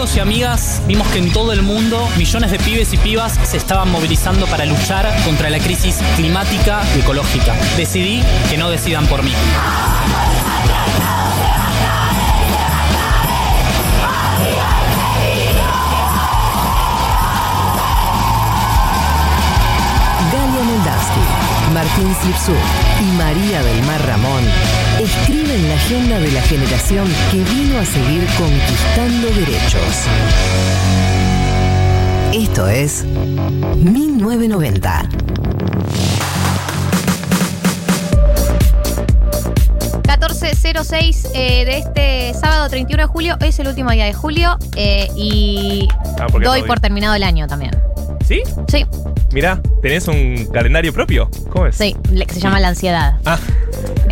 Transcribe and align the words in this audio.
Amigos 0.00 0.16
y 0.16 0.20
amigas 0.20 0.82
vimos 0.86 1.06
que 1.08 1.18
en 1.18 1.30
todo 1.30 1.52
el 1.52 1.60
mundo 1.60 2.08
millones 2.16 2.50
de 2.50 2.58
pibes 2.58 2.90
y 2.94 2.96
pibas 2.96 3.38
se 3.42 3.58
estaban 3.58 3.90
movilizando 3.90 4.46
para 4.46 4.64
luchar 4.64 5.06
contra 5.26 5.50
la 5.50 5.58
crisis 5.58 5.98
climática 6.16 6.80
y 6.96 7.00
ecológica. 7.00 7.54
Decidí 7.76 8.22
que 8.48 8.56
no 8.56 8.70
decidan 8.70 9.06
por 9.08 9.22
mí. 9.22 9.32
Martín 21.72 22.12
Slipsuk 22.22 22.56
y 23.00 23.04
María 23.16 23.62
del 23.62 23.82
Mar 23.84 24.04
Ramón 24.06 24.42
escriben 25.00 25.68
la 25.68 25.74
agenda 25.74 26.18
de 26.18 26.32
la 26.32 26.42
generación 26.42 27.06
que 27.30 27.38
vino 27.44 27.78
a 27.78 27.84
seguir 27.84 28.26
conquistando 28.36 29.28
derechos. 29.28 30.06
Esto 32.32 32.68
es 32.68 33.04
1990. 33.04 35.08
14.06 40.02 41.28
eh, 41.34 41.64
de 41.64 41.78
este 41.78 42.34
sábado 42.38 42.68
31 42.68 43.04
de 43.04 43.06
julio. 43.06 43.36
Hoy 43.40 43.48
es 43.48 43.58
el 43.60 43.68
último 43.68 43.90
día 43.90 44.04
de 44.06 44.12
julio 44.14 44.56
eh, 44.76 45.08
y 45.16 45.88
Ah, 46.20 46.26
doy 46.42 46.62
por 46.64 46.80
terminado 46.80 47.14
el 47.14 47.22
año 47.22 47.46
también. 47.46 47.70
¿Sí? 48.26 48.42
Sí, 48.68 48.84
Mirá, 49.32 49.60
¿tenés 49.80 50.08
un 50.08 50.46
calendario 50.52 50.92
propio? 50.92 51.30
¿Cómo 51.50 51.66
es? 51.66 51.76
sí, 51.76 51.96
se 52.28 52.40
llama 52.40 52.58
la 52.60 52.68
ansiedad. 52.68 53.14
Ah, 53.24 53.38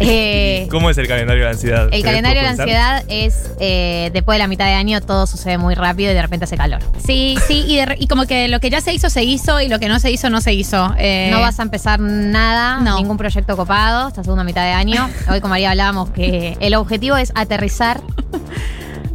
Eh, 0.01 0.69
¿cómo 0.71 0.91
es 0.91 0.99
el 0.99 1.09
calendario 1.09 1.43
de 1.43 1.49
la 1.49 1.55
ansiedad? 1.55 1.85
el 1.87 1.91
¿Tenés 1.91 2.05
calendario 2.05 2.41
de 2.43 2.45
la 2.47 2.51
ansiedad 2.53 3.05
es 3.09 3.51
eh, 3.59 4.11
después 4.13 4.37
de 4.37 4.39
la 4.39 4.47
mitad 4.47 4.67
de 4.67 4.75
año 4.75 5.01
todo 5.01 5.27
sucede 5.27 5.59
muy 5.59 5.75
rápido 5.75 6.13
y 6.13 6.15
de 6.15 6.23
repente 6.23 6.45
hace 6.45 6.57
calor. 6.57 6.81
Sí, 7.05 7.37
sí, 7.49 7.65
y, 7.67 7.77
de 7.77 7.87
re- 7.87 7.97
y 7.99 8.07
como 8.07 8.27
que 8.27 8.47
lo 8.47 8.61
que 8.61 8.71
ya 8.71 8.81
se 8.81 8.93
hizo, 8.95 9.11
se 9.11 9.25
hizo, 9.25 9.61
y 9.61 9.67
lo 9.69 9.81
que 9.81 9.89
no 9.89 9.99
se 9.99 10.13
hizo, 10.13 10.31
no 10.31 10.41
se 10.41 10.53
hizo. 10.53 10.95
Eh, 10.99 11.31
No 11.33 11.41
vas 11.41 11.59
a 11.59 11.63
empezar 11.63 11.99
nada, 11.99 12.79
No. 12.81 12.97
ningún 12.97 13.17
proyecto 13.17 13.57
copado, 13.57 14.07
esta 14.09 14.23
segunda 14.23 14.45
mitad 14.45 14.63
de 14.65 14.71
año. 14.73 15.09
Hoy 15.31 15.41
con 15.41 15.51
María 15.51 15.71
hablábamos 15.71 16.11
que 16.11 16.57
el 16.61 16.75
objetivo 16.77 17.17
es 17.17 17.33
aterrizar 17.35 18.01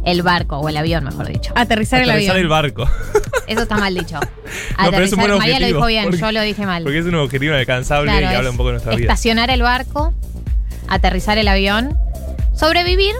el 0.04 0.22
barco, 0.22 0.58
o 0.58 0.68
el 0.68 0.76
avión, 0.76 1.04
mejor 1.04 1.26
dicho. 1.28 1.52
aterrizar 1.56 2.02
el 2.02 2.10
Aterrizar 2.10 2.32
avión. 2.36 2.44
el 2.44 2.48
barco. 2.48 2.88
Eso 3.46 3.62
está 3.62 3.76
mal 3.76 3.94
dicho. 3.94 4.18
No, 4.78 4.90
pero 4.90 5.04
es 5.04 5.12
un 5.12 5.18
Aterrizar, 5.18 5.18
buen 5.18 5.38
María 5.38 5.52
lo 5.52 5.56
objetivo, 5.56 5.78
dijo 5.78 5.86
bien, 5.86 6.04
porque- 6.04 6.18
yo 6.18 6.32
lo 6.32 6.40
dije 6.42 6.66
mal. 6.66 6.82
Porque 6.82 6.98
es 6.98 7.06
un 7.06 7.14
objetivo 7.16 7.52
inalcanzable 7.54 8.10
Claro, 8.10 8.32
y 8.32 8.34
habla 8.36 8.50
un 8.50 8.56
poco 8.56 8.68
de 8.68 8.72
nuestra 8.74 8.94
vida. 8.94 9.04
Estacionar 9.12 9.50
el 9.50 9.62
barco, 9.62 10.12
aterrizar 10.88 11.38
el 11.38 11.48
avión, 11.48 11.96
sobrevivir 12.54 13.14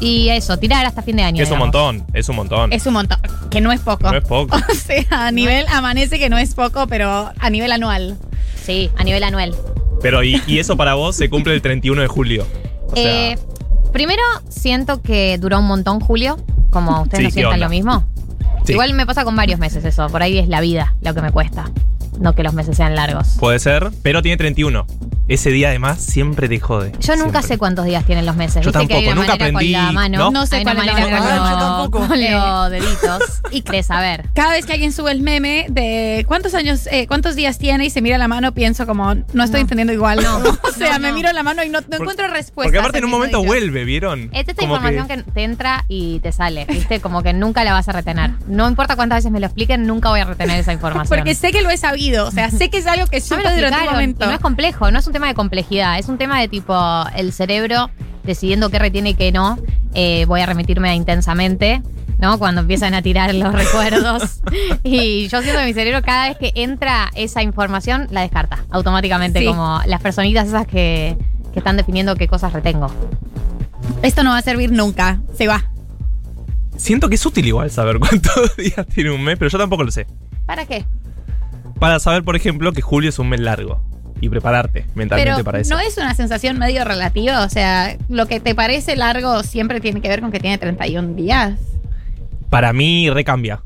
y 0.00 0.30
eso, 0.30 0.58
tirar 0.58 0.84
hasta 0.86 1.02
fin 1.02 1.16
de 1.16 1.22
año. 1.22 1.36
Que 1.36 1.42
es 1.44 1.50
un 1.50 1.58
digamos. 1.58 1.74
montón, 1.74 2.06
es 2.14 2.28
un 2.28 2.36
montón. 2.36 2.72
Es 2.72 2.86
un 2.86 2.92
montón, 2.94 3.18
que 3.50 3.60
no 3.60 3.70
es 3.72 3.80
poco. 3.80 4.10
No 4.10 4.18
es 4.18 4.24
poco. 4.24 4.56
O 4.70 4.74
sea, 4.74 5.04
a 5.10 5.30
nivel 5.30 5.66
amanece 5.68 6.18
que 6.18 6.28
no 6.28 6.38
es 6.38 6.54
poco, 6.54 6.86
pero 6.88 7.30
a 7.38 7.50
nivel 7.50 7.70
anual. 7.72 8.18
Sí, 8.64 8.90
a 8.96 9.04
nivel 9.04 9.22
anual. 9.24 9.54
Pero 10.02 10.22
y, 10.24 10.42
y 10.46 10.58
eso 10.58 10.76
para 10.76 10.94
vos 10.94 11.14
se 11.16 11.28
cumple 11.30 11.54
el 11.54 11.62
31 11.62 12.02
de 12.02 12.08
julio. 12.08 12.46
O 12.88 12.96
sea, 12.96 13.30
Eh, 13.32 13.38
primero, 13.92 14.22
siento 14.48 15.02
que 15.02 15.38
duró 15.38 15.58
un 15.58 15.66
montón 15.66 16.00
julio, 16.00 16.38
como 16.70 17.02
ustedes 17.02 17.18
Sí, 17.18 17.24
no 17.24 17.28
¿qué 17.28 17.32
sientan 17.32 17.54
onda? 17.54 17.66
lo 17.66 17.70
mismo. 17.70 18.04
sí, 18.64 18.72
Igual 18.72 18.94
me 18.94 19.06
pasa 19.06 19.24
con 19.24 19.36
varios 19.36 19.58
meses 19.60 19.84
eso, 19.84 20.06
por 20.08 20.22
ahí 20.22 20.38
es 20.38 20.48
la 20.48 20.60
vida 20.60 20.94
lo 21.02 21.14
que 21.14 21.22
me 21.22 21.30
cuesta, 21.32 21.70
no 22.22 22.34
que 22.34 22.42
los 22.42 22.54
meses 22.54 22.76
sean 22.76 22.94
largos. 22.94 23.36
puede 23.38 23.58
ser, 23.58 23.90
pero 24.02 24.22
tiene 24.22 24.36
31. 24.36 24.86
Ese 25.28 25.50
día 25.50 25.68
además 25.68 26.00
siempre 26.00 26.48
te 26.48 26.58
jode. 26.58 26.92
Yo 27.00 27.14
nunca 27.14 27.30
Siempre. 27.38 27.42
sé 27.42 27.58
cuántos 27.58 27.84
días 27.86 28.04
tienen 28.04 28.26
los 28.26 28.34
meses. 28.36 28.64
Yo 28.64 28.72
Viste 28.72 28.86
que 28.88 28.94
hay 28.94 29.04
tampoco, 29.06 29.12
una 29.12 29.20
nunca 29.20 29.32
aprendí, 29.34 29.72
con 29.72 29.82
la 29.86 29.92
mano. 29.92 30.18
¿no? 30.18 30.30
No 30.32 30.46
sé 30.46 30.56
hay 30.56 30.62
una 30.62 30.74
cuál 30.74 30.88
es 30.88 30.94
la 30.94 31.00
manera 31.00 31.18
con, 31.18 31.28
yo 31.28 31.42
los- 31.50 31.58
tampoco. 31.58 32.06
con 32.08 32.20
Eh. 32.20 32.30
los 32.32 32.70
deditos 32.70 33.22
y 33.52 33.62
de 33.62 33.82
saber. 33.84 34.28
Cada 34.34 34.50
vez 34.52 34.66
que 34.66 34.72
alguien 34.72 34.92
sube 34.92 35.12
el 35.12 35.22
meme 35.22 35.66
de 35.70 36.24
cuántos 36.26 36.54
años, 36.54 36.86
eh, 36.90 37.06
cuántos 37.06 37.36
días 37.36 37.56
tiene 37.58 37.84
y 37.86 37.90
se 37.90 38.02
mira 38.02 38.18
la 38.18 38.26
mano, 38.28 38.52
pienso 38.52 38.84
como, 38.86 39.14
no 39.14 39.44
estoy 39.44 39.60
No. 39.60 39.62
entendiendo 39.62 39.92
igual. 39.92 40.22
No. 40.22 40.38
o 40.62 40.72
sea, 40.76 40.94
No, 40.94 40.98
me 41.00 41.08
no. 41.10 41.14
miro 41.14 41.32
la 41.32 41.42
mano 41.44 41.62
y 41.64 41.68
no, 41.70 41.78
no 41.88 41.96
encuentro 41.98 42.26
respuesta. 42.26 42.64
Porque 42.66 42.78
aparte 42.80 42.98
en 42.98 43.04
un 43.04 43.10
momento 43.12 43.42
vuelve, 43.44 43.84
¿vieron? 43.84 44.28
Es 44.32 44.40
esta 44.48 44.54
Como 44.54 44.74
información 44.74 45.06
que... 45.06 45.22
te 45.22 45.44
entra 45.44 45.84
y 45.88 46.18
te 46.20 46.32
sale, 46.32 46.66
¿viste? 46.66 47.00
Como 47.00 47.22
que 47.22 47.32
nunca 47.32 47.62
la 47.64 47.72
vas 47.72 47.88
a 47.88 47.92
retener. 47.92 48.32
No 48.48 48.68
importa 48.68 48.96
cuántas 48.96 49.18
veces 49.18 49.30
me 49.30 49.38
lo 49.40 49.46
expliquen, 49.46 49.86
nunca 49.86 50.10
voy 50.10 50.20
a 50.20 50.24
retener 50.24 50.58
esa 50.58 50.72
información. 50.78 51.16
Porque 51.16 51.34
sé 51.36 51.52
que 51.52 51.62
lo 51.62 51.70
he 51.70 51.76
sabido, 51.76 52.11
o 52.18 52.30
sea, 52.30 52.50
sé 52.50 52.70
que 52.70 52.78
es 52.78 52.86
algo 52.86 53.06
que 53.06 53.18
explicaron, 53.18 53.86
momento. 53.92 54.24
y 54.24 54.28
no 54.28 54.34
es 54.34 54.40
complejo, 54.40 54.90
no 54.90 54.98
es 54.98 55.06
un 55.06 55.12
tema 55.12 55.26
de 55.28 55.34
complejidad, 55.34 55.98
es 55.98 56.08
un 56.08 56.18
tema 56.18 56.40
de 56.40 56.48
tipo 56.48 56.74
el 57.16 57.32
cerebro 57.32 57.90
decidiendo 58.24 58.70
qué 58.70 58.78
retiene 58.78 59.10
y 59.10 59.14
qué 59.14 59.32
no. 59.32 59.58
Eh, 59.94 60.24
voy 60.26 60.40
a 60.40 60.46
remitirme 60.46 60.88
a 60.90 60.94
intensamente, 60.94 61.82
¿no? 62.18 62.38
Cuando 62.38 62.60
empiezan 62.62 62.94
a 62.94 63.02
tirar 63.02 63.34
los 63.34 63.52
recuerdos. 63.52 64.40
Y 64.84 65.28
yo 65.28 65.42
siento 65.42 65.60
que 65.60 65.66
mi 65.66 65.74
cerebro 65.74 66.02
cada 66.02 66.28
vez 66.28 66.38
que 66.38 66.52
entra 66.54 67.10
esa 67.14 67.42
información 67.42 68.06
la 68.10 68.20
descarta 68.22 68.64
automáticamente, 68.70 69.40
Sí. 69.40 69.46
como 69.46 69.80
las 69.86 70.00
personitas 70.00 70.48
esas 70.48 70.66
que, 70.66 71.16
que 71.52 71.58
están 71.58 71.76
definiendo 71.76 72.14
qué 72.16 72.28
cosas 72.28 72.52
retengo. 72.52 72.90
Esto 74.02 74.22
no 74.22 74.30
va 74.30 74.38
a 74.38 74.42
servir 74.42 74.70
nunca, 74.72 75.20
se 75.36 75.46
va. 75.48 75.64
Siento 76.76 77.08
que 77.08 77.16
es 77.16 77.26
útil 77.26 77.46
igual 77.46 77.70
saber 77.70 77.98
cuántos 77.98 78.56
días 78.56 78.86
tiene 78.94 79.10
un 79.10 79.22
mes, 79.22 79.36
pero 79.38 79.50
yo 79.50 79.58
tampoco 79.58 79.84
lo 79.84 79.90
sé. 79.90 80.06
¿Para 80.46 80.64
qué? 80.66 80.84
Para 81.78 81.98
saber, 81.98 82.22
por 82.22 82.36
ejemplo, 82.36 82.72
que 82.72 82.82
julio 82.82 83.08
es 83.08 83.18
un 83.18 83.28
mes 83.28 83.40
largo. 83.40 83.80
Y 84.20 84.28
prepararte 84.28 84.86
mentalmente 84.94 85.32
Pero 85.34 85.44
para 85.44 85.58
eso. 85.58 85.74
no 85.74 85.80
es 85.80 85.96
una 85.96 86.14
sensación 86.14 86.56
medio 86.56 86.84
relativa, 86.84 87.44
o 87.44 87.48
sea, 87.48 87.96
lo 88.08 88.26
que 88.26 88.38
te 88.38 88.54
parece 88.54 88.94
largo 88.94 89.42
siempre 89.42 89.80
tiene 89.80 90.00
que 90.00 90.08
ver 90.08 90.20
con 90.20 90.30
que 90.30 90.38
tiene 90.38 90.58
31 90.58 91.14
días. 91.14 91.58
Para 92.48 92.72
mí 92.72 93.10
recambia. 93.10 93.62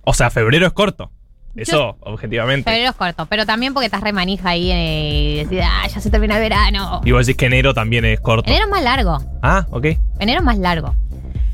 O 0.00 0.12
sea, 0.12 0.30
febrero 0.30 0.66
es 0.66 0.72
corto. 0.72 1.12
Eso, 1.54 1.96
objetivamente. 2.00 2.68
Febrero 2.68 2.90
es 2.90 2.96
corto, 2.96 3.26
pero 3.26 3.46
también 3.46 3.74
porque 3.74 3.86
estás 3.86 4.00
re 4.00 4.12
manija 4.12 4.48
ahí 4.48 4.72
eh, 4.72 5.32
y 5.32 5.44
decís, 5.44 5.60
ah, 5.62 5.86
ya 5.86 6.00
se 6.00 6.10
termina 6.10 6.34
el 6.34 6.40
verano. 6.40 7.00
Y 7.04 7.12
vos 7.12 7.24
decís 7.24 7.38
que 7.38 7.46
enero 7.46 7.74
también 7.74 8.04
es 8.04 8.18
corto. 8.18 8.50
Enero 8.50 8.64
es 8.64 8.70
más 8.70 8.82
largo. 8.82 9.18
Ah, 9.40 9.66
ok. 9.70 9.86
Enero 10.18 10.40
es 10.40 10.44
más 10.44 10.58
largo. 10.58 10.96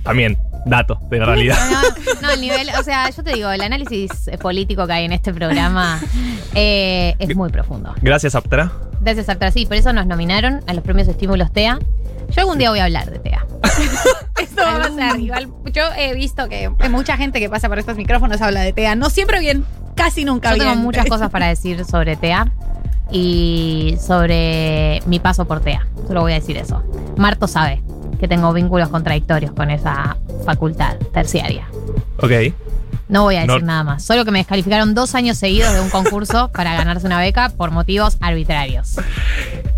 También, 0.02 0.38
dato 0.64 0.98
de 1.08 1.18
la 1.18 1.26
realidad. 1.26 1.56
No, 1.70 2.22
no, 2.22 2.30
el 2.34 2.40
nivel, 2.40 2.68
o 2.78 2.82
sea, 2.82 3.10
yo 3.10 3.22
te 3.22 3.32
digo, 3.34 3.50
el 3.50 3.60
análisis 3.60 4.28
eh, 4.28 4.38
político 4.38 4.86
que 4.86 4.92
hay 4.92 5.04
en 5.04 5.12
este 5.12 5.32
programa 5.32 6.00
eh, 6.54 7.14
es 7.18 7.34
muy 7.36 7.50
profundo. 7.50 7.94
Gracias, 8.02 8.34
Aptra. 8.34 8.72
Gracias, 9.00 9.28
Aptra. 9.28 9.50
Sí, 9.50 9.66
por 9.66 9.76
eso 9.76 9.92
nos 9.92 10.06
nominaron 10.06 10.62
a 10.66 10.74
los 10.74 10.84
premios 10.84 11.08
Estímulos 11.08 11.52
TEA. 11.52 11.78
Yo 12.30 12.40
algún 12.42 12.58
día 12.58 12.70
voy 12.70 12.78
a 12.78 12.84
hablar 12.84 13.10
de 13.10 13.18
TEA. 13.18 13.44
Esto 14.40 14.62
va 14.62 14.76
a 14.76 14.78
pasar. 14.78 15.18
Igual, 15.18 15.48
yo 15.72 15.82
he 15.96 16.14
visto 16.14 16.48
que 16.48 16.70
hay 16.78 16.88
mucha 16.88 17.16
gente 17.16 17.40
que 17.40 17.48
pasa 17.48 17.68
por 17.68 17.78
estos 17.78 17.96
micrófonos 17.96 18.40
habla 18.40 18.60
de 18.60 18.72
TEA. 18.72 18.94
No 18.94 19.10
siempre 19.10 19.40
bien, 19.40 19.64
casi 19.96 20.24
nunca 20.24 20.50
Yo 20.50 20.56
bien. 20.56 20.68
tengo 20.68 20.82
muchas 20.82 21.06
cosas 21.08 21.30
para 21.30 21.48
decir 21.48 21.84
sobre 21.84 22.16
TEA 22.16 22.52
y 23.10 23.96
sobre 24.00 25.00
mi 25.06 25.18
paso 25.18 25.46
por 25.46 25.60
TEA. 25.60 25.86
Solo 26.06 26.20
voy 26.20 26.32
a 26.32 26.36
decir 26.36 26.56
eso. 26.56 26.84
Marto 27.16 27.48
sabe 27.48 27.82
que 28.18 28.28
tengo 28.28 28.52
vínculos 28.52 28.88
contradictorios 28.88 29.52
con 29.52 29.70
esa 29.70 30.16
facultad 30.44 30.96
terciaria. 31.12 31.66
Ok. 32.18 32.32
No 33.08 33.24
voy 33.24 33.36
a 33.36 33.40
decir 33.40 33.60
No. 33.62 33.66
nada 33.66 33.82
más. 33.84 34.04
Solo 34.04 34.24
que 34.24 34.30
me 34.30 34.38
descalificaron 34.38 34.94
dos 34.94 35.14
años 35.14 35.36
seguidos 35.36 35.72
de 35.74 35.80
un 35.80 35.90
concurso 35.90 36.48
para 36.54 36.74
ganarse 36.74 37.06
una 37.06 37.18
beca 37.18 37.50
por 37.56 37.70
motivos 37.72 38.16
arbitrarios. 38.20 38.96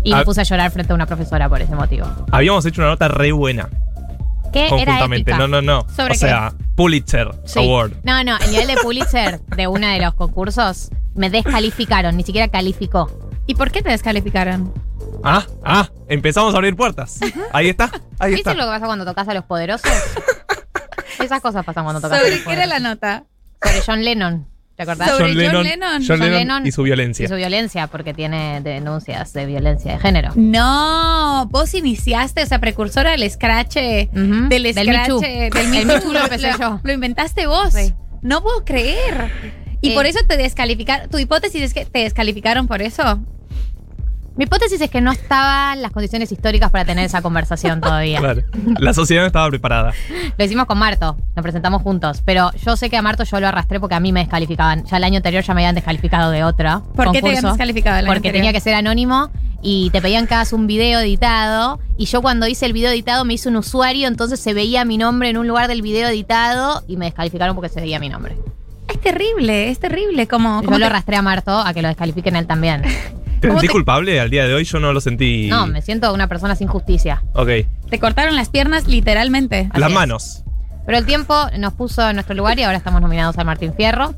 Y 0.03 0.13
me 0.13 0.21
Ah. 0.21 0.23
puse 0.23 0.41
a 0.41 0.43
llorar 0.43 0.69
frente 0.71 0.91
a 0.91 0.95
una 0.95 1.05
profesora 1.07 1.49
por 1.49 1.61
ese 1.61 1.75
motivo. 1.75 2.05
Habíamos 2.31 2.65
hecho 2.65 2.81
una 2.81 2.91
nota 2.91 3.07
re 3.07 3.31
buena. 3.31 3.69
¿Qué 4.51 4.67
era 4.67 4.69
Conjuntamente. 4.69 5.31
ética? 5.31 5.37
No, 5.39 5.47
no, 5.47 5.61
no. 5.63 5.87
¿Sobre 5.95 6.09
o 6.11 6.13
qué? 6.13 6.15
sea, 6.17 6.53
Pulitzer 6.75 7.29
Sí. 7.45 7.59
Award. 7.59 7.93
No, 8.03 8.23
no, 8.23 8.37
el 8.37 8.51
nivel 8.51 8.67
de 8.67 8.75
Pulitzer 8.83 9.41
de 9.41 9.67
uno 9.67 9.87
de 9.87 9.99
los 9.99 10.13
concursos 10.13 10.89
me 11.15 11.31
descalificaron, 11.31 12.15
ni 12.15 12.23
siquiera 12.23 12.47
calificó. 12.49 13.09
¿Y 13.47 13.55
por 13.55 13.71
qué 13.71 13.81
te 13.81 13.89
descalificaron? 13.89 14.71
Ah, 15.23 15.45
ah, 15.63 15.89
empezamos 16.07 16.53
a 16.53 16.57
abrir 16.57 16.75
puertas. 16.75 17.19
Ahí 17.51 17.69
está, 17.69 17.89
ahí 18.19 18.33
¿Viste 18.33 18.49
está. 18.51 18.53
lo 18.61 18.63
que 18.69 18.75
pasa 18.75 18.85
cuando 18.85 19.05
tocas 19.05 19.27
a 19.27 19.33
los 19.33 19.43
poderosos? 19.45 19.89
Esas 21.19 21.41
cosas 21.41 21.63
pasan 21.65 21.83
cuando 21.83 22.01
tocas 22.01 22.19
¿Sobre 22.19 22.33
el 22.35 22.43
qué 22.43 22.53
era 22.53 22.65
la 22.65 22.79
nota? 22.79 23.23
Sobre 23.63 23.81
John 23.85 24.03
Lennon. 24.03 24.47
¿Te 24.75 24.83
acordás? 24.83 25.11
Sobre 25.11 25.25
John 25.29 25.37
Lennon, 25.37 25.63
Lennon. 25.63 25.91
John 25.99 26.05
John 26.07 26.19
Lennon 26.19 26.39
Lennon 26.39 26.67
y 26.67 26.71
su 26.71 26.81
violencia. 26.83 27.25
Y 27.25 27.27
su 27.27 27.35
violencia, 27.35 27.87
porque 27.87 28.13
tiene 28.13 28.59
denuncias 28.61 29.31
de 29.31 29.45
violencia 29.45 29.93
de 29.93 29.99
género. 29.99 30.31
No, 30.35 31.47
vos 31.51 31.73
iniciaste, 31.75 32.41
o 32.43 32.45
sea, 32.47 32.59
precursora 32.59 33.11
del 33.11 33.29
scratch, 33.29 33.77
Ujú, 33.77 34.47
del 34.49 34.63
del 34.73 34.87
Me 34.89 35.07
Too. 35.07 35.19
del 35.19 35.55
El 35.55 35.67
Me 35.69 35.85
Me 35.85 35.93
Too, 35.93 36.01
Too 36.01 36.13
lo 36.13 36.19
empecé 36.21 36.51
yo. 36.59 36.79
Lo 36.83 36.91
inventaste 36.91 37.45
vos. 37.45 37.71
Sí. 37.73 37.93
No 38.23 38.41
puedo 38.41 38.65
creer. 38.65 39.31
Y 39.81 39.91
Eh. 39.91 39.93
por 39.93 40.07
eso 40.07 40.19
te 40.27 40.37
descalificaron. 40.37 41.07
Tu 41.09 41.19
hipótesis 41.19 41.61
es 41.61 41.73
que 41.75 41.85
te 41.85 41.99
descalificaron 41.99 42.67
por 42.67 42.81
eso. 42.81 43.19
Mi 44.35 44.45
hipótesis 44.45 44.81
es 44.81 44.89
que 44.89 44.99
no 44.99 45.11
estaban 45.11 45.81
las 45.83 45.91
condiciones 45.91 46.31
históricas 46.31 46.71
para 46.71 46.85
tener 46.85 47.05
esa 47.05 47.21
conversación 47.21 47.81
todavía. 47.81 48.19
Claro. 48.19 48.41
La 48.79 48.93
sociedad 48.93 49.21
no 49.21 49.27
estaba 49.27 49.47
preparada. 49.49 49.93
Lo 50.35 50.43
hicimos 50.45 50.65
con 50.65 50.79
Marto, 50.79 51.17
nos 51.35 51.43
presentamos 51.43 51.83
juntos. 51.83 52.23
Pero 52.25 52.51
yo 52.65 52.75
sé 52.75 52.89
que 52.89 52.97
a 52.97 53.03
Marto 53.03 53.23
yo 53.25 53.39
lo 53.39 53.47
arrastré 53.47 53.79
porque 53.79 53.93
a 53.93 53.99
mí 53.99 54.11
me 54.11 54.21
descalificaban. 54.21 54.85
Ya 54.85 54.97
el 54.97 55.03
año 55.03 55.17
anterior 55.17 55.43
ya 55.43 55.53
me 55.53 55.61
habían 55.61 55.75
descalificado 55.75 56.31
de 56.31 56.43
otra. 56.43 56.81
¿Por 56.95 57.11
qué 57.11 57.21
te 57.21 57.27
habían 57.27 57.43
descalificado 57.43 57.99
el 57.99 58.05
año 58.05 58.13
Porque 58.13 58.29
anterior? 58.29 58.41
tenía 58.41 58.53
que 58.53 58.59
ser 58.59 58.73
anónimo 58.73 59.29
y 59.61 59.91
te 59.91 60.01
pedían 60.01 60.25
que 60.25 60.33
hagas 60.33 60.51
un 60.51 60.65
video 60.65 60.99
editado. 60.99 61.79
Y 61.97 62.05
yo 62.05 62.23
cuando 62.23 62.47
hice 62.47 62.65
el 62.65 62.73
video 62.73 62.89
editado 62.89 63.25
me 63.25 63.35
hice 63.35 63.49
un 63.49 63.57
usuario, 63.57 64.07
entonces 64.07 64.39
se 64.39 64.55
veía 64.55 64.83
mi 64.83 64.97
nombre 64.97 65.29
en 65.29 65.37
un 65.37 65.47
lugar 65.47 65.67
del 65.67 65.83
video 65.83 66.07
editado 66.07 66.83
y 66.87 66.97
me 66.97 67.05
descalificaron 67.05 67.55
porque 67.55 67.69
se 67.69 67.81
veía 67.81 67.99
mi 67.99 68.09
nombre. 68.09 68.35
Es 68.87 68.99
terrible, 68.99 69.69
es 69.69 69.79
terrible. 69.79 70.27
Como, 70.27 70.63
Yo 70.63 70.79
lo 70.79 70.87
arrastré 70.87 71.17
a 71.17 71.21
Marto 71.21 71.55
a 71.55 71.71
que 71.73 71.83
lo 71.83 71.87
descalifiquen 71.87 72.35
él 72.35 72.47
también. 72.47 72.81
¿Te 73.43 73.49
¿Cómo 73.49 73.59
sentí 73.59 73.67
te- 73.67 73.73
culpable? 73.73 74.21
Al 74.21 74.29
día 74.29 74.47
de 74.47 74.53
hoy 74.53 74.63
yo 74.63 74.79
no 74.79 74.93
lo 74.93 75.01
sentí. 75.01 75.47
No, 75.49 75.67
me 75.67 75.81
siento 75.81 76.13
una 76.13 76.27
persona 76.27 76.55
sin 76.55 76.69
justicia. 76.69 77.21
Ok. 77.33 77.49
te 77.89 77.99
cortaron 77.99 78.35
las 78.37 78.47
piernas 78.47 78.87
literalmente. 78.87 79.69
Las 79.75 79.89
es. 79.89 79.93
manos. 79.95 80.43
Pero 80.85 80.97
el 80.97 81.05
tiempo 81.05 81.35
nos 81.59 81.73
puso 81.73 82.07
en 82.09 82.15
nuestro 82.15 82.35
lugar 82.35 82.57
y 82.57 82.63
ahora 82.63 82.77
estamos 82.77 83.01
nominados 83.01 83.37
al 83.37 83.45
Martín 83.45 83.73
Fierro, 83.73 84.15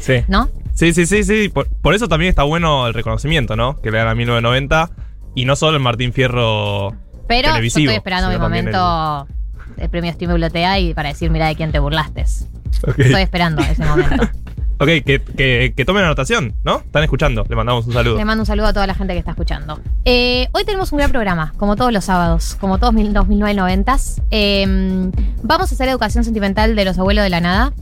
Sí. 0.00 0.24
¿no? 0.26 0.48
Sí, 0.74 0.92
sí, 0.92 1.06
sí, 1.06 1.22
sí. 1.22 1.48
Por, 1.48 1.68
por 1.68 1.94
eso 1.94 2.08
también 2.08 2.28
está 2.30 2.42
bueno 2.42 2.88
el 2.88 2.94
reconocimiento, 2.94 3.54
¿no? 3.54 3.80
Que 3.80 3.92
le 3.92 3.98
dan 3.98 4.08
a 4.08 4.14
1990. 4.16 4.90
Y 5.36 5.44
no 5.44 5.54
solo 5.54 5.76
el 5.76 5.82
Martín 5.82 6.12
Fierro 6.12 6.90
Pero 7.28 7.50
televisivo. 7.50 7.84
yo 7.84 7.90
estoy 7.90 7.96
esperando 7.98 8.30
mi 8.30 8.38
momento 8.38 9.28
de 9.76 9.88
premio 9.88 10.12
Steam 10.12 10.30
Bibliotea 10.32 10.78
y 10.80 10.92
para 10.94 11.10
decir, 11.10 11.30
mira 11.30 11.46
de 11.46 11.54
quién 11.54 11.70
te 11.72 11.78
burlaste. 11.78 12.22
el-. 12.22 13.06
Estoy 13.06 13.22
esperando 13.22 13.62
ese 13.62 13.84
momento. 13.84 14.28
Ok, 14.78 14.88
que, 15.04 15.72
que, 15.76 15.84
tomen 15.84 16.04
anotación, 16.04 16.54
¿no? 16.64 16.78
Están 16.78 17.04
escuchando. 17.04 17.44
Le 17.48 17.54
mandamos 17.54 17.86
un 17.86 17.92
saludo. 17.92 18.16
Le 18.16 18.24
mando 18.24 18.42
un 18.42 18.46
saludo 18.46 18.66
a 18.66 18.72
toda 18.72 18.86
la 18.86 18.94
gente 18.94 19.12
que 19.12 19.20
está 19.20 19.30
escuchando. 19.30 19.80
Eh, 20.04 20.48
hoy 20.52 20.64
tenemos 20.64 20.90
un 20.90 20.98
gran 20.98 21.10
programa, 21.12 21.54
como 21.56 21.76
todos 21.76 21.92
los 21.92 22.04
sábados, 22.04 22.56
como 22.60 22.78
todos 22.78 22.92
los 22.94 23.02
1990s. 23.04 24.22
Eh, 24.30 25.10
vamos 25.42 25.70
a 25.70 25.74
hacer 25.74 25.88
educación 25.88 26.24
sentimental 26.24 26.74
de 26.74 26.84
los 26.84 26.98
abuelos 26.98 27.22
de 27.22 27.30
la 27.30 27.40
nada. 27.40 27.72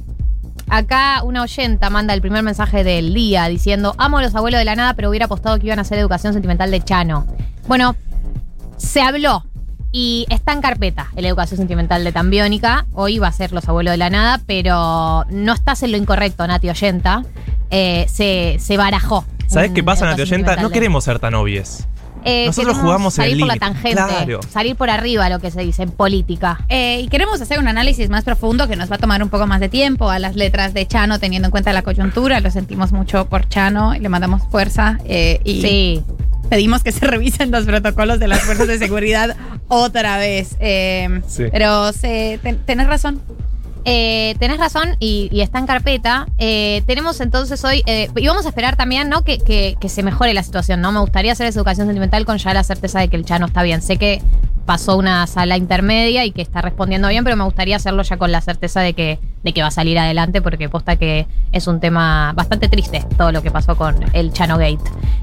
Acá 0.68 1.22
una 1.22 1.42
oyenta 1.42 1.90
manda 1.90 2.14
el 2.14 2.20
primer 2.20 2.42
mensaje 2.42 2.84
del 2.84 3.14
día 3.14 3.46
diciendo, 3.48 3.94
amo 3.98 4.18
a 4.18 4.22
los 4.22 4.34
abuelos 4.34 4.58
de 4.58 4.64
la 4.64 4.76
nada, 4.76 4.94
pero 4.94 5.08
hubiera 5.08 5.26
apostado 5.26 5.58
que 5.58 5.66
iban 5.66 5.78
a 5.78 5.82
hacer 5.82 5.98
educación 5.98 6.32
sentimental 6.34 6.70
de 6.70 6.82
Chano. 6.82 7.26
Bueno, 7.66 7.96
se 8.76 9.00
habló 9.00 9.44
y 9.92 10.26
está 10.30 10.52
en 10.52 10.62
carpeta 10.62 11.08
la 11.14 11.28
educación 11.28 11.58
sentimental 11.58 12.02
de 12.02 12.12
Tambiónica. 12.12 12.86
Hoy 12.94 13.18
va 13.18 13.28
a 13.28 13.32
ser 13.32 13.52
Los 13.52 13.68
Abuelos 13.68 13.92
de 13.92 13.98
la 13.98 14.10
Nada, 14.10 14.40
pero 14.46 15.24
no 15.30 15.52
estás 15.52 15.82
en 15.82 15.92
lo 15.92 15.98
incorrecto, 15.98 16.46
Nati 16.46 16.70
Oyenta. 16.70 17.22
Eh, 17.70 18.06
se, 18.08 18.56
se 18.58 18.76
barajó. 18.76 19.24
¿Sabes 19.46 19.72
qué 19.72 19.84
pasa, 19.84 20.06
Nati 20.06 20.22
Oyenta? 20.22 20.56
No 20.56 20.70
queremos 20.70 21.04
ser 21.04 21.18
tan 21.18 21.34
obvies. 21.34 21.86
Eh, 22.24 22.46
Nosotros 22.46 22.76
jugamos 22.78 23.19
en 23.19 23.24
el 23.24 23.30
salir 23.30 23.40
por 23.40 23.48
la 23.48 23.56
tangente, 23.56 23.92
claro. 23.94 24.40
salir 24.50 24.76
por 24.76 24.90
arriba, 24.90 25.28
lo 25.28 25.38
que 25.40 25.50
se 25.50 25.60
dice 25.62 25.82
en 25.82 25.90
política. 25.90 26.64
Eh, 26.69 27.00
y 27.02 27.08
queremos 27.08 27.40
hacer 27.40 27.58
un 27.58 27.69
análisis 27.69 28.08
más 28.10 28.24
profundo 28.24 28.69
que 28.69 28.76
nos 28.76 28.90
va 28.90 28.96
a 28.96 28.98
tomar 28.98 29.22
un 29.22 29.28
poco 29.28 29.46
más 29.46 29.60
de 29.60 29.69
tiempo 29.69 30.10
a 30.10 30.19
las 30.19 30.36
letras 30.36 30.74
de 30.74 30.86
Chano, 30.86 31.19
teniendo 31.19 31.46
en 31.48 31.50
cuenta 31.50 31.72
la 31.72 31.82
coyuntura. 31.82 32.40
Lo 32.40 32.50
sentimos 32.50 32.92
mucho 32.92 33.26
por 33.26 33.48
Chano 33.48 33.94
y 33.94 33.98
le 34.00 34.08
mandamos 34.08 34.42
fuerza. 34.50 34.98
eh, 35.04 35.40
y 35.44 35.62
Sí, 35.62 36.04
pedimos 36.48 36.82
que 36.82 36.92
se 36.92 37.06
revisen 37.06 37.50
los 37.50 37.64
protocolos 37.64 38.19
de 38.20 38.28
las 38.28 38.40
fuerzas 38.40 38.68
de 38.68 38.78
seguridad 38.78 39.36
otra 39.68 40.18
vez. 40.18 40.56
Eh, 40.60 41.20
Sí. 41.26 41.44
Pero 41.50 41.92
se, 41.92 42.38
ten- 42.42 42.58
tenés 42.64 42.86
razón. 42.86 43.20
Eh, 43.84 44.37
tenés 44.38 44.58
razón 44.58 44.96
y, 45.00 45.29
y 45.32 45.40
está 45.40 45.58
en 45.58 45.67
carpeta. 45.67 46.26
Eh, 46.38 46.82
tenemos 46.87 47.20
entonces 47.20 47.64
hoy, 47.64 47.82
eh, 47.87 48.08
y 48.17 48.26
vamos 48.26 48.46
a 48.46 48.49
esperar 48.50 48.76
también, 48.76 49.08
¿no? 49.08 49.23
Que, 49.25 49.38
que- 49.38 49.76
que 49.81 49.88
se 49.88 50.02
mejore 50.02 50.34
la 50.34 50.43
situación, 50.43 50.81
¿no? 50.81 50.93
Me 50.93 51.00
gustaría 51.00 51.32
hacer 51.32 51.46
esa 51.46 51.58
educación 51.58 51.87
sentimental 51.88 52.25
con 52.25 52.38
ya 52.38 52.55
la 52.55 52.62
certeza 52.64 53.00
de 53.00 53.08
que 53.08 53.17
el 53.17 53.25
Chano 53.25 53.46
está 53.46 53.62
bien. 53.62 53.82
Sé 53.82 53.96
que 53.96 54.23
pasó 54.67 54.96
una 54.96 55.26
sala 55.26 55.56
intermedia 55.56 56.25
y 56.25 56.31
que 56.31 56.43
está 56.43 56.62
respondiendo 56.62 57.08
bien, 57.08 57.25
pero 57.25 57.37
me 57.37 57.44
gustaría 57.44 57.75
hacerlo 57.76 58.02
ya 58.05 58.17
con 58.17 58.31
la 58.31 58.40
certeza 58.40 58.81
de 58.81 58.93
que, 58.94 59.19
de 59.42 59.52
que 59.52 59.62
va 59.62 59.68
a 59.68 59.72
salir 59.72 59.98
adelante, 59.98 60.42
porque 60.42 60.68
posta 60.68 60.96
que 60.96 61.26
es 61.52 61.66
un 61.66 61.80
tema 61.80 62.32
bastante 62.34 62.68
triste 62.68 63.04
todo 63.16 63.32
lo 63.32 63.42
que 63.42 63.50
pasó 63.50 63.76
con 63.76 63.96
el 64.12 64.32
Chano 64.32 64.58
Gate. 64.58 64.82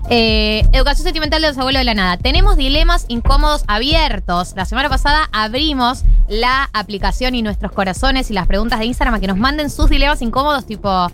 Eh, 0.10 0.68
educación 0.72 1.06
sentimental 1.06 1.42
de 1.42 1.48
los 1.50 1.58
abuelos 1.58 1.80
de 1.80 1.86
la 1.86 1.94
nada. 1.94 2.18
Tenemos 2.18 2.58
dilemas 2.58 3.06
incómodos 3.08 3.64
abiertos. 3.68 4.54
La 4.56 4.66
semana 4.66 4.90
pasada 4.90 5.30
abrimos 5.32 6.04
la 6.28 6.70
aplicación 6.74 7.36
y 7.36 7.42
nuestros 7.42 7.72
corazones 7.72 8.30
y 8.32 8.34
las 8.34 8.48
preguntas 8.48 8.80
de 8.80 8.86
Instagram 8.86 9.16
a 9.16 9.20
que 9.20 9.28
nos 9.28 9.38
manden 9.38 9.70
sus 9.70 9.90
dilemas 9.90 10.22
incómodos, 10.22 10.66
tipo. 10.66 11.10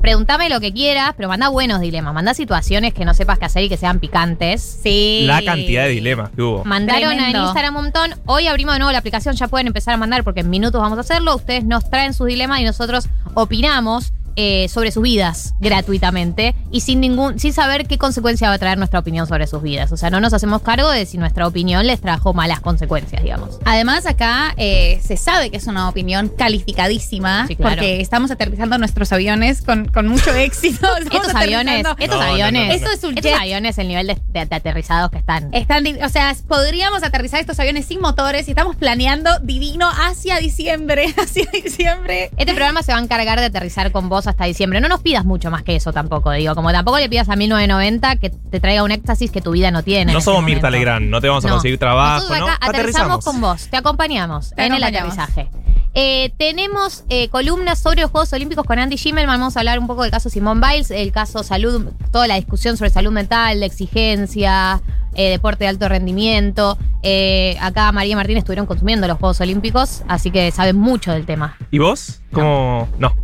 Pregúntame 0.00 0.48
lo 0.48 0.60
que 0.60 0.72
quieras, 0.72 1.14
pero 1.16 1.28
manda 1.28 1.48
buenos 1.48 1.80
dilemas. 1.80 2.14
Manda 2.14 2.34
situaciones 2.34 2.94
que 2.94 3.04
no 3.04 3.14
sepas 3.14 3.38
qué 3.38 3.46
hacer 3.46 3.64
y 3.64 3.68
que 3.68 3.76
sean 3.76 3.98
picantes. 3.98 4.62
Sí. 4.82 5.24
La 5.26 5.42
cantidad 5.42 5.84
de 5.84 5.90
dilemas 5.90 6.30
que 6.30 6.42
hubo. 6.42 6.64
Mandaron 6.64 7.10
Tremendo. 7.10 7.38
en 7.38 7.44
Instagram 7.44 7.76
un 7.76 7.82
montón. 7.82 8.14
Hoy 8.26 8.46
abrimos 8.46 8.74
de 8.74 8.78
nuevo 8.78 8.92
la 8.92 8.98
aplicación, 8.98 9.34
ya 9.34 9.48
pueden 9.48 9.66
empezar 9.66 9.94
a 9.94 9.96
mandar 9.96 10.24
porque 10.24 10.40
en 10.40 10.50
minutos 10.50 10.80
vamos 10.80 10.98
a 10.98 11.00
hacerlo. 11.00 11.34
Ustedes 11.34 11.64
nos 11.64 11.88
traen 11.90 12.14
sus 12.14 12.26
dilemas 12.26 12.60
y 12.60 12.64
nosotros 12.64 13.08
opinamos 13.34 14.12
eh, 14.40 14.68
sobre 14.68 14.92
sus 14.92 15.02
vidas 15.02 15.54
gratuitamente 15.58 16.54
y 16.70 16.82
sin 16.82 17.00
ningún, 17.00 17.40
sin 17.40 17.52
saber 17.52 17.88
qué 17.88 17.98
consecuencia 17.98 18.48
va 18.48 18.54
a 18.54 18.58
traer 18.58 18.78
nuestra 18.78 19.00
opinión 19.00 19.26
sobre 19.26 19.48
sus 19.48 19.60
vidas. 19.62 19.90
O 19.90 19.96
sea, 19.96 20.10
no 20.10 20.20
nos 20.20 20.32
hacemos 20.32 20.62
cargo 20.62 20.88
de 20.90 21.06
si 21.06 21.18
nuestra 21.18 21.44
opinión 21.48 21.84
les 21.88 22.00
trajo 22.00 22.32
malas 22.34 22.60
consecuencias, 22.60 23.20
digamos. 23.24 23.58
Además, 23.64 24.06
acá 24.06 24.54
eh, 24.56 25.00
se 25.04 25.16
sabe 25.16 25.50
que 25.50 25.56
es 25.56 25.66
una 25.66 25.88
opinión 25.88 26.28
calificadísima 26.28 27.46
Sí, 27.48 27.56
claro. 27.56 27.72
porque 27.76 28.00
estamos 28.00 28.30
aterrizando 28.30 28.78
nuestros 28.78 29.10
aviones 29.12 29.60
con, 29.62 29.88
con 29.88 30.06
mucho 30.06 30.32
éxito. 30.34 30.86
Estos 30.98 31.34
aviones, 31.34 31.84
estos 31.98 32.20
No, 32.20 32.24
aviones, 32.24 32.62
no, 32.62 32.68
no. 32.68 32.72
Esto 32.74 32.90
es 32.92 33.02
un 33.02 33.18
estos 33.18 33.32
jet. 33.32 33.40
aviones, 33.40 33.76
el 33.78 33.88
nivel 33.88 34.06
de, 34.06 34.14
de- 34.28 34.46
de 34.46 34.54
aterrizados 34.56 35.10
que 35.10 35.18
están. 35.18 35.52
Están, 35.52 35.84
o 36.04 36.08
sea, 36.08 36.32
podríamos 36.46 37.02
aterrizar 37.02 37.40
estos 37.40 37.58
aviones 37.58 37.86
sin 37.86 38.00
motores 38.00 38.46
y 38.46 38.52
estamos 38.52 38.76
planeando 38.76 39.30
divino 39.40 39.88
hacia 39.90 40.36
diciembre, 40.38 41.12
hacia 41.20 41.46
diciembre. 41.52 42.30
Este 42.36 42.52
programa 42.54 42.84
se 42.84 42.92
va 42.92 42.98
a 42.98 43.02
encargar 43.02 43.40
de 43.40 43.46
aterrizar 43.46 43.90
con 43.90 44.08
vos 44.08 44.27
hasta 44.28 44.44
diciembre. 44.44 44.80
No 44.80 44.88
nos 44.88 45.00
pidas 45.00 45.24
mucho 45.24 45.50
más 45.50 45.62
que 45.62 45.76
eso 45.76 45.92
tampoco, 45.92 46.30
digo. 46.32 46.54
Como 46.54 46.70
tampoco 46.72 46.98
le 46.98 47.08
pidas 47.08 47.28
a 47.28 47.36
1990 47.36 48.16
que 48.16 48.30
te 48.30 48.60
traiga 48.60 48.82
un 48.84 48.90
éxtasis 48.90 49.30
que 49.30 49.40
tu 49.40 49.52
vida 49.52 49.70
no 49.70 49.82
tiene. 49.82 50.02
en 50.02 50.12
No 50.14 50.18
este 50.18 50.24
somos 50.30 50.42
Mirta 50.44 50.68
momento. 50.68 50.70
Legrand, 50.78 51.06
no 51.10 51.20
te 51.20 51.28
vamos 51.28 51.44
a 51.44 51.48
No. 51.48 51.54
conseguir 51.54 51.78
trabajo, 51.78 52.20
Nosotros 52.24 52.38
¿no? 52.40 52.46
acá 52.46 52.54
aterrizamos 52.66 52.78
Aterrizamos. 53.18 53.24
con 53.24 53.40
vos, 53.40 53.68
te 53.68 53.76
acompañamos 53.76 54.50
Te 54.50 54.66
en 54.66 54.74
el 54.74 54.82
aterrizaje. 54.84 55.48
Eh, 55.94 56.32
tenemos 56.38 57.04
eh, 57.08 57.28
columnas 57.28 57.78
sobre 57.80 58.02
los 58.02 58.10
Juegos 58.10 58.32
Olímpicos 58.32 58.64
con 58.66 58.78
Andy 58.78 58.96
Schimmelman. 58.96 59.40
Vamos 59.40 59.56
a 59.56 59.60
hablar 59.60 59.78
un 59.78 59.86
poco 59.86 60.02
del 60.02 60.10
caso 60.12 60.28
Simone 60.28 60.60
Biles, 60.64 60.90
el 60.90 61.10
caso 61.12 61.42
salud, 61.42 61.92
toda 62.12 62.28
la 62.28 62.36
discusión 62.36 62.76
sobre 62.76 62.90
salud 62.90 63.10
mental, 63.10 63.58
de 63.60 63.66
exigencia, 63.66 64.80
eh, 65.14 65.30
deporte 65.30 65.64
de 65.64 65.68
alto 65.68 65.88
rendimiento. 65.88 66.78
Eh, 67.02 67.56
acá 67.60 67.90
María 67.90 68.12
y 68.12 68.16
Martín 68.16 68.36
estuvieron 68.36 68.66
consumiendo 68.66 69.08
los 69.08 69.18
Juegos 69.18 69.40
Olímpicos, 69.40 70.02
así 70.08 70.30
que 70.30 70.50
saben 70.52 70.76
mucho 70.76 71.10
del 71.12 71.26
tema. 71.26 71.56
¿Y 71.70 71.78
vos? 71.78 72.20
¿Cómo? 72.32 72.88
No. 72.98 73.14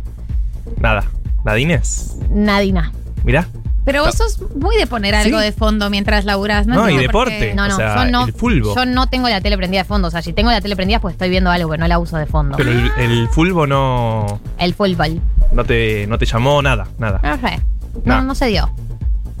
Nada. 0.79 1.05
¿Nadines? 1.43 2.17
Nadina. 2.29 2.91
Mirá. 3.23 3.47
Pero 3.85 4.03
vos 4.03 4.15
sos 4.15 4.39
muy 4.55 4.75
de 4.77 4.87
poner 4.87 5.13
algo 5.13 5.37
Sí. 5.37 5.45
de 5.45 5.51
fondo 5.51 5.91
mientras 5.91 6.25
laburás, 6.25 6.65
¿no? 6.65 6.73
No, 6.73 6.89
y 6.89 6.93
entiendo 6.93 7.11
por 7.11 7.29
deporte. 7.29 7.53
No, 7.53 7.67
no, 7.67 7.73
O 7.75 7.77
sea, 7.77 8.03
yo 8.05 8.11
no. 8.11 8.25
el 8.25 8.33
fulbo. 8.33 8.73
Yo 8.75 8.85
no 8.87 9.07
tengo 9.07 9.29
la 9.29 9.41
tele 9.41 9.57
prendida 9.57 9.81
de 9.81 9.85
fondo. 9.85 10.07
O 10.07 10.11
sea, 10.11 10.23
si 10.23 10.33
tengo 10.33 10.49
la 10.49 10.59
tele 10.59 10.75
prendida, 10.75 10.99
pues 10.99 11.13
estoy 11.13 11.29
viendo 11.29 11.51
algo 11.51 11.69
que 11.69 11.77
no 11.77 11.87
la 11.87 11.99
uso 11.99 12.17
de 12.17 12.25
fondo. 12.25 12.57
Pero 12.57 12.71
el, 12.71 12.91
el 12.97 13.27
fulbo 13.29 13.67
no, 13.67 14.39
El 14.57 14.73
fútbol. 14.73 15.21
no, 15.51 15.63
te, 15.65 16.07
no 16.07 16.17
te 16.17 16.25
llamó 16.25 16.63
nada, 16.63 16.87
nada. 16.97 17.19
No 17.23 17.47
sé. 17.47 17.59
No, 18.05 18.15
No. 18.17 18.23
no 18.23 18.35
se 18.35 18.47
dio. 18.47 18.71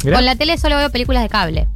Mirá. 0.03 0.17
Con 0.17 0.25
la 0.25 0.35
tele 0.35 0.59
solo 0.59 0.77
veo 0.77 0.91
películas 0.91 1.23
de 1.23 1.29
cable. 1.29 1.67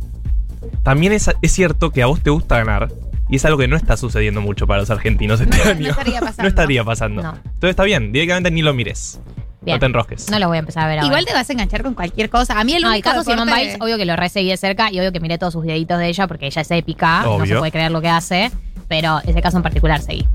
También 0.84 1.12
es, 1.14 1.30
es 1.42 1.52
cierto 1.52 1.90
que 1.90 2.04
a 2.04 2.06
vos 2.06 2.22
te 2.22 2.30
gusta 2.30 2.58
ganar. 2.60 2.90
Y 3.30 3.38
es 3.38 3.46
algo 3.46 3.58
que 3.58 3.68
no 3.68 3.76
está 3.78 3.98
sucediendo 3.98 4.42
mucho 4.42 4.68
para 4.68 4.80
los 4.82 4.90
argentinos 4.92 5.40
este 5.42 5.58
No, 5.58 5.64
no 5.66 5.70
año. 5.72 5.90
estaría 5.90 6.20
pasando. 6.20 6.42
No 6.44 6.48
estaría 6.50 6.84
pasando. 6.84 7.22
No. 7.24 7.30
Entonces 7.36 7.70
está 7.72 7.84
bien, 7.84 8.12
directamente 8.12 8.52
ni 8.52 8.62
lo 8.62 8.74
mires. 8.76 9.20
Bien. 9.62 9.76
No 9.76 9.80
te 9.80 9.86
enrosques. 9.88 10.30
No 10.32 10.40
lo 10.40 10.48
voy 10.48 10.58
a 10.58 10.60
empezar 10.62 10.84
a 10.84 10.88
ver 10.88 11.00
ahora. 11.00 11.08
Igual 11.08 11.26
te 11.26 11.34
vas 11.34 11.50
a 11.50 11.54
enganchar 11.54 11.84
con 11.84 11.94
cualquier 11.94 12.30
cosa. 12.30 12.60
A 12.60 12.64
mí 12.64 12.74
el 12.74 12.82
No, 12.82 12.94
el 12.94 13.02
caso 13.02 13.24
Simone 13.24 13.46
deporte- 13.52 13.62
Biles, 13.66 13.78
obvio 13.82 13.98
que 13.98 14.06
lo 14.06 14.16
reseguí 14.16 14.50
de 14.50 14.58
cerca 14.58 14.92
y 14.92 15.00
obvio 15.00 15.12
que 15.12 15.20
miré 15.20 15.38
todos 15.38 15.54
sus 15.54 15.64
videitos 15.64 16.00
de 16.00 16.08
ella 16.08 16.28
porque 16.28 16.48
ella 16.48 16.62
es 16.62 16.72
épica. 16.72 17.24
No 17.24 17.38
se 17.38 17.42
Obvio. 17.44 17.60
puede 17.60 17.72
creer 17.72 17.92
lo 17.92 18.02
que 18.02 18.10
hace. 18.10 18.52
Pero 18.88 19.20
ese 19.26 19.42
caso 19.42 19.58
en 19.58 19.64
particular 19.64 20.02
seguí. 20.02 20.26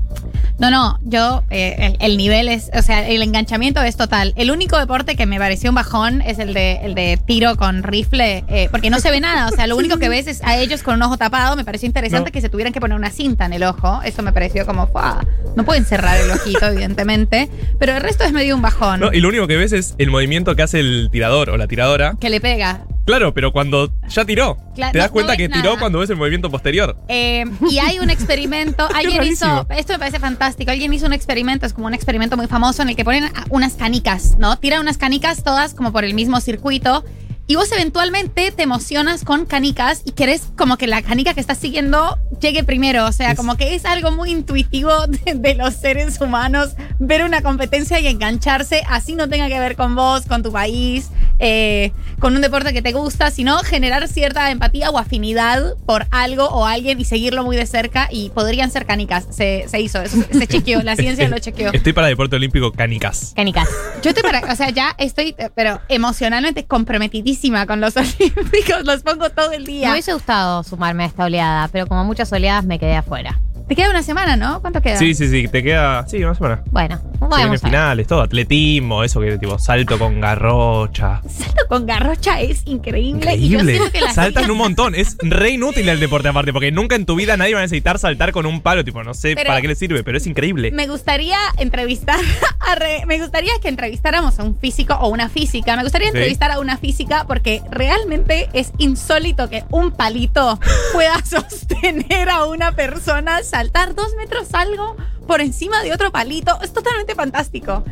No, 0.59 0.69
no, 0.71 0.99
yo, 1.03 1.43
eh, 1.49 1.75
el, 1.79 1.97
el 2.11 2.17
nivel 2.17 2.47
es, 2.47 2.69
o 2.77 2.81
sea, 2.81 3.07
el 3.07 3.21
enganchamiento 3.21 3.81
es 3.81 3.97
total. 3.97 4.33
El 4.37 4.51
único 4.51 4.77
deporte 4.77 5.15
que 5.15 5.25
me 5.25 5.37
pareció 5.37 5.69
un 5.71 5.75
bajón 5.75 6.21
es 6.21 6.39
el 6.39 6.53
de, 6.53 6.79
el 6.83 6.95
de 6.95 7.19
tiro 7.25 7.55
con 7.57 7.83
rifle, 7.83 8.43
eh, 8.47 8.67
porque 8.71 8.89
no 8.89 8.99
se 8.99 9.11
ve 9.11 9.19
nada, 9.19 9.47
o 9.47 9.51
sea, 9.55 9.67
lo 9.67 9.75
único 9.77 9.97
que 9.97 10.09
ves 10.09 10.27
es 10.27 10.41
a 10.43 10.57
ellos 10.57 10.83
con 10.83 10.95
un 10.95 11.03
ojo 11.03 11.17
tapado. 11.17 11.55
Me 11.55 11.65
pareció 11.65 11.87
interesante 11.87 12.29
No. 12.29 12.33
que 12.33 12.41
se 12.41 12.49
tuvieran 12.49 12.73
que 12.73 12.79
poner 12.79 12.97
una 12.97 13.09
cinta 13.11 13.45
en 13.45 13.53
el 13.53 13.63
ojo. 13.63 14.01
Eso 14.03 14.21
me 14.21 14.31
pareció 14.31 14.65
como, 14.65 14.87
¡fua! 14.87 15.25
no 15.55 15.63
pueden 15.65 15.85
cerrar 15.85 16.17
el 16.19 16.29
ojito, 16.31 16.65
evidentemente, 16.67 17.49
pero 17.79 17.93
el 17.95 18.01
resto 18.01 18.23
es 18.23 18.31
medio 18.33 18.55
un 18.55 18.61
bajón. 18.61 18.99
No, 18.99 19.13
y 19.13 19.19
lo 19.21 19.29
único 19.29 19.47
que 19.47 19.55
ves 19.57 19.71
es 19.71 19.95
el 19.97 20.09
movimiento 20.11 20.55
que 20.55 20.63
hace 20.63 20.79
el 20.79 21.09
tirador 21.11 21.49
o 21.49 21.57
la 21.57 21.67
tiradora. 21.67 22.15
Que 22.19 22.29
le 22.29 22.41
pega. 22.41 22.81
Claro, 23.05 23.33
pero 23.33 23.51
cuando 23.51 23.93
ya 24.09 24.25
tiró, 24.25 24.57
te 24.75 24.81
das 24.97 25.07
no- 25.07 25.11
cuenta 25.11 25.33
no 25.33 25.37
que 25.37 25.47
tiró 25.47 25.63
nada. 25.65 25.79
cuando 25.79 25.99
ves 25.99 26.09
el 26.09 26.15
movimiento 26.15 26.49
posterior. 26.49 26.97
Eh, 27.07 27.45
y 27.69 27.77
hay 27.77 27.99
un 27.99 28.09
experimento, 28.09 28.87
alguien 28.95 29.23
hizo, 29.23 29.67
esto 29.69 29.93
me 29.93 29.99
parece 29.99 30.19
fantástico, 30.19 30.71
alguien 30.71 30.91
hizo 30.93 31.05
un 31.05 31.13
experimento, 31.13 31.65
es 31.67 31.73
como 31.73 31.85
un 31.87 31.93
experimento 31.93 32.35
muy 32.35 32.47
famoso 32.47 32.81
en 32.81 32.89
el 32.89 32.95
que 32.95 33.05
ponen 33.05 33.25
unas 33.49 33.73
canicas, 33.73 34.37
¿no? 34.39 34.57
Tiran 34.57 34.81
unas 34.81 34.97
canicas 34.97 35.43
todas 35.43 35.73
como 35.75 35.91
por 35.91 36.03
el 36.03 36.13
mismo 36.15 36.39
circuito 36.41 37.05
y 37.47 37.55
vos 37.55 37.71
eventualmente 37.71 38.51
te 38.51 38.63
emocionas 38.63 39.23
con 39.23 39.45
canicas 39.45 40.01
y 40.03 40.13
querés 40.13 40.49
como 40.57 40.77
que 40.77 40.87
la 40.87 41.03
canica 41.03 41.35
que 41.35 41.41
estás 41.41 41.59
siguiendo 41.59 42.17
llegue 42.41 42.63
primero, 42.63 43.05
o 43.05 43.11
sea, 43.11 43.35
como 43.35 43.55
que 43.55 43.75
es 43.75 43.85
algo 43.85 44.11
muy 44.11 44.31
intuitivo 44.31 44.91
de, 45.07 45.35
de 45.35 45.53
los 45.53 45.75
seres 45.75 46.19
humanos 46.19 46.71
ver 46.97 47.23
una 47.23 47.41
competencia 47.41 47.99
y 47.99 48.07
engancharse, 48.07 48.83
así 48.89 49.15
no 49.15 49.29
tenga 49.29 49.47
que 49.47 49.59
ver 49.59 49.75
con 49.75 49.95
vos, 49.95 50.25
con 50.25 50.41
tu 50.41 50.51
país, 50.51 51.09
eh, 51.37 51.91
con 52.19 52.35
un 52.35 52.41
deporte 52.41 52.73
que 52.73 52.81
te 52.81 52.93
gusta, 52.93 53.29
sino 53.29 53.59
generar 53.59 54.07
cierta 54.07 54.49
empatía 54.49 54.89
o 54.89 54.97
afinidad 54.97 55.75
por 55.85 56.07
algo 56.09 56.45
o 56.45 56.65
alguien 56.65 56.99
y 56.99 57.05
seguirlo 57.05 57.43
muy 57.43 57.57
de 57.57 57.67
cerca 57.67 58.07
y 58.09 58.29
podrían 58.29 58.71
ser 58.71 58.87
canicas. 58.87 59.27
Se, 59.29 59.65
se 59.67 59.79
hizo, 59.81 60.01
eso 60.01 60.17
se 60.31 60.47
chequeó, 60.47 60.81
la 60.81 60.95
ciencia 60.95 61.29
lo 61.29 61.37
chequeó. 61.37 61.71
Estoy 61.73 61.93
para 61.93 62.07
deporte 62.07 62.37
olímpico 62.37 62.71
canicas. 62.71 63.33
Canicas. 63.35 63.69
Yo 64.01 64.09
estoy 64.09 64.23
para, 64.23 64.51
o 64.51 64.55
sea, 64.55 64.71
ya 64.71 64.95
estoy, 64.97 65.35
pero 65.53 65.79
emocionalmente 65.89 66.65
comprometidísima 66.65 67.34
con 67.67 67.81
los 67.81 67.95
olímpicos, 67.97 68.83
los 68.85 69.01
pongo 69.03 69.29
todo 69.29 69.51
el 69.51 69.63
Me 69.63 69.67
día. 69.71 69.91
hubiese 69.91 70.13
gustado 70.13 70.63
sumarme 70.63 71.03
a 71.03 71.07
esta 71.07 71.25
oleada, 71.25 71.67
pero 71.69 71.87
como 71.87 72.03
muchas 72.03 72.31
oleadas 72.31 72.65
me 72.65 72.79
quedé 72.79 72.95
afuera. 72.95 73.39
Te 73.67 73.75
queda 73.75 73.89
una 73.89 74.03
semana, 74.03 74.35
¿no? 74.35 74.61
¿Cuánto 74.61 74.79
queda? 74.81 74.97
Sí, 74.97 75.15
sí, 75.15 75.27
sí, 75.27 75.47
te 75.47 75.63
queda. 75.63 76.07
Sí, 76.07 76.23
una 76.23 76.35
semana. 76.35 76.61
Bueno, 76.69 77.01
vamos 77.19 77.61
finales, 77.61 78.05
todo, 78.05 78.21
atletismo, 78.21 79.03
eso 79.03 79.19
que 79.21 79.39
tipo 79.39 79.57
salto 79.57 79.97
con 79.97 80.21
garrocha. 80.21 81.21
Salto 81.27 81.65
con 81.67 81.85
garrocha 81.87 82.39
es 82.41 82.61
increíble. 82.65 83.33
y 83.35 83.49
yo 83.49 83.59
Increíble. 83.59 84.01
la 84.01 84.13
Saltan 84.13 84.51
un 84.51 84.57
montón. 84.57 84.93
Es 84.93 85.17
re 85.19 85.49
inútil 85.51 85.89
el 85.89 85.99
deporte 85.99 86.27
aparte, 86.29 86.53
porque 86.53 86.71
nunca 86.71 86.95
en 86.95 87.07
tu 87.07 87.15
vida 87.15 87.37
nadie 87.37 87.53
va 87.55 87.61
a 87.61 87.63
necesitar 87.63 87.97
saltar 87.97 88.31
con 88.31 88.45
un 88.45 88.61
palo, 88.61 88.83
tipo, 88.85 89.03
no 89.03 89.15
sé 89.15 89.33
Pero- 89.35 89.47
para 89.47 89.61
qué 89.61 89.67
le 89.67 89.75
sirve, 89.75 90.03
pero 90.03 90.17
es 90.19 90.27
increíble. 90.27 90.71
Me 90.71 90.85
gustaría 90.87 91.37
entrevistar 91.57 92.19
a 92.59 92.75
re- 92.75 93.03
me 93.07 93.19
gustaría 93.19 93.51
que 93.63 93.69
entrevistáramos 93.69 94.37
a 94.39 94.43
un 94.43 94.55
físico 94.59 94.93
o 94.93 95.07
una 95.09 95.27
física. 95.27 95.75
Me 95.75 95.81
gustaría 95.83 96.09
Sí. 96.11 96.17
entrevistar 96.17 96.51
a 96.51 96.59
una 96.59 96.77
física 96.77 97.25
porque 97.27 97.63
realmente 97.71 98.47
es 98.53 98.71
insólito 98.77 99.49
que 99.49 99.63
un 99.71 99.89
palito 99.91 100.59
pueda 100.93 101.19
sostener 101.25 102.29
a 102.29 102.45
una 102.45 102.73
persona, 102.73 103.41
saltar 103.55 103.95
dos 103.95 104.13
metros 104.17 104.53
algo 104.53 104.97
por 105.27 105.39
encima 105.39 105.81
de 105.81 105.93
otro 105.93 106.11
palito. 106.11 106.59
Es 106.61 106.73
totalmente 106.73 107.15
fantástico. 107.15 107.85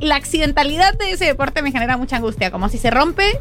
La 0.00 0.14
accidentalidad 0.14 0.94
de 0.96 1.10
ese 1.10 1.24
deporte 1.24 1.60
me 1.60 1.72
genera 1.72 1.96
mucha 1.96 2.16
angustia, 2.18 2.52
como 2.52 2.68
si 2.68 2.78
se 2.78 2.88
rompe. 2.90 3.40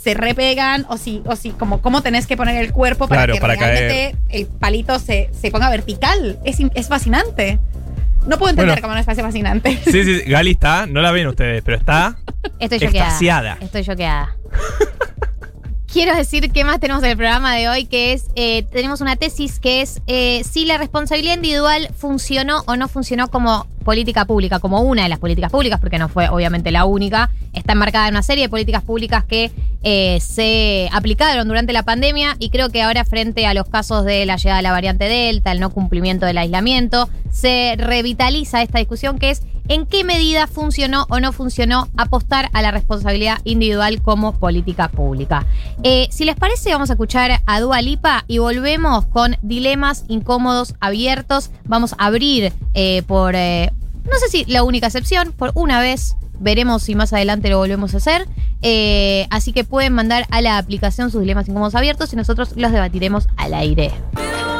Se 0.00 0.14
repegan, 0.14 0.86
o 0.88 0.96
si, 0.96 1.20
o 1.26 1.34
si, 1.34 1.50
como 1.50 1.82
cómo 1.82 2.02
tenés 2.02 2.28
que 2.28 2.36
poner 2.36 2.64
el 2.64 2.72
cuerpo 2.72 3.08
para 3.08 3.22
Claro, 3.22 3.34
que 3.34 3.40
para 3.40 3.54
realmente 3.56 4.16
el 4.28 4.46
palito 4.46 5.00
se, 5.00 5.28
se 5.32 5.50
ponga 5.50 5.68
vertical. 5.70 6.38
Es, 6.44 6.58
es 6.74 6.86
fascinante. 6.86 7.58
No 8.24 8.38
puedo 8.38 8.50
entender 8.50 8.76
Bueno. 8.76 8.82
cómo 8.82 8.94
no 8.94 9.00
es 9.00 9.06
fascinante. 9.06 9.76
Sí, 9.84 10.04
sí, 10.04 10.20
Gali 10.30 10.52
está, 10.52 10.86
no 10.86 11.00
la 11.02 11.10
ven 11.10 11.26
ustedes, 11.26 11.62
pero 11.64 11.76
está 11.78 12.16
Estoy 12.60 12.78
choqueada. 12.78 13.06
extasiada. 13.08 13.58
Estoy 13.60 13.82
choqueada. 13.84 14.36
Quiero 15.90 16.14
decir 16.14 16.52
qué 16.52 16.64
más 16.64 16.80
tenemos 16.80 17.02
en 17.02 17.10
el 17.10 17.16
programa 17.16 17.54
de 17.54 17.70
hoy, 17.70 17.86
que 17.86 18.12
es, 18.12 18.26
eh, 18.36 18.62
tenemos 18.64 19.00
una 19.00 19.16
tesis 19.16 19.58
que 19.58 19.80
es 19.80 20.02
eh, 20.06 20.42
si 20.44 20.66
la 20.66 20.76
responsabilidad 20.76 21.36
individual 21.36 21.88
funcionó 21.96 22.62
o 22.66 22.76
no 22.76 22.88
funcionó 22.88 23.28
como 23.28 23.66
política 23.84 24.26
pública, 24.26 24.58
como 24.58 24.82
una 24.82 25.04
de 25.04 25.08
las 25.08 25.18
políticas 25.18 25.50
públicas, 25.50 25.80
porque 25.80 25.98
no 25.98 26.10
fue 26.10 26.28
obviamente 26.28 26.70
la 26.72 26.84
única. 26.84 27.30
Está 27.54 27.72
enmarcada 27.72 28.06
en 28.08 28.14
una 28.14 28.22
serie 28.22 28.44
de 28.44 28.48
políticas 28.50 28.82
públicas 28.82 29.24
que 29.24 29.50
eh, 29.82 30.18
se 30.20 30.90
aplicaron 30.92 31.48
durante 31.48 31.72
la 31.72 31.82
pandemia 31.84 32.36
y 32.38 32.50
creo 32.50 32.68
que 32.68 32.82
ahora 32.82 33.06
frente 33.06 33.46
a 33.46 33.54
los 33.54 33.66
casos 33.66 34.04
de 34.04 34.26
la 34.26 34.36
llegada 34.36 34.58
de 34.58 34.64
la 34.64 34.72
variante 34.72 35.06
Delta, 35.06 35.52
el 35.52 35.60
no 35.60 35.70
cumplimiento 35.70 36.26
del 36.26 36.36
aislamiento, 36.36 37.08
se 37.30 37.76
revitaliza 37.78 38.60
esta 38.60 38.78
discusión 38.78 39.18
que 39.18 39.30
es 39.30 39.40
en 39.68 39.86
qué 39.86 40.04
medida 40.04 40.46
funcionó 40.46 41.06
o 41.10 41.20
no 41.20 41.32
funcionó 41.32 41.88
apostar 41.96 42.50
a 42.52 42.62
la 42.62 42.70
responsabilidad 42.70 43.38
individual 43.44 44.02
como 44.02 44.32
política 44.32 44.88
pública. 44.88 45.46
Eh, 45.82 46.08
si 46.10 46.24
les 46.24 46.36
parece, 46.36 46.72
vamos 46.72 46.90
a 46.90 46.94
escuchar 46.94 47.40
a 47.46 47.60
Dua 47.60 47.80
Lipa 47.82 48.24
y 48.26 48.38
volvemos 48.38 49.06
con 49.06 49.36
dilemas 49.42 50.04
incómodos 50.08 50.74
abiertos. 50.80 51.50
Vamos 51.64 51.94
a 51.98 52.06
abrir 52.06 52.52
eh, 52.74 53.02
por, 53.06 53.34
eh, 53.34 53.70
no 54.04 54.18
sé 54.18 54.28
si 54.28 54.44
la 54.46 54.62
única 54.62 54.86
excepción, 54.86 55.32
por 55.32 55.52
una 55.54 55.80
vez. 55.80 56.16
Veremos 56.38 56.82
si 56.82 56.94
más 56.94 57.12
adelante 57.12 57.48
lo 57.48 57.58
volvemos 57.58 57.94
a 57.94 57.98
hacer. 57.98 58.26
Eh, 58.62 59.26
así 59.30 59.52
que 59.52 59.64
pueden 59.64 59.92
mandar 59.92 60.26
a 60.30 60.40
la 60.40 60.58
aplicación 60.58 61.10
sus 61.10 61.20
dilemas 61.20 61.48
incómodos 61.48 61.74
abiertos 61.74 62.12
y 62.12 62.16
nosotros 62.16 62.54
los 62.56 62.72
debatiremos 62.72 63.28
al 63.36 63.54
aire. 63.54 63.92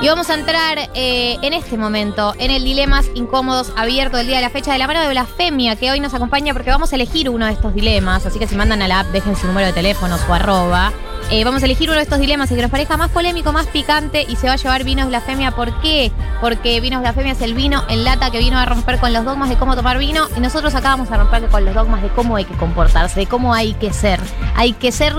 Y 0.00 0.06
vamos 0.06 0.30
a 0.30 0.34
entrar 0.34 0.78
eh, 0.94 1.38
en 1.42 1.52
este 1.52 1.76
momento 1.76 2.32
en 2.38 2.52
el 2.52 2.62
Dilemas 2.62 3.06
Incómodos 3.16 3.72
abierto 3.76 4.16
del 4.16 4.28
día 4.28 4.36
de 4.36 4.42
la 4.42 4.50
fecha 4.50 4.72
de 4.72 4.78
la 4.78 4.86
mano 4.86 5.00
de 5.00 5.08
Blasfemia, 5.08 5.74
que 5.74 5.90
hoy 5.90 5.98
nos 5.98 6.14
acompaña 6.14 6.52
porque 6.52 6.70
vamos 6.70 6.92
a 6.92 6.94
elegir 6.94 7.28
uno 7.28 7.46
de 7.46 7.52
estos 7.52 7.74
dilemas. 7.74 8.24
Así 8.24 8.38
que 8.38 8.46
si 8.46 8.54
mandan 8.54 8.80
a 8.80 8.86
la 8.86 9.00
app, 9.00 9.08
dejen 9.08 9.34
su 9.34 9.48
número 9.48 9.66
de 9.66 9.72
teléfono, 9.72 10.16
su 10.16 10.32
arroba. 10.32 10.92
Eh, 11.30 11.42
vamos 11.42 11.62
a 11.62 11.66
elegir 11.66 11.90
uno 11.90 11.96
de 11.96 12.04
estos 12.04 12.20
dilemas 12.20 12.50
y 12.52 12.54
que 12.54 12.62
nos 12.62 12.70
parezca 12.70 12.96
más 12.96 13.10
polémico, 13.10 13.52
más 13.52 13.66
picante 13.66 14.24
y 14.26 14.36
se 14.36 14.46
va 14.46 14.52
a 14.52 14.56
llevar 14.56 14.84
Vinos 14.84 15.08
Blasfemia. 15.08 15.50
¿Por 15.50 15.80
qué? 15.80 16.12
Porque 16.40 16.80
Vinos 16.80 17.00
Blasfemia 17.00 17.32
es 17.32 17.42
el 17.42 17.54
vino 17.54 17.82
en 17.88 18.04
lata 18.04 18.30
que 18.30 18.38
vino 18.38 18.56
a 18.56 18.64
romper 18.66 18.98
con 18.98 19.12
los 19.12 19.24
dogmas 19.24 19.48
de 19.48 19.56
cómo 19.56 19.74
tomar 19.74 19.98
vino 19.98 20.28
y 20.36 20.40
nosotros 20.40 20.76
acá 20.76 20.90
vamos 20.90 21.10
a 21.10 21.16
romper 21.16 21.48
con 21.48 21.64
los 21.64 21.67
dogmas 21.74 22.02
de 22.02 22.08
cómo 22.08 22.36
hay 22.36 22.44
que 22.44 22.54
comportarse, 22.54 23.20
de 23.20 23.26
cómo 23.26 23.54
hay 23.54 23.74
que 23.74 23.92
ser. 23.92 24.20
Hay 24.54 24.72
que 24.72 24.92
ser 24.92 25.14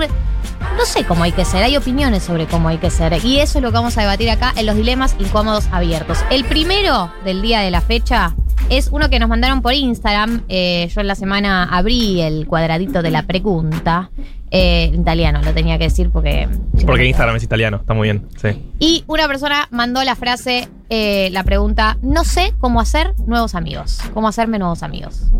no 0.76 0.86
sé 0.86 1.04
cómo 1.04 1.24
hay 1.24 1.32
que 1.32 1.44
ser, 1.44 1.62
hay 1.62 1.76
opiniones 1.76 2.22
sobre 2.22 2.46
cómo 2.46 2.68
hay 2.68 2.78
que 2.78 2.90
ser. 2.90 3.24
Y 3.24 3.40
eso 3.40 3.58
es 3.58 3.62
lo 3.62 3.70
que 3.70 3.74
vamos 3.74 3.98
a 3.98 4.02
debatir 4.02 4.30
acá 4.30 4.52
en 4.56 4.66
los 4.66 4.76
dilemas 4.76 5.16
incómodos 5.18 5.68
abiertos. 5.72 6.18
El 6.30 6.44
primero 6.44 7.12
del 7.24 7.42
día 7.42 7.60
de 7.60 7.70
la 7.70 7.80
fecha 7.80 8.34
es 8.68 8.88
uno 8.92 9.10
que 9.10 9.18
nos 9.18 9.28
mandaron 9.28 9.62
por 9.62 9.74
Instagram. 9.74 10.42
Eh, 10.48 10.88
yo 10.94 11.00
en 11.00 11.06
la 11.06 11.14
semana 11.14 11.64
abrí 11.64 12.20
el 12.20 12.46
cuadradito 12.46 13.02
de 13.02 13.10
la 13.10 13.24
pregunta. 13.24 14.10
Eh, 14.52 14.90
en 14.92 15.02
italiano, 15.02 15.40
lo 15.42 15.52
tenía 15.52 15.78
que 15.78 15.84
decir 15.84 16.10
porque... 16.10 16.48
Porque 16.84 17.06
Instagram 17.06 17.36
es 17.36 17.44
italiano, 17.44 17.76
está 17.78 17.94
muy 17.94 18.08
bien, 18.08 18.26
sí. 18.36 18.60
Y 18.80 19.04
una 19.06 19.28
persona 19.28 19.68
mandó 19.70 20.02
la 20.02 20.16
frase, 20.16 20.68
eh, 20.88 21.28
la 21.30 21.44
pregunta, 21.44 21.98
no 22.02 22.24
sé 22.24 22.52
cómo 22.58 22.80
hacer 22.80 23.14
nuevos 23.26 23.54
amigos. 23.54 24.00
¿Cómo 24.12 24.26
hacerme 24.26 24.58
nuevos 24.58 24.82
amigos? 24.82 25.30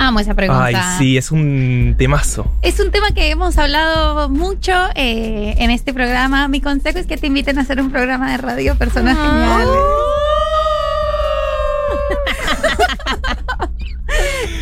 Amo 0.00 0.18
esa 0.18 0.34
pregunta. 0.34 0.64
Ay, 0.64 0.74
sí, 0.98 1.16
es 1.18 1.30
un 1.30 1.94
temazo. 1.98 2.50
Es 2.62 2.80
un 2.80 2.90
tema 2.90 3.10
que 3.12 3.28
hemos 3.30 3.58
hablado 3.58 4.30
mucho 4.30 4.72
eh, 4.94 5.54
en 5.58 5.70
este 5.70 5.92
programa. 5.92 6.48
Mi 6.48 6.62
consejo 6.62 6.98
es 6.98 7.06
que 7.06 7.18
te 7.18 7.26
inviten 7.26 7.58
a 7.58 7.60
hacer 7.60 7.78
un 7.82 7.90
programa 7.90 8.30
de 8.32 8.38
radio 8.38 8.76
Personas 8.76 9.14
Ah. 9.20 9.28
Geniales. 9.28 9.76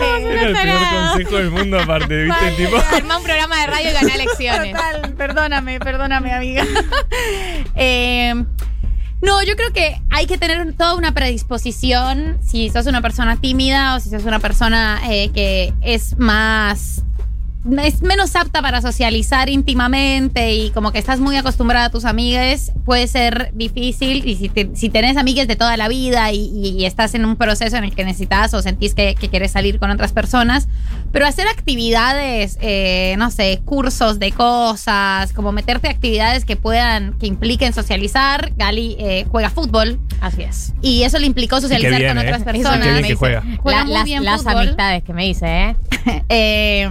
Era 0.00 0.42
el 0.42 0.52
peor 0.54 1.10
consejo 1.12 1.36
del 1.36 1.50
mundo 1.50 1.78
aparte, 1.80 2.24
¿viste? 2.24 2.50
Tipo, 2.56 2.76
Armá 2.94 3.18
un 3.18 3.24
programa 3.24 3.60
de 3.60 3.66
radio 3.68 3.90
y 3.90 3.92
ganá 3.92 4.14
elecciones. 4.14 4.72
Total, 4.74 5.14
perdóname, 5.16 5.78
perdóname, 5.80 6.32
amiga. 6.32 6.64
Eh, 7.80 8.34
no, 9.22 9.42
yo 9.42 9.56
creo 9.56 9.72
que 9.72 10.00
hay 10.10 10.26
que 10.26 10.38
tener 10.38 10.72
toda 10.74 10.94
una 10.94 11.12
predisposición 11.12 12.38
si 12.42 12.70
sos 12.70 12.86
una 12.86 13.02
persona 13.02 13.36
tímida 13.40 13.96
o 13.96 14.00
si 14.00 14.10
sos 14.10 14.24
una 14.24 14.38
persona 14.38 15.00
eh, 15.10 15.30
que 15.30 15.72
es 15.80 16.18
más 16.18 17.02
es 17.82 18.02
menos 18.02 18.34
apta 18.36 18.62
para 18.62 18.80
socializar 18.80 19.48
íntimamente 19.50 20.54
y 20.54 20.70
como 20.70 20.92
que 20.92 20.98
estás 20.98 21.20
muy 21.20 21.36
acostumbrada 21.36 21.86
a 21.86 21.90
tus 21.90 22.04
amigas, 22.04 22.72
puede 22.84 23.06
ser 23.08 23.50
difícil. 23.54 24.26
Y 24.26 24.36
si, 24.36 24.48
te- 24.48 24.70
si 24.74 24.88
tenés 24.88 25.16
amigas 25.16 25.48
de 25.48 25.56
toda 25.56 25.76
la 25.76 25.88
vida 25.88 26.32
y, 26.32 26.38
y- 26.54 26.76
y 26.78 26.84
estás 26.86 27.14
en 27.14 27.24
un 27.24 27.36
proceso 27.36 27.76
en 27.76 27.84
el 27.84 27.94
que 27.94 28.04
necesitas 28.04 28.54
o 28.54 28.62
sentís 28.62 28.94
que, 28.94 29.14
que 29.14 29.28
quieres 29.28 29.50
salir 29.52 29.78
con 29.78 29.90
otras 29.90 30.12
personas, 30.12 30.68
pero 31.12 31.26
hacer 31.26 31.46
actividades, 31.48 32.58
eh, 32.60 33.16
no 33.18 33.30
sé, 33.30 33.60
cursos 33.64 34.18
de 34.18 34.32
cosas, 34.32 35.32
como 35.32 35.52
meterte 35.52 35.88
a 35.88 35.90
actividades 35.90 36.44
que 36.44 36.56
puedan, 36.56 37.18
que 37.18 37.26
impliquen 37.26 37.72
socializar. 37.72 38.52
Gali 38.56 38.96
eh, 38.98 39.26
juega 39.30 39.50
fútbol. 39.50 39.98
Así 40.20 40.42
es. 40.42 40.72
Y 40.80 41.02
eso 41.02 41.18
le 41.18 41.26
implicó 41.26 41.60
socializar 41.60 41.98
bien, 41.98 42.08
con 42.14 42.18
¿eh? 42.18 42.22
otras 42.26 42.38
Qué 42.38 42.44
personas. 42.44 42.82
bien 42.82 43.02
Me 43.02 43.08
que 43.08 43.14
juega. 43.14 43.42
Juega 43.62 43.78
La- 43.80 43.84
muy 43.84 43.94
las 43.94 44.04
bien 44.04 44.24
las 44.24 44.46
amistades 44.46 45.02
que 45.02 45.12
me 45.12 45.26
hice, 45.28 45.46
¿eh? 45.70 45.76
Eh, 46.30 46.88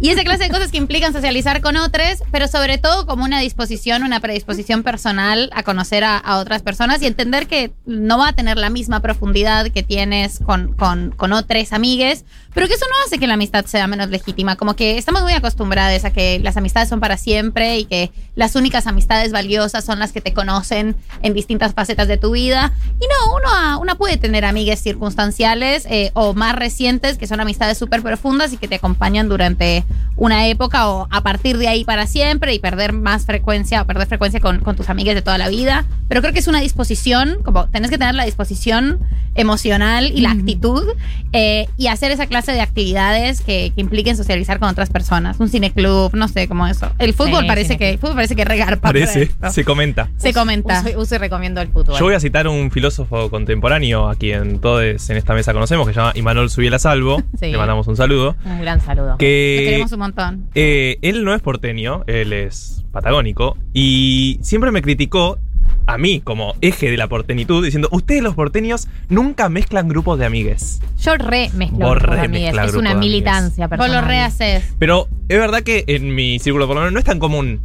Y 0.00 0.10
esa 0.10 0.24
clase 0.24 0.44
de 0.44 0.50
cosas 0.50 0.70
que 0.70 0.76
implican 0.76 1.12
socializar 1.12 1.62
con 1.62 1.76
otros, 1.76 2.22
pero 2.30 2.48
sobre 2.48 2.76
todo 2.76 3.06
como 3.06 3.24
una 3.24 3.40
disposición, 3.40 4.02
una 4.02 4.20
predisposición 4.20 4.82
personal 4.82 5.50
a 5.54 5.62
conocer 5.62 6.04
a, 6.04 6.18
a 6.18 6.38
otras 6.38 6.62
personas 6.62 7.00
y 7.00 7.06
entender 7.06 7.46
que 7.46 7.72
no 7.86 8.18
va 8.18 8.28
a 8.28 8.32
tener 8.34 8.58
la 8.58 8.68
misma 8.68 9.00
profundidad 9.00 9.70
que 9.70 9.82
tienes 9.82 10.40
con, 10.44 10.74
con, 10.74 11.12
con 11.12 11.32
otros 11.32 11.72
amigues, 11.72 12.24
pero 12.56 12.68
que 12.68 12.72
eso 12.72 12.86
no 12.88 12.94
hace 13.04 13.18
que 13.18 13.26
la 13.26 13.34
amistad 13.34 13.66
sea 13.66 13.86
menos 13.86 14.08
legítima. 14.08 14.56
Como 14.56 14.74
que 14.76 14.96
estamos 14.96 15.22
muy 15.22 15.34
acostumbrados 15.34 16.06
a 16.06 16.10
que 16.10 16.38
las 16.38 16.56
amistades 16.56 16.88
son 16.88 17.00
para 17.00 17.18
siempre 17.18 17.78
y 17.78 17.84
que 17.84 18.10
las 18.34 18.54
únicas 18.54 18.86
amistades 18.86 19.30
valiosas 19.30 19.84
son 19.84 19.98
las 19.98 20.10
que 20.10 20.22
te 20.22 20.32
conocen 20.32 20.96
en 21.20 21.34
distintas 21.34 21.74
facetas 21.74 22.08
de 22.08 22.16
tu 22.16 22.30
vida. 22.30 22.72
Y 22.98 23.04
no, 23.08 23.36
uno, 23.36 23.48
ah, 23.50 23.78
uno 23.78 23.98
puede 23.98 24.16
tener 24.16 24.46
amigues 24.46 24.80
circunstanciales 24.80 25.84
eh, 25.90 26.12
o 26.14 26.32
más 26.32 26.56
recientes 26.56 27.18
que 27.18 27.26
son 27.26 27.40
amistades 27.40 27.76
súper 27.76 28.00
profundas 28.00 28.54
y 28.54 28.56
que 28.56 28.68
te 28.68 28.76
acompañan 28.76 29.28
durante 29.28 29.84
una 30.16 30.46
época 30.46 30.88
o 30.88 31.08
a 31.10 31.22
partir 31.22 31.58
de 31.58 31.68
ahí 31.68 31.84
para 31.84 32.06
siempre 32.06 32.54
y 32.54 32.58
perder 32.58 32.94
más 32.94 33.26
frecuencia 33.26 33.82
o 33.82 33.86
perder 33.86 34.08
frecuencia 34.08 34.40
con, 34.40 34.60
con 34.60 34.76
tus 34.76 34.88
amigues 34.88 35.14
de 35.14 35.20
toda 35.20 35.36
la 35.36 35.50
vida. 35.50 35.84
Pero 36.08 36.22
creo 36.22 36.32
que 36.32 36.38
es 36.38 36.48
una 36.48 36.62
disposición, 36.62 37.36
como 37.44 37.68
tenés 37.68 37.90
que 37.90 37.98
tener 37.98 38.14
la 38.14 38.24
disposición 38.24 38.98
emocional 39.36 40.10
y 40.14 40.20
la 40.20 40.30
actitud 40.30 40.88
eh, 41.32 41.68
y 41.76 41.88
hacer 41.88 42.10
esa 42.10 42.26
clase 42.26 42.45
de 42.52 42.60
actividades 42.60 43.40
que, 43.40 43.72
que 43.74 43.80
impliquen 43.80 44.16
socializar 44.16 44.58
con 44.58 44.68
otras 44.68 44.90
personas. 44.90 45.38
Un 45.40 45.48
cineclub, 45.48 46.14
no 46.14 46.28
sé, 46.28 46.48
como 46.48 46.66
eso. 46.66 46.90
El 46.98 47.14
fútbol 47.14 47.42
Sí, 47.42 47.46
parece 47.48 47.78
que 47.78 47.90
el 47.90 47.98
fútbol 47.98 48.16
parece 48.16 48.36
que 48.36 48.44
regarpa. 48.44 48.92
para 48.92 48.92
Parece, 49.06 49.30
se 49.50 49.64
comenta. 49.64 50.08
Se 50.16 50.32
comenta. 50.32 50.82
Uso, 50.86 51.00
uso 51.00 51.14
y 51.14 51.18
recomiendo 51.18 51.60
el 51.60 51.68
fútbol. 51.68 51.98
Yo 51.98 52.04
voy 52.04 52.14
a 52.14 52.20
citar 52.20 52.48
un 52.48 52.70
filósofo 52.70 53.30
contemporáneo 53.30 54.08
a 54.08 54.14
quien 54.14 54.60
todos 54.60 55.10
en 55.10 55.16
esta 55.16 55.34
mesa 55.34 55.52
conocemos, 55.52 55.86
que 55.86 55.92
se 55.94 56.00
llama 56.00 56.12
Imanol 56.14 56.50
Subiela 56.50 56.78
Salvo. 56.78 57.22
Sí. 57.38 57.46
Le 57.52 57.58
mandamos 57.58 57.86
un 57.86 57.96
saludo. 57.96 58.34
Un 58.46 58.60
gran 58.62 58.80
saludo. 58.80 59.10
Lo 59.10 59.18
Que 59.18 59.62
queremos 59.64 59.92
un 59.92 59.98
montón. 59.98 60.48
eh, 60.54 60.96
él 61.02 61.22
no 61.24 61.34
es 61.34 61.42
porteño, 61.42 62.02
él 62.06 62.32
es 62.32 62.84
patagónico. 62.92 63.58
Y 63.74 64.38
siempre 64.42 64.70
me 64.70 64.80
criticó 64.80 65.38
a 65.86 65.98
mí 65.98 66.20
como 66.20 66.54
eje 66.60 66.90
de 66.90 66.96
la 66.96 67.08
portenitud, 67.08 67.64
diciendo: 67.64 67.88
Ustedes 67.92 68.22
los 68.22 68.34
porteños 68.34 68.88
nunca 69.08 69.48
mezclan 69.48 69.88
grupos 69.88 70.18
de 70.18 70.26
amigues. 70.26 70.80
Yo 70.98 71.16
re 71.16 71.50
mezclo 71.54 71.78
Vos 71.86 71.96
grupos 71.96 72.10
de 72.10 72.16
re 72.16 72.24
amigues. 72.26 72.48
Es 72.50 72.54
grupos 72.56 72.74
una 72.76 72.90
de 72.94 72.96
militancia 72.96 73.66
Vos 73.66 73.76
personal. 73.78 74.02
lo 74.02 74.08
rehaces. 74.08 74.74
Pero 74.78 75.08
es 75.28 75.38
verdad 75.38 75.62
que 75.62 75.84
en 75.86 76.14
mi 76.14 76.38
círculo 76.38 76.66
por 76.66 76.74
lo 76.76 76.80
menos 76.82 76.92
no 76.92 76.98
es 76.98 77.04
tan 77.04 77.18
común. 77.18 77.60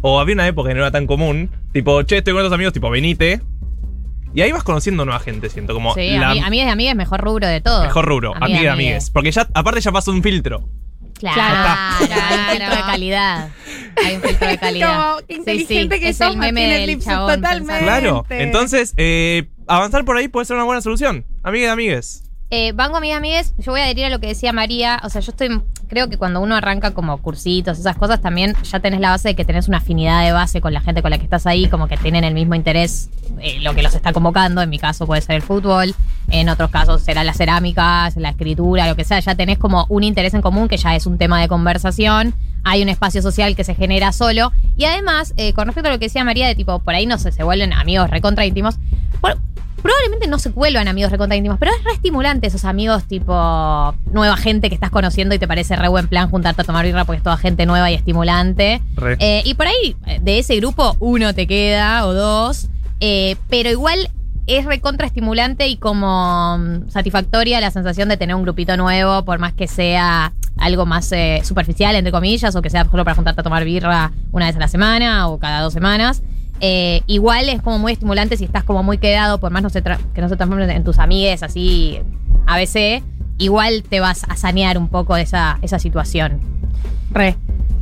O 0.00 0.18
había 0.20 0.34
una 0.34 0.46
época 0.48 0.68
que 0.70 0.74
no 0.74 0.80
era 0.80 0.90
tan 0.90 1.06
común. 1.06 1.50
Tipo, 1.72 2.02
che, 2.02 2.18
estoy 2.18 2.32
con 2.34 2.40
otros 2.42 2.52
amigos, 2.54 2.72
tipo, 2.72 2.90
venite. 2.90 3.40
Y 4.34 4.40
ahí 4.40 4.50
vas 4.50 4.62
conociendo 4.64 5.04
nueva 5.04 5.20
gente, 5.20 5.48
siento. 5.50 5.74
Como 5.74 5.94
Sí, 5.94 6.16
la 6.18 6.32
ami- 6.34 6.42
amigues 6.42 6.66
de 6.66 6.72
amigues, 6.72 6.96
mejor 6.96 7.20
rubro 7.20 7.46
de 7.46 7.60
todo. 7.60 7.82
mejor 7.84 8.04
rubro. 8.06 8.32
De 8.40 8.48
de 8.60 8.68
amigues. 8.68 9.10
Porque 9.10 9.30
ya, 9.30 9.46
aparte 9.54 9.80
ya 9.80 9.92
pasó 9.92 10.10
un 10.10 10.22
filtro. 10.22 10.68
Claro, 11.22 12.06
Claro. 12.06 12.24
hay 12.28 12.38
un 12.38 12.50
filtro 12.58 12.76
de 12.76 12.82
calidad. 12.82 13.48
Hay 14.04 14.14
un 14.16 14.22
filtro 14.22 14.48
de 14.48 14.58
calidad. 14.58 15.12
Como 15.14 15.26
qué 15.26 15.34
inteligente 15.34 16.00
que 16.00 16.08
es 16.08 16.20
el 16.20 16.26
somos, 16.28 16.36
meme 16.40 16.60
tiene 16.60 16.86
del 16.86 17.00
chabón 17.02 17.34
totalmente. 17.36 17.84
Claro. 17.84 18.26
Entonces, 18.30 18.92
eh, 18.96 19.48
avanzar 19.68 20.04
por 20.04 20.16
ahí 20.16 20.28
puede 20.28 20.46
ser 20.46 20.56
una 20.56 20.64
buena 20.64 20.80
solución. 20.80 21.24
Amigues 21.42 21.68
de 21.68 21.72
amigues. 21.72 22.24
Eh, 22.54 22.72
Banco 22.72 22.98
Amigas 22.98 23.16
Amigues, 23.16 23.54
yo 23.56 23.72
voy 23.72 23.80
a 23.80 23.84
adherir 23.84 24.04
a 24.04 24.10
lo 24.10 24.20
que 24.20 24.26
decía 24.26 24.52
María. 24.52 25.00
O 25.04 25.08
sea, 25.08 25.22
yo 25.22 25.30
estoy. 25.30 25.62
Creo 25.88 26.10
que 26.10 26.18
cuando 26.18 26.38
uno 26.42 26.54
arranca 26.54 26.90
como 26.90 27.16
cursitos, 27.16 27.78
esas 27.78 27.96
cosas, 27.96 28.20
también 28.20 28.54
ya 28.62 28.78
tenés 28.78 29.00
la 29.00 29.08
base 29.08 29.28
de 29.28 29.34
que 29.34 29.46
tenés 29.46 29.68
una 29.68 29.78
afinidad 29.78 30.22
de 30.22 30.32
base 30.32 30.60
con 30.60 30.74
la 30.74 30.82
gente 30.82 31.00
con 31.00 31.10
la 31.10 31.16
que 31.16 31.24
estás 31.24 31.46
ahí, 31.46 31.68
como 31.68 31.88
que 31.88 31.96
tienen 31.96 32.24
el 32.24 32.34
mismo 32.34 32.54
interés, 32.54 33.08
eh, 33.40 33.58
lo 33.60 33.74
que 33.74 33.82
los 33.82 33.94
está 33.94 34.12
convocando. 34.12 34.60
En 34.60 34.68
mi 34.68 34.78
caso 34.78 35.06
puede 35.06 35.22
ser 35.22 35.36
el 35.36 35.42
fútbol, 35.42 35.94
en 36.28 36.50
otros 36.50 36.70
casos 36.70 37.00
será 37.00 37.24
la 37.24 37.32
cerámica, 37.32 38.10
la 38.16 38.28
escritura, 38.28 38.86
lo 38.86 38.96
que 38.96 39.04
sea. 39.04 39.18
Ya 39.20 39.34
tenés 39.34 39.56
como 39.56 39.86
un 39.88 40.04
interés 40.04 40.34
en 40.34 40.42
común 40.42 40.68
que 40.68 40.76
ya 40.76 40.94
es 40.94 41.06
un 41.06 41.16
tema 41.16 41.40
de 41.40 41.48
conversación. 41.48 42.34
Hay 42.64 42.82
un 42.82 42.90
espacio 42.90 43.22
social 43.22 43.56
que 43.56 43.64
se 43.64 43.74
genera 43.74 44.12
solo. 44.12 44.52
Y 44.76 44.84
además, 44.84 45.32
eh, 45.38 45.54
con 45.54 45.68
respecto 45.68 45.88
a 45.88 45.92
lo 45.92 45.98
que 45.98 46.04
decía 46.04 46.22
María, 46.22 46.48
de 46.48 46.54
tipo, 46.54 46.80
por 46.80 46.94
ahí 46.94 47.06
no 47.06 47.16
sé, 47.16 47.32
se 47.32 47.44
vuelven 47.44 47.72
amigos 47.72 48.10
recontra 48.10 48.44
íntimos. 48.44 48.76
Bueno, 49.22 49.40
probablemente 49.82 50.28
no 50.28 50.38
se 50.38 50.50
vuelvan 50.50 50.88
amigos 50.88 51.10
recontra 51.10 51.36
íntimos, 51.36 51.58
pero 51.58 51.72
es 51.76 51.84
re 51.84 51.92
estimulante 51.92 52.46
esos 52.46 52.64
amigos 52.64 53.04
tipo 53.04 53.94
nueva 54.10 54.36
gente 54.36 54.68
que 54.68 54.74
estás 54.74 54.90
conociendo 54.90 55.34
y 55.34 55.38
te 55.38 55.48
parece 55.48 55.76
re 55.76 55.88
buen 55.88 56.08
plan 56.08 56.30
juntarte 56.30 56.62
a 56.62 56.64
tomar 56.64 56.84
birra 56.84 57.04
porque 57.04 57.18
es 57.18 57.22
toda 57.22 57.36
gente 57.36 57.66
nueva 57.66 57.90
y 57.90 57.94
estimulante. 57.94 58.80
Eh, 59.18 59.42
y 59.44 59.54
por 59.54 59.66
ahí, 59.66 59.96
eh, 60.06 60.20
de 60.22 60.38
ese 60.38 60.56
grupo, 60.56 60.96
uno 61.00 61.34
te 61.34 61.46
queda 61.46 62.06
o 62.06 62.14
dos, 62.14 62.68
eh, 63.00 63.36
pero 63.48 63.70
igual 63.70 64.10
es 64.46 64.64
recontra 64.64 65.06
estimulante 65.06 65.68
y 65.68 65.76
como 65.76 66.58
mm, 66.58 66.88
satisfactoria 66.88 67.60
la 67.60 67.70
sensación 67.70 68.08
de 68.08 68.16
tener 68.16 68.34
un 68.34 68.42
grupito 68.42 68.76
nuevo, 68.76 69.24
por 69.24 69.38
más 69.38 69.52
que 69.52 69.68
sea 69.68 70.32
algo 70.56 70.86
más 70.86 71.10
eh, 71.12 71.40
superficial, 71.44 71.94
entre 71.96 72.12
comillas, 72.12 72.54
o 72.56 72.62
que 72.62 72.70
sea 72.70 72.84
solo 72.84 73.04
para 73.04 73.14
juntarte 73.14 73.40
a 73.40 73.44
tomar 73.44 73.64
birra 73.64 74.12
una 74.32 74.46
vez 74.46 74.56
a 74.56 74.58
la 74.58 74.68
semana 74.68 75.28
o 75.28 75.38
cada 75.38 75.60
dos 75.60 75.72
semanas. 75.72 76.22
Eh, 76.64 77.02
igual 77.08 77.48
es 77.48 77.60
como 77.60 77.80
muy 77.80 77.90
estimulante 77.90 78.36
si 78.36 78.44
estás 78.44 78.62
como 78.62 78.84
muy 78.84 78.98
quedado, 78.98 79.40
por 79.40 79.50
más 79.50 79.64
no 79.64 79.68
se 79.68 79.82
que 79.82 80.20
no 80.20 80.28
se 80.28 80.36
transformen 80.36 80.70
en 80.70 80.84
tus 80.84 81.00
amigues 81.00 81.42
así 81.42 81.98
ABC, 82.46 83.02
igual 83.38 83.82
te 83.82 83.98
vas 83.98 84.22
a 84.28 84.36
sanear 84.36 84.78
un 84.78 84.88
poco 84.88 85.16
esa, 85.16 85.58
esa 85.62 85.80
situación. 85.80 86.40
Re. 87.10 87.36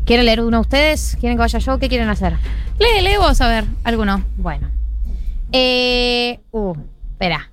¿Quieren 0.07 0.25
leer 0.25 0.41
uno 0.41 0.57
de 0.57 0.61
ustedes? 0.63 1.17
¿Quieren 1.21 1.37
que 1.37 1.41
vaya 1.41 1.59
yo? 1.59 1.79
¿Qué 1.79 1.91
quieren 1.91 2.09
hacer? 2.09 2.33
Lee, 2.79 3.03
lee 3.03 3.19
vos 3.19 3.39
a 3.43 3.49
ver, 3.49 3.65
alguno. 3.85 4.25
Bueno. 4.39 4.71
Eh, 5.53 6.41
uh, 6.51 6.75
espera. 7.13 7.51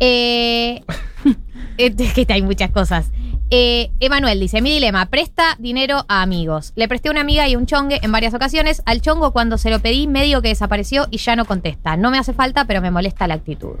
Eh, 0.00 0.82
es 1.78 2.12
que 2.12 2.26
hay 2.32 2.42
muchas 2.42 2.70
cosas. 2.70 3.10
Eh, 3.50 3.90
Emanuel 4.00 4.40
dice, 4.40 4.60
mi 4.60 4.70
dilema, 4.70 5.06
presta 5.06 5.56
dinero 5.58 6.04
a 6.08 6.22
amigos. 6.22 6.72
Le 6.74 6.88
presté 6.88 7.08
a 7.08 7.12
una 7.12 7.20
amiga 7.20 7.48
y 7.48 7.54
un 7.54 7.66
chongue 7.66 8.00
en 8.02 8.10
varias 8.10 8.34
ocasiones. 8.34 8.82
Al 8.86 9.00
chongo 9.00 9.32
cuando 9.32 9.56
se 9.56 9.70
lo 9.70 9.78
pedí 9.78 10.06
medio 10.08 10.42
que 10.42 10.48
desapareció 10.48 11.06
y 11.10 11.18
ya 11.18 11.36
no 11.36 11.44
contesta. 11.44 11.96
No 11.96 12.10
me 12.10 12.18
hace 12.18 12.32
falta, 12.32 12.64
pero 12.64 12.80
me 12.80 12.90
molesta 12.90 13.28
la 13.28 13.34
actitud. 13.34 13.76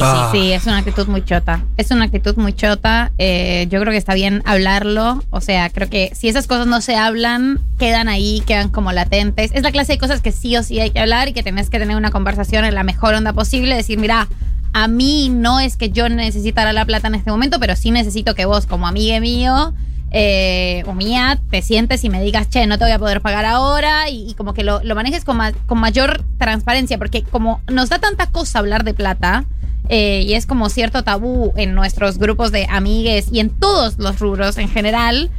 Ah. 0.00 0.30
sí, 0.32 0.38
sí, 0.38 0.52
es 0.52 0.66
una 0.66 0.78
actitud 0.78 1.06
muy 1.08 1.24
chota. 1.24 1.64
Es 1.76 1.90
una 1.90 2.04
actitud 2.04 2.36
muy 2.36 2.52
chota. 2.52 3.12
Eh, 3.18 3.66
yo 3.70 3.80
creo 3.80 3.90
que 3.90 3.98
está 3.98 4.14
bien 4.14 4.42
hablarlo. 4.46 5.22
O 5.30 5.40
sea, 5.40 5.68
creo 5.68 5.90
que 5.90 6.12
si 6.14 6.28
esas 6.28 6.46
cosas 6.46 6.66
no 6.66 6.80
se 6.80 6.96
hablan, 6.96 7.60
quedan 7.78 8.08
ahí, 8.08 8.42
quedan 8.46 8.68
como 8.68 8.92
latentes. 8.92 9.50
Es 9.52 9.62
la 9.62 9.72
clase 9.72 9.92
de 9.92 9.98
cosas 9.98 10.20
que 10.20 10.32
sí 10.32 10.56
o 10.56 10.62
sí 10.62 10.80
hay 10.80 10.90
que 10.90 11.00
hablar 11.00 11.28
y 11.28 11.32
que 11.32 11.42
tenés 11.42 11.70
que 11.70 11.78
tener 11.78 11.96
una 11.96 12.10
conversación 12.10 12.64
en 12.64 12.74
la 12.74 12.84
mejor 12.84 13.14
onda 13.14 13.32
posible. 13.32 13.74
Decir, 13.74 13.98
mira, 13.98 14.28
a 14.72 14.88
mí 14.88 15.28
no 15.28 15.60
es 15.60 15.76
que 15.76 15.90
yo 15.90 16.08
necesitara 16.08 16.72
la 16.72 16.84
plata 16.84 17.08
en 17.08 17.14
este 17.14 17.30
momento, 17.30 17.58
pero 17.60 17.76
sí 17.76 17.90
necesito 17.90 18.34
que 18.34 18.44
vos, 18.44 18.66
como 18.66 18.86
amigue 18.86 19.20
mío, 19.20 19.74
eh, 20.12 20.82
o 20.86 20.94
mía, 20.94 21.40
te 21.50 21.62
sientes 21.62 22.04
y 22.04 22.10
me 22.10 22.20
digas, 22.22 22.48
che, 22.50 22.66
no 22.66 22.78
te 22.78 22.84
voy 22.84 22.92
a 22.92 22.98
poder 22.98 23.20
pagar 23.20 23.44
ahora, 23.44 24.08
y, 24.08 24.34
como 24.34 24.54
que 24.54 24.64
lo, 24.64 24.82
lo 24.82 24.94
manejes 24.94 25.24
con, 25.24 25.38
con 25.66 25.78
mayor 25.78 26.24
transparencia, 26.38 26.98
porque 26.98 27.22
como 27.22 27.60
nos 27.68 27.88
da 27.88 27.98
tanta 27.98 28.26
cosa 28.26 28.58
hablar 28.58 28.84
de 28.84 28.94
plata, 28.94 29.44
eh, 29.88 30.24
y 30.26 30.34
es 30.34 30.46
como 30.46 30.68
cierto 30.68 31.02
tabú 31.02 31.52
en 31.56 31.74
nuestros 31.74 32.18
grupos 32.18 32.52
de 32.52 32.66
amigues 32.70 33.28
y 33.32 33.40
en 33.40 33.50
todos 33.50 33.98
los 33.98 34.20
rubros 34.20 34.56
en 34.58 34.68
general, 34.68 35.30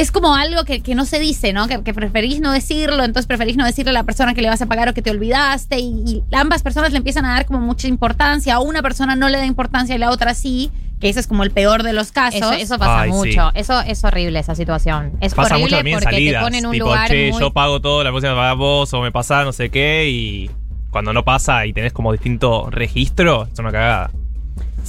es 0.00 0.12
como 0.12 0.34
algo 0.34 0.64
que, 0.64 0.80
que 0.80 0.94
no 0.94 1.04
se 1.04 1.18
dice, 1.18 1.52
¿no? 1.52 1.66
Que, 1.66 1.82
que 1.82 1.92
preferís 1.92 2.40
no 2.40 2.52
decirlo, 2.52 3.02
entonces 3.04 3.26
preferís 3.26 3.56
no 3.56 3.64
decirle 3.64 3.90
a 3.90 3.94
la 3.94 4.04
persona 4.04 4.32
que 4.32 4.42
le 4.42 4.48
vas 4.48 4.62
a 4.62 4.66
pagar 4.66 4.88
o 4.88 4.94
que 4.94 5.02
te 5.02 5.10
olvidaste, 5.10 5.78
y, 5.80 6.22
y 6.30 6.34
ambas 6.34 6.62
personas 6.62 6.92
le 6.92 6.98
empiezan 6.98 7.24
a 7.24 7.30
dar 7.34 7.46
como 7.46 7.58
mucha 7.60 7.88
importancia, 7.88 8.54
a 8.54 8.60
una 8.60 8.80
persona 8.80 9.16
no 9.16 9.28
le 9.28 9.38
da 9.38 9.44
importancia 9.44 9.94
y 9.94 9.98
la 9.98 10.10
otra 10.10 10.34
sí, 10.34 10.70
que 11.00 11.08
ese 11.08 11.20
es 11.20 11.26
como 11.26 11.42
el 11.42 11.50
peor 11.50 11.82
de 11.82 11.92
los 11.92 12.12
casos. 12.12 12.40
Eso, 12.40 12.52
eso 12.52 12.78
pasa 12.78 13.02
Ay, 13.02 13.10
mucho. 13.10 13.50
sí. 13.50 13.60
Eso 13.60 13.80
es 13.80 14.02
horrible, 14.04 14.38
esa 14.38 14.54
situación. 14.54 15.12
Es 15.20 15.34
Pasa 15.34 15.54
horrible 15.54 15.62
mucho 15.64 15.76
también 15.76 15.94
en 15.98 16.02
porque 16.02 16.16
salidas. 16.16 16.40
te 16.40 16.44
ponen 16.44 16.66
un 16.66 16.72
tipo, 16.72 16.86
lugar 16.86 17.08
che, 17.08 17.30
muy... 17.30 17.40
yo 17.40 17.52
pago 17.52 17.80
todo, 17.80 18.02
la 18.04 18.10
próxima 18.10 18.34
pagas 18.34 18.56
vos, 18.56 18.94
o 18.94 19.02
me 19.02 19.12
pasa 19.12 19.44
no 19.44 19.52
sé 19.52 19.70
qué, 19.70 20.08
y 20.08 20.50
cuando 20.90 21.12
no 21.12 21.24
pasa 21.24 21.66
y 21.66 21.72
tenés 21.72 21.92
como 21.92 22.12
distinto 22.12 22.68
registro, 22.70 23.48
es 23.52 23.58
una 23.58 23.72
cagada. 23.72 24.10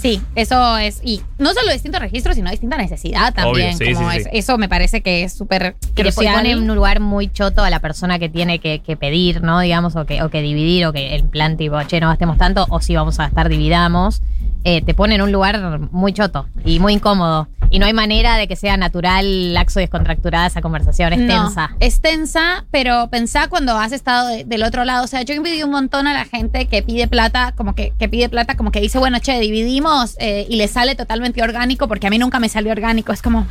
Sí, 0.02 0.22
eso 0.36 0.78
es. 0.78 1.02
Y 1.04 1.22
no 1.38 1.54
solo 1.54 1.72
distintos 1.74 2.00
registros, 2.02 2.36
sino 2.36 2.50
distinta 2.50 2.78
necesidad 2.78 3.34
también. 3.34 3.76
Obvio, 3.76 3.88
sí, 3.88 3.94
como 3.94 4.12
sí, 4.12 4.18
es- 4.18 4.24
sí. 4.24 4.30
Eso 4.34 4.58
me 4.58 4.70
parece 4.70 5.02
que 5.02 5.24
es 5.24 5.34
súper 5.34 5.76
que 5.96 6.04
le 6.04 6.12
pone 6.14 6.52
en 6.52 6.70
un 6.70 6.76
lugar 6.76 7.00
muy 7.02 7.30
choto 7.32 7.64
a 7.64 7.70
la 7.70 7.80
persona 7.80 8.18
que 8.20 8.30
tiene 8.30 8.60
que, 8.60 8.80
que 8.80 8.96
pedir, 8.96 9.42
¿no? 9.44 9.60
Digamos, 9.60 9.96
o 9.96 10.06
que, 10.06 10.22
o 10.24 10.30
que 10.30 10.42
dividir, 10.42 10.86
o 10.86 10.94
que 10.94 11.16
el 11.16 11.24
plan 11.28 11.58
tipo, 11.58 11.82
che, 11.84 12.00
no 12.00 12.08
gastemos 12.08 12.38
tanto, 12.38 12.66
o 12.70 12.80
si 12.82 12.96
vamos 12.96 13.20
a 13.20 13.24
gastar, 13.24 13.50
dividamos. 13.50 14.22
Eh, 14.66 14.82
te 14.82 14.94
pone 14.94 15.16
en 15.16 15.22
un 15.22 15.32
lugar 15.32 15.80
muy 15.92 16.12
choto 16.14 16.48
y 16.66 16.80
muy 16.80 16.94
incómodo. 16.94 17.48
Y 17.72 17.80
no 17.80 17.86
hay 17.86 17.94
manera 17.94 18.36
de 18.36 18.48
que 18.48 18.56
sea 18.56 18.76
natural, 18.78 19.54
laxo 19.54 19.80
y 19.80 19.84
descontracturada 19.84 20.48
esa 20.48 20.60
conversación. 20.62 21.14
Es 21.14 21.20
No, 21.20 21.28
tensa. 21.46 21.70
Es 21.80 22.02
tensa, 22.02 22.66
pero 22.72 23.10
pensá 23.10 23.48
cuando 23.48 23.78
has 23.78 23.92
estado 23.92 24.28
de- 24.28 24.44
del 24.44 24.64
otro 24.64 24.84
lado. 24.86 25.04
O 25.04 25.08
sea, 25.08 25.22
yo 25.22 25.34
envidio 25.36 25.66
un 25.66 25.72
montón 25.72 26.08
a 26.08 26.14
la 26.14 26.26
gente 26.26 26.66
que 26.66 26.82
pide 26.82 27.08
plata, 27.08 27.54
como 27.56 27.76
que, 27.76 27.94
que 28.00 28.10
pide 28.10 28.28
plata, 28.28 28.58
como 28.58 28.72
que 28.72 28.82
dice, 28.82 28.98
bueno, 28.98 29.20
che, 29.20 29.40
dividimos 29.40 29.89
eh, 30.20 30.46
y 30.50 30.56
le 30.56 30.68
sale 30.68 30.96
totalmente 30.96 31.42
orgánico, 31.42 31.88
porque 31.88 32.08
a 32.08 32.10
mí 32.10 32.18
nunca 32.18 32.40
me 32.40 32.50
salió 32.50 32.72
orgánico. 32.72 33.12
Es 33.12 33.22
como, 33.22 33.48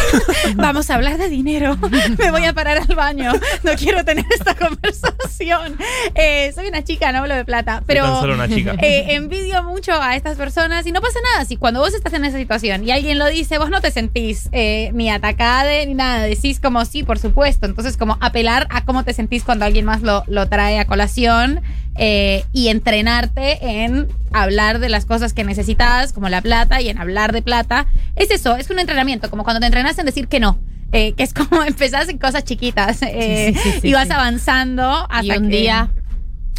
vamos 0.56 0.90
a 0.90 0.94
hablar 0.94 1.18
de 1.18 1.28
dinero. 1.28 1.76
me 2.18 2.30
voy 2.30 2.44
a 2.44 2.52
parar 2.52 2.78
al 2.78 2.94
baño. 2.94 3.32
No 3.62 3.72
quiero 3.76 4.04
tener 4.04 4.24
esta 4.30 4.54
conversación. 4.54 5.76
Eh, 6.14 6.52
soy 6.54 6.68
una 6.68 6.82
chica, 6.84 7.12
no 7.12 7.18
hablo 7.18 7.34
de 7.34 7.44
plata. 7.44 7.82
Pero 7.86 8.04
tan 8.04 8.20
solo 8.20 8.34
una 8.34 8.48
chica. 8.48 8.74
eh, 8.80 9.14
envidio 9.14 9.62
mucho 9.62 9.92
a 9.92 10.16
estas 10.16 10.36
personas 10.36 10.86
y 10.86 10.92
no 10.92 11.00
pasa 11.00 11.18
nada. 11.34 11.44
Si 11.44 11.56
cuando 11.56 11.80
vos 11.80 11.94
estás 11.94 12.12
en 12.12 12.24
esa 12.24 12.38
situación 12.38 12.84
y 12.84 12.90
alguien 12.90 13.18
lo 13.18 13.26
dice, 13.26 13.58
vos 13.58 13.70
no 13.70 13.80
te 13.80 13.90
sentís 13.90 14.48
eh, 14.52 14.90
ni 14.94 15.10
atacada 15.10 15.84
ni 15.86 15.94
nada. 15.94 16.22
Decís 16.24 16.60
como 16.60 16.84
sí, 16.84 17.02
por 17.02 17.18
supuesto. 17.18 17.66
Entonces, 17.66 17.96
como 17.96 18.18
apelar 18.20 18.66
a 18.70 18.84
cómo 18.84 19.04
te 19.04 19.12
sentís 19.12 19.44
cuando 19.44 19.64
alguien 19.64 19.84
más 19.84 20.02
lo, 20.02 20.24
lo 20.26 20.48
trae 20.48 20.78
a 20.78 20.86
colación 20.86 21.60
eh, 22.00 22.44
y 22.52 22.68
entrenarte 22.68 23.58
en 23.66 24.08
hablar 24.32 24.78
de 24.78 24.88
las 24.88 25.04
cosas 25.04 25.32
que 25.32 25.42
necesitas, 25.42 25.67
como 26.14 26.28
la 26.28 26.40
plata, 26.42 26.80
y 26.80 26.88
en 26.88 26.98
hablar 26.98 27.32
de 27.32 27.42
plata. 27.42 27.86
Es 28.16 28.30
eso, 28.30 28.56
es 28.56 28.70
un 28.70 28.78
entrenamiento, 28.78 29.30
como 29.30 29.44
cuando 29.44 29.60
te 29.60 29.66
entrenas 29.66 29.98
en 29.98 30.06
decir 30.06 30.28
que 30.28 30.40
no. 30.40 30.58
Eh, 30.92 31.12
que 31.12 31.22
es 31.22 31.34
como 31.34 31.62
empezás 31.66 32.08
en 32.08 32.16
cosas 32.18 32.44
chiquitas 32.44 33.02
eh, 33.02 33.52
Sí, 33.54 33.60
sí, 33.72 33.78
sí, 33.82 33.88
y 33.88 33.92
vas 33.92 34.10
avanzando 34.10 35.06
hasta 35.10 35.22
Y 35.34 35.38
un 35.38 35.50
que- 35.50 35.56
día 35.56 35.90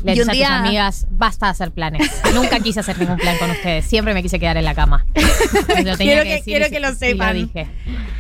le 0.04 0.12
y 0.14 0.16
dices 0.16 0.26
un 0.28 0.30
a 0.30 0.34
tus 0.34 0.38
día- 0.40 0.60
amigas, 0.60 1.08
basta 1.10 1.48
de 1.48 1.52
hacer 1.52 1.72
planes. 1.72 2.10
Nunca 2.34 2.60
quise 2.62 2.80
hacer 2.80 2.98
ningún 3.00 3.18
plan 3.18 3.38
con 3.38 3.50
ustedes. 3.52 3.84
Siempre 3.86 4.14
me 4.14 4.22
quise 4.22 4.40
quedar 4.40 4.56
en 4.56 4.64
la 4.66 4.74
cama. 4.76 5.06
Lo 5.16 5.74
tenía 5.74 5.96
quiero 5.98 6.24
que, 6.24 6.30
decir 6.30 6.44
quiero 6.46 6.68
y- 6.68 6.70
que 6.70 6.80
lo 6.80 6.94
sepan. 6.96 7.36
dije. 7.36 7.68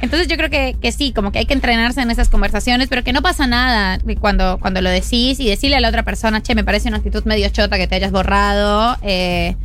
Entonces 0.01 0.27
yo 0.27 0.35
creo 0.35 0.49
que, 0.49 0.75
que 0.81 0.91
sí, 0.91 1.13
como 1.13 1.31
que 1.31 1.39
hay 1.39 1.45
que 1.45 1.53
entrenarse 1.53 2.01
en 2.01 2.09
esas 2.11 2.27
conversaciones, 2.27 2.87
pero 2.89 3.03
que 3.03 3.13
no 3.13 3.21
pasa 3.21 3.47
nada 3.47 3.99
cuando, 4.19 4.57
cuando 4.59 4.81
lo 4.81 4.89
decís 4.89 5.39
y 5.39 5.47
decirle 5.47 5.75
a 5.77 5.79
la 5.79 5.87
otra 5.89 6.03
persona, 6.03 6.41
che, 6.41 6.53
me 6.55 6.63
parece 6.65 6.87
una 6.89 6.97
actitud 6.97 7.23
medio 7.25 7.47
chota 7.49 7.77
que 7.77 7.87
te 7.87 7.95
hayas 7.95 8.11
borrado. 8.11 8.97
eh, 9.03 9.55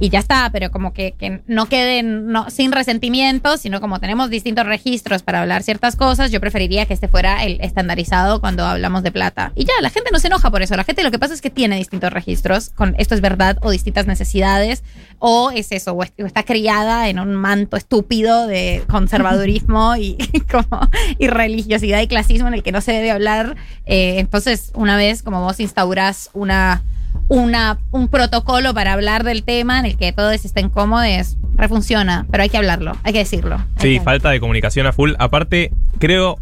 y 0.00 0.08
ya 0.08 0.18
está, 0.18 0.50
pero 0.52 0.70
como 0.70 0.92
que, 0.92 1.12
que 1.18 1.42
no 1.46 1.66
queden 1.66 2.26
no, 2.28 2.50
sin 2.50 2.72
resentimientos, 2.72 3.60
sino 3.60 3.80
como 3.80 4.00
tenemos 4.00 4.30
distintos 4.30 4.66
registros 4.66 5.22
para 5.22 5.40
hablar 5.42 5.62
ciertas 5.62 5.96
cosas, 5.96 6.30
yo 6.30 6.40
preferiría 6.40 6.86
que 6.86 6.94
este 6.94 7.08
fuera 7.08 7.44
el 7.44 7.60
estandarizado 7.60 8.40
cuando 8.40 8.64
hablamos 8.66 9.02
de 9.02 9.12
plata. 9.12 9.52
Y 9.54 9.64
ya, 9.64 9.72
la 9.80 9.90
gente 9.90 10.10
no 10.12 10.18
se 10.18 10.26
enoja 10.26 10.50
por 10.50 10.62
eso. 10.62 10.76
La 10.76 10.84
gente 10.84 11.02
lo 11.02 11.10
que 11.10 11.18
pasa 11.18 11.34
es 11.34 11.40
que 11.40 11.50
tiene 11.50 11.76
distintos 11.76 12.12
registros 12.12 12.70
con 12.70 12.94
esto 12.98 13.14
es 13.14 13.20
verdad 13.20 13.58
o 13.62 13.70
distintas 13.70 14.06
necesidades, 14.06 14.82
o 15.18 15.50
es 15.50 15.70
eso, 15.72 15.92
o, 15.92 16.02
es- 16.02 16.12
o 16.20 16.26
está 16.26 16.42
criada 16.42 17.08
en 17.08 17.18
un 17.18 17.34
manto 17.34 17.76
estúpido 17.76 18.46
de 18.46 18.82
conservadurismo 18.88 19.96
y, 19.98 20.16
como, 20.50 20.88
y 21.18 21.28
religiosidad 21.28 22.00
y 22.00 22.08
clasismo 22.08 22.48
en 22.48 22.54
el 22.54 22.62
que 22.62 22.72
no 22.72 22.80
se 22.80 22.92
debe 22.92 23.10
hablar. 23.10 23.56
Eh, 23.86 24.18
entonces, 24.18 24.70
una 24.74 24.96
vez 24.96 25.22
como 25.22 25.42
vos 25.42 25.60
instaurás 25.60 26.30
una 26.32 26.82
una, 27.28 27.78
un 27.90 28.08
protocolo 28.08 28.74
para 28.74 28.92
hablar 28.92 29.24
del 29.24 29.42
tema 29.44 29.78
en 29.80 29.86
el 29.86 29.96
que 29.96 30.12
todos 30.12 30.44
estén 30.44 30.68
cómodos, 30.68 31.36
refunciona, 31.56 32.26
pero 32.30 32.42
hay 32.42 32.48
que 32.48 32.56
hablarlo, 32.58 32.92
hay 33.02 33.12
que 33.12 33.20
decirlo. 33.20 33.64
Sí, 33.78 34.00
falta 34.04 34.30
de 34.30 34.40
comunicación 34.40 34.86
a 34.86 34.92
full. 34.92 35.12
Aparte, 35.18 35.72
creo 35.98 36.38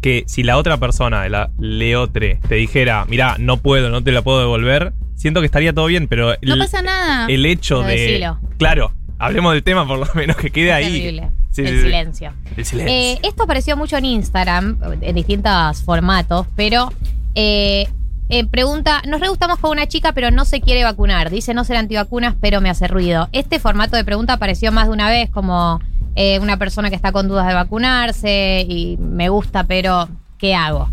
que 0.00 0.24
si 0.26 0.42
la 0.42 0.56
otra 0.56 0.78
persona, 0.78 1.28
la 1.28 1.50
leotre, 1.58 2.40
te 2.48 2.54
dijera, 2.56 3.04
mira, 3.08 3.36
no 3.38 3.56
puedo, 3.58 3.90
no 3.90 4.02
te 4.02 4.10
la 4.12 4.22
puedo 4.22 4.40
devolver, 4.40 4.92
siento 5.14 5.40
que 5.40 5.46
estaría 5.46 5.72
todo 5.72 5.86
bien, 5.86 6.08
pero 6.08 6.34
No 6.42 6.54
el, 6.54 6.58
pasa 6.58 6.82
nada. 6.82 7.26
el 7.28 7.46
hecho 7.46 7.76
Pero 7.82 7.88
de... 7.88 7.96
decilo. 7.96 8.38
Claro, 8.58 8.92
hablemos 9.18 9.52
del 9.52 9.62
tema 9.62 9.86
por 9.86 9.98
lo 9.98 10.08
menos, 10.14 10.36
que 10.36 10.50
quede 10.50 10.68
Es 10.70 10.74
ahí. 10.74 10.92
terrible. 11.00 11.30
Sí, 11.50 11.62
el 11.62 11.82
silencio. 11.82 12.32
El 12.56 12.64
silencio. 12.64 12.96
Eh, 12.96 13.18
esto 13.22 13.42
apareció 13.44 13.76
mucho 13.76 13.96
en 13.98 14.06
Instagram, 14.06 14.78
en 15.02 15.14
distintos 15.14 15.82
formatos, 15.82 16.46
pero 16.56 16.90
eh, 17.34 17.86
eh, 18.32 18.46
pregunta, 18.46 19.02
nos 19.06 19.20
re 19.20 19.28
gustamos 19.28 19.58
con 19.58 19.70
una 19.72 19.86
chica, 19.86 20.12
pero 20.12 20.30
no 20.30 20.44
se 20.46 20.60
quiere 20.62 20.84
vacunar. 20.84 21.28
Dice 21.30 21.52
no 21.52 21.64
ser 21.64 21.76
antivacunas, 21.76 22.34
pero 22.40 22.60
me 22.62 22.70
hace 22.70 22.88
ruido. 22.88 23.28
Este 23.32 23.60
formato 23.60 23.96
de 23.96 24.04
pregunta 24.04 24.32
apareció 24.32 24.72
más 24.72 24.86
de 24.86 24.92
una 24.94 25.10
vez, 25.10 25.28
como 25.30 25.80
eh, 26.16 26.38
una 26.40 26.56
persona 26.56 26.88
que 26.88 26.96
está 26.96 27.12
con 27.12 27.28
dudas 27.28 27.46
de 27.46 27.54
vacunarse 27.54 28.64
y 28.68 28.96
me 28.98 29.28
gusta, 29.28 29.64
pero 29.64 30.08
¿qué 30.38 30.54
hago? 30.54 30.88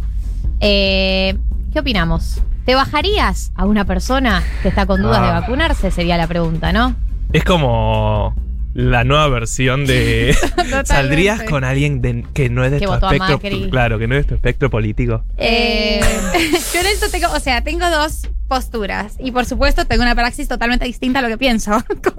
Eh, 0.59 1.37
¿Qué 1.71 1.79
opinamos? 1.79 2.41
¿Te 2.65 2.75
bajarías 2.75 3.51
a 3.55 3.65
una 3.65 3.85
persona 3.85 4.43
que 4.61 4.67
está 4.67 4.85
con 4.85 5.01
dudas 5.01 5.19
Ah. 5.21 5.25
de 5.27 5.31
vacunarse? 5.39 5.91
Sería 5.91 6.17
la 6.17 6.27
pregunta, 6.27 6.71
¿no? 6.73 6.93
Es 7.31 7.43
como 7.45 8.35
la 8.73 9.03
nueva 9.03 9.27
versión 9.29 9.85
de... 9.85 10.35
¿Saldrías 10.85 11.43
con 11.43 11.63
alguien 11.63 12.01
de- 12.01 12.25
que 12.33 12.49
no 12.49 12.63
es 12.63 12.71
de 12.71 12.79
Que 12.79 12.85
tu 12.85 12.93
espectro... 12.93 13.39
Claro, 13.69 13.97
que 13.99 14.07
no 14.07 14.15
es 14.15 14.23
de 14.25 14.29
tu 14.29 14.35
espectro 14.35 14.69
político. 14.69 15.23
Eh, 15.37 15.99
yo 16.73 16.79
en 16.79 16.85
esto 16.87 17.09
tengo, 17.09 17.31
o 17.31 17.39
sea, 17.39 17.63
tengo 17.63 17.89
dos 17.89 18.29
posturas 18.47 19.15
y 19.19 19.31
por 19.31 19.45
supuesto 19.45 19.85
tengo 19.85 20.01
una 20.03 20.15
praxis 20.15 20.47
totalmente 20.47 20.85
distinta 20.85 21.19
a 21.19 21.21
lo 21.21 21.27
que 21.29 21.37
pienso. 21.37 21.71
Como- 22.03 22.17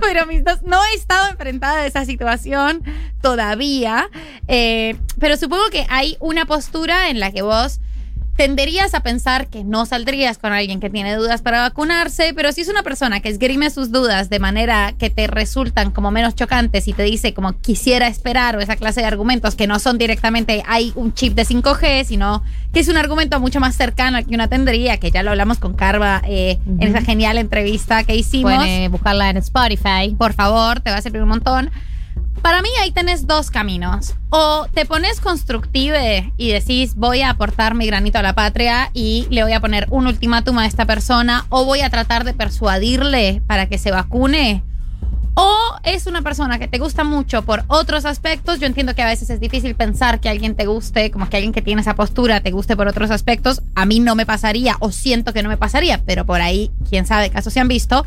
pero 0.00 0.26
mis 0.26 0.44
dos, 0.44 0.62
no 0.62 0.80
he 0.92 0.94
estado 0.94 1.28
enfrentada 1.30 1.80
a 1.80 1.86
esa 1.86 2.04
situación 2.04 2.82
todavía, 3.20 4.08
eh, 4.46 4.96
pero 5.18 5.36
supongo 5.36 5.64
que 5.70 5.86
hay 5.90 6.16
una 6.20 6.46
postura 6.46 7.10
en 7.10 7.20
la 7.20 7.30
que 7.32 7.42
vos 7.42 7.80
tenderías 8.38 8.94
a 8.94 9.00
pensar 9.00 9.48
que 9.48 9.64
no 9.64 9.84
saldrías 9.84 10.38
con 10.38 10.52
alguien 10.52 10.78
que 10.78 10.88
tiene 10.88 11.16
dudas 11.16 11.42
para 11.42 11.60
vacunarse, 11.62 12.32
pero 12.36 12.52
si 12.52 12.60
es 12.60 12.68
una 12.68 12.84
persona 12.84 13.18
que 13.18 13.28
esgrime 13.28 13.68
sus 13.68 13.90
dudas 13.90 14.30
de 14.30 14.38
manera 14.38 14.94
que 14.96 15.10
te 15.10 15.26
resultan 15.26 15.90
como 15.90 16.12
menos 16.12 16.36
chocantes 16.36 16.86
y 16.86 16.92
te 16.92 17.02
dice 17.02 17.34
como 17.34 17.58
quisiera 17.60 18.06
esperar 18.06 18.56
o 18.56 18.60
esa 18.60 18.76
clase 18.76 19.00
de 19.00 19.08
argumentos 19.08 19.56
que 19.56 19.66
no 19.66 19.80
son 19.80 19.98
directamente 19.98 20.62
hay 20.68 20.92
un 20.94 21.12
chip 21.14 21.34
de 21.34 21.44
5G, 21.44 22.04
sino 22.04 22.44
que 22.72 22.78
es 22.78 22.86
un 22.86 22.96
argumento 22.96 23.40
mucho 23.40 23.58
más 23.58 23.74
cercano 23.74 24.18
al 24.18 24.24
que 24.24 24.36
una 24.36 24.46
tendría, 24.46 24.98
que 24.98 25.10
ya 25.10 25.24
lo 25.24 25.30
hablamos 25.30 25.58
con 25.58 25.74
Carva 25.74 26.22
eh, 26.24 26.60
en 26.64 26.82
esa 26.84 27.02
genial 27.02 27.38
entrevista 27.38 28.04
que 28.04 28.14
hicimos. 28.14 28.54
Pueden 28.54 28.68
eh, 28.68 28.88
buscarla 28.88 29.30
en 29.30 29.38
Spotify. 29.38 30.14
Por 30.16 30.32
favor, 30.32 30.78
te 30.78 30.90
va 30.90 30.98
a 30.98 31.02
servir 31.02 31.22
un 31.22 31.30
montón. 31.30 31.70
Para 32.42 32.62
mí 32.62 32.68
ahí 32.80 32.90
tenés 32.90 33.26
dos 33.26 33.50
caminos. 33.50 34.14
O 34.30 34.66
te 34.72 34.86
pones 34.86 35.20
constructive 35.20 36.32
y 36.36 36.50
decís 36.50 36.94
voy 36.94 37.22
a 37.22 37.30
aportar 37.30 37.74
mi 37.74 37.86
granito 37.86 38.18
a 38.18 38.22
la 38.22 38.34
patria 38.34 38.90
y 38.94 39.26
le 39.30 39.42
voy 39.42 39.52
a 39.52 39.60
poner 39.60 39.86
un 39.90 40.06
ultimátum 40.06 40.58
a 40.58 40.66
esta 40.66 40.86
persona 40.86 41.46
o 41.48 41.64
voy 41.64 41.80
a 41.80 41.90
tratar 41.90 42.24
de 42.24 42.34
persuadirle 42.34 43.42
para 43.46 43.66
que 43.66 43.78
se 43.78 43.90
vacune. 43.90 44.62
O 45.40 45.56
es 45.84 46.08
una 46.08 46.22
persona 46.22 46.58
que 46.58 46.66
te 46.66 46.78
gusta 46.78 47.04
mucho 47.04 47.42
por 47.42 47.62
otros 47.68 48.04
aspectos. 48.04 48.58
Yo 48.58 48.66
entiendo 48.66 48.96
que 48.96 49.02
a 49.02 49.06
veces 49.06 49.30
es 49.30 49.38
difícil 49.38 49.76
pensar 49.76 50.18
que 50.18 50.28
alguien 50.28 50.56
te 50.56 50.66
guste, 50.66 51.12
como 51.12 51.30
que 51.30 51.36
alguien 51.36 51.52
que 51.52 51.62
tiene 51.62 51.80
esa 51.80 51.94
postura 51.94 52.40
te 52.40 52.50
guste 52.50 52.76
por 52.76 52.88
otros 52.88 53.12
aspectos. 53.12 53.62
A 53.76 53.86
mí 53.86 54.00
no 54.00 54.16
me 54.16 54.26
pasaría 54.26 54.76
o 54.80 54.90
siento 54.90 55.32
que 55.32 55.44
no 55.44 55.48
me 55.48 55.56
pasaría, 55.56 56.02
pero 56.04 56.26
por 56.26 56.40
ahí, 56.40 56.72
quién 56.90 57.06
sabe, 57.06 57.30
casos 57.30 57.52
se 57.52 57.60
han 57.60 57.68
visto. 57.68 58.04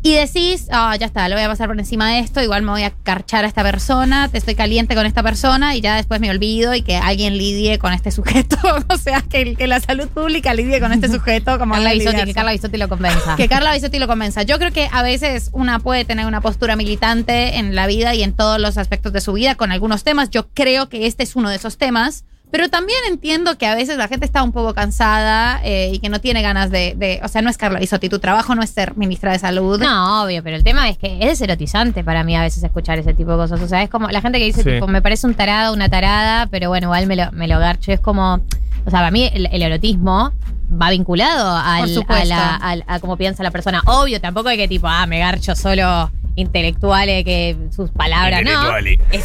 Y 0.00 0.14
decís, 0.14 0.68
ah, 0.70 0.94
ya 0.96 1.06
está, 1.06 1.28
lo 1.28 1.34
voy 1.34 1.44
a 1.44 1.48
pasar 1.48 1.66
por 1.66 1.78
encima 1.78 2.08
de 2.10 2.20
esto, 2.20 2.40
igual 2.40 2.62
me 2.62 2.70
voy 2.70 2.82
a 2.84 2.90
carchar 2.90 3.44
a 3.44 3.48
esta 3.48 3.64
persona, 3.64 4.28
te 4.28 4.38
estoy 4.38 4.54
caliente 4.54 4.94
con 4.94 5.06
esta 5.06 5.24
persona 5.24 5.74
y 5.74 5.80
ya 5.80 5.96
después 5.96 6.20
me 6.20 6.30
olvido 6.30 6.72
y 6.74 6.82
que 6.82 6.96
alguien 6.96 7.36
lidie 7.36 7.78
con 7.78 7.92
este 7.92 8.12
sujeto. 8.12 8.56
o 8.88 8.96
sea, 8.96 9.22
que, 9.22 9.56
que 9.56 9.66
la 9.66 9.80
salud 9.80 10.08
pública 10.08 10.54
lidie 10.54 10.78
con 10.80 10.92
este 10.92 11.08
sujeto 11.08 11.58
como 11.58 11.74
Carla 11.74 11.92
Bisotti, 11.92 12.24
que. 12.24 12.34
Carla 12.34 12.52
Bisotti 12.52 12.76
lo 12.76 12.88
convenza. 12.88 13.36
Que 13.36 13.48
Carla 13.48 13.74
Bisotti 13.74 13.98
lo 13.98 14.06
convenza. 14.06 14.42
Yo 14.44 14.58
creo 14.58 14.72
que 14.72 14.88
a 14.92 15.02
veces 15.02 15.50
una 15.52 15.80
puede 15.80 16.04
tener 16.04 16.26
una 16.26 16.40
postura 16.40 16.76
militante 16.76 17.58
en 17.58 17.74
la 17.74 17.88
vida 17.88 18.14
y 18.14 18.22
en 18.22 18.34
todos 18.34 18.60
los 18.60 18.78
aspectos 18.78 19.12
de 19.12 19.20
su 19.20 19.32
vida 19.32 19.56
con 19.56 19.72
algunos 19.72 20.04
temas. 20.04 20.30
Yo 20.30 20.48
creo 20.50 20.88
que 20.88 21.06
este 21.06 21.24
es 21.24 21.34
uno 21.34 21.50
de 21.50 21.56
esos 21.56 21.76
temas. 21.76 22.24
Pero 22.50 22.70
también 22.70 22.98
entiendo 23.08 23.58
que 23.58 23.66
a 23.66 23.74
veces 23.74 23.98
la 23.98 24.08
gente 24.08 24.24
está 24.24 24.42
un 24.42 24.52
poco 24.52 24.72
cansada 24.74 25.60
eh, 25.64 25.90
y 25.92 25.98
que 25.98 26.08
no 26.08 26.18
tiene 26.20 26.40
ganas 26.40 26.70
de, 26.70 26.94
de- 26.96 27.20
O 27.22 27.28
sea, 27.28 27.42
no 27.42 27.50
es 27.50 27.58
Carla 27.58 27.78
Bisotti. 27.78 28.08
Tu 28.08 28.18
trabajo 28.20 28.54
no 28.54 28.62
es 28.62 28.70
ser 28.70 28.96
ministra 28.96 29.32
de 29.32 29.38
salud. 29.38 29.78
No, 29.78 30.22
obvio, 30.24 30.42
pero 30.42 30.56
el 30.56 30.64
tema 30.64 30.88
es 30.88 30.96
que 30.96 31.18
es 31.20 31.40
erotizante 31.42 32.02
para 32.04 32.24
mí 32.24 32.34
a 32.36 32.40
veces 32.40 32.62
escuchar 32.64 32.98
ese 32.98 33.12
tipo 33.12 33.32
de 33.32 33.36
cosas. 33.36 33.60
O 33.60 33.68
sea, 33.68 33.82
es 33.82 33.90
como 33.90 34.08
la 34.08 34.20
gente 34.22 34.38
que 34.38 34.44
dice, 34.46 34.62
Sí. 34.62 34.70
tipo, 34.70 34.86
me 34.86 35.02
parece 35.02 35.26
un 35.26 35.34
tarado, 35.34 35.74
una 35.74 35.88
tarada, 35.90 36.46
pero 36.46 36.68
bueno, 36.70 36.86
igual 36.86 37.06
me 37.06 37.16
lo, 37.16 37.30
me 37.32 37.48
lo 37.48 37.58
garcho. 37.58 37.92
Es 37.92 38.00
como, 38.00 38.34
o 38.36 38.90
sea, 38.90 39.00
para 39.00 39.10
mí 39.10 39.30
el, 39.32 39.46
el 39.52 39.62
erotismo 39.62 40.32
va 40.70 40.88
vinculado 40.90 41.54
al, 41.54 42.04
a, 42.08 42.24
la- 42.24 42.54
al- 42.56 42.84
a 42.86 42.98
cómo 43.00 43.16
piensa 43.18 43.42
la 43.42 43.50
persona. 43.50 43.82
Obvio, 43.86 44.20
tampoco 44.22 44.48
hay 44.48 44.56
que 44.56 44.68
tipo, 44.68 44.86
ah, 44.88 45.06
me 45.06 45.18
garcho 45.18 45.54
solo 45.54 46.10
intelectuales 46.38 47.24
que 47.24 47.56
sus 47.74 47.90
palabras, 47.90 48.42
¿no? 48.44 48.72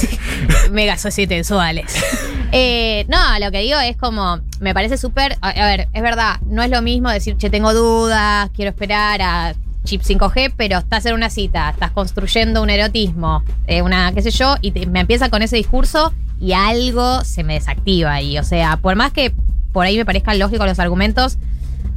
Mega 0.71 0.97
sociotensuales. 0.97 1.85
Eh, 2.55 3.07
no, 3.07 3.17
lo 3.39 3.49
que 3.49 3.61
digo 3.61 3.79
es 3.79 3.97
como, 3.97 4.39
me 4.59 4.75
parece 4.75 4.95
súper, 4.99 5.37
a, 5.41 5.49
a 5.49 5.65
ver, 5.65 5.87
es 5.91 6.01
verdad, 6.03 6.39
no 6.45 6.61
es 6.61 6.69
lo 6.69 6.83
mismo 6.83 7.09
decir, 7.09 7.35
che, 7.35 7.49
tengo 7.49 7.73
dudas, 7.73 8.51
quiero 8.55 8.69
esperar 8.69 9.19
a 9.23 9.55
chip 9.85 10.03
5G, 10.03 10.53
pero 10.55 10.77
estás 10.77 11.03
en 11.07 11.15
una 11.15 11.31
cita, 11.31 11.71
estás 11.71 11.89
construyendo 11.89 12.61
un 12.61 12.69
erotismo, 12.69 13.43
eh, 13.65 13.81
una, 13.81 14.11
qué 14.13 14.21
sé 14.21 14.29
yo, 14.29 14.55
y 14.61 14.69
te- 14.69 14.85
me 14.85 14.99
empieza 14.99 15.29
con 15.31 15.41
ese 15.41 15.55
discurso 15.55 16.13
y 16.39 16.53
algo 16.53 17.23
se 17.25 17.43
me 17.43 17.55
desactiva 17.55 18.13
ahí. 18.13 18.37
O 18.37 18.43
sea, 18.43 18.77
por 18.77 18.95
más 18.95 19.11
que 19.11 19.33
por 19.71 19.87
ahí 19.87 19.97
me 19.97 20.05
parezcan 20.05 20.37
lógicos 20.37 20.67
los 20.67 20.77
argumentos, 20.77 21.39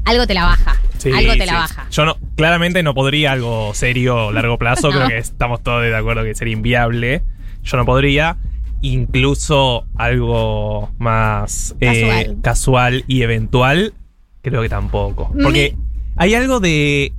algo 0.07 0.27
te 0.27 0.35
la 0.35 0.45
baja. 0.45 0.81
Sí, 0.99 1.11
algo 1.11 1.33
te 1.35 1.41
sí. 1.41 1.47
la 1.47 1.55
baja. 1.55 1.87
Yo 1.91 2.05
no, 2.07 2.17
claramente 2.37 2.83
no 2.83 2.95
podría 2.95 3.33
algo 3.33 3.75
serio 3.75 4.29
a 4.29 4.33
largo 4.33 4.57
plazo. 4.59 4.91
No. 4.91 4.97
Creo 4.97 5.09
que 5.09 5.19
estamos 5.19 5.63
todos 5.63 5.83
de 5.83 5.95
acuerdo 5.95 6.25
que 6.25 6.35
sería 6.35 6.55
inviable. 6.55 7.23
Yo 7.63 7.77
no 7.77 7.85
podría. 7.85 8.39
Incluso 8.83 9.87
algo 9.97 10.91
más 10.99 11.75
eh, 11.81 12.03
Casual. 12.03 12.37
casual 12.43 13.05
y 13.09 13.23
eventual, 13.23 13.95
creo 14.43 14.63
que 14.63 14.69
tampoco. 14.69 15.33
Porque 15.43 15.77
hay 16.17 16.35
algo 16.35 16.61
de. 16.61 17.13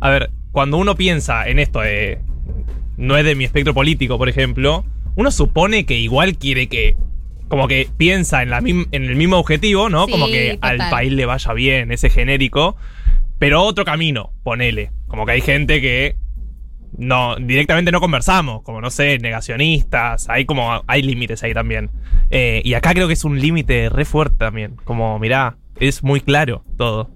A 0.00 0.08
ver, 0.10 0.30
cuando 0.52 0.78
uno 0.78 0.96
piensa 0.96 1.46
en 1.48 1.58
esto 1.58 1.80
de. 1.80 2.18
No 2.96 3.16
es 3.16 3.24
de 3.24 3.34
mi 3.34 3.44
espectro 3.44 3.72
político, 3.72 4.18
por 4.18 4.28
ejemplo. 4.28 4.84
Uno 5.16 5.30
supone 5.30 5.86
que 5.86 5.96
igual 5.98 6.36
quiere 6.38 6.68
que. 6.68 6.96
Como 7.50 7.68
que 7.68 7.90
piensa 7.98 8.42
en, 8.42 8.48
la 8.48 8.58
en 8.58 8.86
el 8.92 9.16
mismo 9.16 9.36
objetivo, 9.36 9.90
¿no? 9.90 10.06
Sí, 10.06 10.12
como 10.12 10.28
que 10.28 10.58
al 10.62 10.78
país 10.88 11.12
le 11.12 11.26
vaya 11.26 11.52
bien, 11.52 11.92
ese 11.92 12.08
genérico. 12.08 12.76
Pero 13.38 13.62
otro 13.62 13.84
camino, 13.84 14.32
ponele. 14.42 14.92
Como 15.08 15.26
que 15.26 15.32
hay 15.32 15.40
gente 15.42 15.82
que 15.82 16.16
no, 16.96 17.36
directamente 17.36 17.92
no 17.92 18.00
conversamos, 18.00 18.62
como 18.62 18.80
no 18.80 18.90
sé, 18.90 19.18
negacionistas, 19.18 20.28
hay 20.28 20.44
como, 20.44 20.82
hay 20.86 21.02
límites 21.02 21.42
ahí 21.42 21.54
también. 21.54 21.90
Eh, 22.30 22.62
y 22.64 22.74
acá 22.74 22.94
creo 22.94 23.06
que 23.06 23.14
es 23.14 23.24
un 23.24 23.40
límite 23.40 23.88
re 23.88 24.04
fuerte 24.04 24.36
también, 24.38 24.76
como 24.84 25.18
mirá, 25.18 25.56
es 25.78 26.02
muy 26.02 26.20
claro 26.20 26.64
todo. 26.76 27.10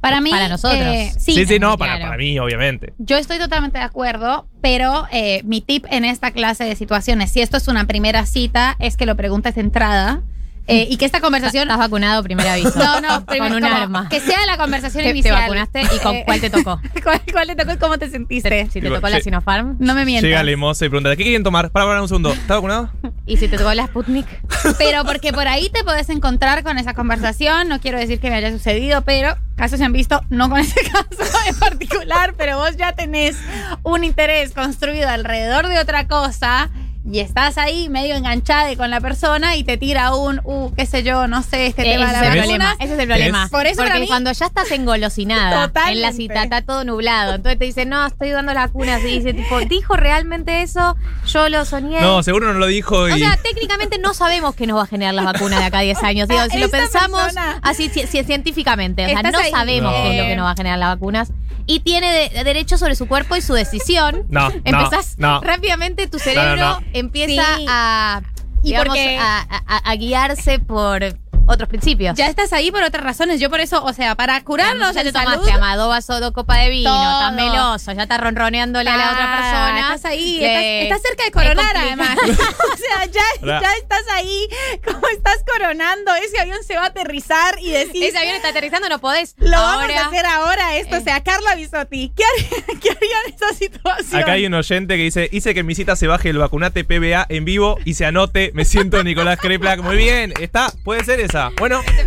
Para 0.00 0.20
mí. 0.20 0.30
Para 0.30 0.48
nosotros. 0.48 0.80
eh, 0.80 1.12
sí, 1.18 1.34
sí, 1.34 1.46
sí, 1.46 1.58
no, 1.58 1.76
claro. 1.76 2.02
para 2.02 2.16
mí, 2.16 2.38
obviamente. 2.38 2.94
Yo 2.98 3.16
estoy 3.16 3.38
totalmente 3.38 3.78
de 3.78 3.84
acuerdo, 3.84 4.46
pero 4.60 5.06
eh, 5.12 5.42
mi 5.44 5.60
tip 5.60 5.84
en 5.90 6.04
esta 6.04 6.30
clase 6.30 6.64
de 6.64 6.74
situaciones, 6.74 7.30
si 7.30 7.40
esto 7.40 7.56
es 7.56 7.68
una 7.68 7.86
primera 7.86 8.24
cita, 8.26 8.76
es 8.78 8.96
que 8.96 9.06
lo 9.06 9.16
preguntes 9.16 9.54
de 9.54 9.60
entrada 9.60 10.22
eh, 10.70 10.86
y 10.90 10.96
que 10.96 11.04
esta 11.04 11.20
conversación. 11.20 11.62
¿Estás 11.62 11.78
vacunado? 11.78 12.22
Primer 12.22 12.46
aviso. 12.48 12.78
No, 12.78 13.00
no, 13.00 13.08
con 13.08 13.24
primero, 13.26 13.56
un 13.56 13.62
como 13.62 13.74
arma. 13.74 14.08
Que 14.08 14.20
sea 14.20 14.38
la 14.46 14.56
conversación 14.56 15.02
¿Te, 15.02 15.08
te 15.10 15.18
inicial. 15.18 15.34
vacunaste 15.42 15.82
y 15.82 15.98
con 15.98 16.14
Eh, 16.16 16.22
cuál 16.24 16.40
te 16.40 16.50
tocó? 16.50 16.80
¿Cuál, 17.02 17.20
cuál 17.32 17.46
te 17.48 17.56
tocó 17.56 17.72
y 17.72 17.76
cómo 17.76 17.98
te 17.98 18.08
sentiste? 18.10 18.68
Si 18.70 18.80
te 18.80 18.88
tocó 18.88 19.08
la. 19.08 19.20
Sinopharm 19.20 19.76
No 19.78 19.94
me 19.94 20.04
mientas. 20.04 20.28
Llega 20.28 20.42
Lemosa 20.42 20.86
y 20.86 20.88
pregunta, 20.88 21.14
¿qué 21.16 21.22
quieren 21.24 21.42
tomar? 21.42 21.70
Para, 21.70 21.86
para 21.86 22.00
un 22.02 22.08
segundo, 22.08 22.32
¿está 22.32 22.54
vacunado? 22.54 22.90
y 23.26 23.36
si 23.36 23.48
te 23.48 23.58
tocó 23.58 23.72
la 23.74 23.86
Sputnik. 23.86 24.26
Pero 24.78 25.04
porque 25.04 25.32
por 25.32 25.46
ahí 25.46 25.68
te 25.70 25.84
podés 25.84 26.08
encontrar 26.08 26.62
con 26.62 26.78
esa 26.78 26.94
conversación. 26.94 27.68
No 27.68 27.80
quiero 27.80 27.98
decir 27.98 28.18
que 28.20 28.30
me 28.30 28.36
haya 28.36 28.50
sucedido, 28.50 29.02
pero 29.02 29.36
casos 29.56 29.78
se 29.78 29.84
han 29.84 29.92
visto, 29.92 30.20
no 30.30 30.48
con 30.48 30.58
ese 30.58 30.80
caso 30.92 31.30
en 31.46 31.54
particular, 31.56 32.34
pero 32.36 32.56
vos 32.58 32.76
ya 32.76 32.92
tenés 32.92 33.36
un 33.82 34.04
interés 34.04 34.52
construido 34.52 35.08
alrededor 35.08 35.68
de 35.68 35.78
otra 35.78 36.06
cosa. 36.08 36.70
Y 37.02 37.20
estás 37.20 37.56
ahí 37.56 37.88
medio 37.88 38.14
enganchada 38.14 38.76
con 38.76 38.90
la 38.90 39.00
persona 39.00 39.56
y 39.56 39.64
te 39.64 39.78
tira 39.78 40.14
un, 40.14 40.38
uh, 40.44 40.70
qué 40.76 40.84
sé 40.84 41.02
yo, 41.02 41.26
no 41.28 41.42
sé, 41.42 41.66
este 41.66 41.82
tema 41.82 42.04
es 42.12 42.20
de 42.20 42.28
la 42.28 42.36
vacuna. 42.42 42.76
Ese 42.78 42.92
es 42.92 42.98
el 43.00 43.06
problema. 43.08 43.48
Por 43.50 43.66
eso 43.66 43.76
Porque 43.76 43.88
para 43.88 44.00
mí- 44.00 44.06
cuando 44.06 44.30
ya 44.32 44.44
estás 44.46 44.70
engolosinada 44.70 45.66
Totalmente. 45.68 45.96
en 45.96 46.02
la 46.02 46.12
cita, 46.12 46.42
está 46.42 46.60
todo 46.62 46.84
nublado. 46.84 47.34
Entonces 47.36 47.58
te 47.58 47.64
dice, 47.64 47.86
no, 47.86 48.06
estoy 48.06 48.30
dando 48.30 48.52
la 48.52 48.66
vacuna. 48.66 49.00
Y 49.00 49.18
dice, 49.18 49.32
tipo, 49.32 49.58
¿dijo 49.60 49.96
realmente 49.96 50.60
eso? 50.62 50.94
Yo 51.26 51.48
lo 51.48 51.64
soñé. 51.64 52.02
No, 52.02 52.22
seguro 52.22 52.52
no 52.52 52.58
lo 52.58 52.66
dijo 52.66 53.08
y... 53.08 53.12
O 53.12 53.16
sea, 53.18 53.38
técnicamente 53.42 53.98
no 53.98 54.12
sabemos 54.12 54.54
qué 54.54 54.66
nos 54.66 54.76
va 54.78 54.82
a 54.82 54.86
generar 54.86 55.14
las 55.14 55.24
vacunas 55.24 55.58
de 55.58 55.64
acá 55.64 55.78
a 55.78 55.82
10 55.82 56.02
años. 56.02 56.28
Digo, 56.28 56.42
si 56.50 56.58
lo 56.58 56.68
pensamos 56.68 57.22
persona- 57.22 57.58
así 57.62 57.88
ci- 57.88 58.06
ci- 58.06 58.24
científicamente, 58.26 59.06
o 59.06 59.08
sea, 59.08 59.22
no 59.22 59.38
ahí. 59.38 59.50
sabemos 59.50 59.92
No. 59.92 60.02
qué 60.02 60.10
es 60.10 60.22
lo 60.22 60.28
que 60.28 60.36
nos 60.36 60.44
va 60.44 60.50
a 60.50 60.56
generar 60.56 60.78
las 60.78 60.88
vacunas. 60.90 61.32
Y 61.70 61.80
tiene 61.80 62.30
de- 62.32 62.42
derecho 62.44 62.76
sobre 62.78 62.96
su 62.96 63.06
cuerpo 63.06 63.36
y 63.36 63.42
su 63.42 63.54
decisión. 63.54 64.26
No, 64.30 64.48
no, 64.50 64.54
Empezás 64.64 65.16
no. 65.18 65.40
rápidamente, 65.40 66.06
tu 66.08 66.18
cerebro 66.18 66.56
no. 66.56 66.80
empieza 66.92 67.56
Sí. 67.58 67.66
a, 67.68 68.22
Y 68.62 68.68
digamos, 68.68 68.88
porque- 68.88 69.18
a, 69.18 69.40
a- 69.66 69.90
a 69.90 69.94
guiarse 69.94 70.58
por 70.58 71.02
otros 71.50 71.68
principios. 71.68 72.16
Ya 72.16 72.26
estás 72.26 72.52
ahí 72.52 72.70
por 72.70 72.82
otras 72.82 73.02
razones. 73.04 73.40
Yo 73.40 73.50
por 73.50 73.60
eso, 73.60 73.82
o 73.84 73.92
sea, 73.92 74.14
para 74.14 74.40
curarnos 74.42 74.94
ya 74.94 75.02
te 75.02 75.08
en 75.08 75.12
salud, 75.14 75.32
tomaste 75.34 75.52
ama, 75.52 75.76
dos 75.76 76.32
copas 76.32 76.58
de 76.60 76.70
vino, 76.70 76.90
Todo. 76.90 77.20
tan 77.20 77.36
meloso, 77.36 77.92
ya 77.92 78.02
estás 78.02 78.20
ronroneándole 78.20 78.88
a 78.90 78.96
la 78.96 79.10
otra 79.10 79.24
Ah, 79.32 79.36
persona. 79.36 79.80
Estás 79.94 80.04
ahí, 80.10 80.38
Le- 80.38 80.82
estás, 80.82 80.98
estás 80.98 81.02
cerca 81.10 81.24
de 81.24 81.30
coronar 81.30 81.76
además. 81.76 82.16
o 82.22 82.76
sea, 82.76 83.06
ya, 83.06 83.60
ya 83.60 83.72
estás 83.74 84.02
ahí, 84.14 84.48
como 84.84 85.06
estás 85.08 85.38
coronando, 85.46 86.14
ese 86.16 86.40
avión 86.40 86.58
se 86.66 86.74
va 86.76 86.82
a 86.82 86.86
aterrizar 86.86 87.58
y 87.60 87.70
decís, 87.70 88.02
Ese 88.02 88.18
avión 88.18 88.36
está 88.36 88.48
aterrizando, 88.48 88.88
no 88.88 88.98
podés. 88.98 89.34
lo 89.38 89.56
Ahora, 89.56 89.86
vamos 89.88 89.96
a 90.04 90.06
hacer 90.08 90.26
ahora 90.26 90.76
esto. 90.76 90.96
Eh. 90.96 90.98
O 90.98 91.02
sea, 91.02 91.22
Carla 91.22 91.54
Bisotti, 91.56 92.12
¿qué 92.16 92.22
haría, 92.24 92.66
qué 92.80 92.90
haría 92.90 93.16
en 93.26 93.34
esa 93.34 93.54
situación? 93.54 94.22
Acá 94.22 94.32
hay 94.32 94.46
un 94.46 94.54
oyente 94.54 94.96
que 94.96 95.02
dice, 95.02 95.28
hice 95.32 95.54
que 95.54 95.60
en 95.60 95.66
mi 95.66 95.74
cita 95.74 95.96
se 95.96 96.06
baje 96.06 96.30
el 96.30 96.38
vacunate 96.38 96.84
PBA 96.84 97.26
en 97.28 97.44
vivo 97.44 97.78
y 97.84 97.94
se 97.94 98.06
anote, 98.06 98.50
me 98.54 98.64
siento 98.64 99.02
Nicolás 99.02 99.38
Kreplak. 99.40 99.80
Muy 99.80 99.96
bien, 99.96 100.32
está, 100.40 100.72
puede 100.84 101.04
ser 101.04 101.20
esa. 101.20 101.39
Bueno, 101.58 101.80
Este. 101.80 102.04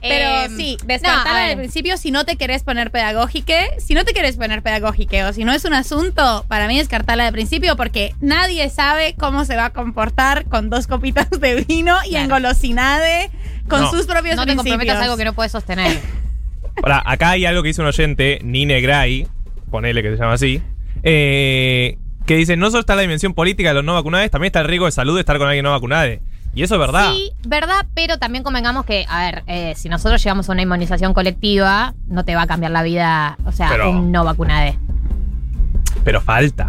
Pero 0.00 0.24
Eh, 0.44 0.48
sí, 0.56 0.76
no, 0.80 0.86
descartarla 0.86 1.30
a 1.30 1.40
ver. 1.40 1.50
al 1.50 1.56
principio 1.56 1.96
si 1.96 2.12
no 2.12 2.24
te 2.24 2.36
querés 2.36 2.62
poner 2.62 2.92
pedagógique. 2.92 3.68
Si 3.78 3.94
no 3.94 4.04
te 4.04 4.12
querés 4.14 4.36
poner 4.36 4.62
pedagógique 4.62 5.24
o 5.24 5.32
si 5.32 5.44
no 5.44 5.52
es 5.52 5.64
un 5.64 5.74
asunto, 5.74 6.44
para 6.48 6.68
mí 6.68 6.78
descartarla 6.78 7.24
de 7.24 7.32
principio 7.32 7.76
porque 7.76 8.14
nadie 8.20 8.70
sabe 8.70 9.16
cómo 9.18 9.44
se 9.44 9.56
va 9.56 9.66
a 9.66 9.70
comportar 9.70 10.44
con 10.44 10.70
dos 10.70 10.86
copitas 10.86 11.28
de 11.30 11.64
vino 11.64 11.96
y 12.06 12.10
Claro. 12.10 12.24
engolosinade 12.26 13.30
con 13.68 13.80
No. 13.82 13.90
sus 13.90 14.06
propios 14.06 14.36
No 14.36 14.42
te 14.42 14.52
principios. 14.52 14.74
comprometas 14.76 14.98
a 15.00 15.02
algo 15.04 15.16
que 15.16 15.24
no 15.24 15.32
puedes 15.32 15.50
sostener. 15.50 15.98
Ahora, 16.82 17.02
acá 17.04 17.30
hay 17.30 17.44
algo 17.44 17.62
que 17.62 17.68
dice 17.68 17.80
un 17.80 17.88
oyente, 17.88 18.38
Nine 18.44 18.80
Gray, 18.80 19.26
ponele 19.68 20.00
que 20.00 20.10
se 20.12 20.16
llama 20.16 20.34
así, 20.34 20.62
eh, 21.02 21.98
que 22.24 22.36
dice, 22.36 22.56
no 22.56 22.70
solo 22.70 22.80
está 22.80 22.94
la 22.94 23.02
dimensión 23.02 23.34
política 23.34 23.70
de 23.70 23.74
los 23.74 23.84
no 23.84 23.94
vacunados, 23.94 24.30
también 24.30 24.48
está 24.50 24.60
el 24.60 24.68
riesgo 24.68 24.86
de 24.86 24.92
salud 24.92 25.14
de 25.16 25.20
estar 25.20 25.38
con 25.38 25.48
alguien 25.48 25.64
no 25.64 25.72
vacunado. 25.72 26.12
Y 26.54 26.62
eso 26.62 26.74
es 26.74 26.80
verdad. 26.80 27.12
Sí, 27.12 27.30
verdad, 27.46 27.86
pero 27.94 28.18
también 28.18 28.42
convengamos 28.42 28.84
que, 28.84 29.06
a 29.08 29.20
ver, 29.26 29.44
eh, 29.46 29.74
si 29.76 29.88
nosotros 29.88 30.22
llegamos 30.22 30.48
a 30.48 30.52
una 30.52 30.62
inmunización 30.62 31.14
colectiva, 31.14 31.94
no 32.08 32.24
te 32.24 32.34
va 32.34 32.42
a 32.42 32.46
cambiar 32.46 32.72
la 32.72 32.82
vida, 32.82 33.36
o 33.44 33.52
sea, 33.52 33.68
Pero- 33.70 33.90
un 33.90 34.10
no 34.10 34.24
vacunade. 34.24 34.78
Pero 36.04 36.20
falta. 36.20 36.68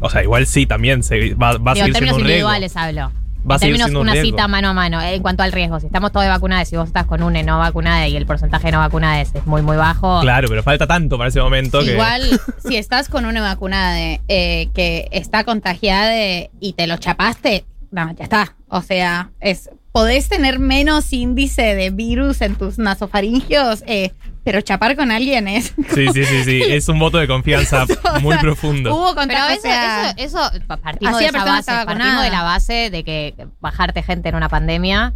O 0.00 0.10
sea, 0.10 0.22
igual 0.22 0.46
sí, 0.46 0.66
también 0.66 1.02
se, 1.02 1.34
va, 1.34 1.56
va 1.56 1.72
a 1.72 1.74
Digo, 1.74 1.86
seguir 1.86 1.92
siendo 1.92 1.92
términos 1.94 2.16
un 2.18 2.24
riesgo. 2.24 2.48
individuales 2.52 2.76
hablo. 2.76 3.12
Va 3.48 3.54
a 3.54 3.56
en 3.56 3.60
seguir 3.60 3.74
términos 3.76 3.86
siendo 3.86 4.00
un 4.00 4.06
una 4.06 4.12
riesgo. 4.12 4.30
cita 4.30 4.48
mano 4.48 4.68
a 4.68 4.72
mano, 4.74 5.00
eh, 5.00 5.14
en 5.14 5.22
cuanto 5.22 5.42
al 5.44 5.52
riesgo. 5.52 5.80
Si 5.80 5.86
estamos 5.86 6.12
todos 6.12 6.26
vacunados, 6.26 6.68
si 6.68 6.76
vos 6.76 6.86
estás 6.88 7.06
con 7.06 7.22
una 7.22 7.42
no 7.42 7.58
vacunada 7.58 8.06
y 8.08 8.16
el 8.16 8.26
porcentaje 8.26 8.66
de 8.66 8.72
no 8.72 8.78
vacunadas 8.80 9.34
es 9.34 9.46
muy, 9.46 9.62
muy 9.62 9.76
bajo. 9.76 10.20
Claro, 10.20 10.48
pero 10.48 10.62
falta 10.62 10.86
tanto 10.86 11.16
para 11.16 11.28
ese 11.28 11.40
momento 11.40 11.80
que... 11.80 11.92
Igual, 11.92 12.22
si 12.58 12.76
estás 12.76 13.08
con 13.08 13.24
una 13.24 13.40
vacunada 13.40 13.96
eh, 14.28 14.68
que 14.74 15.08
está 15.12 15.44
contagiada 15.44 16.12
y 16.60 16.72
te 16.76 16.86
lo 16.88 16.96
chapaste, 16.98 17.64
no, 17.92 18.12
ya 18.14 18.24
está. 18.24 18.55
O 18.76 18.82
sea, 18.82 19.30
es 19.40 19.70
podés 19.92 20.28
tener 20.28 20.58
menos 20.58 21.10
índice 21.12 21.74
de 21.74 21.88
virus 21.90 22.42
en 22.42 22.54
tus 22.56 22.78
nasofaringios, 22.78 23.82
eh, 23.86 24.12
pero 24.44 24.60
chapar 24.60 24.94
con 24.94 25.10
alguien 25.10 25.48
es. 25.48 25.74
Sí, 25.94 26.06
sí, 26.12 26.24
sí, 26.24 26.44
sí. 26.44 26.62
Es 26.68 26.88
un 26.90 26.98
voto 26.98 27.16
de 27.18 27.26
confianza 27.26 27.82
O 27.84 27.86
sea, 27.86 28.18
muy 28.20 28.36
profundo. 28.36 28.94
Hubo 28.94 29.14
Pero 29.14 29.20
contagio. 29.28 29.70
eso, 29.70 30.14
eso, 30.18 30.38
eso, 30.52 30.60
pa- 30.66 30.76
partimos 30.76 31.18
de 31.18 31.26
esa 31.26 31.44
base, 31.44 31.72
partimos 31.86 32.22
de 32.22 32.30
la 32.30 32.42
base 32.42 32.90
de 32.90 33.04
que 33.04 33.34
bajarte 33.60 34.02
gente 34.02 34.28
en 34.28 34.34
una 34.34 34.50
pandemia 34.50 35.14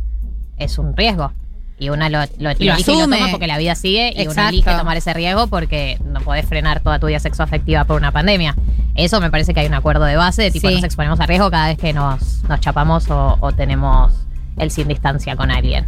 es 0.56 0.78
un 0.78 0.96
riesgo. 0.96 1.32
Y 1.80 1.88
una 1.88 2.08
lo, 2.10 2.18
lo, 2.20 2.26
Y 2.28 2.42
lo 2.42 2.50
elige 2.50 2.62
y 2.62 2.66
lo 2.66 2.72
asume. 3.02 3.16
toma 3.18 3.30
porque 3.30 3.46
la 3.48 3.58
vida 3.58 3.74
sigue 3.74 4.10
y 4.14 4.20
uno 4.22 4.30
Exacto. 4.30 4.48
elige 4.50 4.70
tomar 4.76 4.96
ese 4.96 5.12
riesgo 5.14 5.46
porque 5.48 5.98
no 6.04 6.20
podés 6.20 6.46
frenar 6.46 6.80
toda 6.80 6.98
tu 7.00 7.06
vida 7.08 7.18
sexoafectiva 7.18 7.84
por 7.84 7.96
una 7.96 8.12
pandemia. 8.12 8.54
Eso 8.94 9.20
me 9.20 9.30
parece 9.30 9.54
que 9.54 9.60
hay 9.60 9.66
un 9.66 9.74
acuerdo 9.74 10.04
de 10.04 10.14
base 10.16 10.42
de 10.42 10.50
tipo 10.50 10.68
Sí. 10.68 10.74
nos 10.74 10.84
exponemos 10.84 11.18
a 11.20 11.26
riesgo 11.26 11.50
cada 11.50 11.68
vez 11.68 11.78
que 11.78 11.92
nos, 11.92 12.44
nos 12.44 12.60
chapamos 12.60 13.10
o, 13.10 13.36
o 13.40 13.52
tenemos 13.52 14.12
el 14.58 14.70
sin 14.70 14.86
distancia 14.88 15.34
con 15.36 15.50
alguien. 15.50 15.86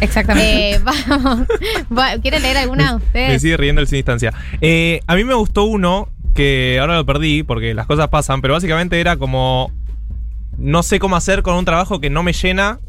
Exactamente. 0.00 0.74
Eh, 0.76 0.80
vamos. 0.84 1.46
Va- 1.96 2.18
¿Quieren 2.20 2.42
leer 2.42 2.56
alguna 2.56 2.84
de 2.86 2.98
Me 2.98 3.04
ustedes? 3.04 3.42
sigue 3.42 3.56
riendo 3.56 3.80
el 3.80 3.86
sin 3.86 3.96
distancia. 3.98 4.32
Eh, 4.60 5.00
a 5.06 5.14
mí 5.14 5.24
me 5.24 5.34
gustó 5.34 5.64
uno 5.64 6.08
que 6.34 6.78
ahora 6.80 6.96
lo 6.96 7.06
perdí 7.06 7.42
porque 7.42 7.74
las 7.74 7.86
cosas 7.86 8.08
pasan, 8.08 8.40
pero 8.42 8.54
básicamente 8.54 9.00
era 9.00 9.16
como. 9.16 9.70
No 10.58 10.82
sé 10.82 10.98
cómo 10.98 11.16
hacer 11.16 11.42
con 11.42 11.54
un 11.54 11.64
trabajo 11.64 12.00
que 12.00 12.10
no 12.10 12.22
me 12.22 12.32
llena 12.32 12.80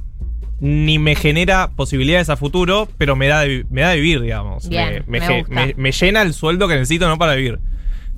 ni 0.62 0.98
me 1.00 1.16
genera 1.16 1.72
posibilidades 1.76 2.30
a 2.30 2.38
futuro, 2.38 2.88
pero 2.98 3.16
me 3.18 3.28
da 3.28 3.42
de, 3.42 3.66
me 3.70 3.82
da 3.82 3.90
de 3.90 3.96
vivir, 3.98 4.22
digamos. 4.22 4.70
Bien, 4.70 5.04
me, 5.08 5.20
me 5.20 5.44
me- 5.50 5.74
me 5.76 5.92
llena 5.92 6.22
el 6.22 6.34
sueldo 6.34 6.68
que 6.68 6.76
necesito 6.76 7.10
no 7.10 7.18
para 7.18 7.34
vivir. 7.36 7.60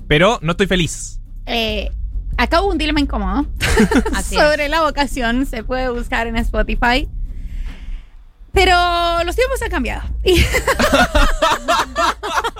Pero 0.06 0.38
no 0.42 0.52
estoy 0.52 0.66
feliz. 0.66 1.18
Eh, 1.46 1.90
acá 2.36 2.60
hubo 2.60 2.70
un 2.70 2.78
dilema 2.78 3.00
incómodo 3.00 3.46
sobre 4.22 4.68
la 4.68 4.82
vocación. 4.82 5.46
Se 5.46 5.64
puede 5.64 5.88
buscar 5.88 6.26
en 6.26 6.36
Spotify. 6.36 7.08
Pero 8.52 8.76
los 9.24 9.34
tiempos 9.34 9.60
han 9.62 9.70
cambiado. 9.70 10.02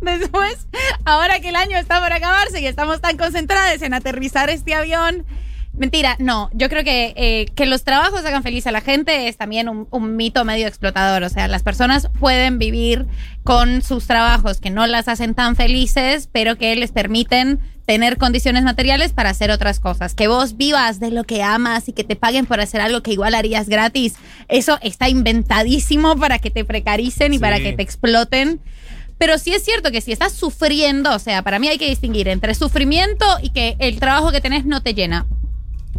después, 0.00 0.66
ahora 1.04 1.40
que 1.40 1.48
el 1.48 1.56
año 1.56 1.78
está 1.78 2.00
por 2.00 2.12
acabarse 2.12 2.60
y 2.60 2.66
estamos 2.66 3.00
tan 3.00 3.16
concentrados 3.16 3.82
en 3.82 3.94
aterrizar 3.94 4.50
este 4.50 4.74
avión. 4.74 5.26
Mentira, 5.74 6.16
no. 6.18 6.50
Yo 6.52 6.68
creo 6.68 6.84
que 6.84 7.14
eh, 7.16 7.46
que 7.54 7.64
los 7.64 7.82
trabajos 7.82 8.24
hagan 8.26 8.42
feliz 8.42 8.66
a 8.66 8.72
la 8.72 8.82
gente 8.82 9.28
es 9.28 9.38
también 9.38 9.70
un, 9.70 9.88
un 9.90 10.16
mito 10.16 10.44
medio 10.44 10.66
explotador. 10.66 11.22
O 11.22 11.28
sea, 11.30 11.48
las 11.48 11.62
personas 11.62 12.08
pueden 12.20 12.58
vivir 12.58 13.06
con 13.42 13.80
sus 13.82 14.06
trabajos 14.06 14.60
que 14.60 14.68
no 14.70 14.86
las 14.86 15.08
hacen 15.08 15.34
tan 15.34 15.56
felices, 15.56 16.28
pero 16.30 16.56
que 16.56 16.76
les 16.76 16.92
permiten 16.92 17.58
tener 17.86 18.18
condiciones 18.18 18.64
materiales 18.64 19.12
para 19.12 19.30
hacer 19.30 19.50
otras 19.50 19.80
cosas. 19.80 20.14
Que 20.14 20.28
vos 20.28 20.58
vivas 20.58 21.00
de 21.00 21.10
lo 21.10 21.24
que 21.24 21.42
amas 21.42 21.88
y 21.88 21.92
que 21.92 22.04
te 22.04 22.16
paguen 22.16 22.44
por 22.44 22.60
hacer 22.60 22.82
algo 22.82 23.02
que 23.02 23.12
igual 23.12 23.34
harías 23.34 23.68
gratis. 23.68 24.14
Eso 24.48 24.78
está 24.82 25.08
inventadísimo 25.08 26.16
para 26.16 26.38
que 26.38 26.50
te 26.50 26.64
precaricen 26.66 27.32
y 27.32 27.36
Sí. 27.36 27.40
para 27.40 27.58
que 27.60 27.72
te 27.72 27.82
exploten. 27.82 28.60
Pero 29.16 29.38
sí 29.38 29.54
es 29.54 29.64
cierto 29.64 29.90
que 29.90 30.00
si 30.02 30.12
estás 30.12 30.32
sufriendo, 30.32 31.14
o 31.14 31.18
sea, 31.18 31.42
para 31.42 31.58
mí 31.58 31.68
hay 31.68 31.78
que 31.78 31.88
distinguir 31.88 32.28
entre 32.28 32.54
sufrimiento 32.54 33.24
y 33.42 33.50
que 33.50 33.76
el 33.78 33.98
trabajo 34.00 34.32
que 34.32 34.40
tenés 34.40 34.64
no 34.66 34.82
te 34.82 34.94
llena. 34.94 35.26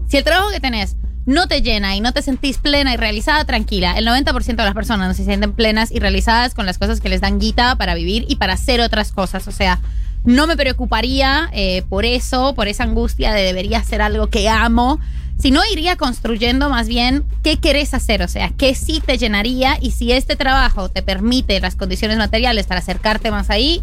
Si 0.08 0.18
el 0.18 0.24
trabajo 0.24 0.52
que 0.52 0.60
tenés 0.60 0.96
no 1.26 1.48
te 1.48 1.62
llena 1.62 1.96
y 1.96 2.02
no 2.02 2.12
te 2.12 2.22
sentís 2.22 2.58
plena 2.58 2.94
y 2.94 2.98
realizada, 2.98 3.46
tranquila. 3.46 3.98
El 3.98 4.06
90% 4.06 4.56
de 4.56 4.64
las 4.64 4.74
personas 4.74 5.08
no 5.08 5.14
se 5.14 5.24
sienten 5.24 5.54
plenas 5.54 5.92
y 5.92 6.00
realizadas 6.00 6.54
con 6.54 6.66
las 6.66 6.78
cosas 6.78 7.00
que 7.00 7.10
les 7.10 7.22
dan 7.22 7.40
guita 7.40 7.76
para 7.78 7.96
vivir 7.96 8.26
y 8.28 8.36
para 8.36 8.54
hacer 8.54 8.82
otras 8.82 9.12
cosas. 9.12 9.48
O 9.48 9.52
sea, 9.52 9.80
no 10.26 10.48
me 10.48 10.58
preocuparía 10.58 11.50
eh, 11.54 11.84
por 11.90 12.06
eso, 12.06 12.54
por 12.56 12.68
esa 12.68 12.84
angustia 12.84 13.34
de 13.34 13.44
debería 13.44 13.80
hacer 13.80 14.02
algo 14.02 14.28
que 14.28 14.50
amo. 14.50 15.00
sino 15.38 15.62
iría 15.72 15.96
construyendo 15.96 16.70
más 16.70 16.88
bien 16.88 17.26
qué 17.42 17.58
querés 17.58 17.94
hacer, 17.94 18.22
o 18.22 18.28
sea, 18.28 18.52
qué 18.56 18.76
sí 18.76 19.02
te 19.04 19.18
llenaría 19.18 19.78
y 19.82 19.92
si 19.92 20.12
este 20.12 20.36
trabajo 20.36 20.90
te 20.90 21.02
permite 21.02 21.60
las 21.60 21.76
condiciones 21.76 22.18
materiales 22.18 22.68
para 22.68 22.82
acercarte 22.82 23.32
más 23.32 23.50
ahí, 23.50 23.82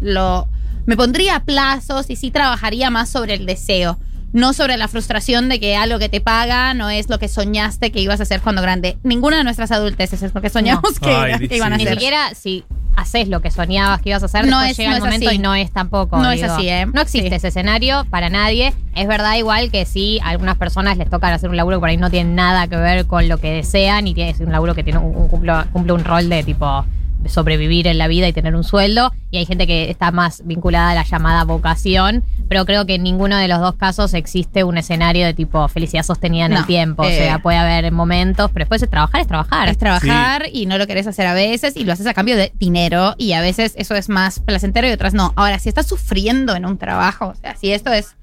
lo 0.00 0.46
me 0.86 0.96
pondría 0.96 1.40
plazos 1.40 2.10
y 2.10 2.16
sí 2.16 2.30
trabajaría 2.30 2.90
más 2.90 3.08
sobre 3.08 3.34
el 3.34 3.46
deseo, 3.46 3.98
no 4.32 4.52
sobre 4.52 4.76
la 4.76 4.88
frustración 4.88 5.48
de 5.48 5.58
que 5.60 5.76
algo 5.76 5.98
que 5.98 6.08
te 6.08 6.20
paga 6.20 6.72
no 6.74 6.88
es 6.90 7.08
lo 7.08 7.18
que 7.18 7.28
soñaste 7.28 7.90
que 7.90 8.00
ibas 8.00 8.20
a 8.20 8.22
hacer 8.22 8.40
cuando 8.40 8.62
grande. 8.62 8.96
Ninguna 9.02 9.38
de 9.38 9.44
nuestras 9.44 9.70
adulteces 9.72 10.22
es 10.22 10.34
lo 10.34 10.40
que 10.40 10.50
soñamos 10.50 10.98
que, 11.00 11.10
Ay, 11.10 11.30
era- 11.32 11.38
que 11.48 11.56
iban 11.56 11.72
a 11.72 11.76
Ni 11.76 11.82
hacer. 11.84 11.94
siquiera 11.94 12.34
si 12.34 12.64
haces 12.96 13.28
lo 13.28 13.40
que 13.40 13.50
soñabas 13.50 14.02
que 14.02 14.10
ibas 14.10 14.22
a 14.22 14.26
hacer, 14.26 14.46
No 14.46 14.62
es- 14.62 14.76
llega 14.76 14.90
no 14.90 14.96
el 14.96 15.02
es 15.02 15.04
momento 15.04 15.28
así. 15.28 15.36
y 15.36 15.38
no 15.38 15.54
es 15.54 15.70
tampoco. 15.72 16.18
No 16.18 16.30
es 16.30 16.42
así, 16.42 16.68
¿eh? 16.68 16.86
No 16.86 17.00
existe 17.00 17.28
Sí. 17.30 17.34
ese 17.36 17.48
escenario 17.48 18.04
para 18.10 18.28
nadie. 18.28 18.74
Es 18.94 19.06
verdad 19.08 19.36
igual 19.36 19.70
que 19.70 19.84
sí, 19.86 20.20
a 20.22 20.28
algunas 20.30 20.56
personas 20.58 20.96
les 20.98 21.08
toca 21.08 21.32
hacer 21.32 21.48
un 21.50 21.56
laburo 21.56 21.78
que 21.78 21.80
por 21.80 21.88
ahí 21.88 21.96
no 21.96 22.10
tiene 22.10 22.32
nada 22.34 22.66
que 22.68 22.76
ver 22.76 23.06
con 23.06 23.28
lo 23.28 23.38
que 23.38 23.52
desean 23.52 24.06
y 24.06 24.14
tiene 24.14 24.30
es 24.30 24.40
un 24.40 24.52
laburo 24.52 24.74
que 24.74 24.84
tiene 24.84 24.98
un, 24.98 25.16
un- 25.16 25.28
cumple, 25.28 25.52
cumple 25.72 25.92
un 25.94 26.04
rol 26.04 26.28
de 26.28 26.42
tipo 26.42 26.84
sobrevivir 27.26 27.86
en 27.86 27.98
la 27.98 28.08
vida 28.08 28.28
y 28.28 28.32
tener 28.32 28.56
un 28.56 28.64
sueldo 28.64 29.12
y 29.30 29.38
hay 29.38 29.46
gente 29.46 29.66
que 29.66 29.90
está 29.90 30.10
más 30.10 30.42
vinculada 30.44 30.90
a 30.90 30.94
la 30.94 31.04
llamada 31.04 31.44
vocación 31.44 32.24
pero 32.48 32.64
creo 32.64 32.86
que 32.86 32.94
en 32.94 33.02
ninguno 33.02 33.36
de 33.36 33.46
los 33.46 33.60
dos 33.60 33.74
casos 33.76 34.14
existe 34.14 34.64
un 34.64 34.78
escenario 34.78 35.26
de 35.26 35.34
tipo 35.34 35.66
felicidad 35.68 36.02
sostenida 36.02 36.46
en 36.46 36.52
No, 36.52 36.58
el 36.60 36.66
tiempo. 36.66 37.02
O 37.02 37.06
eh, 37.06 37.16
sea 37.16 37.38
puede 37.40 37.58
haber 37.58 37.92
momentos 37.92 38.50
pero 38.50 38.64
después 38.64 38.80
de 38.80 38.86
trabajar 38.86 39.20
es 39.20 39.26
trabajar. 39.26 39.68
Es 39.68 39.78
trabajar 39.78 40.44
y 40.52 40.66
no 40.66 40.78
lo 40.78 40.86
querés 40.86 41.06
hacer 41.06 41.26
a 41.26 41.34
veces 41.34 41.76
y 41.76 41.84
lo 41.84 41.92
haces 41.92 42.06
a 42.06 42.14
cambio 42.14 42.36
de 42.36 42.52
dinero 42.58 43.14
y 43.18 43.32
a 43.32 43.40
veces 43.40 43.74
eso 43.76 43.94
es 43.94 44.08
más 44.08 44.40
placentero 44.40 44.88
y 44.88 44.92
otras 44.92 45.14
no. 45.14 45.32
Ahora, 45.36 45.58
si 45.58 45.68
estás 45.68 45.86
sufriendo 45.86 46.56
en 46.56 46.66
un 46.66 46.78
trabajo, 46.78 47.28
o 47.28 47.34
sea, 47.34 47.56
si 47.56 47.72
esto 47.72 47.92
es 47.92 48.16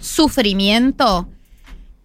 sufrimiento 0.00 1.28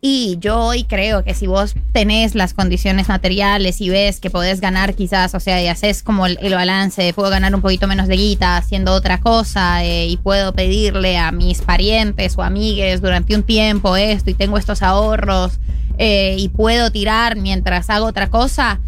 y 0.01 0.37
yo 0.39 0.59
hoy 0.59 0.83
creo 0.83 1.23
que 1.23 1.33
si 1.33 1.47
vos 1.47 1.73
tenés 1.91 2.35
las 2.35 2.53
condiciones 2.53 3.07
materiales 3.07 3.81
y 3.81 3.89
ves 3.89 4.19
que 4.19 4.29
podés 4.29 4.61
ganar 4.61 4.93
quizás, 4.93 5.33
o 5.33 5.39
sea, 5.39 5.61
y 5.63 5.67
haces 5.67 6.03
como 6.03 6.27
el, 6.27 6.37
balance 6.53 7.13
puedo 7.13 7.29
ganar 7.29 7.55
un 7.55 7.61
poquito 7.61 7.87
menos 7.87 8.07
de 8.07 8.15
guita 8.15 8.57
haciendo 8.57 8.93
otra 8.93 9.19
cosa 9.19 9.83
eh, 9.83 10.07
y 10.07 10.17
puedo 10.17 10.53
pedirle 10.53 11.17
a 11.17 11.31
mis 11.31 11.61
parientes 11.61 12.37
o 12.37 12.43
amigues 12.43 13.01
durante 13.01 13.35
un 13.35 13.43
tiempo 13.43 13.97
esto 13.97 14.29
y 14.29 14.35
tengo 14.35 14.57
estos 14.57 14.83
ahorros 14.83 15.59
eh, 15.97 16.35
y 16.37 16.49
puedo 16.49 16.91
tirar 16.91 17.35
mientras 17.35 17.89
hago 17.89 18.05
otra 18.05 18.29
cosa. 18.29 18.79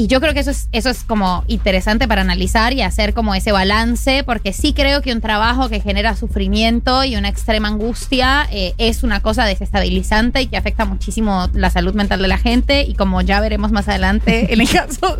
Y 0.00 0.06
yo 0.06 0.20
creo 0.20 0.32
que 0.32 0.38
eso 0.38 0.52
es, 0.52 0.68
eso 0.70 0.90
es 0.90 1.02
como 1.02 1.42
interesante 1.48 2.06
para 2.06 2.20
analizar 2.20 2.72
y 2.72 2.82
hacer 2.82 3.14
como 3.14 3.34
ese 3.34 3.50
balance, 3.50 4.22
porque 4.22 4.52
sí 4.52 4.72
creo 4.72 5.02
que 5.02 5.12
un 5.12 5.20
trabajo 5.20 5.68
que 5.68 5.80
genera 5.80 6.14
sufrimiento 6.14 7.02
y 7.02 7.16
una 7.16 7.28
extrema 7.28 7.66
angustia 7.66 8.46
eh, 8.52 8.74
es 8.78 9.02
una 9.02 9.22
cosa 9.22 9.44
desestabilizante 9.44 10.40
y 10.40 10.46
que 10.46 10.56
afecta 10.56 10.84
muchísimo 10.84 11.48
la 11.52 11.70
salud 11.70 11.94
mental 11.94 12.22
de 12.22 12.28
la 12.28 12.38
gente. 12.38 12.82
Y 12.82 12.94
como 12.94 13.22
ya 13.22 13.40
veremos 13.40 13.72
más 13.72 13.88
adelante 13.88 14.52
en 14.54 14.60
el 14.60 14.68
caso 14.70 15.16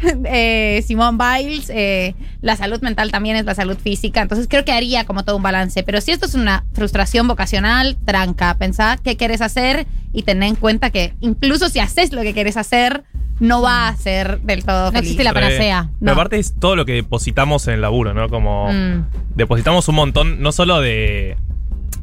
de 0.00 0.82
Simone 0.86 1.18
Biles, 1.18 1.68
eh, 1.68 2.14
la 2.40 2.56
salud 2.56 2.80
mental 2.80 3.10
también 3.10 3.36
es 3.36 3.44
la 3.44 3.54
salud 3.54 3.76
física. 3.76 4.22
Entonces 4.22 4.46
creo 4.48 4.64
que 4.64 4.72
haría 4.72 5.04
como 5.04 5.26
todo 5.26 5.36
un 5.36 5.42
balance. 5.42 5.82
Pero 5.82 6.00
si 6.00 6.10
esto 6.10 6.24
es 6.24 6.34
una 6.34 6.64
frustración 6.72 7.28
vocacional, 7.28 7.98
tranca, 8.06 8.56
pensá 8.56 8.96
qué 8.96 9.18
quieres 9.18 9.42
hacer 9.42 9.86
y 10.14 10.22
tener 10.22 10.48
en 10.48 10.56
cuenta 10.56 10.88
que 10.88 11.12
incluso 11.20 11.68
si 11.68 11.80
haces 11.80 12.14
lo 12.14 12.22
que 12.22 12.32
quieres 12.32 12.56
hacer, 12.56 13.04
no 13.42 13.60
va 13.60 13.88
a 13.88 13.96
ser 13.96 14.40
del 14.40 14.64
todo 14.64 14.86
No 14.86 14.92
feliz. 14.92 15.02
existe 15.02 15.24
la 15.24 15.32
panacea. 15.34 15.88
Pero 15.98 16.06
No. 16.06 16.12
aparte 16.12 16.38
es 16.38 16.54
todo 16.58 16.76
lo 16.76 16.84
que 16.86 16.92
depositamos 16.92 17.66
en 17.68 17.74
el 17.74 17.80
laburo, 17.82 18.14
¿no? 18.14 18.28
Como 18.28 18.68
Mm. 18.72 19.04
depositamos 19.34 19.86
un 19.88 19.94
montón, 19.96 20.40
no 20.40 20.52
solo 20.52 20.80
de 20.80 21.36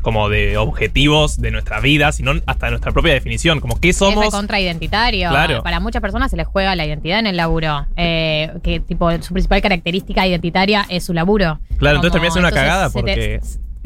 como 0.01 0.29
de 0.29 0.55
objetivos 0.57 1.41
de 1.41 1.51
nuestra 1.51 1.81
vida, 1.81 2.11
sino 2.13 2.31
hasta 2.45 2.67
de 2.67 2.71
nuestra 2.71 2.91
propia 2.93 3.11
definición, 3.13 3.59
como 3.59 3.79
qué 3.81 3.89
Es 3.89 3.97
somos. 3.97 4.29
contraidentitario. 4.29 5.29
Claro. 5.29 5.61
Para 5.61 5.81
muchas 5.81 6.01
personas 6.01 6.31
se 6.31 6.37
les 6.37 6.47
juega 6.47 6.73
la 6.75 6.85
identidad 6.85 7.19
en 7.19 7.27
el 7.27 7.35
laburo. 7.35 7.85
Eh, 7.97 8.49
que 8.63 8.79
tipo 8.79 9.11
su 9.21 9.33
principal 9.33 9.61
característica 9.61 10.25
identitaria 10.25 10.85
es 10.89 11.03
su 11.03 11.13
laburo. 11.13 11.59
Claro, 11.77 11.97
entonces 11.97 12.13
termina 12.13 12.31
siendo 12.31 12.47
una 12.47 12.55
cagada 12.55 12.89
se 12.89 12.93
te- 12.93 12.99
porque- 13.01 13.41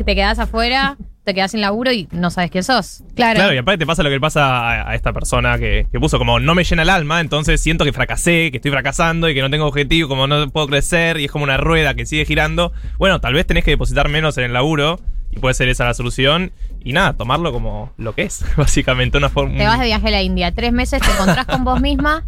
te, 0.05 0.15
quedas 0.15 0.37
afuera, 0.37 0.97
te 1.23 1.33
quedas 1.33 1.51
sin 1.51 1.61
laburo 1.61 1.91
y 1.91 2.07
no 2.11 2.29
sabes 2.29 2.51
quién 2.51 2.63
sos. 2.63 3.03
Claro. 3.15 3.37
Claro, 3.37 3.53
y 3.53 3.57
aparte 3.57 3.79
te 3.79 3.85
pasa 3.85 4.03
lo 4.03 4.09
que 4.09 4.15
le 4.15 4.21
pasa 4.21 4.45
a, 4.59 4.89
a 4.89 4.95
esta 4.95 5.13
persona 5.13 5.57
que, 5.57 5.87
que 5.91 5.99
puso 5.99 6.17
como 6.17 6.39
no 6.39 6.55
me 6.55 6.63
llena 6.63 6.81
el 6.81 6.89
alma, 6.89 7.21
entonces 7.21 7.61
siento 7.61 7.85
que 7.85 7.93
fracasé, 7.93 8.51
que 8.51 8.57
estoy 8.57 8.71
fracasando 8.71 9.29
y 9.29 9.33
que 9.33 9.41
no 9.41 9.49
tengo 9.49 9.65
objetivo, 9.65 10.09
como 10.09 10.27
no 10.27 10.49
puedo 10.49 10.67
crecer 10.67 11.19
y 11.19 11.25
es 11.25 11.31
como 11.31 11.43
una 11.43 11.57
rueda 11.57 11.93
que 11.93 12.05
sigue 12.05 12.25
girando. 12.25 12.73
Bueno, 12.97 13.21
tal 13.21 13.33
vez 13.33 13.47
tenés 13.47 13.63
que 13.63 13.71
depositar 13.71 14.09
menos 14.09 14.37
en 14.37 14.45
el 14.45 14.53
laburo 14.53 14.99
y 15.35 15.39
puede 15.39 15.53
ser 15.55 15.67
esa 15.69 15.85
la 15.85 15.93
solución 15.93 16.51
y 16.85 16.91
nada, 16.93 17.13
tomarlo 17.13 17.51
como 17.53 17.91
lo 17.97 18.13
que 18.13 18.23
es, 18.23 18.43
básicamente 18.57 19.17
una 19.17 19.29
forma... 19.29 19.57
Te 19.57 19.65
vas 19.65 19.79
de 19.79 19.85
viaje 19.85 20.07
a 20.07 20.11
la 20.11 20.21
India 20.21 20.51
tres 20.53 20.71
meses, 20.73 21.01
te 21.01 21.09
encontrás 21.11 21.45
con 21.45 21.63
vos 21.63 21.79
misma 21.81 22.23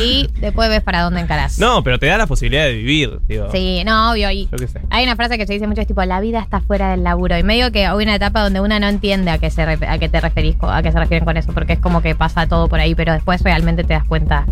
y 0.00 0.28
después 0.40 0.68
ves 0.68 0.82
para 0.82 1.02
dónde 1.02 1.20
encarás. 1.20 1.58
No, 1.58 1.82
pero 1.82 1.98
te 1.98 2.06
da 2.06 2.18
la 2.18 2.26
posibilidad 2.26 2.64
de 2.64 2.74
vivir, 2.74 3.18
digo. 3.28 3.50
Sí, 3.50 3.82
no, 3.84 4.12
obvio. 4.12 4.30
Y 4.30 4.48
Yo 4.52 4.58
qué 4.58 4.68
sé. 4.68 4.80
hay 4.90 5.04
una 5.04 5.16
frase 5.16 5.38
que 5.38 5.46
se 5.46 5.54
dice 5.54 5.66
mucho, 5.66 5.80
es 5.80 5.86
tipo, 5.86 6.04
la 6.04 6.20
vida 6.20 6.40
está 6.40 6.60
fuera 6.60 6.90
del 6.90 7.02
laburo. 7.02 7.36
Y 7.38 7.42
medio 7.42 7.72
que 7.72 7.86
hay 7.86 7.96
una 8.02 8.14
etapa 8.14 8.42
donde 8.42 8.60
una 8.60 8.78
no 8.78 8.88
entiende 8.88 9.30
a 9.30 9.38
qué, 9.38 9.50
se 9.50 9.62
a 9.62 9.98
qué 9.98 10.08
te 10.08 10.20
referís, 10.20 10.56
a 10.60 10.82
qué 10.82 10.92
se 10.92 10.98
refieren 10.98 11.24
con 11.24 11.36
eso, 11.36 11.52
porque 11.52 11.72
es 11.74 11.78
como 11.80 12.02
que 12.02 12.14
pasa 12.14 12.46
todo 12.46 12.68
por 12.68 12.80
ahí, 12.80 12.94
pero 12.94 13.12
después 13.12 13.42
realmente 13.42 13.84
te 13.84 13.94
das 13.94 14.04
cuenta 14.04 14.46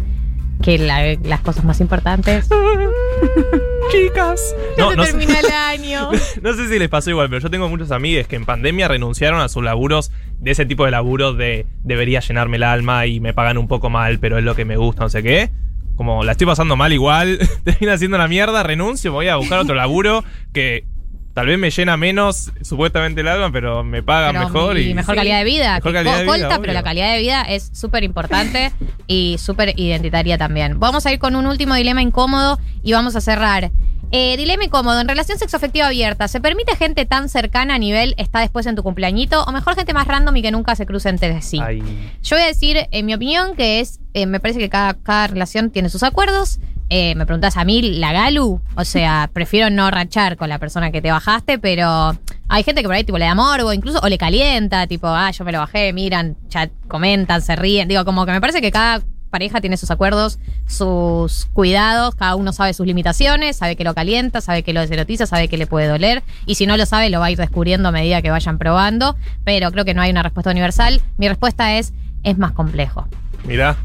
que 0.63 0.79
la- 0.79 1.15
las 1.23 1.41
cosas 1.41 1.65
más 1.65 1.81
importantes... 1.81 2.49
Chicas. 3.93 4.57
No, 4.79 4.95
no 4.95 5.05
sé- 5.05 5.23
el 5.23 5.53
año. 5.53 6.11
No 6.41 6.55
sé 6.55 6.69
si 6.69 6.79
les 6.79 6.89
pasó 6.89 7.11
igual, 7.11 7.29
pero 7.29 7.41
yo 7.43 7.51
tengo 7.51 7.69
muchos 7.69 7.91
amigos 7.91 8.27
que 8.27 8.37
en 8.37 8.45
pandemia 8.45 8.89
renunciaron 8.89 9.41
a 9.41 9.49
sus 9.49 9.63
laburos 9.63 10.11
de 10.39 10.51
ese 10.53 10.67
tipo 10.67 10.85
de 10.85 10.91
laburos 10.91 11.37
de 11.37 11.67
debería 11.85 12.21
llenarme 12.21 12.57
el 12.57 12.63
alma 12.65 13.07
y 13.07 13.21
me 13.21 13.35
pagan 13.35 13.59
un 13.59 13.69
poco 13.69 13.91
mal, 13.91 14.19
pero 14.19 14.39
es 14.39 14.45
lo 14.45 14.55
que 14.55 14.65
me 14.65 14.77
gusta, 14.77 15.03
no 15.03 15.09
sé 15.11 15.23
qué. 15.23 15.51
Como 15.97 16.25
la 16.25 16.33
estoy 16.33 16.47
pasando 16.47 16.75
mal 16.75 16.93
igual, 16.93 17.39
termina 17.65 17.93
haciendo 17.95 18.17
una 18.17 18.29
mierda, 18.29 18.63
renuncio, 18.63 19.13
voy 19.13 19.29
a 19.29 19.37
buscar 19.37 19.59
otro 19.61 19.75
laburo 19.75 20.25
que 20.53 20.85
tal 21.35 21.47
vez 21.47 21.59
me 21.59 21.71
llena 21.71 21.97
menos 21.97 22.53
supuestamente 22.63 23.21
el 23.23 23.29
alma, 23.29 23.51
pero 23.53 23.83
me 23.83 24.03
pagan 24.03 24.35
Pero 24.35 24.49
mejor 24.49 24.79
y, 24.79 24.91
y 24.91 24.95
mejor 24.95 25.15
sí, 25.15 25.19
calidad 25.19 25.39
de 25.39 25.45
vida. 25.45 25.75
Mejor 25.77 25.93
calidad 25.93 26.19
de 26.19 26.25
vida, 26.25 26.59
pero 26.61 26.73
la 26.73 26.83
calidad 26.83 27.13
de 27.13 27.21
vida 27.21 27.43
es 27.43 27.71
súper 27.73 28.05
importante 28.05 28.73
y 29.07 29.37
súper 29.39 29.79
identitaria 29.79 30.39
también. 30.39 30.79
Vamos 30.79 31.07
a 31.07 31.13
ir 31.13 31.19
con 31.19 31.37
un 31.37 31.47
último 31.47 31.75
dilema 31.75 32.03
incómodo 32.03 32.59
y 32.83 32.93
vamos 32.93 33.17
a 33.17 33.21
cerrar. 33.21 33.71
Eh, 34.15 34.37
dilema 34.37 34.65
incómodo. 34.65 35.01
En 35.01 35.09
relación 35.09 35.39
sexoafectiva 35.39 35.87
abierta, 35.87 36.29
¿se 36.29 36.39
permite 36.39 36.77
gente 36.77 37.07
tan 37.07 37.31
cercana 37.31 37.77
a 37.77 37.79
nivel 37.79 38.15
está 38.19 38.41
después 38.41 38.67
en 38.67 38.77
tu 38.77 38.83
cumpleañito 38.83 39.43
o 39.45 39.53
mejor 39.53 39.75
gente 39.75 39.95
más 39.95 40.07
random 40.07 40.37
y 40.37 40.43
que 40.43 40.51
nunca 40.51 40.77
se 40.77 40.85
cruce 40.85 41.09
entre 41.09 41.41
sí? 41.41 41.59
Ay. 41.65 41.83
Yo 42.23 42.37
voy 42.37 42.45
a 42.45 42.47
decir, 42.47 42.77
en 42.91 43.07
mi 43.07 43.15
opinión, 43.15 43.57
que 43.57 43.81
es, 43.81 44.01
eh, 44.13 44.27
me 44.27 44.39
parece 44.39 44.61
que 44.61 44.69
cada, 44.69 44.95
cada 44.95 45.29
relación 45.29 45.71
tiene 45.71 45.89
sus 45.89 46.03
acuerdos. 46.03 46.61
Eh, 46.95 47.15
me 47.15 47.25
preguntas 47.25 47.57
a 47.57 47.65
mí, 47.65 47.81
la 47.81 48.13
Galu, 48.13 48.61
o 48.75 48.85
sea, 48.85 49.31
prefiero 49.33 49.71
no 49.71 49.91
rachar 49.91 50.37
con 50.37 50.51
la 50.51 50.59
persona 50.59 50.91
que 50.91 51.01
te 51.01 51.11
bajaste, 51.11 51.59
pero 51.59 52.15
hay 52.51 52.63
gente 52.65 52.83
que 52.83 52.87
por 52.87 52.95
ahí 52.95 53.03
tipo 53.03 53.17
le 53.17 53.25
da 53.25 53.35
morbo, 53.35 53.73
incluso, 53.73 53.99
o 54.03 54.09
le 54.11 54.19
calienta, 54.19 54.87
tipo, 54.87 55.09
ah, 55.09 55.31
yo 55.31 55.43
me 55.43 55.53
lo 55.53 55.61
bajé, 55.61 55.95
miran, 55.95 56.37
chat, 56.51 56.71
comentan, 56.89 57.41
se 57.41 57.57
ríen. 57.57 57.89
Digo, 57.89 58.05
como 58.05 58.27
que 58.27 58.33
me 58.33 58.43
parece 58.43 58.61
que 58.61 58.71
cada 58.71 59.01
pareja 59.31 59.63
tiene 59.63 59.79
sus 59.79 59.91
acuerdos, 59.91 60.39
sus 60.69 61.47
cuidados, 61.55 62.15
cada 62.15 62.37
uno 62.37 62.53
sabe 62.53 62.75
sus 62.75 62.87
limitaciones, 62.87 63.57
sabe 63.57 63.75
que 63.75 63.85
lo 63.85 63.95
calienta, 63.95 64.43
sabe 64.43 64.63
que 64.63 64.75
lo 64.75 64.81
deserotiza, 64.81 65.25
sabe 65.25 65.49
que 65.49 65.57
le 65.57 65.67
puede 65.67 65.89
doler, 65.89 66.23
y 66.45 66.57
si 66.57 66.67
no 66.67 66.77
lo 66.77 66.85
sabe, 66.85 67.09
lo 67.09 67.21
va 67.21 67.27
a 67.27 67.31
ir 67.31 67.39
descubriendo 67.39 67.89
a 67.89 67.93
medida 67.93 68.21
que 68.21 68.31
vayan 68.31 68.59
probando, 68.59 69.17
pero 69.45 69.73
creo 69.73 69.87
que 69.87 69.95
no 69.95 70.03
hay 70.03 70.11
una 70.11 70.23
respuesta 70.23 70.51
universal. 70.51 71.01
Mi 71.17 71.27
respuesta 71.27 71.79
es, 71.79 71.95
es 72.23 72.37
más 72.37 72.53
complejo. 72.53 73.09
Mirá, 73.45 73.79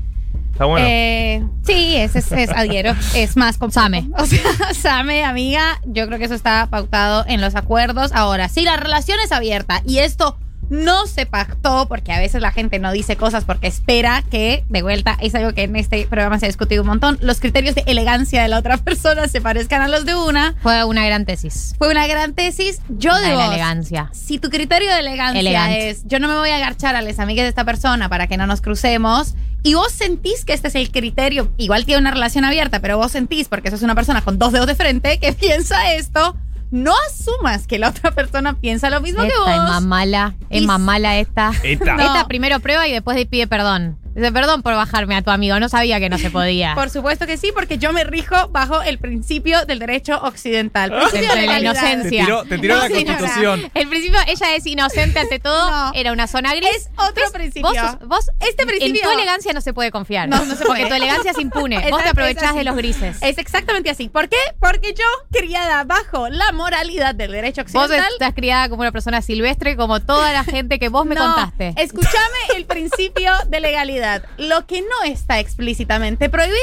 está 0.58 0.66
bueno. 0.66 0.88
Eh, 0.90 1.44
sí, 1.64 1.96
es, 1.96 2.16
es, 2.16 2.50
adhiero. 2.50 2.96
Es 3.14 3.38
más 3.38 3.60
complejo. 3.60 3.86
Same. 3.86 4.10
O 4.18 4.26
sea, 4.26 4.42
Same, 4.74 5.24
amiga, 5.24 5.80
yo 5.86 6.08
creo 6.08 6.18
que 6.18 6.26
eso 6.26 6.34
está 6.34 6.66
pautado 6.66 7.24
en 7.28 7.42
los 7.42 7.54
acuerdos. 7.54 8.12
Ahora, 8.12 8.50
si 8.50 8.64
la 8.64 8.76
relación 8.76 9.20
es 9.24 9.32
abierta 9.32 9.84
y 9.86 10.00
esto 10.00 10.36
no 10.70 11.08
se 11.08 11.26
pactó, 11.26 11.88
porque 11.88 12.12
a 12.12 12.20
veces 12.20 12.42
la 12.42 12.52
gente 12.52 12.80
no 12.80 12.92
dice 12.92 13.16
cosas 13.16 13.46
porque 13.46 13.68
espera 13.68 14.24
que, 14.30 14.64
de 14.70 14.82
vuelta, 14.82 15.18
es 15.22 15.34
algo 15.36 15.54
que 15.54 15.64
en 15.64 15.76
este 15.76 16.06
programa 16.08 16.40
se 16.40 16.46
ha 16.46 16.50
discutido 16.50 16.82
un 16.84 16.88
montón, 16.88 17.18
los 17.22 17.40
criterios 17.40 17.76
de 17.76 17.84
elegancia 17.88 18.42
de 18.42 18.48
la 18.48 18.60
otra 18.60 18.78
persona 18.88 19.28
se 19.28 19.42
parezcan 19.42 19.82
a 19.82 19.88
los 19.88 20.06
de 20.06 20.16
una. 20.16 20.56
Fue 20.62 20.84
una 20.84 21.06
gran 21.06 21.26
tesis. 21.26 21.76
Fue 21.78 21.90
una 21.90 22.08
gran 22.08 22.34
tesis. 22.34 22.82
Yo 22.90 23.12
La 23.12 23.20
de 23.22 23.34
vos, 23.36 23.46
elegancia. 23.48 24.10
si 24.14 24.40
tu 24.40 24.50
criterio 24.50 24.92
de 24.94 25.00
elegancia 25.00 25.40
Elegante. 25.40 25.90
es 25.90 26.04
yo 26.06 26.20
no 26.20 26.28
me 26.28 26.36
voy 26.36 26.50
a 26.50 26.58
agarchar 26.58 26.96
a 26.96 27.02
las 27.02 27.20
amigas 27.20 27.44
de 27.46 27.50
esta 27.50 27.64
persona 27.66 28.10
para 28.10 28.28
que 28.28 28.38
no 28.38 28.48
nos 28.48 28.62
crucemos 28.62 29.36
y 29.64 29.74
vos 29.74 29.92
sentís 29.92 30.46
que 30.46 30.54
este 30.54 30.68
es 30.70 30.76
el 30.76 30.92
criterio, 30.92 31.52
igual 31.58 31.84
tiene 31.86 32.00
una 32.00 32.12
relación 32.12 32.46
abierta, 32.46 32.80
pero 32.80 32.98
vos 32.98 33.12
sentís 33.12 33.48
porque 33.50 33.72
sos 33.72 33.82
una 33.82 33.96
persona 33.96 34.22
con 34.22 34.38
dos 34.38 34.52
dedos 34.54 34.68
de 34.68 34.76
frente 34.76 35.18
que 35.20 35.34
piensa 35.40 35.94
esto, 35.94 36.38
no 36.72 36.94
asumas 37.10 37.68
que 37.68 37.80
la 37.80 37.90
otra 37.90 38.12
persona 38.12 38.54
piensa 38.60 38.90
lo 38.90 39.02
mismo 39.02 39.22
que 39.22 39.28
Esta 39.30 39.40
vos. 39.40 39.50
es 39.50 39.58
más 39.58 39.84
mala, 39.84 40.36
es 40.50 40.62
Y- 40.64 40.68
más 40.68 40.80
mala 40.80 41.18
esta. 41.18 41.52
Esta. 41.64 41.96
No. 41.96 42.04
Esta 42.04 42.28
primero 42.28 42.60
prueba 42.60 42.88
y 42.88 42.92
después 42.92 43.24
pide 43.28 43.48
perdón. 43.48 43.98
Dice, 44.18 44.32
perdón 44.32 44.64
por 44.64 44.74
bajarme 44.74 45.16
a 45.16 45.22
tu 45.22 45.30
amigo, 45.30 45.60
no 45.60 45.70
sabía 45.70 46.00
que 46.00 46.10
no 46.10 46.18
se 46.18 46.32
podía. 46.32 46.74
Por 46.76 46.90
supuesto 46.90 47.28
que 47.28 47.38
sí, 47.38 47.52
porque 47.54 47.78
yo 47.78 47.94
me 47.94 48.04
rijo 48.04 48.48
bajo 48.50 48.82
el 48.82 48.98
principio 48.98 49.64
del 49.66 49.78
derecho 49.80 50.18
occidental. 50.24 50.92
Principio 50.92 51.36
de 51.36 51.46
la 51.46 51.60
inocencia. 51.60 52.22
Te 52.22 52.26
tiró, 52.26 52.44
te 52.44 52.58
tiró 52.58 52.76
No, 52.76 52.82
la 52.82 52.88
señora. 52.88 53.18
constitución. 53.20 53.72
El 53.76 53.88
principio, 53.88 54.20
ella 54.28 54.56
es 54.56 54.66
inocente 54.66 55.20
ante 55.20 55.38
todo, 55.40 55.70
No. 55.70 55.92
era 55.94 56.12
una 56.12 56.26
zona 56.26 56.56
gris. 56.56 56.68
Es 56.76 56.90
otro 56.98 57.24
¿Ves? 57.26 57.32
principio. 57.32 57.70
Vos, 57.72 58.00
vos 58.08 58.30
Este 58.40 58.64
en 58.64 58.68
principio- 58.70 59.02
tu 59.04 59.10
elegancia 59.12 59.54
no 59.54 59.62
se 59.62 59.72
puede 59.74 59.92
confiar. 59.92 60.28
No, 60.28 60.44
no 60.46 60.56
se 60.56 60.66
Porque 60.66 60.82
puede. 60.84 60.88
tu 60.90 60.96
elegancia 60.96 61.32
es 61.32 61.38
impune. 61.40 61.78
Vos 61.92 62.02
te 62.02 62.10
aprovechás 62.10 62.56
de 62.56 62.64
los 62.64 62.76
grises. 62.76 63.18
Es 63.22 63.38
exactamente 63.38 63.92
así. 63.92 64.10
¿Por 64.10 64.30
qué? 64.30 64.38
Porque 64.60 64.94
yo, 64.96 65.06
criada 65.32 65.84
bajo 65.84 66.28
la 66.30 66.52
moralidad 66.54 67.14
del 67.14 67.32
derecho 67.34 67.62
Vos 67.66 67.84
occidental. 67.84 68.12
estás 68.14 68.34
criada 68.34 68.68
como 68.70 68.82
una 68.82 68.92
persona 68.92 69.22
silvestre, 69.22 69.76
como 69.76 70.00
toda 70.02 70.34
la 70.34 70.44
gente 70.44 70.80
que 70.80 70.90
vos 70.90 71.06
me 71.06 71.14
no, 71.14 71.22
contaste. 71.24 71.74
Escúchame 71.78 72.38
el 72.56 72.66
principio 72.66 73.32
de 73.48 73.60
legalidad. 73.60 74.07
Lo 74.38 74.66
que 74.66 74.82
no 74.82 75.04
está 75.06 75.40
explícitamente 75.40 76.30
prohibido 76.30 76.58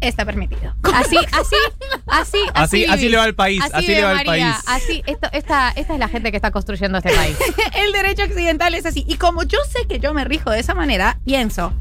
está 0.00 0.24
permitido. 0.24 0.74
Así, 0.94 1.16
así, 1.16 1.56
así, 2.06 2.38
Así- 2.54 2.84
así 2.88 3.08
le 3.08 3.16
va 3.16 3.24
al 3.24 3.34
país, 3.34 3.62
así 3.72 3.86
le 3.86 4.02
va 4.02 4.18
al 4.18 4.24
país. 4.26 4.44
Así, 4.66 5.02
esto, 5.06 5.28
esta, 5.32 5.70
esta 5.76 5.92
es 5.94 5.98
la 5.98 6.08
gente 6.08 6.30
que 6.30 6.36
está 6.36 6.50
construyendo 6.50 6.98
este 6.98 7.12
país. 7.14 7.36
el 7.74 7.92
derecho 7.92 8.24
occidental 8.24 8.74
es 8.74 8.84
así. 8.86 9.04
Y 9.06 9.16
como 9.16 9.44
yo 9.44 9.58
sé 9.70 9.86
que 9.86 10.00
yo 10.00 10.12
me 10.12 10.24
rijo 10.24 10.50
de 10.50 10.60
esa 10.60 10.74
manera, 10.74 11.18
pienso. 11.24 11.72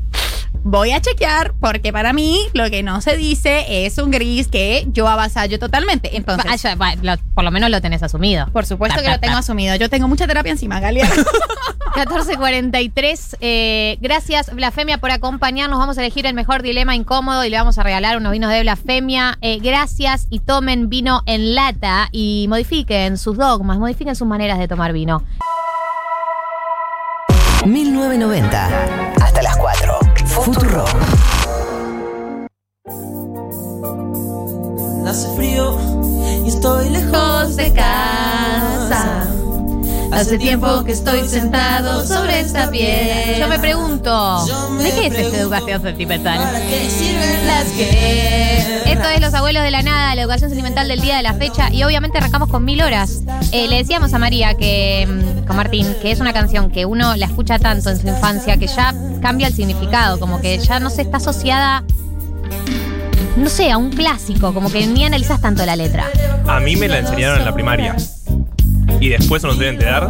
Voy 0.63 0.91
a 0.91 1.01
chequear 1.01 1.53
porque 1.59 1.91
para 1.91 2.13
mí 2.13 2.39
lo 2.53 2.69
que 2.69 2.83
no 2.83 3.01
se 3.01 3.17
dice 3.17 3.85
es 3.85 3.97
un 3.97 4.11
gris 4.11 4.47
que 4.47 4.85
yo 4.91 5.07
avasallo 5.07 5.57
totalmente. 5.57 6.15
Entonces, 6.15 6.49
Va, 6.51 6.55
ya, 6.55 6.75
va, 6.75 6.95
lo- 7.01 7.17
por 7.33 7.43
lo 7.43 7.49
menos 7.51 7.69
lo 7.71 7.81
tenés 7.81 8.03
asumido. 8.03 8.45
por 8.53 8.65
supuesto 8.67 8.95
Ta, 8.97 9.01
que 9.01 9.07
ta, 9.07 9.13
lo 9.15 9.19
tengo 9.19 9.33
ta. 9.33 9.39
asumido. 9.39 9.75
Yo 9.75 9.89
tengo 9.89 10.07
mucha 10.07 10.27
terapia 10.27 10.51
encima, 10.51 10.79
Galia. 10.79 11.09
1443. 11.95 13.37
eh, 13.41 13.97
gracias, 14.01 14.53
Blasfemia, 14.53 14.99
por 14.99 15.11
acompañarnos. 15.11 15.79
Vamos 15.79 15.97
a 15.97 16.01
elegir 16.01 16.25
el 16.27 16.33
mejor 16.35 16.61
dilema 16.61 16.95
incómodo 16.95 17.43
y 17.43 17.49
le 17.49 17.57
vamos 17.57 17.77
a 17.79 17.83
regalar 17.83 18.17
unos 18.17 18.31
vinos 18.31 18.51
de 18.51 18.61
Blasfemia. 18.61 19.37
Eh, 19.41 19.59
gracias 19.61 20.27
y 20.29 20.39
tomen 20.39 20.89
vino 20.89 21.23
en 21.25 21.55
lata 21.55 22.07
y 22.11 22.45
modifiquen 22.49 23.17
sus 23.17 23.35
dogmas, 23.37 23.79
modifiquen 23.79 24.15
sus 24.15 24.27
maneras 24.27 24.59
de 24.59 24.67
tomar 24.67 24.93
vino. 24.93 25.23
1990. 27.65 28.69
Hasta 29.21 29.41
las 29.41 29.57
4. 29.57 29.99
Futuro. 30.31 30.85
Hace 35.05 35.35
frío 35.35 35.77
y 36.45 36.47
estoy 36.47 36.89
lejos 36.89 37.57
de 37.57 37.73
casa. 37.73 39.27
Hace 40.11 40.37
tiempo 40.37 40.83
que 40.83 40.91
estoy 40.91 41.27
sentado 41.27 42.05
sobre 42.05 42.41
esta 42.41 42.69
piel. 42.69 43.39
Yo 43.39 43.47
me 43.47 43.59
pregunto, 43.59 44.45
¿de 44.77 44.91
qué 44.91 45.07
es 45.07 45.15
esta 45.15 45.37
educación 45.37 45.81
sentimental? 45.81 46.37
¿Para 46.37 46.59
qué 46.59 46.89
sirven 46.89 47.47
las 47.47 47.65
que? 47.69 48.91
Esto 48.91 49.09
es 49.09 49.21
Los 49.21 49.33
Abuelos 49.33 49.63
de 49.63 49.71
la 49.71 49.81
Nada, 49.81 50.13
la 50.15 50.21
educación 50.21 50.49
sentimental 50.49 50.87
del 50.89 50.99
día 50.99 51.15
de 51.15 51.23
la 51.23 51.33
fecha. 51.33 51.71
Y 51.71 51.83
obviamente 51.83 52.17
arrancamos 52.17 52.49
con 52.49 52.65
mil 52.65 52.81
horas. 52.81 53.21
Eh, 53.51 53.67
le 53.69 53.77
decíamos 53.77 54.13
a 54.13 54.19
María 54.19 54.55
que, 54.55 55.07
mm, 55.07 55.47
con 55.47 55.55
Martín, 55.55 55.87
que 56.01 56.11
es 56.11 56.19
una 56.19 56.33
canción 56.33 56.69
que 56.71 56.85
uno 56.85 57.15
la 57.15 57.25
escucha 57.25 57.57
tanto 57.57 57.89
en 57.89 57.99
su 57.99 58.07
infancia 58.07 58.57
que 58.57 58.67
ya 58.67 58.93
cambia 59.21 59.47
el 59.47 59.53
significado, 59.53 60.19
como 60.19 60.41
que 60.41 60.57
ya 60.59 60.79
no 60.79 60.89
se 60.89 61.03
está 61.03 61.17
asociada, 61.17 61.83
no 63.37 63.49
sé, 63.49 63.71
a 63.71 63.77
un 63.77 63.91
clásico, 63.91 64.53
como 64.53 64.69
que 64.69 64.85
ni 64.87 65.05
analizas 65.05 65.39
tanto 65.39 65.65
la 65.65 65.77
letra. 65.77 66.05
A 66.47 66.59
mí 66.59 66.75
me 66.75 66.89
la 66.89 66.99
enseñaron 66.99 67.39
en 67.39 67.45
la 67.45 67.53
primaria. 67.53 67.95
Y 68.99 69.09
después 69.09 69.43
uno 69.43 69.53
se 69.53 69.59
debe 69.59 69.71
enterar. 69.73 70.09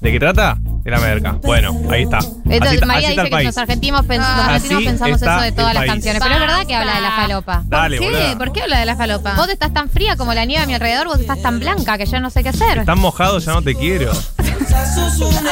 ¿De 0.00 0.12
qué 0.12 0.18
trata? 0.18 0.56
De 0.82 0.90
la 0.90 0.98
merca. 0.98 1.32
Bueno, 1.42 1.74
ahí 1.90 2.02
está. 2.02 2.18
Así 2.18 2.28
Entonces, 2.44 2.74
está- 2.74 2.86
María 2.86 3.08
así 3.08 3.12
está 3.12 3.12
dice 3.12 3.20
el 3.22 3.24
que 3.26 3.30
país. 3.30 3.46
los 3.46 3.58
argentinos, 3.58 4.02
pens- 4.02 4.18
los 4.18 4.26
argentinos 4.26 4.76
así 4.78 4.84
pensamos 4.86 5.22
está 5.22 5.34
eso 5.36 5.44
de 5.44 5.52
todas 5.52 5.70
el 5.70 5.74
las 5.74 5.80
país. 5.82 5.92
canciones. 5.92 6.22
Pero 6.22 6.34
es 6.34 6.40
verdad 6.40 6.66
que 6.66 6.74
habla 6.74 6.94
de 6.96 7.00
la 7.00 7.10
falopa. 7.12 7.62
Dale, 7.66 7.98
¿Qué? 7.98 8.04
boluda. 8.04 8.38
¿Por 8.38 8.52
qué 8.52 8.62
habla 8.62 8.78
de 8.80 8.84
la 8.86 8.96
falopa? 8.96 9.34
Vos 9.34 9.48
estás 9.48 9.72
tan 9.72 9.88
fría 9.88 10.16
como 10.16 10.34
la 10.34 10.44
nieve 10.44 10.62
a 10.64 10.66
mi 10.66 10.74
alrededor, 10.74 11.06
vos 11.06 11.20
estás 11.20 11.40
tan 11.40 11.58
blanca 11.60 11.96
que 11.96 12.06
yo 12.06 12.20
no 12.20 12.28
sé 12.30 12.42
qué 12.42 12.50
hacer. 12.50 12.78
Están 12.78 12.98
mojados, 12.98 13.44
ya 13.46 13.52
no 13.52 13.62
te 13.62 13.74
quiero. 13.74 14.12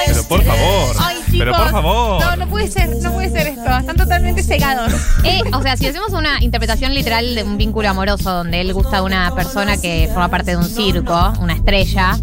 Pero 0.07 0.23
por 0.25 0.45
favor. 0.45 0.97
Ay, 1.01 1.16
chicos. 1.16 1.39
Pero 1.39 1.53
por 1.53 1.70
favor. 1.70 2.25
No, 2.25 2.37
no 2.37 2.49
puede 2.49 2.70
ser, 2.70 2.97
no 2.97 3.12
puede 3.12 3.31
ser 3.31 3.47
esto. 3.49 3.79
Están 3.79 3.97
totalmente 3.97 4.43
cegados. 4.43 4.93
Eh, 5.25 5.41
o 5.53 5.62
sea, 5.62 5.77
si 5.77 5.87
hacemos 5.87 6.12
una 6.12 6.43
interpretación 6.43 6.95
literal 6.95 7.37
de 7.37 7.45
un 7.45 7.57
vínculo 7.57 7.89
amoroso 7.89 8.31
donde 8.33 8.61
él 8.61 8.73
gusta 8.75 8.97
de 8.97 9.03
una 9.03 9.33
persona 9.35 9.77
que 9.77 10.09
forma 10.09 10.29
parte 10.29 10.51
de 10.53 10.57
un 10.57 10.64
circo, 10.64 11.33
una 11.41 11.55
estrella, 11.55 12.18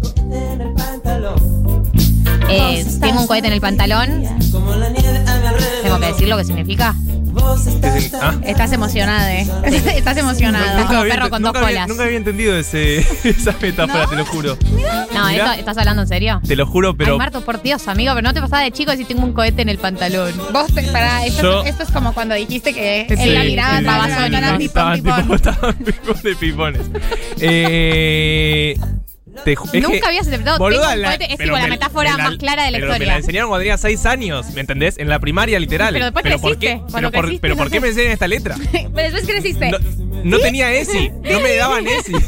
eh, 2.50 2.84
tengo 3.00 3.20
un 3.22 3.26
cohete 3.26 3.46
en 3.46 3.54
el 3.54 3.60
pantalón, 3.60 4.24
tengo 5.82 5.98
que 5.98 6.06
decir 6.06 6.28
lo 6.28 6.36
que 6.36 6.44
significa. 6.44 6.94
Ah, 8.20 8.34
Estás 8.44 8.72
emocionada, 8.72 9.32
eh. 9.34 9.46
Estás 9.96 10.16
emocionado. 10.16 10.86
como 10.86 11.00
había, 11.00 11.14
perro 11.14 11.30
con 11.30 11.42
dos 11.42 11.54
había- 11.54 11.68
colas. 11.68 11.88
nunca 11.88 12.04
había 12.04 12.16
entendido 12.16 12.56
ese, 12.56 12.98
esa 13.28 13.54
metáfora, 13.60 14.06
te 14.06 14.16
lo 14.16 14.24
juro. 14.26 14.56
No, 15.14 15.28
Mirá. 15.28 15.46
esto- 15.46 15.52
¿estás 15.60 15.78
hablando 15.78 16.02
en 16.02 16.08
serio? 16.08 16.40
Te 16.46 16.56
lo 16.56 16.66
juro, 16.66 16.96
pero. 16.96 17.12
Ay, 17.12 17.18
Marto, 17.18 17.40
por 17.42 17.62
Dios, 17.62 17.86
amigo, 17.88 18.12
pero 18.14 18.26
no 18.26 18.34
te 18.34 18.40
pasaba 18.40 18.62
de 18.62 18.70
chico 18.72 18.92
si 18.96 19.04
tengo 19.04 19.22
un 19.24 19.32
cohete 19.32 19.62
en 19.62 19.68
el 19.68 19.78
pantalón. 19.78 20.32
Vos 20.52 20.72
te, 20.74 20.82
pará, 20.84 21.24
esto, 21.24 21.42
Yo- 21.42 21.64
esto 21.64 21.82
es 21.84 21.90
como 21.90 22.12
cuando 22.14 22.34
dijiste 22.34 22.74
que 22.74 23.06
Sí, 23.08 23.14
en 23.22 23.34
la 23.34 23.42
sí, 23.42 23.46
mirada 23.48 23.78
sí, 23.78 23.84
estaba 23.84 24.04
sí, 24.06 24.10
Estaban 24.64 24.98
tipo, 25.84 26.14
de 26.22 26.36
pipones. 26.36 26.82
Eh, 27.40 28.76
te 29.44 29.54
Nunca 29.80 30.08
habías 30.08 30.26
interpretado 30.26 30.58
boluda, 30.58 30.80
tengo 30.80 30.92
un 30.94 31.02
la- 31.02 31.08
cohete, 31.08 31.24
es 31.32 31.36
pero 31.38 31.48
tipo 31.48 31.56
la 31.56 31.62
me- 31.64 31.70
metáfora 31.70 32.10
me 32.12 32.18
la- 32.18 32.24
más 32.30 32.38
clara 32.38 32.64
de 32.64 32.70
la 32.72 32.76
pero 32.78 32.88
Me 32.88 32.92
historia. 32.94 33.12
la 33.12 33.18
enseñaron 33.18 33.48
cuando 33.48 33.62
tenía 33.62 33.78
6 33.78 34.06
años, 34.06 34.50
¿me 34.50 34.60
entendés? 34.60 34.98
En 34.98 35.08
la 35.08 35.18
primaria, 35.18 35.58
literal. 35.58 35.92
Pero 35.92 36.04
después 36.06 36.22
¿por 36.24 36.32
creciste, 36.40 36.66
qué? 36.66 36.76
cuando 36.90 36.92
Pero, 36.92 37.10
por, 37.10 37.20
creciste, 37.22 37.40
pero 37.42 37.54
no 37.54 37.58
¿por 37.62 37.70
qué 37.70 37.80
me 37.80 37.88
enseñan 37.88 38.12
esta 38.12 38.28
letra? 38.28 38.56
Pero 38.72 38.90
después 38.94 39.24
creciste. 39.26 39.70
No, 39.70 39.78
no 40.24 40.38
tenía 40.38 40.72
ESI, 40.72 41.10
no 41.10 41.40
me 41.40 41.56
daban 41.56 41.86
ESI. 41.86 42.12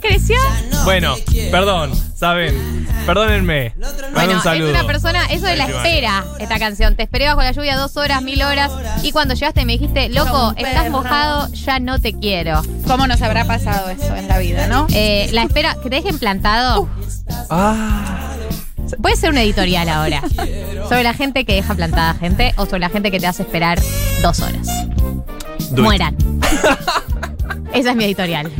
¿Creció? 0.00 0.36
Bueno, 0.84 1.16
perdón, 1.50 1.92
¿saben? 2.24 2.86
Perdónenme. 3.04 3.74
Bueno, 4.14 4.32
un 4.32 4.36
es 4.38 4.42
saludo. 4.42 4.70
una 4.70 4.86
persona, 4.86 5.26
eso 5.26 5.44
de 5.44 5.56
la 5.56 5.66
espera, 5.66 6.24
esta 6.38 6.58
canción. 6.58 6.96
Te 6.96 7.02
esperé 7.02 7.26
bajo 7.26 7.42
la 7.42 7.52
lluvia 7.52 7.76
dos 7.76 7.98
horas, 7.98 8.22
mil 8.22 8.42
horas. 8.42 8.72
Y 9.02 9.12
cuando 9.12 9.34
llegaste 9.34 9.66
me 9.66 9.72
dijiste, 9.72 10.08
loco, 10.08 10.54
estás 10.56 10.88
mojado, 10.90 11.52
ya 11.52 11.80
no 11.80 12.00
te 12.00 12.14
quiero. 12.14 12.62
¿Cómo 12.86 13.06
nos 13.06 13.20
habrá 13.20 13.44
pasado 13.44 13.90
eso 13.90 14.16
en 14.16 14.26
la 14.26 14.38
vida, 14.38 14.68
no? 14.68 14.86
Eh, 14.94 15.28
la 15.32 15.42
espera, 15.42 15.76
que 15.82 15.90
te 15.90 15.96
dejen 15.96 16.18
plantado. 16.18 16.88
Ah, 17.50 18.30
Puede 19.02 19.16
ser 19.16 19.28
un 19.28 19.36
editorial 19.36 19.90
ahora. 19.90 20.22
Sobre 20.88 21.02
la 21.02 21.12
gente 21.12 21.44
que 21.44 21.56
deja 21.56 21.74
plantada 21.74 22.14
gente 22.14 22.54
o 22.56 22.64
sobre 22.64 22.80
la 22.80 22.88
gente 22.88 23.10
que 23.10 23.20
te 23.20 23.26
hace 23.26 23.42
esperar 23.42 23.78
dos 24.22 24.40
horas. 24.40 24.66
Mueran. 25.76 26.16
Esa 27.74 27.90
es 27.90 27.96
mi 27.96 28.04
editorial. 28.04 28.50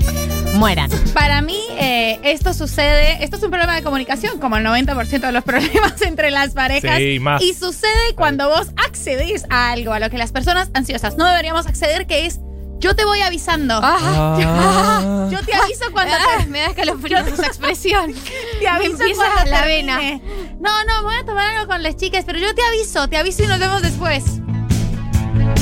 Mueran. 0.55 0.91
Para 1.13 1.43
mí, 1.43 1.61
eh, 1.79 2.19
esto 2.23 2.55
sucede, 2.55 3.23
esto 3.25 3.37
es 3.37 3.43
un 3.43 3.51
problema 3.51 3.75
de 3.75 3.83
comunicación, 3.83 4.39
como 4.39 4.57
el 4.57 4.65
90% 4.65 5.21
de 5.21 5.33
los 5.33 5.45
problemas 5.45 6.01
entre 6.03 6.31
las 6.31 6.51
parejas. 6.53 6.99
Sí, 6.99 7.19
más. 7.21 7.43
Y 7.43 7.55
sucede 7.55 8.15
cuando 8.17 8.49
vos 8.49 8.69
accedes 8.87 9.45
a 9.51 9.73
algo, 9.73 9.93
a 9.93 9.99
lo 9.99 10.11
que 10.11 10.19
las 10.19 10.33
personas 10.33 10.71
ansiosas 10.75 11.17
no 11.17 11.27
deberíamos 11.27 11.67
acceder, 11.67 12.07
que 12.07 12.27
es 12.27 12.41
yo 12.79 12.95
te 12.95 13.05
voy 13.07 13.21
avisando. 13.23 13.81
Ah. 13.83 15.29
Yo 15.31 15.41
te 15.43 15.55
aviso 15.55 15.85
cuando 15.93 16.13
Ah, 16.15 16.39
te, 16.41 16.47
me 16.47 16.61
da 16.61 16.67
escalofrío 16.67 17.19
esa 17.19 17.47
expresión. 17.47 18.13
te 18.61 18.69
aviso 18.69 18.93
empieza 19.01 19.23
cuando 19.25 19.51
la 19.51 19.63
termine. 19.63 19.97
vena. 19.97 20.21
No, 20.61 20.85
no, 20.85 21.03
voy 21.03 21.15
a 21.15 21.25
tomar 21.25 21.55
algo 21.57 21.67
con 21.67 21.83
las 21.83 21.97
chicas, 21.97 22.25
pero 22.27 22.39
yo 22.39 22.55
te 22.55 22.61
aviso, 22.63 23.09
te 23.09 23.17
aviso 23.17 23.43
y 23.43 23.47
nos 23.47 23.59
vemos 23.59 23.81
después. 23.81 24.25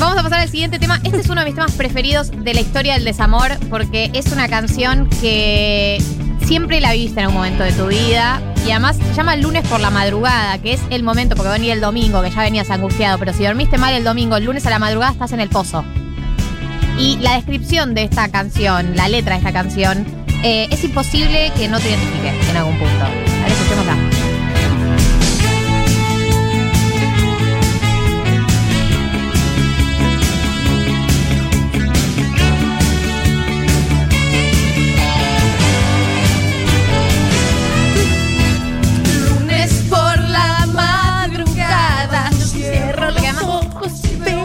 Vamos 0.03 0.17
a 0.17 0.23
pasar 0.23 0.41
al 0.41 0.49
siguiente 0.49 0.79
tema. 0.79 0.99
Este 1.05 1.21
es 1.21 1.29
uno 1.29 1.39
de 1.39 1.45
mis 1.45 1.55
temas 1.55 1.71
preferidos 1.71 2.29
de 2.29 2.53
la 2.53 2.59
historia 2.59 2.95
del 2.95 3.05
desamor 3.05 3.57
porque 3.69 4.11
es 4.13 4.33
una 4.33 4.49
canción 4.49 5.09
que 5.21 5.97
siempre 6.45 6.81
la 6.81 6.91
viste 6.91 7.21
en 7.21 7.27
un 7.27 7.35
momento 7.35 7.63
de 7.63 7.71
tu 7.71 7.87
vida 7.87 8.41
y 8.67 8.71
además 8.71 8.97
se 8.97 9.13
llama 9.13 9.37
Lunes 9.37 9.65
por 9.65 9.79
la 9.79 9.91
madrugada, 9.91 10.57
que 10.57 10.73
es 10.73 10.81
el 10.89 11.03
momento, 11.03 11.37
porque 11.37 11.51
venía 11.51 11.71
el 11.71 11.79
domingo, 11.79 12.21
que 12.21 12.31
ya 12.31 12.41
venías 12.41 12.69
angustiado, 12.69 13.17
pero 13.17 13.31
si 13.31 13.45
dormiste 13.45 13.77
mal 13.77 13.93
el 13.93 14.03
domingo, 14.03 14.35
el 14.35 14.43
lunes 14.43 14.65
a 14.65 14.71
la 14.71 14.79
madrugada 14.79 15.13
estás 15.13 15.31
en 15.31 15.39
el 15.39 15.47
pozo. 15.47 15.85
Y 16.99 17.15
la 17.19 17.35
descripción 17.35 17.93
de 17.93 18.03
esta 18.03 18.27
canción, 18.27 18.97
la 18.97 19.07
letra 19.07 19.35
de 19.35 19.39
esta 19.39 19.53
canción, 19.53 20.05
eh, 20.43 20.67
es 20.69 20.83
imposible 20.83 21.53
que 21.55 21.69
no 21.69 21.79
te 21.79 21.89
identifique 21.89 22.33
en 22.49 22.57
algún 22.57 22.77
punto. 22.77 23.05
A 23.05 23.07
ver, 23.07 23.51
escuchémosla. 23.53 24.12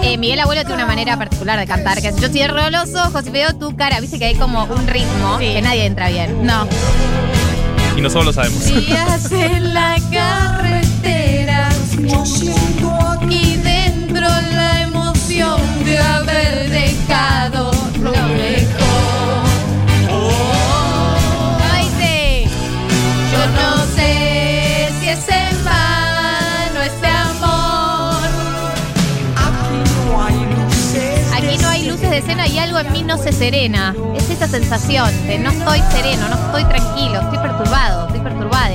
Eh, 0.09 0.17
Miguel 0.17 0.41
Abuelo 0.41 0.63
tiene 0.63 0.77
una 0.77 0.87
manera 0.87 1.19
particular 1.19 1.59
de 1.59 1.67
cantar, 1.67 2.01
que 2.01 2.09
es 2.09 2.17
yo 2.17 2.31
cierro 2.31 2.71
los 2.71 2.95
ojos 2.95 3.27
y 3.27 3.31
veo 3.31 3.55
tu 3.55 3.77
cara, 3.77 4.01
viste 4.01 4.19
que 4.19 4.25
hay 4.25 4.37
como 4.37 4.65
un 4.65 4.87
ritmo 4.87 5.37
que 5.39 5.61
nadie 5.61 5.85
entra 5.85 6.09
bien. 6.09 6.47
No. 6.47 6.67
Y 7.95 8.01
nosotros 8.01 8.25
lo 8.25 8.33
sabemos. 8.33 8.65
Días 8.65 9.31
en 9.31 9.75
la 9.75 9.99
carretera, 10.11 11.69
algo 32.79 32.89
en 32.89 32.93
mí 32.93 33.03
no 33.03 33.19
se 33.19 33.33
serena. 33.33 33.95
Es 34.15 34.31
esa 34.31 34.47
sensación 34.47 35.11
de 35.27 35.39
no 35.39 35.51
estoy 35.51 35.81
sereno, 35.91 36.29
no 36.29 36.35
estoy 36.35 36.65
tranquilo, 36.65 37.21
estoy 37.21 37.39
perturbado, 37.39 38.07
estoy 38.07 38.21
perturbada. 38.21 38.69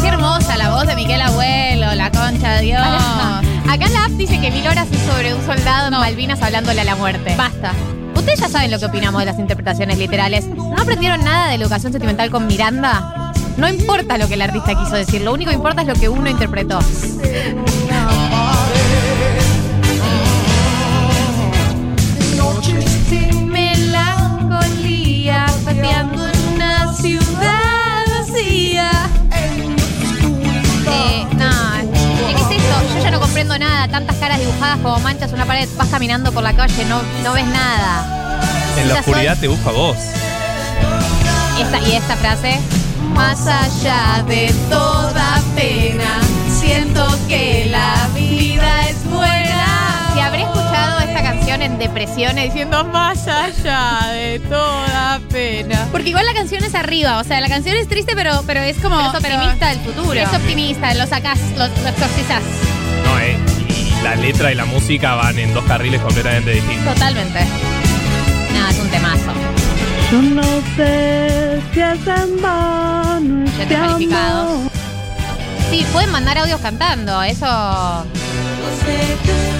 Qué 0.00 0.08
hermosa 0.08 0.56
la 0.56 0.70
voz 0.70 0.86
de 0.86 0.94
Miguel 0.96 1.20
Abuelo, 1.20 1.94
la 1.94 2.10
concha 2.10 2.54
de 2.54 2.62
Dios. 2.62 2.80
Acá 3.68 3.88
la 3.88 4.04
app 4.04 4.10
dice 4.12 4.40
que 4.40 4.50
mil 4.50 4.66
horas 4.66 4.88
es 4.90 5.00
sobre 5.00 5.34
un 5.34 5.44
soldado 5.44 5.88
en 5.88 5.92
Malvinas 5.92 6.42
hablándole 6.42 6.80
a 6.80 6.84
la 6.84 6.96
muerte. 6.96 7.34
Basta. 7.36 7.72
Ustedes 8.14 8.40
ya 8.40 8.48
saben 8.48 8.70
lo 8.70 8.78
que 8.78 8.86
opinamos 8.86 9.20
de 9.20 9.26
las 9.26 9.38
interpretaciones 9.38 9.98
literales. 9.98 10.46
¿No 10.46 10.76
aprendieron 10.80 11.24
nada 11.24 11.48
de 11.48 11.54
educación 11.54 11.92
sentimental 11.92 12.30
con 12.30 12.46
Miranda? 12.46 13.32
No 13.56 13.68
importa 13.68 14.18
lo 14.18 14.28
que 14.28 14.34
el 14.34 14.42
artista 14.42 14.74
quiso 14.74 14.96
decir, 14.96 15.20
lo 15.20 15.32
único 15.32 15.50
que 15.50 15.56
importa 15.56 15.82
es 15.82 15.88
lo 15.88 15.94
que 15.94 16.08
uno 16.08 16.28
interpretó. 16.28 16.78
Nada. 33.58 33.88
Tantas 33.88 34.16
caras 34.16 34.38
dibujadas 34.38 34.78
como 34.78 34.98
manchas 35.00 35.28
en 35.30 35.36
una 35.36 35.46
pared. 35.46 35.68
Vas 35.76 35.88
caminando 35.88 36.32
por 36.32 36.42
la 36.42 36.54
calle, 36.54 36.84
no, 36.86 37.00
no 37.22 37.32
ves 37.32 37.46
nada. 37.46 38.40
En 38.78 38.88
la 38.88 38.94
Ya 38.94 39.00
oscuridad 39.00 39.38
te 39.38 39.48
busco 39.48 39.68
a 39.68 39.72
vos. 39.72 39.96
Esta, 41.60 41.80
y 41.80 41.92
esta 41.92 42.16
frase. 42.16 42.60
Más 43.14 43.46
allá 43.46 44.24
de 44.26 44.54
toda 44.70 45.42
pena, 45.54 46.20
siento 46.48 47.06
que 47.28 47.66
la 47.70 48.08
vida 48.14 48.21
en 51.64 51.78
depresiones 51.78 52.46
diciendo 52.46 52.84
más 52.84 53.26
allá 53.28 54.12
de 54.12 54.40
toda 54.40 55.20
pena. 55.30 55.88
Porque 55.92 56.10
igual 56.10 56.26
la 56.26 56.34
canción 56.34 56.64
es 56.64 56.74
arriba, 56.74 57.18
o 57.18 57.24
sea, 57.24 57.40
la 57.40 57.48
canción 57.48 57.76
es 57.76 57.88
triste, 57.88 58.14
pero, 58.14 58.42
pero 58.46 58.60
es 58.60 58.76
como. 58.78 58.96
Pero 58.96 59.08
es 59.08 59.24
optimista 59.24 59.68
del 59.68 59.78
futuro. 59.80 60.12
Es 60.12 60.32
optimista, 60.32 60.94
lo 60.94 61.06
sacás, 61.06 61.38
lo, 61.56 61.68
lo 61.68 61.88
exorcizás. 61.88 62.42
No, 63.04 63.18
eh. 63.20 63.36
Y 63.68 64.02
la 64.02 64.16
letra 64.16 64.50
y 64.50 64.54
la 64.54 64.64
música 64.64 65.14
van 65.14 65.38
en 65.38 65.54
dos 65.54 65.64
carriles 65.64 66.00
completamente 66.00 66.52
distintos. 66.52 66.94
Totalmente. 66.94 67.40
No, 68.52 68.68
es 68.68 68.78
un 68.78 68.88
temazo. 68.88 69.32
Yo 70.10 70.20
no 70.20 70.42
sé 70.76 71.60
si 71.72 71.80
es 71.80 72.06
en 72.06 72.42
vano 72.42 73.44
este 73.46 73.76
amor. 73.76 74.70
Sí, 75.70 75.86
pueden 75.92 76.10
mandar 76.10 76.38
audios 76.38 76.60
cantando, 76.60 77.22
eso. 77.22 77.46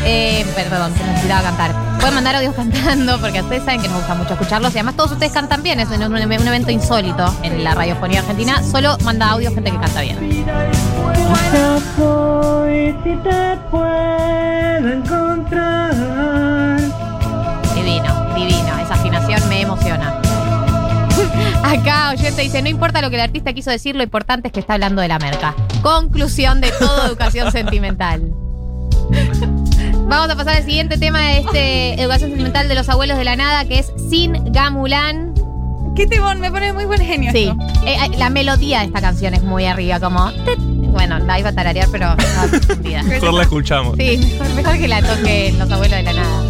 Eh, 0.05 0.45
perdón, 0.57 0.93
se 0.97 1.05
necesitaba 1.05 1.43
cantar. 1.43 1.73
Pueden 1.99 2.15
mandar 2.15 2.35
audios 2.37 2.55
cantando 2.57 3.19
porque 3.21 3.41
ustedes 3.41 3.65
saben 3.65 3.81
que 3.81 3.89
nos 3.89 3.99
gusta 3.99 4.15
mucho 4.15 4.33
escucharlos 4.33 4.75
y 4.75 4.79
además 4.79 4.97
todos 4.97 5.13
ustedes 5.13 5.33
cantan 5.33 5.63
bien. 5.63 5.79
Es 5.81 5.89
un, 5.91 6.03
un- 6.03 6.15
un 6.15 6.23
evento 6.49 6.71
insólito 6.71 7.33
en 7.43 7.63
la 7.63 7.75
radiofonía 7.75 8.21
argentina. 8.21 8.63
Solo 8.63 8.97
manda 9.05 9.31
audios 9.31 9.55
gente 9.55 9.71
que 9.71 9.79
canta 9.79 10.01
bien. 10.01 10.19
Divino, 17.75 18.35
divino. 18.35 18.79
Esa 18.83 18.95
afinación 18.95 19.49
me 19.49 19.61
emociona. 19.63 20.15
Acá 21.65 22.11
oyente 22.11 22.43
dice, 22.43 22.63
no 22.63 22.69
importa 22.69 23.01
lo 23.01 23.11
que 23.11 23.17
el 23.17 23.23
artista 23.23 23.53
quiso 23.53 23.71
decir, 23.71 23.95
lo 23.95 24.03
importante 24.03 24.49
es 24.49 24.53
que 24.53 24.61
está 24.61 24.75
hablando 24.75 25.01
de 25.03 25.09
la 25.09 25.19
merca. 25.19 25.55
Conclusión 25.83 26.61
de 26.61 26.71
toda 26.73 27.07
educación 27.07 27.53
sentimental. 27.53 28.33
Vamos 30.13 30.29
a 30.29 30.37
pasar 30.37 30.57
al 30.57 30.65
siguiente 30.65 30.99
tema 30.99 31.21
de 31.23 31.39
este 31.39 31.95
educación 32.03 32.29
sentimental 32.29 32.69
de 32.69 32.75
los 32.75 32.87
abuelos 32.91 33.17
de 33.17 33.25
la 33.25 33.35
nada, 33.35 33.65
que 33.65 33.79
es 33.79 33.91
Sin 34.11 34.53
Gamulán. 34.53 35.33
Qué 35.97 36.07
timón, 36.07 36.39
me 36.39 36.51
pone 36.51 36.71
muy 36.75 36.85
buen 36.85 37.01
genio. 37.01 37.33
Sí, 37.33 37.45
esto. 37.49 37.87
eh, 37.87 37.97
eh, 37.97 38.19
la 38.19 38.29
melodía 38.29 38.81
de 38.81 38.85
esta 38.87 39.01
canción 39.01 39.33
es 39.33 39.43
muy 39.43 39.65
arriba, 39.65 39.99
como... 40.01 40.31
Bueno, 40.93 41.19
la 41.19 41.39
iba 41.41 41.49
a 41.49 41.53
tararear, 41.55 41.89
pero 41.91 42.15
confundida. 42.51 43.03
Mejor 43.05 43.33
la 43.33 43.43
escuchamos. 43.45 43.97
Sí, 43.97 44.19
mejor, 44.19 44.55
mejor 44.55 44.77
que 44.79 44.89
la 44.89 45.01
toquen 45.01 45.59
los 45.59 45.71
abuelos 45.71 45.97
de 45.97 46.03
la 46.03 46.13
nada. 46.13 46.43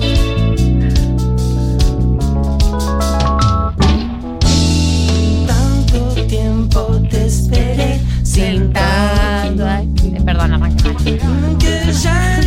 Tanto 5.47 6.27
tiempo 6.27 7.01
te 7.11 7.27
esperé 7.27 8.01
sin 8.23 8.73
Tanto- 8.73 9.67
eh, 9.69 10.23
Perdón, 10.25 10.55
arranqué 10.55 11.19
mal. 11.23 11.59
que 11.59 11.93
ya 11.93 12.41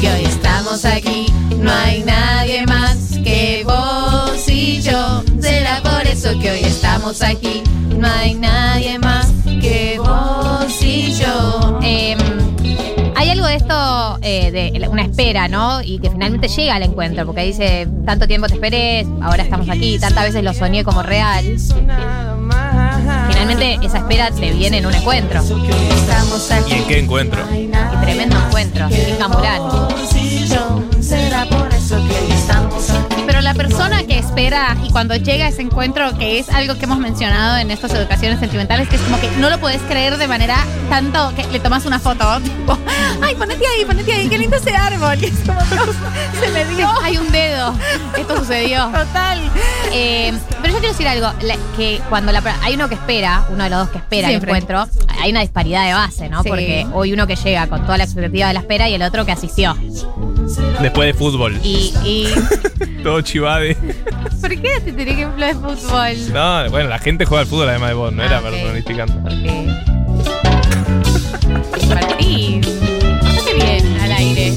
que 0.00 0.10
hoy 0.10 0.24
estamos 0.24 0.84
aquí. 0.84 1.26
No 1.56 1.72
hay 1.72 2.02
nadie 2.04 2.66
más 2.66 3.18
que 3.24 3.62
vos 3.64 4.48
y 4.48 4.80
yo. 4.80 5.22
Será 5.40 5.80
por 5.82 6.06
eso 6.06 6.38
que 6.40 6.50
hoy 6.50 6.60
estamos 6.64 7.22
aquí. 7.22 7.62
No 7.96 8.06
hay 8.08 8.34
nadie 8.34 8.98
más 8.98 9.32
que 9.44 9.98
vos 9.98 10.82
y 10.82 11.12
yo. 11.14 11.78
Em, 11.82 12.18
hay 13.16 13.30
algo 13.30 13.46
de 13.46 13.54
esto, 13.56 14.18
eh, 14.22 14.50
de 14.50 14.88
una 14.88 15.02
espera, 15.02 15.48
¿no? 15.48 15.82
Y 15.82 15.98
que 15.98 16.10
finalmente 16.10 16.48
llega 16.48 16.76
al 16.76 16.82
encuentro, 16.82 17.26
porque 17.26 17.44
dice, 17.44 17.88
tanto 18.04 18.26
tiempo 18.26 18.46
te 18.46 18.54
esperé, 18.54 19.06
ahora 19.22 19.42
estamos 19.42 19.68
aquí, 19.68 19.98
tantas 19.98 20.24
veces 20.24 20.44
lo 20.44 20.52
soñé 20.54 20.84
como 20.84 21.02
real. 21.02 21.44
Finalmente 23.28 23.78
esa 23.82 23.98
espera 23.98 24.30
te 24.30 24.52
viene 24.52 24.78
en 24.78 24.86
un 24.86 24.94
encuentro. 24.94 25.42
¿Y 26.68 26.72
en 26.72 26.84
qué 26.86 26.98
encuentro? 26.98 27.42
Tremendo 28.08 28.38
encuentro, 28.38 28.88
eso 31.74 31.96
que 32.08 32.34
la 33.48 33.54
persona 33.54 34.04
que 34.04 34.18
espera 34.18 34.76
y 34.84 34.90
cuando 34.90 35.16
llega 35.16 35.46
a 35.46 35.48
ese 35.48 35.62
encuentro, 35.62 36.18
que 36.18 36.38
es 36.38 36.50
algo 36.50 36.74
que 36.74 36.84
hemos 36.84 36.98
mencionado 36.98 37.56
en 37.56 37.70
estas 37.70 37.94
educaciones 37.94 38.40
sentimentales, 38.40 38.90
que 38.90 38.96
es 38.96 39.02
como 39.02 39.18
que 39.18 39.30
no 39.38 39.48
lo 39.48 39.58
puedes 39.58 39.80
creer 39.82 40.18
de 40.18 40.28
manera 40.28 40.66
tanto 40.90 41.32
que 41.34 41.46
le 41.46 41.58
tomas 41.58 41.86
una 41.86 41.98
foto, 41.98 42.40
tipo, 42.44 42.76
ay, 43.22 43.34
ponete 43.36 43.64
ahí, 43.66 43.86
ponete 43.86 44.12
ahí, 44.12 44.28
qué 44.28 44.36
lindo 44.36 44.56
ese 44.58 44.74
árbol. 44.76 45.16
Y 45.22 45.24
es 45.24 45.38
como, 45.46 45.62
Dios, 45.62 45.96
se 46.40 46.48
me 46.50 46.64
dio. 46.76 46.90
Hay 47.02 47.16
un 47.16 47.32
dedo. 47.32 47.74
Esto 48.18 48.36
sucedió. 48.36 48.84
Total. 48.90 49.40
Eh, 49.94 50.34
pero 50.60 50.74
yo 50.74 50.80
quiero 50.80 50.92
decir 50.92 51.08
algo, 51.08 51.32
la- 51.40 51.56
que 51.74 52.02
cuando 52.10 52.32
la, 52.32 52.42
hay 52.62 52.74
uno 52.74 52.90
que 52.90 52.96
espera, 52.96 53.46
uno 53.48 53.64
de 53.64 53.70
los 53.70 53.78
dos 53.78 53.88
que 53.88 53.98
espera 53.98 54.28
Siempre. 54.28 54.50
el 54.50 54.58
encuentro, 54.58 54.86
hay 55.22 55.30
una 55.30 55.40
disparidad 55.40 55.86
de 55.86 55.94
base, 55.94 56.28
¿no? 56.28 56.42
Sí. 56.42 56.50
Porque 56.50 56.86
hoy 56.92 57.14
uno 57.14 57.26
que 57.26 57.36
llega 57.36 57.66
con 57.66 57.80
toda 57.86 57.96
la 57.96 58.04
expectativa 58.04 58.48
de 58.48 58.52
la 58.54 58.60
espera 58.60 58.90
y 58.90 58.94
el 58.94 59.02
otro 59.02 59.24
que 59.24 59.32
asistió. 59.32 59.74
Después 60.80 61.06
de 61.06 61.14
fútbol. 61.14 61.58
Y, 61.62 61.92
y 62.04 62.28
Todo 63.02 63.20
chivade. 63.20 63.76
¿por 64.40 64.50
qué 64.50 64.80
te 64.84 64.92
tiré 64.92 65.12
ejemplo 65.12 65.44
de 65.46 65.54
fútbol? 65.54 66.32
No, 66.32 66.70
bueno, 66.70 66.88
la 66.88 66.98
gente 66.98 67.24
juega 67.24 67.42
al 67.42 67.46
fútbol 67.46 67.68
además 67.68 67.88
de 67.90 67.94
vos, 67.94 68.12
no 68.12 68.22
Ah, 68.22 68.26
era 68.26 68.38
ok. 68.40 68.44
personificando. 68.50 69.14
Porque. 69.22 69.68
Martín, 71.88 72.60
bastante 73.22 73.54
bien 73.54 74.00
al 74.00 74.12
aire. 74.12 74.54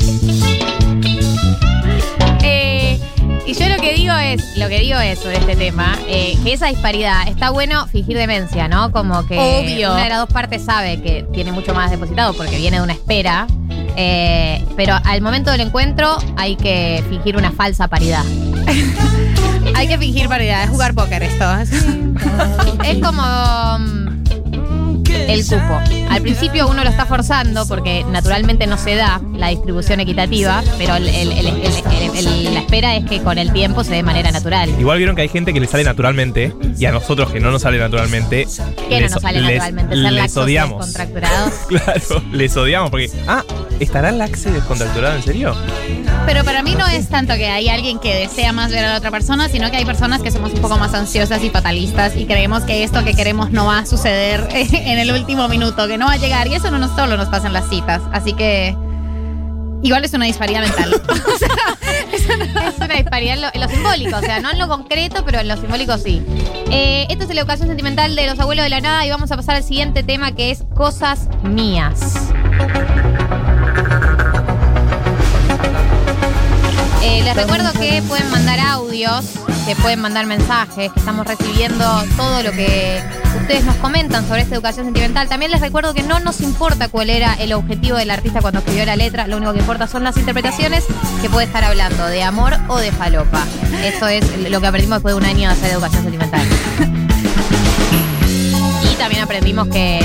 Eh, 2.43 2.99
y 3.45 3.53
yo 3.53 3.69
lo 3.69 3.77
que 3.81 3.93
digo 3.93 4.13
es, 4.15 4.57
lo 4.57 4.67
que 4.67 4.79
digo 4.79 4.99
es 4.99 5.19
sobre 5.19 5.37
este 5.37 5.55
tema, 5.55 5.97
eh, 6.07 6.37
que 6.43 6.53
esa 6.53 6.67
disparidad, 6.67 7.27
está 7.27 7.49
bueno 7.51 7.87
fingir 7.87 8.17
demencia, 8.17 8.67
¿no? 8.67 8.91
Como 8.91 9.25
que 9.27 9.37
Obvio. 9.37 9.91
una 9.93 10.03
de 10.03 10.09
las 10.09 10.19
dos 10.19 10.29
partes 10.31 10.63
sabe 10.63 11.01
que 11.01 11.25
tiene 11.33 11.51
mucho 11.51 11.73
más 11.73 11.91
depositado 11.91 12.33
porque 12.33 12.57
viene 12.57 12.77
de 12.77 12.83
una 12.83 12.93
espera. 12.93 13.47
Eh, 13.95 14.65
pero 14.75 14.95
al 15.03 15.21
momento 15.21 15.51
del 15.51 15.61
encuentro 15.61 16.17
hay 16.37 16.55
que 16.55 17.03
fingir 17.09 17.37
una 17.37 17.51
falsa 17.51 17.87
paridad. 17.87 18.23
Hay 19.75 19.87
que 19.87 19.97
fingir 19.97 20.27
paridad, 20.27 20.63
es 20.63 20.69
jugar 20.69 20.93
póker 20.93 21.23
esto. 21.23 21.45
Es 22.83 22.97
como 22.99 23.21
mm, 23.79 24.23
el 25.27 25.45
cupo. 25.45 26.00
Al 26.11 26.21
principio 26.21 26.67
uno 26.67 26.83
lo 26.83 26.89
está 26.89 27.05
forzando 27.05 27.65
porque 27.67 28.03
naturalmente 28.09 28.67
no 28.67 28.77
se 28.77 28.95
da 28.95 29.21
la 29.33 29.47
distribución 29.47 29.99
equitativa, 30.01 30.61
pero 30.77 30.95
el- 30.97 31.07
el- 31.07 31.31
el- 31.31 31.47
el- 31.47 31.63
el- 31.65 32.27
el- 32.27 32.53
la 32.53 32.59
espera 32.59 32.95
es 32.95 33.05
que 33.05 33.21
con 33.21 33.37
el 33.37 33.51
tiempo 33.53 33.83
se 33.83 33.91
dé 33.91 33.95
de 33.97 34.03
manera 34.03 34.31
natural. 34.31 34.69
Igual 34.79 34.97
vieron 34.97 35.15
que 35.15 35.21
hay 35.23 35.29
gente 35.29 35.53
que 35.53 35.59
le 35.59 35.67
sale 35.67 35.83
naturalmente 35.83 36.53
y 36.77 36.85
a 36.85 36.91
nosotros 36.91 37.31
que 37.31 37.39
no 37.39 37.49
nos 37.51 37.61
sale 37.61 37.77
naturalmente. 37.79 38.45
Que 38.89 38.95
no 38.95 38.99
les- 39.01 39.11
nos 39.11 39.21
sale 39.21 39.41
les- 39.41 39.51
naturalmente 39.57 39.95
ser 39.95 40.11
Les 40.13 40.37
odiamos. 40.37 40.85
descontracturados. 40.85 41.53
Claro, 41.67 42.23
les 42.31 42.55
odiamos 42.57 42.89
porque. 42.91 43.09
Ah, 43.27 43.43
¿estará 43.79 44.11
laxe 44.11 44.51
descontracturado 44.51 45.15
en 45.15 45.23
serio? 45.23 45.55
Pero 46.25 46.43
para 46.43 46.61
mí 46.61 46.75
no 46.75 46.85
es 46.87 47.07
tanto 47.09 47.33
que 47.35 47.47
hay 47.47 47.69
alguien 47.69 47.97
que 47.99 48.13
desea 48.13 48.51
más 48.53 48.69
ver 48.71 48.85
a 48.85 48.89
la 48.91 48.97
otra 48.97 49.09
persona, 49.11 49.49
sino 49.49 49.71
que 49.71 49.77
hay 49.77 49.85
personas 49.85 50.21
que 50.21 50.29
somos 50.29 50.53
un 50.53 50.59
poco 50.61 50.77
más 50.77 50.93
ansiosas 50.93 51.43
y 51.43 51.49
fatalistas 51.49 52.15
y 52.15 52.25
creemos 52.25 52.63
que 52.63 52.83
esto 52.83 53.03
que 53.03 53.13
queremos 53.15 53.51
no 53.51 53.65
va 53.65 53.79
a 53.79 53.85
suceder 53.85 54.47
en 54.53 54.99
el 54.99 55.11
último 55.11 55.47
minuto, 55.47 55.87
que 55.87 55.97
no 56.01 56.07
va 56.07 56.13
a 56.13 56.17
llegar. 56.17 56.47
Y 56.47 56.55
eso 56.55 56.71
no 56.71 56.79
nos 56.79 56.93
solo 56.95 57.15
nos 57.15 57.29
pasa 57.29 57.47
en 57.47 57.53
las 57.53 57.69
citas. 57.69 58.01
Así 58.11 58.33
que 58.33 58.75
igual 59.83 60.03
es 60.03 60.13
una 60.13 60.25
disparidad 60.25 60.61
mental. 60.61 60.93
es, 62.11 62.25
una, 62.25 62.95
disparidad 62.95 63.35
en 63.35 63.41
lo, 63.41 63.47
en 63.53 63.61
lo, 63.61 63.69
simbólico, 63.69 64.17
o 64.17 64.21
sea, 64.21 64.39
no 64.39 64.49
en 64.49 64.57
lo 64.57 64.67
concreto, 64.67 65.23
pero 65.23 65.39
en 65.39 65.47
lo 65.47 65.55
simbólico 65.57 65.97
sí. 65.99 66.25
Eh, 66.71 67.05
esto 67.07 67.25
es 67.25 67.35
la 67.35 67.41
educación 67.41 67.67
sentimental 67.67 68.15
de 68.15 68.25
los 68.25 68.39
abuelos 68.39 68.63
de 68.63 68.69
la 68.69 68.81
nada 68.81 69.05
y 69.05 69.11
vamos 69.11 69.31
a 69.31 69.37
pasar 69.37 69.55
al 69.55 69.63
siguiente 69.63 70.01
tema 70.01 70.31
que 70.31 70.49
es 70.49 70.63
cosas 70.75 71.27
mías. 71.43 72.31
Eh, 77.03 77.21
les 77.23 77.35
recuerdo 77.35 77.71
que 77.73 78.01
pueden 78.07 78.29
mandar 78.31 78.59
audios 78.59 79.25
que 79.65 79.75
pueden 79.75 80.01
mandar 80.01 80.25
mensajes, 80.25 80.91
que 80.91 80.99
estamos 80.99 81.25
recibiendo 81.25 81.85
todo 82.17 82.43
lo 82.43 82.51
que 82.51 83.01
ustedes 83.39 83.63
nos 83.63 83.75
comentan 83.77 84.27
sobre 84.27 84.41
esta 84.41 84.55
educación 84.55 84.85
sentimental. 84.85 85.27
También 85.29 85.51
les 85.51 85.61
recuerdo 85.61 85.93
que 85.93 86.03
no 86.03 86.19
nos 86.19 86.41
importa 86.41 86.87
cuál 86.89 87.09
era 87.09 87.33
el 87.35 87.53
objetivo 87.53 87.97
del 87.97 88.11
artista 88.11 88.41
cuando 88.41 88.59
escribió 88.59 88.85
la 88.85 88.95
letra, 88.95 89.27
lo 89.27 89.37
único 89.37 89.53
que 89.53 89.59
importa 89.59 89.87
son 89.87 90.03
las 90.03 90.17
interpretaciones 90.17 90.85
que 91.21 91.29
puede 91.29 91.45
estar 91.45 91.63
hablando 91.63 92.05
de 92.07 92.23
amor 92.23 92.53
o 92.67 92.77
de 92.77 92.91
falopa. 92.91 93.45
Eso 93.83 94.07
es 94.07 94.49
lo 94.49 94.61
que 94.61 94.67
aprendimos 94.67 94.97
después 94.97 95.15
de 95.15 95.21
un 95.21 95.25
año 95.25 95.49
de 95.49 95.55
hacer 95.55 95.71
educación 95.71 96.03
sentimental. 96.03 96.41
Y 98.91 98.95
también 98.95 99.23
aprendimos 99.23 99.67
que 99.67 100.01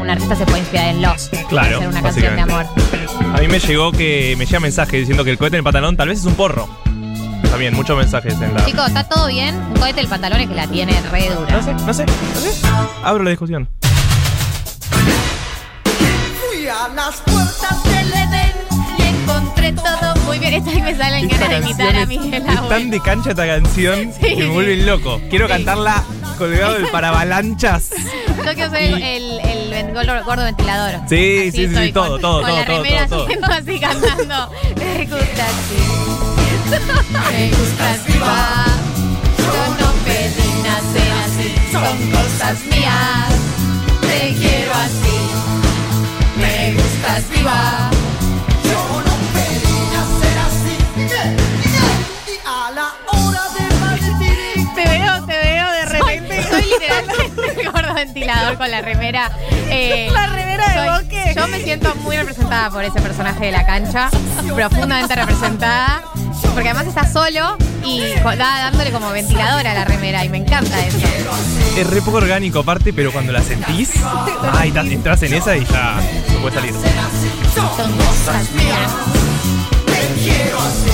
un 0.00 0.10
artista 0.10 0.36
se 0.36 0.44
puede 0.44 0.60
inspirar 0.60 0.88
en 0.88 1.02
Lost. 1.02 1.34
Claro, 1.48 1.76
Hacer 1.76 1.88
una 1.88 2.02
canción 2.02 2.36
de 2.36 2.40
amor. 2.42 2.66
A 3.34 3.38
mí 3.40 3.48
me 3.48 3.58
llegó 3.58 3.92
que 3.92 4.34
me 4.38 4.46
llega 4.46 4.60
mensaje 4.60 4.98
diciendo 4.98 5.24
que 5.24 5.30
el 5.30 5.38
cohete 5.38 5.56
en 5.56 5.58
el 5.60 5.64
pantalón 5.64 5.96
tal 5.96 6.08
vez 6.08 6.18
es 6.20 6.24
un 6.26 6.34
porro. 6.34 6.68
También, 7.50 7.74
muchos 7.74 7.96
mensajes 7.96 8.34
en 8.40 8.54
la. 8.54 8.64
Chicos, 8.64 8.88
¿está 8.88 9.04
todo 9.04 9.26
bien? 9.28 9.54
Un 9.56 9.74
cohete 9.74 10.00
el 10.00 10.08
pantalón 10.08 10.40
es 10.40 10.48
que 10.48 10.54
la 10.54 10.66
tiene 10.66 10.98
re 11.10 11.28
dura. 11.28 11.50
No 11.50 11.62
sé, 11.62 11.74
no 11.74 11.94
sé, 11.94 12.06
no 12.06 12.40
sé. 12.40 12.66
Abro 13.02 13.22
la 13.24 13.30
discusión. 13.30 13.68
Fui 16.50 16.66
a 16.68 16.88
las 16.94 17.16
puertas 17.22 17.82
del 17.84 18.08
Edén 18.12 18.52
y 18.98 19.02
encontré 19.02 19.72
todo 19.72 20.16
Muy 20.26 20.38
bien, 20.38 20.54
esta 20.54 20.70
me 20.72 20.96
salen 20.96 21.28
ganas 21.28 21.48
de 21.50 21.56
imitar 21.58 21.96
a 21.96 22.06
Miguel 22.06 22.34
es, 22.34 22.42
es 22.42 22.56
Abuel. 22.56 22.68
tan 22.68 22.90
de 22.90 23.00
cancha 23.00 23.30
esta 23.30 23.46
canción 23.46 24.12
Sí. 24.20 24.34
que 24.34 24.36
me 24.36 24.48
vuelve 24.48 24.76
loco. 24.78 25.20
Quiero 25.30 25.48
cantarla 25.48 26.02
colgado 26.38 26.74
del 26.74 26.88
paravalanchas. 26.88 27.90
Yo 28.44 28.54
quiero 28.54 28.70
ser 28.70 28.82
el, 28.82 29.02
el, 29.40 29.40
ven- 29.84 29.94
gordo, 29.94 30.24
gordo 30.24 30.44
ventilador. 30.44 31.00
Sí, 31.08 31.50
sí, 31.52 31.66
sí, 31.68 31.74
soy, 31.74 31.86
sí, 31.86 31.92
todo, 31.92 32.10
con- 32.12 32.20
todo, 32.20 32.40
con 32.42 32.50
todo, 32.50 32.58
la 32.58 32.64
todo, 32.66 32.82
todo, 33.08 33.26
todo. 33.26 33.52
así 33.52 33.80
cantando. 33.80 34.50
Me 34.76 35.04
gusta 35.06 35.44
así. 35.46 35.80
Me 37.32 37.48
gustas 37.50 38.06
viva. 38.06 38.64
Yo 39.38 39.84
no 39.84 39.92
pedí 40.04 40.62
nacer 40.62 41.12
así, 41.24 41.54
son 41.72 42.10
cosas 42.10 42.58
mías. 42.70 43.32
Te 44.00 44.34
quiero 44.34 44.72
así. 44.72 45.18
Me 46.36 46.72
gustas 46.74 47.28
viva. 47.30 47.90
Ventilador 58.04 58.56
con 58.58 58.70
la 58.70 58.80
remera. 58.80 59.30
eh, 59.68 60.08
La 60.12 60.26
remera 60.26 60.68
de 60.68 60.74
soy- 60.74 61.02
Boque. 61.04 61.32
Yo 61.36 61.48
me 61.48 61.60
siento 61.62 61.94
muy 61.96 62.16
representada 62.16 62.70
por 62.70 62.84
ese 62.84 63.00
personaje 63.00 63.46
de 63.46 63.52
la 63.52 63.64
cancha. 63.66 64.10
Profundamente 64.54 65.14
representada. 65.14 66.02
Porque 66.54 66.68
además 66.68 66.86
está 66.86 67.10
solo 67.10 67.56
y 67.84 68.02
da- 68.14 68.34
dándole 68.36 68.90
como 68.90 69.10
ventilador 69.10 69.66
a 69.66 69.74
la 69.74 69.84
remera. 69.84 70.24
Y 70.24 70.28
me 70.28 70.38
encanta 70.38 70.78
eso. 70.84 70.98
Es 71.76 71.86
re 71.86 72.02
poco 72.02 72.18
orgánico 72.18 72.58
aparte, 72.60 72.92
pero 72.92 73.10
cuando 73.12 73.32
la 73.32 73.40
sentís, 73.42 73.90
ay, 74.52 74.70
entras 74.92 75.22
en 75.22 75.32
esa 75.34 75.56
y 75.56 75.64
ya 75.64 75.94
no 76.32 76.38
puedes 76.40 76.54
salir. 76.58 76.74
Son 77.54 77.92
cosas 77.96 78.50
mías. 78.52 78.92
Te 79.86 80.20
quiero 80.22 80.58
así. 80.60 80.90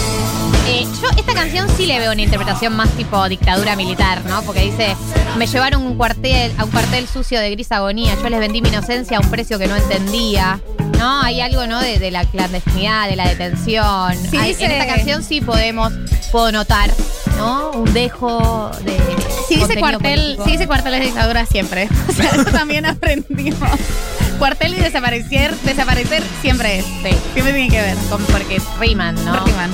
Eh, 0.70 0.86
yo 1.00 1.08
esta 1.16 1.32
canción 1.34 1.66
sí 1.76 1.86
le 1.86 1.98
veo 1.98 2.12
una 2.12 2.20
interpretación 2.22 2.76
más 2.76 2.90
tipo 2.90 3.26
dictadura 3.28 3.74
militar, 3.74 4.22
¿no? 4.26 4.42
Porque 4.42 4.60
dice, 4.60 4.94
me 5.38 5.46
llevaron 5.46 5.82
un 5.82 5.96
cuartel, 5.96 6.52
a 6.58 6.64
un 6.64 6.70
cuartel 6.70 7.08
sucio 7.08 7.40
de 7.40 7.50
gris 7.50 7.72
agonía, 7.72 8.14
yo 8.22 8.28
les 8.28 8.38
vendí 8.38 8.60
mi 8.60 8.68
inocencia 8.68 9.16
a 9.16 9.20
un 9.20 9.30
precio 9.30 9.58
que 9.58 9.66
no 9.66 9.76
entendía. 9.76 10.60
¿No? 10.98 11.22
Hay 11.22 11.40
algo, 11.40 11.66
¿no? 11.68 11.78
De, 11.80 12.00
de 12.00 12.10
la 12.10 12.24
clandestinidad, 12.24 13.08
de 13.08 13.14
la 13.14 13.28
detención. 13.28 14.16
Sí, 14.30 14.36
Hay- 14.36 14.48
dice- 14.48 14.64
En 14.64 14.72
esta 14.72 14.86
canción 14.96 15.22
sí 15.22 15.40
podemos, 15.40 15.92
puedo 16.32 16.50
notar, 16.50 16.90
¿no? 17.36 17.70
Un 17.70 17.92
dejo 17.94 18.68
de. 18.84 18.96
Si 19.48 19.54
dice 19.56 19.76
cuartel, 19.78 20.20
político. 20.20 20.44
si 20.44 20.50
dice 20.50 20.66
cuartel 20.66 20.94
es 20.94 21.00
dictadura 21.02 21.46
siempre. 21.46 21.88
O 22.08 22.12
sea, 22.12 22.30
eso 22.30 22.44
también 22.46 22.84
aprendimos. 22.84 23.70
Cuartel 24.40 24.74
y 24.74 24.78
desaparecer, 24.80 25.54
desaparecer 25.62 26.22
siempre 26.42 26.80
es. 26.80 26.84
Sí. 26.84 27.16
Siempre 27.32 27.52
tiene 27.54 27.68
que 27.70 27.80
ver. 27.80 27.96
Con- 28.10 28.24
porque 28.24 28.60
riman, 28.80 29.14
¿no? 29.24 29.44
Riman. 29.44 29.70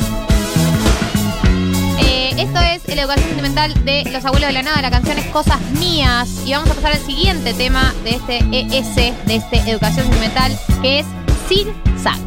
Eh, 1.99 2.35
esto 2.39 2.61
es 2.61 2.95
la 2.95 3.03
educación 3.03 3.29
sentimental 3.29 3.85
de 3.85 4.05
Los 4.11 4.25
Abuelos 4.25 4.49
de 4.49 4.53
la 4.53 4.63
Nada. 4.63 4.83
La 4.83 4.91
canción 4.91 5.19
es 5.19 5.27
Cosas 5.27 5.61
Mías. 5.79 6.29
Y 6.45 6.53
vamos 6.53 6.71
a 6.71 6.75
pasar 6.75 6.93
al 6.93 7.05
siguiente 7.05 7.55
tema 7.55 7.95
de 8.05 8.11
este 8.11 8.39
ES, 8.51 8.95
de 9.27 9.35
este 9.37 9.57
Educación 9.71 10.07
Sentimental, 10.07 10.59
que 10.83 11.01
es 11.01 11.07
Zig 11.49 11.67
Zag. 11.99 12.19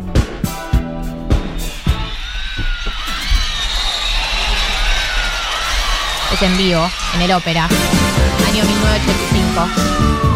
Es 6.34 6.42
en 6.42 6.58
vivo, 6.58 6.90
en 7.16 7.22
el 7.22 7.32
ópera, 7.32 7.66
año 7.66 8.64
1985. 8.64 10.27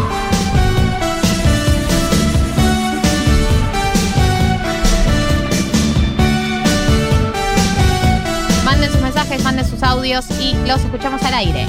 Mensajes, 9.32 9.44
manden 9.44 9.68
sus 9.68 9.82
audios 9.82 10.24
y 10.40 10.54
los 10.66 10.80
escuchamos 10.80 11.22
al 11.22 11.34
aire. 11.34 11.66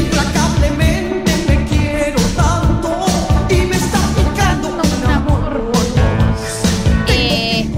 Implacablemente 0.00 1.32
me 1.48 1.64
quiero 1.64 2.20
tanto 2.36 3.06
y 3.48 3.66
me 3.66 3.76
está 3.76 3.98
picando 4.16 4.68
un 4.68 5.10
amor 5.10 5.72
por 5.72 5.86
Eh, 7.08 7.68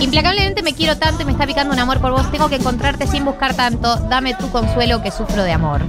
implacablemente 0.00 0.62
me 0.62 0.72
quiero 0.74 0.96
tanto 0.96 1.22
y 1.22 1.24
me 1.24 1.32
está 1.32 1.46
picando 1.46 1.72
un 1.74 1.78
amor 1.78 2.00
por 2.00 2.12
vos. 2.12 2.30
Tengo 2.30 2.48
que 2.48 2.56
encontrarte 2.56 3.06
sin 3.06 3.24
buscar 3.24 3.54
tanto. 3.54 3.96
Dame 4.08 4.34
tu 4.34 4.50
consuelo 4.50 5.02
que 5.02 5.10
sufro 5.10 5.42
de 5.42 5.52
amor. 5.52 5.82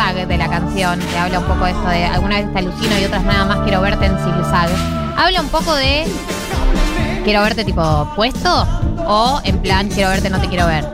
De 0.00 0.38
la 0.38 0.48
canción, 0.48 0.98
que 0.98 1.18
habla 1.18 1.40
un 1.40 1.44
poco 1.44 1.66
de 1.66 1.72
esto 1.72 1.88
de 1.88 2.04
alguna 2.06 2.36
vez 2.36 2.50
te 2.54 2.58
alucino 2.58 2.98
y 2.98 3.04
otras 3.04 3.22
nada 3.22 3.44
más 3.44 3.58
quiero 3.58 3.82
verte 3.82 4.06
en 4.06 4.16
zigzag, 4.16 4.70
habla 5.14 5.42
un 5.42 5.48
poco 5.48 5.74
de 5.74 6.06
quiero 7.22 7.42
verte 7.42 7.66
tipo 7.66 8.10
puesto 8.16 8.66
o 9.06 9.42
en 9.44 9.58
plan 9.58 9.88
quiero 9.88 10.08
verte 10.08 10.30
no 10.30 10.40
te 10.40 10.48
quiero 10.48 10.66
ver. 10.66 10.88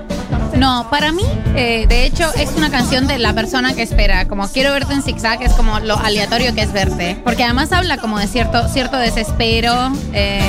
No, 0.57 0.89
para 0.91 1.13
mí, 1.13 1.23
eh, 1.55 1.87
de 1.89 2.05
hecho, 2.05 2.35
es 2.35 2.51
una 2.57 2.69
canción 2.69 3.07
de 3.07 3.19
la 3.19 3.33
persona 3.33 3.75
que 3.75 3.83
espera. 3.83 4.27
Como 4.27 4.49
quiero 4.49 4.73
verte 4.73 4.95
en 4.95 5.03
zigzag, 5.03 5.41
es 5.43 5.53
como 5.53 5.79
lo 5.81 5.97
aleatorio 5.99 6.53
que 6.55 6.63
es 6.63 6.73
verte. 6.73 7.21
Porque 7.23 7.45
además 7.45 7.71
habla 7.73 7.99
como 7.99 8.19
de 8.19 8.27
cierto, 8.27 8.67
cierto 8.69 8.97
desespero. 8.97 9.93
eh, 10.15 10.41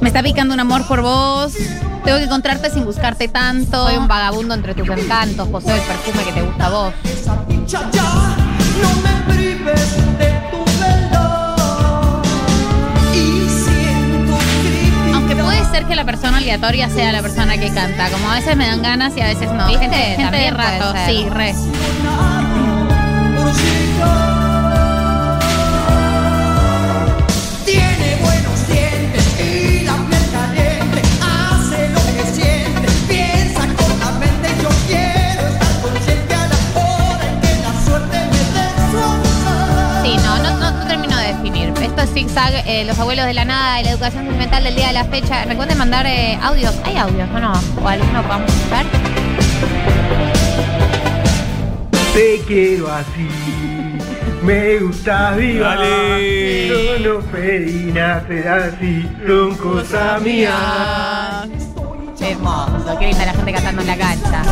me 0.00 0.08
está 0.08 0.22
picando 0.22 0.54
un 0.54 0.60
amor 0.60 0.86
por 0.86 1.02
vos. 1.02 1.52
Tengo 2.04 2.18
que 2.18 2.24
encontrarte 2.24 2.70
sin 2.70 2.84
buscarte 2.84 3.28
tanto. 3.28 3.86
Soy 3.86 3.96
un 3.96 4.08
vagabundo 4.08 4.54
entre 4.54 4.74
tus 4.74 4.88
encantos, 4.88 5.48
poseo 5.48 5.74
el 5.74 5.82
perfume 5.82 6.24
que 6.24 6.32
te 6.32 6.42
gusta 6.42 6.66
a 6.66 6.70
vos. 6.70 6.94
dicha 7.48 7.90
ya. 7.92 8.36
No 8.80 8.88
me 9.02 9.34
prives 9.34 9.96
de 10.18 10.40
tu 10.50 10.64
verdad. 10.80 12.22
Y 13.14 13.48
siento 13.48 14.38
crítica. 14.62 15.14
Aunque 15.16 15.36
puede 15.36 15.64
ser 15.70 15.84
que 15.84 15.94
la 15.94 16.04
persona 16.04 16.38
aleatoria 16.38 16.88
sea 16.88 17.12
la 17.12 17.20
persona 17.20 17.58
que 17.58 17.70
canta. 17.70 18.08
Como 18.10 18.30
a 18.30 18.36
veces 18.36 18.56
me 18.56 18.66
dan 18.66 18.80
ganas 18.82 19.14
y 19.16 19.20
a 19.20 19.26
veces 19.26 19.52
no. 19.52 19.68
¿Viste? 19.68 19.82
Gente, 19.90 19.96
gente 20.16 20.36
de 20.38 20.52
puede 20.52 20.56
rato, 20.78 20.92
ser. 20.92 21.06
sí, 21.10 21.26
re. 21.30 21.54
Zigzag, 42.20 42.52
eh, 42.66 42.84
los 42.84 42.98
abuelos 42.98 43.24
de 43.24 43.32
la 43.32 43.46
nada 43.46 43.80
y 43.80 43.84
la 43.84 43.92
educación 43.92 44.24
sentimental 44.24 44.62
del 44.62 44.74
día 44.74 44.88
de 44.88 44.92
la 44.92 45.04
fecha. 45.04 45.44
Recuerden 45.46 45.78
mandar 45.78 46.04
eh, 46.06 46.38
audios. 46.42 46.74
¿Hay 46.84 46.98
audios 46.98 47.28
o 47.34 47.40
no? 47.40 47.52
¿O 47.82 47.88
alguno 47.88 48.22
podamos 48.22 48.52
escuchar? 48.52 48.84
Te 52.12 52.40
quiero 52.46 52.92
así. 52.92 53.28
Me 54.42 54.78
gusta 54.78 55.32
viva. 55.32 55.76
Dale. 55.76 56.68
Yo 56.68 56.98
no 56.98 57.20
pedí 57.20 57.92
nacer 57.92 58.48
así. 58.48 59.08
Son 59.26 59.54
cosas 59.54 60.20
mías. 60.20 61.48
Hermoso, 62.20 62.98
qué 62.98 63.06
linda 63.06 63.24
la 63.24 63.32
gente 63.32 63.52
cantando 63.52 63.80
en 63.80 63.88
la 63.88 63.96
cancha. 63.96 64.42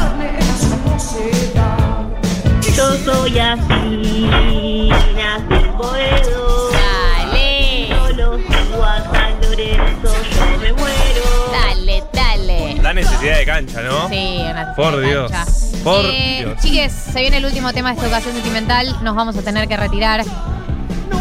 Yo 2.75 2.95
soy 3.05 3.39
así, 3.39 4.91
así 4.91 5.69
necesidad 13.01 13.39
de 13.39 13.45
cancha, 13.47 13.83
¿no? 13.83 14.09
Sí, 14.09 14.41
una 14.51 14.75
Por 14.75 14.97
de 14.97 15.07
Dios. 15.07 15.31
cancha. 15.31 15.53
Por 15.85 16.05
Eh, 16.07 16.43
Dios. 16.45 16.61
Chiques, 16.61 16.93
se 16.93 17.21
viene 17.21 17.39
el 17.39 17.45
último 17.47 17.73
tema 17.73 17.91
de 17.91 17.97
esta 17.97 18.09
ocasión 18.09 18.35
sentimental. 18.35 18.97
Nos 19.03 19.15
vamos 19.15 19.37
a 19.37 19.43
tener 19.43 19.69
que 19.69 19.77
retirar. 19.77 20.23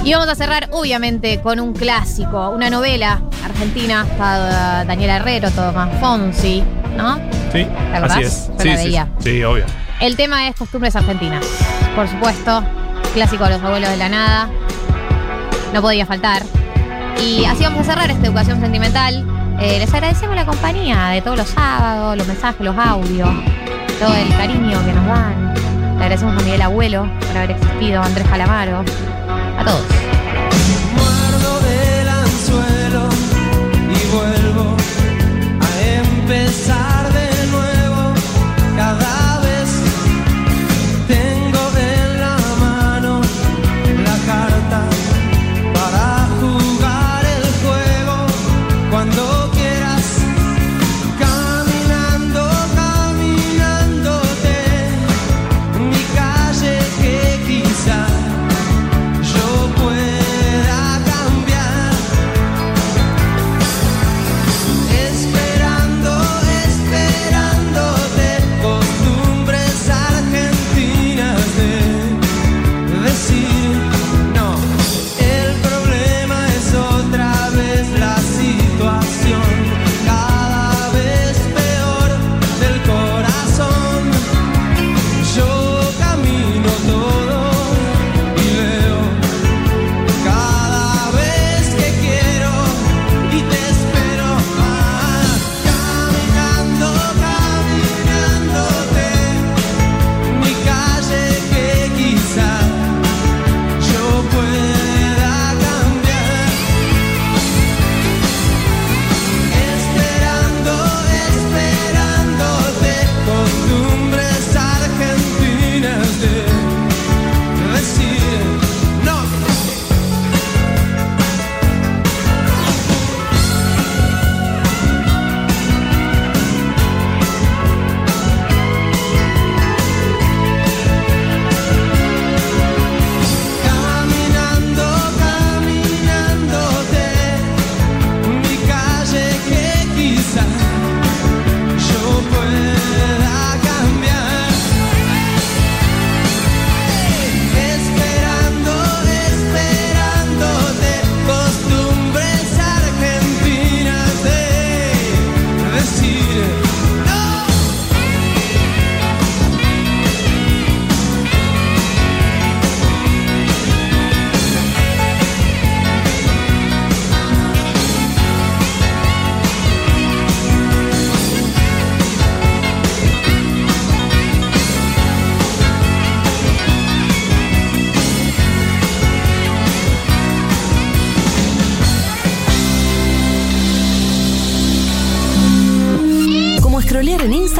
Y 0.03 0.13
vamos 0.13 0.29
a 0.29 0.35
cerrar, 0.35 0.69
obviamente, 0.71 1.41
con 1.41 1.59
un 1.59 1.73
clásico, 1.73 2.49
una 2.49 2.69
novela 2.69 3.21
argentina. 3.43 4.05
Está 4.09 4.85
Daniela 4.85 5.17
Herrero, 5.17 5.51
Tomás 5.51 5.89
Fonsi, 5.99 6.63
¿no? 6.95 7.17
Sí, 7.51 7.67
acordás? 7.93 8.11
así 8.17 8.21
es. 8.23 8.49
Sí, 8.59 8.69
la 8.69 8.77
sí, 8.77 8.91
sí, 9.19 9.31
sí, 9.31 9.43
obvio. 9.43 9.65
El 9.99 10.15
tema 10.15 10.47
es 10.47 10.55
costumbres 10.55 10.95
argentinas. 10.95 11.45
Por 11.95 12.07
supuesto, 12.07 12.63
clásico 13.13 13.43
de 13.45 13.49
los 13.51 13.63
abuelos 13.63 13.89
de 13.89 13.97
la 13.97 14.09
nada. 14.09 14.49
No 15.73 15.81
podía 15.81 16.05
faltar. 16.05 16.43
Y 17.21 17.45
así 17.45 17.63
vamos 17.63 17.81
a 17.81 17.83
cerrar 17.91 18.09
esta 18.11 18.25
educación 18.27 18.59
sentimental. 18.61 19.25
Eh, 19.59 19.79
les 19.79 19.91
agradecemos 19.91 20.35
la 20.35 20.45
compañía 20.45 21.07
de 21.07 21.21
todos 21.21 21.37
los 21.37 21.49
sábados, 21.49 22.15
los 22.15 22.27
mensajes, 22.27 22.61
los 22.61 22.77
audios, 22.77 23.29
todo 23.99 24.13
el 24.13 24.29
cariño 24.29 24.85
que 24.85 24.93
nos 24.93 25.05
dan. 25.07 25.53
Le 25.97 26.03
agradecemos 26.03 26.39
a 26.39 26.45
Miguel 26.45 26.61
Abuelo 26.61 27.09
por 27.27 27.37
haber 27.37 27.51
existido, 27.51 28.01
Andrés 28.03 28.27
Calamaro, 28.27 28.83
a 29.57 29.65
todos. 29.65 29.97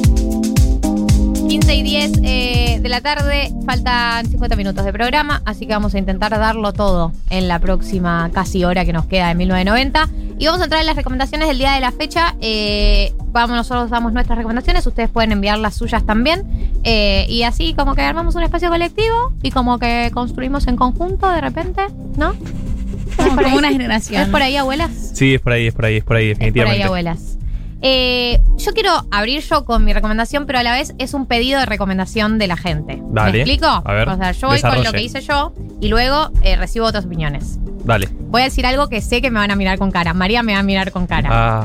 15 1.49 1.75
y 1.75 1.83
10 1.83 2.13
eh, 2.23 2.79
de 2.81 2.89
la 2.89 3.03
tarde, 3.03 3.53
faltan 3.67 4.25
50 4.27 4.57
minutos 4.57 4.87
de 4.87 4.93
programa, 4.95 5.43
así 5.45 5.67
que 5.67 5.75
vamos 5.75 5.95
a 5.95 5.99
intentar 5.99 6.31
darlo 6.31 6.73
todo 6.73 7.13
en 7.29 7.47
la 7.47 7.59
próxima 7.59 8.31
casi 8.33 8.65
hora 8.65 8.87
que 8.87 8.95
nos 8.95 9.05
queda 9.05 9.29
de 9.29 9.35
1990. 9.35 10.09
Y 10.39 10.47
vamos 10.47 10.63
a 10.63 10.65
entrar 10.65 10.81
en 10.81 10.87
las 10.87 10.97
recomendaciones 10.97 11.49
del 11.49 11.59
día 11.59 11.73
de 11.73 11.81
la 11.81 11.93
fecha. 11.93 12.37
Eh, 12.41 13.13
vamos, 13.33 13.55
nosotros 13.55 13.91
damos 13.91 14.15
nuestras 14.15 14.39
recomendaciones, 14.39 14.87
ustedes 14.87 15.11
pueden 15.11 15.33
enviar 15.33 15.59
las 15.59 15.75
suyas 15.75 16.07
también. 16.07 16.73
Eh, 16.85 17.27
y 17.29 17.43
así 17.43 17.75
como 17.75 17.95
que 17.95 18.01
armamos 18.01 18.35
un 18.35 18.45
espacio 18.45 18.71
colectivo 18.71 19.35
y 19.43 19.51
como 19.51 19.79
que 19.79 20.11
construimos 20.15 20.67
en 20.69 20.77
conjunto 20.77 21.29
de 21.29 21.43
repente, 21.43 21.83
¿no? 22.17 22.33
Como, 23.37 23.43
por 23.43 23.45
como 23.45 23.57
ahí? 23.57 23.59
una 23.59 23.69
generación. 23.71 24.23
¿Es 24.23 24.29
por 24.29 24.43
ahí, 24.43 24.57
abuelas? 24.57 24.91
Sí, 25.15 25.35
es 25.35 25.41
por 25.41 25.53
ahí, 25.53 25.67
es 25.67 25.75
por 25.75 25.85
ahí, 25.85 25.97
es 25.97 26.05
por 26.05 26.17
ahí, 26.17 26.17
Por 26.17 26.17
ahí, 26.17 26.29
definitivamente. 26.29 26.85
abuelas. 26.85 27.39
Eh, 27.83 28.41
yo 28.57 28.73
quiero 28.73 29.07
abrir 29.11 29.43
yo 29.43 29.65
con 29.65 29.85
mi 29.85 29.93
recomendación, 29.93 30.47
pero 30.47 30.59
a 30.59 30.63
la 30.63 30.73
vez 30.73 30.95
es 30.99 31.15
un 31.15 31.27
pedido 31.27 31.61
de 31.61 31.67
recomendación 31.67 32.39
de 32.39 32.47
la 32.47 32.57
gente. 32.57 33.03
Dale. 33.11 33.33
¿Me 33.33 33.39
explico? 33.39 33.67
A 33.67 33.93
ver, 33.93 34.09
o 34.09 34.17
sea, 34.17 34.33
yo 34.33 34.49
voy 34.49 34.61
con 34.61 34.83
lo 34.83 34.93
que 34.93 35.03
hice 35.03 35.21
yo 35.21 35.53
y 35.81 35.89
luego 35.89 36.31
eh, 36.43 36.57
recibo 36.57 36.87
otras 36.87 37.05
opiniones. 37.05 37.59
Dale. 37.85 38.09
Voy 38.29 38.41
a 38.41 38.45
decir 38.45 38.67
algo 38.67 38.89
que 38.89 39.01
sé 39.01 39.21
que 39.21 39.31
me 39.31 39.39
van 39.39 39.51
a 39.51 39.57
mirar 39.57 39.79
con 39.79 39.91
cara. 39.91 40.15
María 40.15 40.43
me 40.43 40.55
va 40.55 40.61
a 40.61 40.63
mirar 40.63 40.91
con 40.91 41.07
cara. 41.07 41.29
Ah, 41.31 41.65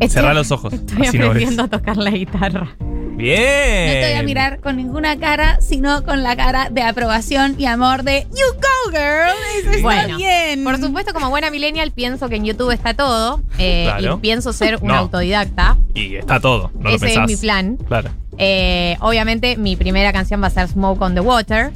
los 0.34 0.50
ojos. 0.52 0.72
Estoy 0.72 1.06
así 1.06 1.18
no 1.18 1.26
aprendiendo 1.26 1.64
a 1.64 1.68
tocar 1.68 1.96
la 1.96 2.10
guitarra. 2.10 2.76
Bien. 3.16 3.86
No 3.86 3.92
te 3.92 4.10
voy 4.10 4.18
a 4.18 4.22
mirar 4.22 4.60
con 4.60 4.76
ninguna 4.76 5.18
cara, 5.18 5.58
sino 5.60 6.04
con 6.04 6.22
la 6.22 6.36
cara 6.36 6.68
de 6.70 6.82
aprobación 6.82 7.54
y 7.58 7.64
amor 7.66 8.02
de 8.02 8.26
You 8.30 8.54
go, 8.56 8.90
girl. 8.90 9.34
Eso 9.58 9.70
está 9.70 9.82
Bueno, 9.82 10.16
bien. 10.18 10.62
por 10.64 10.78
supuesto, 10.78 11.12
como 11.14 11.30
buena 11.30 11.50
millennial, 11.50 11.92
pienso 11.92 12.28
que 12.28 12.36
en 12.36 12.44
YouTube 12.44 12.70
está 12.72 12.94
todo 12.94 13.40
eh, 13.58 13.84
Claro. 13.86 14.16
y 14.16 14.20
pienso 14.20 14.52
ser 14.52 14.78
una 14.82 14.94
No. 14.94 15.00
autodidacta. 15.00 15.78
Y 15.94 16.16
está 16.16 16.40
todo, 16.40 16.70
no 16.78 16.90
lo 16.90 16.96
Ese 16.96 17.14
es 17.14 17.20
mi 17.26 17.36
plan. 17.36 17.76
Claro. 17.88 18.10
Eh, 18.38 18.96
obviamente, 19.00 19.56
mi 19.56 19.76
primera 19.76 20.12
canción 20.12 20.42
va 20.42 20.48
a 20.48 20.50
ser 20.50 20.68
Smoke 20.68 21.00
on 21.02 21.14
the 21.14 21.20
Water. 21.20 21.72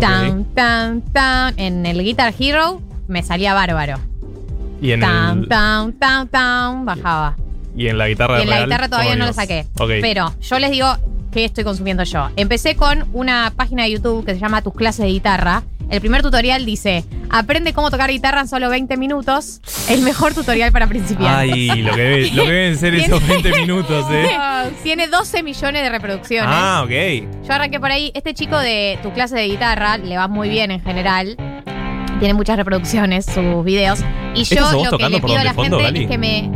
Tan, 0.00 0.44
tan, 0.54 1.02
tan. 1.02 1.54
En 1.58 1.84
el 1.86 2.02
Guitar 2.02 2.34
Hero 2.38 2.80
me 3.06 3.22
salía 3.22 3.52
bárbaro. 3.54 3.98
Y 4.80 4.92
en, 4.92 5.00
Tan, 5.00 5.38
el, 5.40 5.48
tan, 5.48 5.92
tan, 5.92 6.28
tan. 6.28 6.84
Bajaba. 6.84 7.36
Y 7.76 7.88
en 7.88 7.98
la 7.98 8.08
guitarra 8.08 8.38
Y 8.38 8.42
en 8.42 8.50
la 8.50 8.62
guitarra 8.64 8.88
todavía 8.88 9.16
no 9.16 9.24
Dios. 9.24 9.36
saqué. 9.36 9.66
Pero 10.00 10.34
yo 10.40 10.58
les 10.58 10.70
digo 10.70 10.88
qué 11.32 11.44
estoy 11.44 11.64
consumiendo 11.64 12.04
yo. 12.04 12.30
Empecé 12.36 12.76
con 12.76 13.08
una 13.12 13.52
página 13.56 13.84
de 13.84 13.90
YouTube 13.92 14.24
que 14.24 14.34
se 14.34 14.40
llama 14.40 14.62
Tus 14.62 14.74
clases 14.74 15.04
de 15.06 15.10
guitarra. 15.12 15.62
El 15.90 16.00
primer 16.00 16.22
tutorial 16.22 16.64
dice, 16.64 17.04
aprende 17.28 17.74
cómo 17.74 17.90
tocar 17.90 18.10
guitarra 18.10 18.40
en 18.40 18.48
solo 18.48 18.70
20 18.70 18.96
minutos. 18.96 19.60
El 19.90 20.00
mejor 20.00 20.32
tutorial 20.32 20.72
para 20.72 20.86
principiantes. 20.86 21.52
Ay, 21.52 21.82
lo 21.82 21.94
que, 21.94 22.00
debe- 22.02 22.30
lo 22.32 22.44
que 22.44 22.50
deben 22.52 22.78
ser 22.78 22.94
esos 22.94 23.26
20 23.28 23.52
minutos, 23.60 24.06
eh. 24.10 24.28
Tiene 24.82 25.08
12 25.08 25.42
millones 25.42 25.82
de 25.82 25.90
reproducciones. 25.90 26.48
Ah, 26.50 26.82
ok. 26.84 26.90
Yo 27.46 27.52
arranqué 27.52 27.78
por 27.80 27.90
ahí. 27.90 28.10
Este 28.14 28.32
chico 28.32 28.58
de 28.58 28.98
tu 29.02 29.12
clase 29.12 29.34
de 29.36 29.46
guitarra 29.46 29.98
le 29.98 30.16
va 30.16 30.26
muy 30.26 30.48
bien 30.48 30.70
en 30.70 30.80
general. 30.80 31.36
Tiene 32.18 32.32
muchas 32.32 32.56
reproducciones 32.56 33.26
sus 33.26 33.62
videos. 33.64 34.00
Y 34.34 34.42
¿Esto 34.42 34.54
yo 34.72 34.84
lo 34.90 34.96
que 34.98 35.08
le 35.10 35.20
pido 35.20 35.36
a 35.38 35.44
la 35.44 35.52
fondo, 35.52 35.78
gente 35.78 35.92
Gali? 35.92 36.04
es 36.04 36.10
que 36.10 36.18
me. 36.18 36.50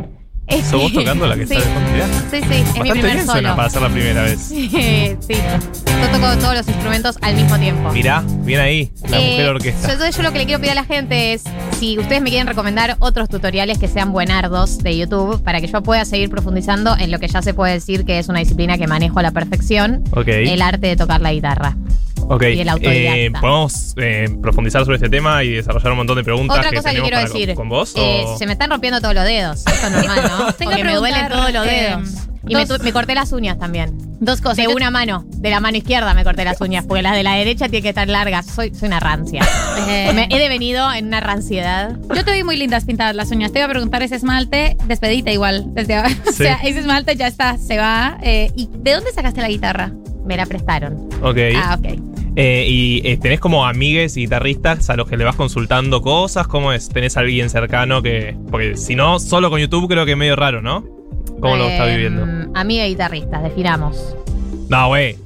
¿Sos 0.70 0.80
vos 0.82 0.92
tocando 0.92 1.26
la 1.26 1.36
que 1.36 1.46
sí. 1.46 1.54
está 1.54 1.68
de 1.68 1.74
fondo? 1.74 1.90
Sí, 2.30 2.40
sí, 2.40 2.54
es 2.54 2.74
mi 2.74 2.90
primer 2.90 3.14
bien 3.14 3.26
suena 3.26 3.32
solo. 3.50 3.56
para 3.56 3.68
hacer 3.68 3.82
la 3.82 3.88
primera 3.88 4.22
vez. 4.22 4.38
sí, 4.48 4.68
yo 4.70 6.08
toco 6.12 6.36
todos 6.40 6.54
los 6.54 6.68
instrumentos 6.68 7.16
al 7.20 7.34
mismo 7.34 7.58
tiempo. 7.58 7.90
Mirá, 7.92 8.22
bien 8.44 8.60
ahí, 8.60 8.90
la 9.08 9.18
Eh, 9.20 9.30
mujer 9.30 9.44
yo- 9.46 9.50
orquesta. 9.50 9.92
Entonces 9.92 10.16
yo 10.16 10.22
lo 10.22 10.32
que 10.32 10.38
le 10.38 10.44
quiero 10.46 10.60
pedir 10.60 10.72
a 10.72 10.74
la 10.76 10.84
gente 10.84 11.32
es 11.34 11.42
si 11.78 11.98
ustedes 11.98 12.22
me 12.22 12.30
quieren 12.30 12.46
recomendar 12.46 12.96
otros 12.98 13.28
tutoriales 13.28 13.78
que 13.78 13.88
sean 13.88 14.12
buenardos 14.12 14.78
de 14.78 14.96
YouTube 14.96 15.42
para 15.42 15.60
que 15.60 15.66
yo 15.68 15.82
pueda 15.82 16.04
seguir 16.04 16.30
profundizando 16.30 16.96
en 16.98 17.10
lo 17.10 17.18
que 17.18 17.28
ya 17.28 17.42
se 17.42 17.52
puede 17.54 17.74
decir 17.74 18.04
que 18.04 18.18
es 18.18 18.28
una 18.28 18.38
disciplina 18.40 18.78
que 18.78 18.86
manejo 18.86 19.18
a 19.18 19.22
la 19.22 19.30
perfección, 19.32 20.02
Ok. 20.12 20.28
el 20.28 20.62
arte 20.62 20.86
de 20.88 20.96
tocar 20.96 21.20
la 21.20 21.32
guitarra. 21.32 21.76
Ok, 22.28 22.42
y 22.42 22.60
el 22.60 22.68
autodidacta. 22.68 23.16
eh, 23.18 23.30
¿podemos 23.40 23.94
eh, 23.96 24.28
profundizar 24.42 24.82
sobre 24.84 24.96
este 24.96 25.08
tema 25.08 25.42
y 25.44 25.52
desarrollar 25.52 25.92
un 25.92 25.98
montón 25.98 26.16
de 26.16 26.24
preguntas 26.24 26.58
Otra 26.58 26.70
que 26.70 26.76
cosa 26.76 26.92
que 26.92 27.00
quiero 27.00 27.18
decir, 27.18 27.54
con 27.54 27.68
vos? 27.68 27.94
eh, 27.96 28.22
o- 28.26 28.38
se 28.38 28.46
me 28.46 28.52
están 28.52 28.70
rompiendo 28.70 29.00
todos 29.00 29.14
los 29.14 29.24
dedos, 29.24 29.64
esto 29.66 29.86
es 29.86 29.92
normal, 29.92 30.20
¿no? 30.22 30.52
Tengo 30.54 30.70
Porque 30.70 30.76
que 30.76 30.84
me 30.84 30.94
duelen 30.96 31.28
todos 31.28 31.52
los 31.52 31.66
eh, 31.66 31.70
dedos. 31.70 32.08
Y 32.46 32.54
me, 32.54 32.92
corté 32.92 33.14
las 33.14 33.32
uñas 33.32 33.58
también. 33.58 33.94
Dos 34.20 34.40
cosas. 34.40 34.56
De 34.58 34.68
una 34.68 34.90
mano, 34.90 35.24
de 35.36 35.50
la 35.50 35.60
mano 35.60 35.76
izquierda 35.76 36.14
me 36.14 36.24
corté 36.24 36.44
las 36.46 36.60
uñas, 36.62 36.86
porque 36.86 37.02
las 37.02 37.14
de 37.14 37.22
la 37.22 37.34
derecha 37.34 37.66
tienen 37.66 37.82
que 37.82 37.88
estar 37.90 38.08
largas. 38.08 38.46
Soy, 38.46 38.74
soy 38.74 38.88
una 38.88 39.00
rancia. 39.00 39.42
Eh. 39.86 40.12
Me 40.14 40.28
he 40.30 40.38
devenido 40.38 40.90
en 40.92 41.08
una 41.08 41.20
ranciedad. 41.20 41.96
Yo 42.14 42.24
te 42.24 42.32
vi 42.32 42.44
muy 42.44 42.56
lindas 42.56 42.84
pintadas 42.86 43.14
las 43.14 43.30
uñas. 43.32 43.52
Te 43.52 43.58
iba 43.58 43.66
a 43.66 43.70
preguntar 43.70 44.02
ese 44.02 44.16
esmalte, 44.16 44.76
despedite 44.86 45.30
igual. 45.32 45.64
Desde 45.74 45.96
ahora. 45.96 46.10
O 46.28 46.32
sea, 46.32 46.54
ese 46.64 46.78
esmalte 46.80 47.16
ya 47.16 47.26
está, 47.26 47.58
se 47.58 47.76
va. 47.76 48.16
Eh, 48.22 48.50
¿Y 48.56 48.70
de 48.78 48.92
dónde 48.92 49.12
sacaste 49.12 49.42
la 49.42 49.48
guitarra? 49.48 49.92
Me 50.24 50.36
la 50.36 50.46
prestaron. 50.46 51.08
Ok. 51.22 51.36
Ah, 51.56 51.78
ok. 51.78 52.17
Eh, 52.40 52.66
¿Y 52.68 53.02
eh, 53.04 53.16
tenés 53.16 53.40
como 53.40 53.66
amigues 53.66 54.16
y 54.16 54.20
guitarristas 54.20 54.90
a 54.90 54.96
los 54.96 55.08
que 55.08 55.16
le 55.16 55.24
vas 55.24 55.34
consultando 55.34 56.00
cosas? 56.02 56.46
¿Cómo 56.46 56.72
es? 56.72 56.88
¿Tenés 56.88 57.16
a 57.16 57.20
alguien 57.20 57.50
cercano 57.50 58.00
que...? 58.00 58.36
Porque 58.48 58.76
si 58.76 58.94
no, 58.94 59.18
solo 59.18 59.50
con 59.50 59.58
YouTube 59.60 59.88
creo 59.88 60.04
que 60.06 60.12
es 60.12 60.16
medio 60.16 60.36
raro, 60.36 60.62
¿no? 60.62 60.84
¿Cómo 61.40 61.56
lo 61.56 61.68
estás 61.68 61.88
Eh, 61.88 61.96
viviendo? 61.96 62.24
Amiga 62.54 62.84
guitarrista, 62.86 63.42
definamos. 63.42 64.14
No, 64.68 64.86
güey. 64.86 65.16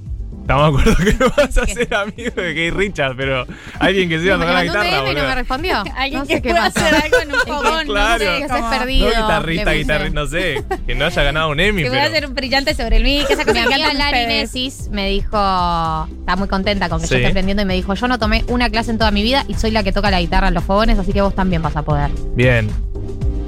Estamos 0.43 0.75
de 0.75 0.81
acuerdo 0.81 1.05
que 1.05 1.15
no 1.25 1.33
vas 1.37 1.57
a 1.59 1.67
ser 1.67 1.95
amigo 1.95 2.31
de 2.35 2.55
Kate 2.55 2.71
Richard, 2.73 3.17
pero 3.17 3.47
alguien 3.79 4.09
que 4.09 4.19
sepa 4.21 4.37
me 4.37 4.45
tocar 4.45 4.55
la 4.55 4.61
un 4.61 4.67
guitarra, 4.67 5.03
DM 5.03 5.11
y 5.11 5.15
no 5.15 5.23
me 5.29 5.35
respondió. 5.35 5.83
Alguien 5.97 6.21
no 6.21 6.27
que 6.27 6.35
sé 6.35 6.43
qué 6.43 6.51
pueda 6.51 6.67
hacer 6.67 6.95
algo 6.95 7.17
en 7.23 7.33
un 7.33 7.41
fogón, 7.47 7.87
Claro. 7.87 8.25
no 8.25 8.31
sé. 8.31 8.39
Que 8.39 8.45
estés 8.45 8.79
perdido. 8.79 9.05
No 9.07 9.11
guitarrista, 9.23 9.73
guitarrista, 9.73 10.21
no 10.21 10.27
sé. 10.27 10.65
Que 10.87 10.95
no 10.95 11.05
haya 11.07 11.23
ganado 11.23 11.51
un 11.51 11.61
Emmy, 11.61 11.83
Que 11.85 11.89
voy 11.91 11.99
a 11.99 12.05
hacer 12.05 12.27
un 12.27 12.35
brillante 12.35 12.75
sobre 12.75 12.97
el 12.97 13.05
mic, 13.05 13.31
esa 13.31 13.45
cosa 13.45 13.53
Mi 13.53 13.67
que 13.69 13.75
amiga 13.75 13.89
cantan 13.89 14.13
Lari 14.13 14.49
me 14.91 15.09
dijo, 15.09 16.09
está 16.21 16.37
muy 16.37 16.49
contenta 16.49 16.89
con 16.89 17.01
que 17.01 17.07
Sí. 17.07 17.13
yo 17.15 17.19
esté 17.19 17.29
aprendiendo 17.31 17.63
y 17.63 17.67
me 17.67 17.75
dijo, 17.75 17.95
yo 17.95 18.09
no 18.09 18.19
tomé 18.19 18.45
una 18.49 18.69
clase 18.69 18.91
en 18.91 18.99
toda 18.99 19.11
mi 19.13 19.23
vida 19.23 19.45
y 19.49 19.55
soy 19.55 19.71
la 19.71 19.83
que 19.83 19.93
toca 19.93 20.11
la 20.11 20.21
guitarra 20.21 20.49
en 20.49 20.55
los 20.55 20.65
fogones, 20.65 20.99
así 20.99 21.13
que 21.13 21.23
vos 21.23 21.35
también 21.35 21.63
vas 21.63 21.77
a 21.77 21.83
poder. 21.83 22.11
Bien. 22.35 22.69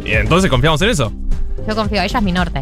Y 0.06 0.12
entonces 0.12 0.48
confiamos 0.50 0.80
en 0.82 0.90
eso. 0.90 1.12
Yo 1.68 1.74
confío, 1.74 2.02
ella 2.02 2.18
es 2.18 2.24
mi 2.24 2.32
norte. 2.32 2.60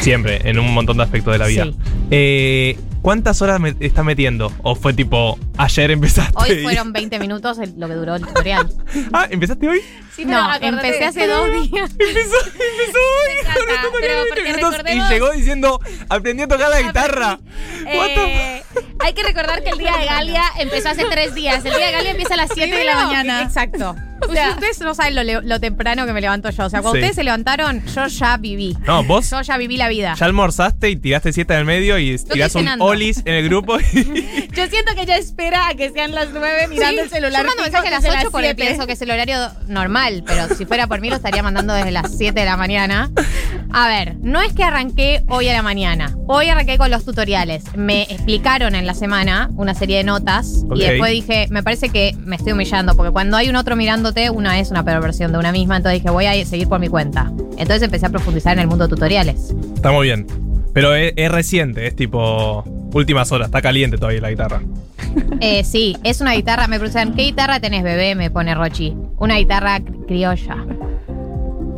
Siempre, 0.00 0.40
en 0.48 0.58
un 0.58 0.72
montón 0.74 0.96
de 0.96 1.02
aspectos 1.04 1.32
de 1.32 1.38
la 1.38 1.46
vida. 1.46 1.64
Sí. 1.64 1.76
Eh, 2.10 2.78
¿Cuántas 3.02 3.40
horas 3.40 3.58
me 3.60 3.74
estás 3.80 4.04
metiendo? 4.04 4.52
¿O 4.62 4.74
fue 4.74 4.92
tipo, 4.92 5.38
ayer 5.56 5.90
empezaste? 5.90 6.34
Hoy 6.36 6.62
fueron 6.62 6.92
20 6.92 7.18
minutos 7.18 7.58
el- 7.58 7.74
lo 7.78 7.88
que 7.88 7.94
duró 7.94 8.16
el 8.16 8.26
tutorial. 8.26 8.68
Ah, 9.12 9.26
¿empezaste 9.30 9.68
hoy? 9.68 9.80
Sí, 10.14 10.24
pero 10.26 10.30
no, 10.42 10.54
empecé 10.60 11.04
hace 11.04 11.26
dos 11.26 11.46
días. 11.50 11.90
Empezó, 11.92 12.36
empezó 12.44 12.98
hoy. 12.98 13.34
Me 13.34 13.40
encanta, 13.40 13.88
pero 14.00 14.14
porque 14.28 14.42
Minutos, 14.42 14.70
recordemos- 14.72 15.06
y 15.10 15.12
llegó 15.12 15.30
diciendo, 15.30 15.80
aprendí 16.08 16.42
a 16.42 16.48
tocar 16.48 16.68
la 16.70 16.82
guitarra. 16.82 17.38
What 17.84 18.06
the 18.14 18.56
Eh, 18.56 18.62
hay 18.98 19.12
que 19.14 19.22
recordar 19.22 19.62
que 19.62 19.70
el 19.70 19.78
día 19.78 19.96
de 19.96 20.04
Galia 20.04 20.42
empezó 20.58 20.90
hace 20.90 21.04
tres 21.10 21.34
días. 21.34 21.64
El 21.64 21.74
día 21.74 21.86
de 21.86 21.92
Galia 21.92 22.10
empieza 22.10 22.34
a 22.34 22.36
las 22.36 22.50
7 22.52 22.74
de 22.76 22.84
la 22.84 22.96
mañana. 23.06 23.42
Exacto. 23.42 23.96
O 24.28 24.32
sea- 24.32 24.50
ustedes 24.50 24.78
no 24.80 24.94
saben 24.94 25.14
lo, 25.48 25.60
temprano 25.60 26.04
que 26.04 26.12
me 26.12 26.20
levanto 26.20 26.50
yo. 26.50 26.66
O 26.66 26.70
sea, 26.70 26.82
cuando 26.82 26.96
Sí. 26.96 26.98
ustedes 26.98 27.16
se 27.16 27.24
levantaron, 27.24 27.82
yo 27.86 28.06
ya 28.08 28.36
viví. 28.36 28.76
No, 28.86 29.02
vos 29.04 29.30
Yo 29.30 29.40
ya 29.40 29.56
viví 29.56 29.76
la 29.78 29.88
vida. 29.88 30.14
ya 30.18 30.26
almorzaste 30.26 30.90
y 30.90 30.96
tiraste 30.96 31.32
siesta 31.32 31.54
en 31.54 31.60
el 31.60 31.66
medio 31.66 31.98
y 31.98 32.18
tirás 32.18 32.20
estoy 32.22 32.42
un 32.42 32.48
cenando. 32.50 32.84
Olis 32.90 33.22
en 33.24 33.34
el 33.34 33.44
grupo. 33.48 33.78
Yo 34.52 34.66
siento 34.66 34.94
que 34.94 35.02
ella 35.02 35.16
espera 35.16 35.68
a 35.68 35.74
que 35.74 35.90
sean 35.90 36.12
las 36.14 36.30
9 36.32 36.68
mirando 36.68 36.96
Sí, 36.96 37.04
el 37.04 37.10
celular. 37.10 37.42
Yo 37.42 37.48
mando 37.48 37.62
mensaje 37.62 37.88
a 37.88 37.90
las 37.90 38.02
desde 38.02 38.16
8 38.18 38.28
porque 38.30 38.46
siete. 38.48 38.62
pienso 38.66 38.86
que 38.86 38.92
es 38.94 39.02
el 39.02 39.10
horario 39.10 39.36
normal, 39.68 40.22
pero 40.26 40.54
si 40.54 40.64
fuera 40.66 40.86
por 40.86 41.00
mí 41.00 41.10
lo 41.10 41.16
estaría 41.16 41.42
mandando 41.42 41.72
desde 41.74 41.90
las 41.90 42.16
7 42.16 42.38
de 42.38 42.46
la 42.46 42.56
mañana. 42.56 43.10
A 43.72 43.88
ver, 43.88 44.16
no 44.20 44.40
es 44.42 44.52
que 44.52 44.64
arranqué 44.64 45.22
hoy 45.28 45.48
a 45.48 45.52
la 45.52 45.62
mañana. 45.62 46.16
Hoy 46.26 46.48
arranqué 46.48 46.76
con 46.78 46.90
los 46.90 47.04
tutoriales. 47.04 47.64
Me 47.76 48.02
explicaron 48.02 48.74
en 48.74 48.86
la 48.86 48.94
semana 48.94 49.50
una 49.56 49.74
serie 49.74 49.98
de 49.98 50.04
notas 50.04 50.64
y 50.74 50.80
después 50.80 51.12
dije, 51.12 51.46
me 51.50 51.62
parece 51.62 51.88
que 51.90 52.14
me 52.24 52.36
estoy 52.36 52.52
humillando 52.52 52.96
porque 52.96 53.12
cuando 53.12 53.36
hay 53.36 53.48
un 53.48 53.56
otro 53.56 53.76
mirándote, 53.76 54.30
una 54.30 54.58
es 54.58 54.70
una 54.70 54.84
peor 54.84 55.00
versión 55.02 55.32
de 55.32 55.38
una 55.38 55.52
misma, 55.52 55.76
entonces 55.76 56.00
dije, 56.00 56.10
voy 56.10 56.26
a 56.26 56.44
seguir 56.44 56.68
por 56.68 56.80
mi 56.80 56.88
cuenta. 56.88 57.30
Entonces 57.58 57.82
empecé 57.82 58.06
a 58.06 58.10
profundizar 58.10 58.54
en 58.54 58.60
el 58.60 58.66
mundo 58.66 58.86
de 58.88 58.94
tutoriales. 58.94 59.54
Está 59.74 59.92
muy 59.92 60.06
bien. 60.06 60.26
Pero 60.72 60.94
es, 60.94 61.12
es 61.16 61.30
reciente, 61.30 61.86
es 61.86 61.96
tipo 61.96 62.64
últimas 62.92 63.30
horas, 63.32 63.46
está 63.48 63.60
caliente 63.62 63.96
todavía 63.96 64.20
la 64.20 64.30
guitarra. 64.30 64.62
Eh, 65.40 65.64
sí, 65.64 65.96
es 66.04 66.20
una 66.20 66.32
guitarra. 66.34 66.66
Me 66.66 66.78
preguntan, 66.78 67.14
¿qué 67.14 67.22
guitarra 67.22 67.60
tenés, 67.60 67.82
bebé? 67.82 68.14
Me 68.14 68.30
pone 68.30 68.54
Rochi. 68.54 68.94
Una 69.18 69.36
guitarra 69.36 69.78
cri- 69.80 70.06
criolla. 70.06 70.56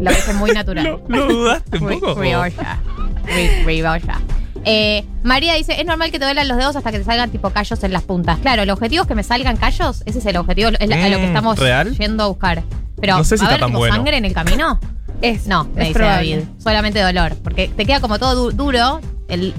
Lo 0.00 0.10
dije 0.10 0.32
muy 0.34 0.50
natural. 0.54 1.00
¿Lo 1.08 1.28
dudaste 1.28 1.78
un 1.78 1.88
poco? 1.88 2.14
Criolla. 2.16 2.78
Cri- 3.24 3.64
Criolla. 3.64 4.20
Eh, 4.64 5.04
María 5.24 5.54
dice, 5.54 5.80
es 5.80 5.86
normal 5.86 6.10
que 6.12 6.18
te 6.18 6.24
duelan 6.24 6.46
los 6.46 6.56
dedos 6.56 6.76
hasta 6.76 6.92
que 6.92 6.98
te 6.98 7.04
salgan 7.04 7.30
tipo 7.30 7.50
callos 7.50 7.82
en 7.82 7.92
las 7.92 8.02
puntas. 8.02 8.38
Claro, 8.38 8.62
el 8.62 8.70
objetivo 8.70 9.02
es 9.02 9.08
que 9.08 9.14
me 9.14 9.22
salgan 9.24 9.56
callos. 9.56 10.02
Ese 10.06 10.18
es 10.20 10.26
el 10.26 10.36
objetivo, 10.36 10.70
es 10.78 10.88
la- 10.88 11.04
a 11.04 11.08
lo 11.08 11.16
que 11.16 11.22
Mm, 11.24 11.26
estamos 11.26 11.58
¿real? 11.58 11.96
yendo 11.98 12.24
a 12.24 12.26
buscar. 12.28 12.62
Pero, 13.00 13.16
No 13.18 13.24
sé 13.24 13.38
si 13.38 13.44
¿va 13.44 13.50
a 13.50 13.54
está 13.54 13.64
haber 13.66 13.76
bueno. 13.76 13.94
sangre 13.96 14.16
en 14.18 14.24
el 14.24 14.32
camino? 14.34 14.78
Es, 15.20 15.46
No, 15.46 15.64
me 15.64 15.82
es 15.82 15.88
dice 15.88 15.92
probable. 15.98 16.30
David. 16.36 16.44
Solamente 16.58 17.00
dolor. 17.00 17.34
Porque 17.42 17.68
te 17.68 17.84
queda 17.86 18.00
como 18.00 18.18
todo 18.18 18.50
du- 18.50 18.56
duro, 18.56 19.00
el, 19.28 19.52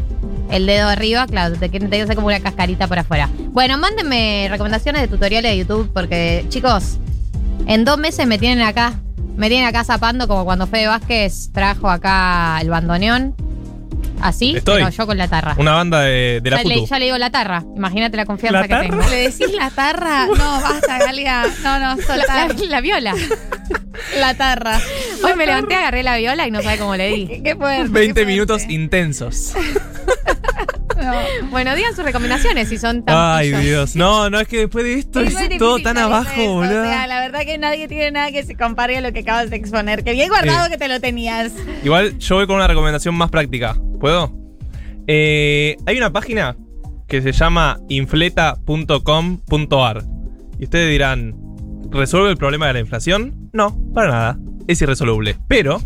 el 0.55 0.65
dedo 0.65 0.87
arriba, 0.87 1.25
claro, 1.27 1.55
te, 1.55 1.69
queda- 1.69 1.89
te 1.89 1.97
queda 1.97 2.15
como 2.15 2.27
una 2.27 2.39
cascarita 2.39 2.87
por 2.87 2.99
afuera. 2.99 3.29
Bueno, 3.49 3.77
mándenme 3.77 4.47
recomendaciones 4.49 5.01
de 5.01 5.07
tutoriales 5.07 5.51
de 5.51 5.57
YouTube, 5.57 5.89
porque, 5.93 6.45
chicos, 6.49 6.97
en 7.67 7.85
dos 7.85 7.97
meses 7.97 8.27
me 8.27 8.37
tienen 8.37 8.65
acá. 8.65 8.93
Me 9.35 9.49
tienen 9.49 9.67
acá 9.67 9.83
zapando 9.83 10.27
como 10.27 10.45
cuando 10.45 10.67
Fede 10.67 10.85
Vázquez 10.87 11.49
trajo 11.51 11.89
acá 11.89 12.59
el 12.61 12.69
bandoneón. 12.69 13.35
Así, 14.21 14.55
Estoy. 14.55 14.77
pero 14.83 14.89
yo 14.89 15.05
con 15.05 15.17
la 15.17 15.27
tarra. 15.27 15.55
Una 15.57 15.73
banda 15.73 16.01
de, 16.01 16.39
de 16.41 16.49
la 16.49 16.57
ya, 16.63 16.69
le, 16.69 16.75
Futu. 16.75 16.87
ya 16.87 16.99
le 16.99 17.05
digo 17.05 17.17
la 17.17 17.29
tarra. 17.29 17.63
Imagínate 17.75 18.15
la 18.17 18.25
confianza 18.25 18.59
¿La 18.61 18.63
que 18.67 18.69
tarra? 18.73 18.89
tengo. 18.89 19.09
¿Le 19.09 19.15
decís 19.17 19.51
la 19.53 19.69
tarra? 19.69 20.27
No, 20.27 20.61
basta, 20.61 20.97
Galia. 20.99 21.43
No, 21.63 21.79
no, 21.79 21.95
La, 21.95 22.03
soltar. 22.03 22.55
la- 22.59 22.65
la 22.69 22.81
viola. 22.81 23.13
La 24.19 24.33
tarra. 24.35 24.79
Hoy 25.23 25.33
me 25.35 25.45
levanté, 25.45 25.75
agarré 25.75 26.03
la 26.03 26.17
viola 26.17 26.47
y 26.47 26.51
no 26.51 26.61
sabe 26.61 26.77
cómo 26.77 26.95
le 26.95 27.07
di. 27.09 27.41
Qué 27.43 27.55
fuerte. 27.55 27.89
20 27.89 28.21
qué 28.21 28.25
minutos 28.25 28.57
fuerte. 28.63 28.73
intensos. 28.73 29.53
No. 31.03 31.11
Bueno, 31.51 31.75
digan 31.75 31.95
sus 31.95 32.03
recomendaciones 32.05 32.69
si 32.69 32.77
son 32.77 33.03
tan 33.05 33.15
Ay, 33.17 33.47
pillos. 33.49 33.63
Dios. 33.63 33.95
No, 33.95 34.29
no, 34.29 34.39
es 34.39 34.47
que 34.47 34.57
después 34.59 34.83
de 34.85 34.99
esto 34.99 35.19
Es 35.21 35.35
todo 35.59 35.79
tan 35.79 35.97
abajo, 35.97 36.31
boludo. 36.53 36.81
O 36.81 36.85
sea, 36.85 37.05
la 37.07 37.19
verdad 37.19 37.41
que 37.45 37.57
nadie 37.57 37.87
tiene 37.87 38.11
nada 38.11 38.31
que 38.31 38.43
se 38.43 38.55
compare 38.55 38.97
a 38.97 39.01
lo 39.01 39.11
que 39.13 39.19
acabas 39.19 39.49
de 39.49 39.55
exponer. 39.57 40.03
Que 40.03 40.13
bien 40.13 40.29
guardado 40.29 40.65
Sí. 40.65 40.71
que 40.71 40.77
te 40.77 40.87
lo 40.87 40.99
tenías. 40.99 41.51
Igual 41.83 42.17
yo 42.17 42.35
voy 42.35 42.47
con 42.47 42.55
una 42.55 42.67
recomendación 42.67 43.13
más 43.15 43.29
práctica. 43.29 43.75
¿Puedo? 43.99 44.33
Eh, 45.07 45.75
hay 45.85 45.97
una 45.97 46.11
página 46.11 46.55
que 47.07 47.21
se 47.21 47.31
llama 47.33 47.77
infleta.com.ar. 47.89 50.03
Y 50.59 50.63
ustedes 50.63 50.89
dirán, 50.89 51.35
¿resuelve 51.91 52.29
el 52.31 52.37
problema 52.37 52.67
de 52.67 52.73
la 52.73 52.79
inflación? 52.79 53.49
No, 53.53 53.77
para 53.93 54.09
nada. 54.09 54.37
Es 54.67 54.81
irresoluble. 54.81 55.37
Pero 55.47 55.81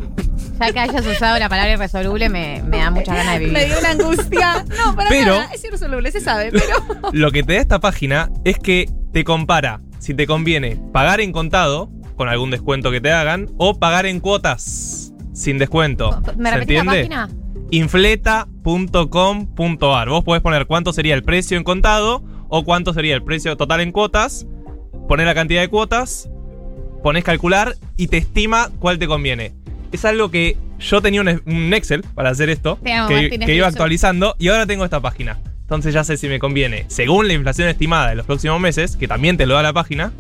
Ya 0.60 0.72
que 0.74 0.80
hayas 0.80 1.06
usado 1.06 1.38
la 1.40 1.48
palabra 1.50 1.74
irresoluble 1.74 2.30
me, 2.30 2.62
me 2.64 2.78
da 2.80 2.90
muchas 2.92 3.16
ganas 3.16 3.34
de 3.34 3.40
vivir. 3.40 3.54
Me 3.54 3.66
dio 3.66 3.78
una 3.80 3.90
angustia. 3.92 4.66
No, 4.78 4.96
para 4.96 5.10
Pero- 5.10 5.36
nada. 5.36 5.50
Es 5.54 5.64
irresoluble, 5.64 6.12
se 6.12 6.20
sabe, 6.22 6.52
pero. 6.52 6.76
lo 7.14 7.32
que 7.32 7.44
te 7.44 7.54
da 7.54 7.60
esta 7.62 7.80
página 7.80 8.30
es 8.44 8.58
que 8.60 8.90
te 9.14 9.24
compara 9.24 9.82
si 10.00 10.14
te 10.14 10.28
conviene 10.28 10.80
pagar 10.94 11.22
en 11.22 11.32
contado, 11.32 11.90
con 12.16 12.30
algún 12.30 12.50
descuento 12.52 12.92
que 12.92 13.02
te 13.02 13.12
hagan, 13.12 13.48
o 13.58 13.78
pagar 13.80 14.06
en 14.06 14.20
cuotas 14.20 15.12
sin 15.34 15.58
descuento. 15.60 16.22
¿Me 16.38 16.50
¿Se 16.50 16.56
repetís 16.56 16.86
la 16.86 16.94
entiende? 16.94 17.10
página? 17.10 17.30
infleta.com.ar. 17.70 20.10
Vos 20.10 20.24
podés 20.24 20.42
poner 20.42 20.66
cuánto 20.68 20.94
sería 20.94 21.14
el 21.16 21.24
precio 21.24 21.58
en 21.58 21.64
contado 21.64 22.24
o 22.50 22.64
cuánto 22.64 22.94
sería 22.94 23.16
el 23.16 23.24
precio 23.24 23.58
total 23.58 23.82
en 23.82 23.92
cuotas, 23.92 24.46
poner 25.08 25.26
la 25.26 25.36
cantidad 25.36 25.62
de 25.62 25.68
cuotas, 25.68 26.30
pones 27.04 27.24
calcular 27.24 27.76
y 27.98 28.08
te 28.08 28.18
estima 28.18 28.70
cuál 28.80 29.00
te 29.00 29.08
conviene. 29.08 29.54
Es 29.92 30.06
algo 30.06 30.30
que 30.32 30.58
yo 30.80 31.02
tenía 31.02 31.22
un, 31.22 31.42
un 31.46 31.74
Excel 31.74 32.04
para 32.16 32.30
hacer 32.30 32.50
esto, 32.50 32.78
amo, 32.92 33.08
que, 33.08 33.40
que 33.40 33.56
iba 33.56 33.68
actualizando 33.68 34.36
y 34.40 34.50
ahora 34.50 34.66
tengo 34.66 34.84
esta 34.86 35.00
página. 35.00 35.38
entonces 35.62 35.94
ya 35.94 36.04
sé 36.04 36.18
si 36.18 36.28
me 36.28 36.40
conviene, 36.40 36.86
según 36.88 37.28
la 37.28 37.34
inflación 37.34 37.68
estimada 37.70 38.10
de 38.10 38.16
los 38.16 38.26
próximos 38.26 38.60
meses, 38.60 38.96
que 38.98 39.08
también 39.08 39.38
te 39.38 39.46
lo 39.46 39.56
da 39.56 39.64
la 39.64 39.74
página, 39.74 40.12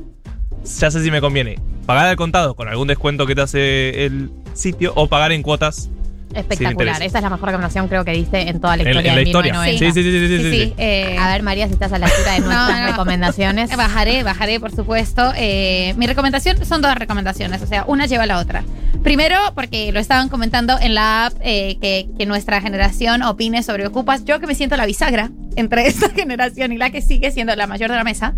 ya 0.80 0.91
sé 0.91 1.03
si 1.03 1.11
me 1.11 1.22
conviene 1.22 1.59
pagar 1.86 2.07
al 2.07 2.15
contado 2.18 2.55
con 2.55 2.68
algún 2.68 2.88
descuento 2.88 3.26
que 3.26 3.36
te 3.36 3.41
hace 3.41 4.05
el 4.05 4.30
sitio 4.53 4.91
o 4.95 5.07
pagar 5.07 5.32
en 5.32 5.41
cuotas. 5.43 5.89
Espectacular. 6.36 7.01
Esa 7.01 7.20
es 7.20 7.24
la 7.24 7.30
mejor 7.30 7.45
recomendación 7.47 7.88
creo 7.88 8.03
que 8.03 8.11
diste 8.11 8.49
en 8.49 8.59
toda 8.59 8.76
la 8.76 8.84
En- 8.84 8.89
historia 8.89 9.09
en 9.11 9.15
la 9.15 9.22
de 9.22 9.28
historia. 9.28 9.53
1990. 9.53 9.86
Sí, 9.86 10.03
sí, 10.03 10.11
sí, 10.11 10.20
sí, 10.20 10.28
sí, 10.28 10.43
sí, 10.51 10.65
sí. 10.68 10.74
eh, 10.78 11.18
a 11.18 11.32
ver, 11.32 11.41
María, 11.43 11.68
si 11.68 11.74
estás 11.74 11.93
a 11.93 11.97
la 11.99 12.07
altura 12.07 12.34
de 12.34 12.39
nuestras 12.41 12.70
No, 12.70 12.82
no. 12.82 12.88
recomendaciones. 12.91 13.76
Bajaré, 13.78 14.24
bajaré, 14.24 14.59
por 14.59 14.72
supuesto. 14.76 15.32
Eh, 15.38 15.93
mi 15.97 16.05
recomendación 16.05 16.63
son 16.65 16.82
dos 16.82 16.93
recomendaciones, 16.95 17.61
o 17.61 17.65
sea, 17.68 17.86
una 17.88 18.05
lleva 18.07 18.24
a 18.24 18.28
la 18.28 18.39
otra. 18.39 18.63
Primero, 19.04 19.38
porque 19.56 19.91
lo 19.91 20.00
estaban 20.00 20.28
comentando 20.30 20.78
en 20.80 20.93
la 20.95 21.28
app, 21.28 21.34
eh, 21.41 21.78
que, 21.82 22.10
que 22.18 22.26
nuestra 22.26 22.62
generación 22.62 23.22
opine 23.24 23.64
sobre 23.64 23.86
Ocupas. 23.88 24.26
Yo 24.26 24.39
que 24.39 24.48
me 24.48 24.56
siento 24.56 24.76
la 24.78 24.86
bisagra 24.86 25.30
entre 25.56 25.88
esta 25.88 26.10
generación 26.10 26.72
y 26.74 26.78
la 26.78 26.89
que 26.89 27.02
sigue 27.02 27.32
siendo 27.32 27.56
la 27.56 27.68
mayor 27.68 27.89
de 27.89 27.95
la 27.98 28.04
mesa. 28.04 28.34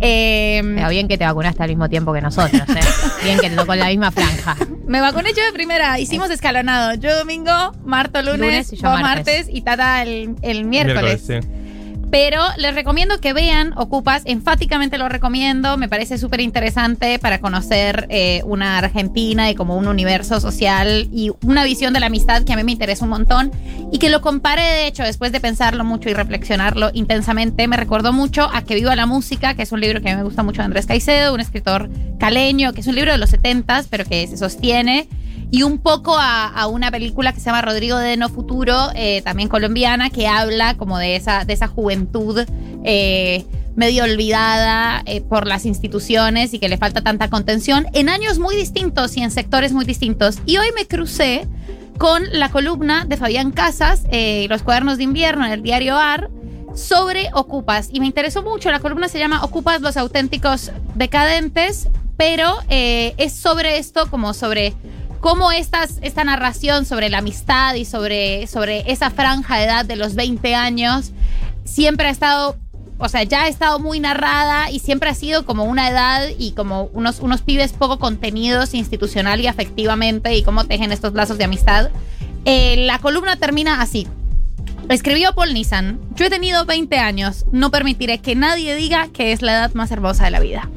Eh, 0.00 0.60
Pero 0.76 0.88
bien 0.88 1.08
que 1.08 1.18
te 1.18 1.24
vacunaste 1.24 1.62
al 1.62 1.68
mismo 1.68 1.88
tiempo 1.88 2.12
que 2.12 2.20
nosotros, 2.20 2.62
¿eh? 2.68 2.80
Bien 3.24 3.38
que 3.38 3.48
te 3.50 3.56
tocó 3.56 3.74
en 3.74 3.80
la 3.80 3.88
misma 3.88 4.10
franja. 4.10 4.56
me 4.86 5.00
vacuné 5.00 5.30
yo 5.36 5.44
de 5.44 5.52
primera, 5.52 5.98
hicimos 6.00 6.30
escalonado. 6.30 6.94
Yo 6.94 7.16
domingo, 7.18 7.72
Marto 7.84 8.20
lunes, 8.22 8.38
Lunes 8.40 8.72
y 8.72 8.76
yo 8.76 8.90
vos 8.90 9.00
martes. 9.00 9.36
martes 9.46 9.54
y 9.54 9.60
Tata 9.62 10.02
el, 10.02 10.34
el 10.42 10.64
miércoles. 10.64 11.22
sí. 11.26 11.34
Pero 12.14 12.40
les 12.58 12.76
recomiendo 12.76 13.18
que 13.18 13.32
vean 13.32 13.76
Ocupas, 13.76 14.22
enfáticamente 14.24 14.98
lo 14.98 15.08
recomiendo, 15.08 15.76
me 15.76 15.88
parece 15.88 16.16
súper 16.16 16.40
interesante 16.40 17.18
para 17.18 17.40
conocer 17.40 18.06
eh, 18.08 18.40
una 18.44 18.78
Argentina 18.78 19.50
y 19.50 19.56
como 19.56 19.76
un 19.76 19.88
universo 19.88 20.38
social 20.38 21.08
y 21.12 21.32
una 21.42 21.64
visión 21.64 21.92
de 21.92 21.98
la 21.98 22.06
amistad 22.06 22.44
que 22.44 22.52
a 22.52 22.56
mí 22.56 22.62
me 22.62 22.70
interesa 22.70 23.02
un 23.02 23.10
montón 23.10 23.50
y 23.90 23.98
que 23.98 24.10
lo 24.10 24.20
compare 24.20 24.62
de 24.62 24.86
hecho 24.86 25.02
después 25.02 25.32
de 25.32 25.40
pensarlo 25.40 25.82
mucho 25.82 26.08
y 26.08 26.14
reflexionarlo 26.14 26.92
intensamente, 26.94 27.66
me 27.66 27.76
recordó 27.76 28.12
mucho 28.12 28.48
a 28.54 28.62
Que 28.62 28.76
Viva 28.76 28.94
la 28.94 29.06
Música, 29.06 29.54
que 29.54 29.62
es 29.62 29.72
un 29.72 29.80
libro 29.80 30.00
que 30.00 30.10
a 30.10 30.12
mí 30.12 30.18
me 30.18 30.24
gusta 30.24 30.44
mucho 30.44 30.58
de 30.58 30.66
Andrés 30.66 30.86
Caicedo, 30.86 31.34
un 31.34 31.40
escritor 31.40 31.90
caleño, 32.20 32.74
que 32.74 32.82
es 32.82 32.86
un 32.86 32.94
libro 32.94 33.10
de 33.10 33.18
los 33.18 33.32
70s, 33.32 33.88
pero 33.90 34.04
que 34.04 34.24
se 34.28 34.36
sostiene 34.36 35.08
y 35.54 35.62
un 35.62 35.78
poco 35.78 36.16
a, 36.18 36.66
una 36.66 36.90
película 36.90 37.32
que 37.32 37.38
se 37.38 37.46
llama 37.46 37.62
Rodrigo 37.62 37.96
de 37.96 38.16
No 38.16 38.28
Futuro, 38.28 38.90
eh, 38.96 39.22
también 39.22 39.48
colombiana, 39.48 40.10
que 40.10 40.26
habla 40.26 40.76
como 40.76 40.98
de 40.98 41.14
esa, 41.14 41.44
de 41.44 41.52
esa 41.52 41.68
juventud 41.68 42.44
eh, 42.82 43.44
medio 43.76 44.02
olvidada 44.02 45.02
eh, 45.06 45.20
por 45.20 45.46
las 45.46 45.64
instituciones 45.64 46.54
y 46.54 46.58
que 46.58 46.68
le 46.68 46.76
falta 46.76 47.02
tanta 47.02 47.30
contención 47.30 47.86
en 47.92 48.08
años 48.08 48.40
muy 48.40 48.56
distintos 48.56 49.16
y 49.16 49.22
en 49.22 49.30
sectores 49.30 49.72
muy 49.72 49.84
distintos. 49.84 50.40
Y 50.44 50.56
hoy 50.56 50.66
me 50.74 50.88
crucé 50.88 51.46
con 51.98 52.24
la 52.32 52.48
columna 52.48 53.04
de 53.04 53.16
Fabián 53.16 53.52
Casas, 53.52 54.06
eh, 54.10 54.46
Los 54.50 54.64
cuadernos 54.64 54.98
de 54.98 55.04
invierno 55.04 55.46
en 55.46 55.52
el 55.52 55.62
diario 55.62 55.96
AR, 55.96 56.30
sobre 56.74 57.28
Ocupas. 57.32 57.90
Y 57.92 58.00
me 58.00 58.06
interesó 58.06 58.42
mucho, 58.42 58.72
la 58.72 58.80
columna 58.80 59.06
se 59.06 59.20
llama 59.20 59.44
Ocupas 59.44 59.80
los 59.82 59.96
auténticos 59.96 60.72
decadentes, 60.96 61.86
pero 62.16 62.56
es 62.68 63.32
sobre 63.32 63.78
esto, 63.78 64.10
como 64.10 64.34
sobre 64.34 64.74
cómo 65.24 65.52
esta 65.52 66.24
narración 66.24 66.84
sobre 66.84 67.08
la 67.08 67.16
amistad 67.16 67.76
y 67.76 67.86
sobre, 67.86 68.46
sobre 68.46 68.92
esa 68.92 69.08
franja 69.08 69.56
de 69.56 69.64
edad 69.64 69.86
de 69.86 69.96
los 69.96 70.16
20 70.16 70.54
años 70.54 71.12
siempre 71.64 72.08
ha 72.08 72.10
estado, 72.10 72.58
o 72.98 73.08
sea, 73.08 73.22
ya 73.22 73.44
ha 73.44 73.48
estado 73.48 73.78
muy 73.78 74.00
narrada 74.00 74.70
y 74.70 74.80
siempre 74.80 75.08
ha 75.08 75.14
sido 75.14 75.46
como 75.46 75.64
una 75.64 75.88
edad 75.88 76.26
y 76.38 76.52
como 76.52 76.90
unos, 76.92 77.20
unos 77.20 77.40
pibes 77.40 77.72
poco 77.72 77.98
contenidos 77.98 78.74
institucional 78.74 79.40
y 79.40 79.46
afectivamente 79.46 80.36
y 80.36 80.42
cómo 80.42 80.64
tejen 80.66 80.92
estos 80.92 81.14
lazos 81.14 81.38
de 81.38 81.44
amistad. 81.44 81.88
Eh, 82.44 82.84
la 82.84 82.98
columna 82.98 83.36
termina 83.36 83.80
así. 83.80 84.06
Escribió 84.90 85.34
Paul 85.34 85.54
Nissan, 85.54 86.00
yo 86.16 86.26
he 86.26 86.30
tenido 86.30 86.66
20 86.66 86.98
años, 86.98 87.46
no 87.50 87.70
permitiré 87.70 88.18
que 88.18 88.34
nadie 88.34 88.74
diga 88.74 89.08
que 89.08 89.32
es 89.32 89.40
la 89.40 89.52
edad 89.52 89.72
más 89.72 89.90
hermosa 89.90 90.26
de 90.26 90.32
la 90.32 90.40
vida. 90.40 90.68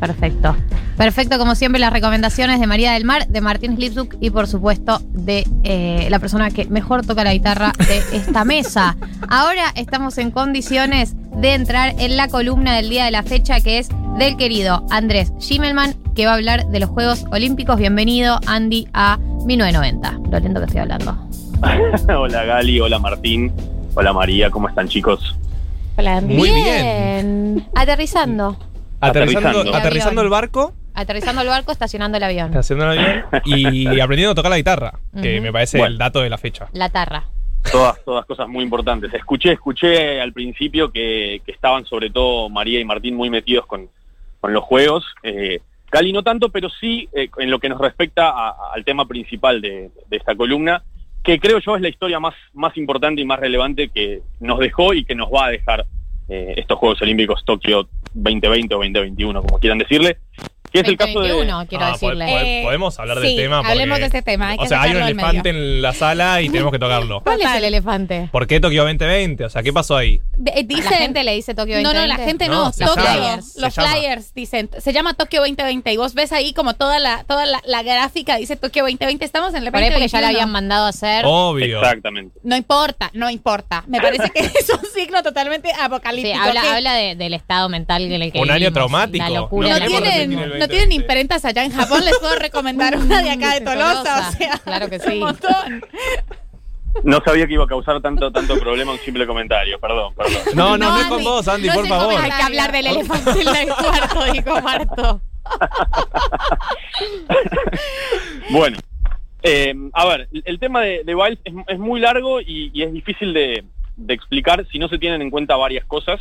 Perfecto. 0.00 0.56
Perfecto, 0.96 1.38
como 1.38 1.54
siempre, 1.54 1.80
las 1.80 1.92
recomendaciones 1.92 2.60
de 2.60 2.66
María 2.66 2.92
del 2.92 3.04
Mar, 3.04 3.26
de 3.28 3.40
Martín 3.40 3.76
Slipsuk 3.76 4.16
y, 4.20 4.30
por 4.30 4.46
supuesto, 4.46 5.00
de 5.12 5.46
eh, 5.64 6.08
la 6.10 6.18
persona 6.18 6.50
que 6.50 6.66
mejor 6.66 7.06
toca 7.06 7.24
la 7.24 7.32
guitarra 7.32 7.72
de 7.78 7.98
esta 8.16 8.44
mesa. 8.44 8.96
Ahora 9.28 9.72
estamos 9.74 10.18
en 10.18 10.30
condiciones 10.30 11.14
de 11.36 11.54
entrar 11.54 11.94
en 11.98 12.16
la 12.16 12.28
columna 12.28 12.74
del 12.76 12.88
día 12.90 13.04
de 13.04 13.10
la 13.10 13.22
fecha, 13.22 13.60
que 13.60 13.78
es 13.78 13.88
del 14.18 14.36
querido 14.36 14.84
Andrés 14.90 15.32
Schimmelman, 15.38 15.94
que 16.14 16.26
va 16.26 16.32
a 16.32 16.34
hablar 16.34 16.66
de 16.66 16.80
los 16.80 16.90
Juegos 16.90 17.24
Olímpicos. 17.30 17.76
Bienvenido, 17.76 18.40
Andy, 18.46 18.88
a 18.92 19.18
1990. 19.46 20.18
Lo 20.30 20.40
lento 20.40 20.60
que 20.60 20.66
estoy 20.66 20.80
hablando. 20.80 21.16
hola 22.08 22.44
Gali, 22.44 22.80
hola 22.80 22.98
Martín, 22.98 23.52
hola 23.94 24.12
María, 24.12 24.50
¿cómo 24.50 24.68
están 24.68 24.88
chicos? 24.88 25.36
Hola, 25.96 26.20
Muy 26.20 26.50
bien. 26.50 27.66
Aterrizando. 27.74 28.56
Aterrizando, 29.00 29.48
Aterrizando. 29.48 29.76
aterrizando 29.76 30.22
el 30.22 30.28
barco, 30.28 30.74
Aterrizando 30.94 31.42
el 31.42 31.48
barco, 31.48 31.70
estacionando 31.72 32.16
el 32.16 32.24
avión. 32.24 32.56
haciendo 32.56 32.90
el 32.90 32.98
avión 32.98 33.24
y 33.44 34.00
aprendiendo 34.00 34.32
a 34.32 34.34
tocar 34.34 34.50
la 34.50 34.56
guitarra, 34.56 34.94
que 35.22 35.40
me 35.40 35.52
parece 35.52 35.78
Bueno. 35.78 35.92
el 35.92 35.98
dato 35.98 36.20
de 36.20 36.30
la 36.30 36.38
fecha. 36.38 36.68
La 36.72 36.88
tarra. 36.88 37.24
Todas, 37.70 38.02
todas 38.04 38.24
cosas 38.26 38.48
muy 38.48 38.64
importantes. 38.64 39.12
Escuché, 39.14 39.52
escuché 39.52 40.20
al 40.20 40.32
principio 40.32 40.90
que, 40.90 41.42
que 41.44 41.52
estaban 41.52 41.84
sobre 41.84 42.10
todo 42.10 42.48
María 42.48 42.80
y 42.80 42.84
Martín 42.84 43.14
muy 43.14 43.30
metidos 43.30 43.66
con, 43.66 43.88
con 44.40 44.52
los 44.52 44.64
juegos. 44.64 45.04
Eh, 45.22 45.60
Gali 45.90 46.12
no 46.12 46.22
tanto, 46.22 46.48
pero 46.50 46.68
sí 46.68 47.08
eh, 47.14 47.28
en 47.38 47.50
lo 47.50 47.58
que 47.58 47.68
nos 47.68 47.80
respecta 47.80 48.28
a- 48.30 48.48
a- 48.50 48.54
al 48.74 48.84
tema 48.84 49.06
principal 49.06 49.60
de, 49.60 49.90
de 50.08 50.16
esta 50.16 50.34
columna, 50.34 50.82
que 51.22 51.38
creo 51.38 51.58
yo 51.60 51.76
es 51.76 51.82
la 51.82 51.88
historia 51.88 52.18
más, 52.20 52.34
más 52.54 52.76
importante 52.76 53.20
y 53.20 53.24
más 53.24 53.38
relevante 53.38 53.88
que 53.88 54.20
nos 54.40 54.58
dejó 54.60 54.94
y 54.94 55.04
que 55.04 55.14
nos 55.14 55.28
va 55.28 55.46
a 55.46 55.50
dejar 55.50 55.84
eh, 56.28 56.54
estos 56.58 56.78
Juegos 56.78 57.00
Olímpicos 57.02 57.42
Tokio 57.44 57.88
2020 58.22 58.74
o 58.74 58.78
2021, 58.78 59.42
como 59.42 59.58
quieran 59.58 59.78
decirle, 59.78 60.18
que 60.70 60.80
es 60.80 60.88
el 60.88 60.96
caso 60.96 61.20
de... 61.20 61.28
2021, 61.30 61.66
quiero 61.68 61.84
Ah, 61.84 61.92
decirle. 61.92 62.24
po- 62.26 62.30
po- 62.32 62.38
Eh, 62.38 62.60
podemos 62.64 62.98
hablar 62.98 63.18
sí, 63.18 63.26
del 63.28 63.36
tema. 63.36 63.56
porque- 63.58 63.72
hablemos 63.72 63.98
de 63.98 64.04
este 64.06 64.22
tema, 64.22 64.48
hay 64.50 64.58
que 64.58 64.64
o 64.64 64.66
sea, 64.68 64.82
hay 64.82 64.90
un 64.90 64.96
sacarlo 64.96 65.12
elefante 65.12 65.48
en 65.50 65.82
la 65.82 65.92
sala 65.92 66.42
y 66.42 66.48
tenemos 66.48 66.72
que 66.72 66.78
tocarlo. 66.78 67.20
¿Cuál 67.24 67.40
es 67.40 67.54
el 67.54 67.64
elefante? 67.64 68.28
¿Por 68.32 68.46
qué 68.46 68.60
Tokio 68.60 68.82
2020? 68.84 69.44
O 69.44 69.50
sea, 69.50 69.62
¿qué 69.62 69.72
pasó 69.72 69.96
ahí? 69.96 70.14
Eh, 70.14 70.22
¿La 70.44 70.62
dicen- 70.62 70.92
gente 70.98 71.24
le 71.24 71.34
dice 71.34 71.54
Tokio 71.54 71.76
No, 71.82 71.92
2020? 71.92 72.00
no, 72.00 72.06
la 72.18 72.24
gente 72.28 72.48
No, 72.48 72.64
no. 72.66 72.72
se 72.72 72.84
Tokio. 72.84 73.04
llama. 73.04 73.36
Los 73.56 73.74
llama. 73.74 73.88
flyers 73.92 74.34
dicen. 74.34 74.70
Se 74.78 74.92
llama 74.92 75.14
Tokio 75.14 75.40
2020 75.40 75.92
y 75.92 75.96
vos 75.96 76.14
ves 76.14 76.32
ahí 76.32 76.52
como 76.52 76.74
toda 76.74 76.98
la 76.98 77.24
toda 77.24 77.46
la, 77.46 77.60
la 77.66 77.82
gráfica 77.82 78.36
dice 78.36 78.56
Tokio 78.56 78.82
2020. 78.84 79.24
Estamos 79.24 79.54
en 79.54 79.64
el 79.64 79.70
Por 79.72 79.80
ahí 79.82 79.90
porque 79.90 80.08
ya 80.08 80.18
2021. 80.18 80.20
la 80.20 80.28
habían 80.28 80.50
mandado 80.50 80.86
a 80.86 80.88
hacer. 80.90 81.24
Obvio. 81.26 81.78
Exactamente. 81.80 82.38
No 82.42 82.56
importa, 82.56 83.10
no 83.14 83.30
importa. 83.30 83.84
Me 83.86 84.00
parece 84.00 84.30
que 84.30 84.40
es 84.58 84.70
un 84.70 84.84
signo 84.94 85.22
totalmente 85.22 85.68
Sí, 85.68 85.74
apocalíptico. 85.80 86.38
habla, 86.40 86.60
que 86.62 86.68
habla 86.68 86.94
de- 86.94 87.14
del 87.16 87.34
estado 87.34 87.68
mental 87.68 88.02
en 88.02 88.22
el 88.22 88.32
que 88.32 88.38
Un 88.38 88.44
año 88.50 88.54
vivimos, 88.54 88.74
traumático. 88.74 89.24
La 89.24 89.30
locura. 89.30 89.68
no, 89.68 89.74
No, 89.74 89.80
la 89.80 89.86
tienen- 89.86 90.02
tienen, 90.10 90.28
tiene 90.30 90.44
el 90.44 90.57
no 90.58 90.66
2020. 90.66 90.68
tienen 90.68 90.92
imprentas 90.92 91.44
allá 91.44 91.64
en 91.64 91.72
Japón. 91.72 92.04
Les 92.04 92.16
puedo 92.18 92.34
recomendar 92.36 92.96
una 92.98 93.22
de 93.22 93.30
acá 93.30 93.54
de 93.54 93.60
Tolosa. 93.62 94.28
O 94.28 94.32
sea, 94.32 94.58
claro 94.64 94.88
que 94.88 94.96
es 94.96 95.02
sí. 95.02 95.12
Un 95.14 95.20
montón. 95.20 95.84
No 97.04 97.20
sabía 97.24 97.46
que 97.46 97.52
iba 97.52 97.64
a 97.64 97.68
causar 97.68 98.00
tanto, 98.00 98.32
tanto 98.32 98.58
problema 98.58 98.90
un 98.92 98.98
simple 98.98 99.26
comentario, 99.26 99.78
perdón, 99.78 100.14
perdón. 100.14 100.34
No, 100.54 100.76
no, 100.76 100.90
no, 100.90 100.96
es 100.96 101.02
Andy, 101.04 101.08
con 101.14 101.24
vos, 101.24 101.46
Andy, 101.48 101.68
no 101.68 101.74
por 101.74 101.84
es 101.84 101.88
favor. 101.90 102.06
comentario. 102.14 102.32
Hay 102.34 102.40
que 102.40 102.46
hablar 102.46 102.72
del 102.72 102.86
elefante 102.86 103.30
en 103.42 103.48
el 103.56 103.68
cuarto, 103.74 104.24
dijo 104.32 104.60
Marto. 104.62 105.20
Bueno, 108.50 108.78
eh, 109.42 109.74
a 109.92 110.06
ver, 110.06 110.28
el- 110.32 110.42
el 110.46 110.58
tema 110.58 110.80
de, 110.80 111.04
de 111.04 111.14
Biles 111.14 111.38
es, 111.44 111.54
es 111.68 111.78
muy 111.78 112.00
largo 112.00 112.40
y, 112.40 112.70
y 112.72 112.82
es 112.82 112.92
difícil 112.92 113.32
de, 113.34 113.64
de 113.96 114.14
explicar 114.14 114.66
si 114.70 114.78
no 114.78 114.88
se 114.88 114.98
tienen 114.98 115.22
en 115.22 115.30
cuenta 115.30 115.56
varias 115.56 115.84
cosas. 115.84 116.20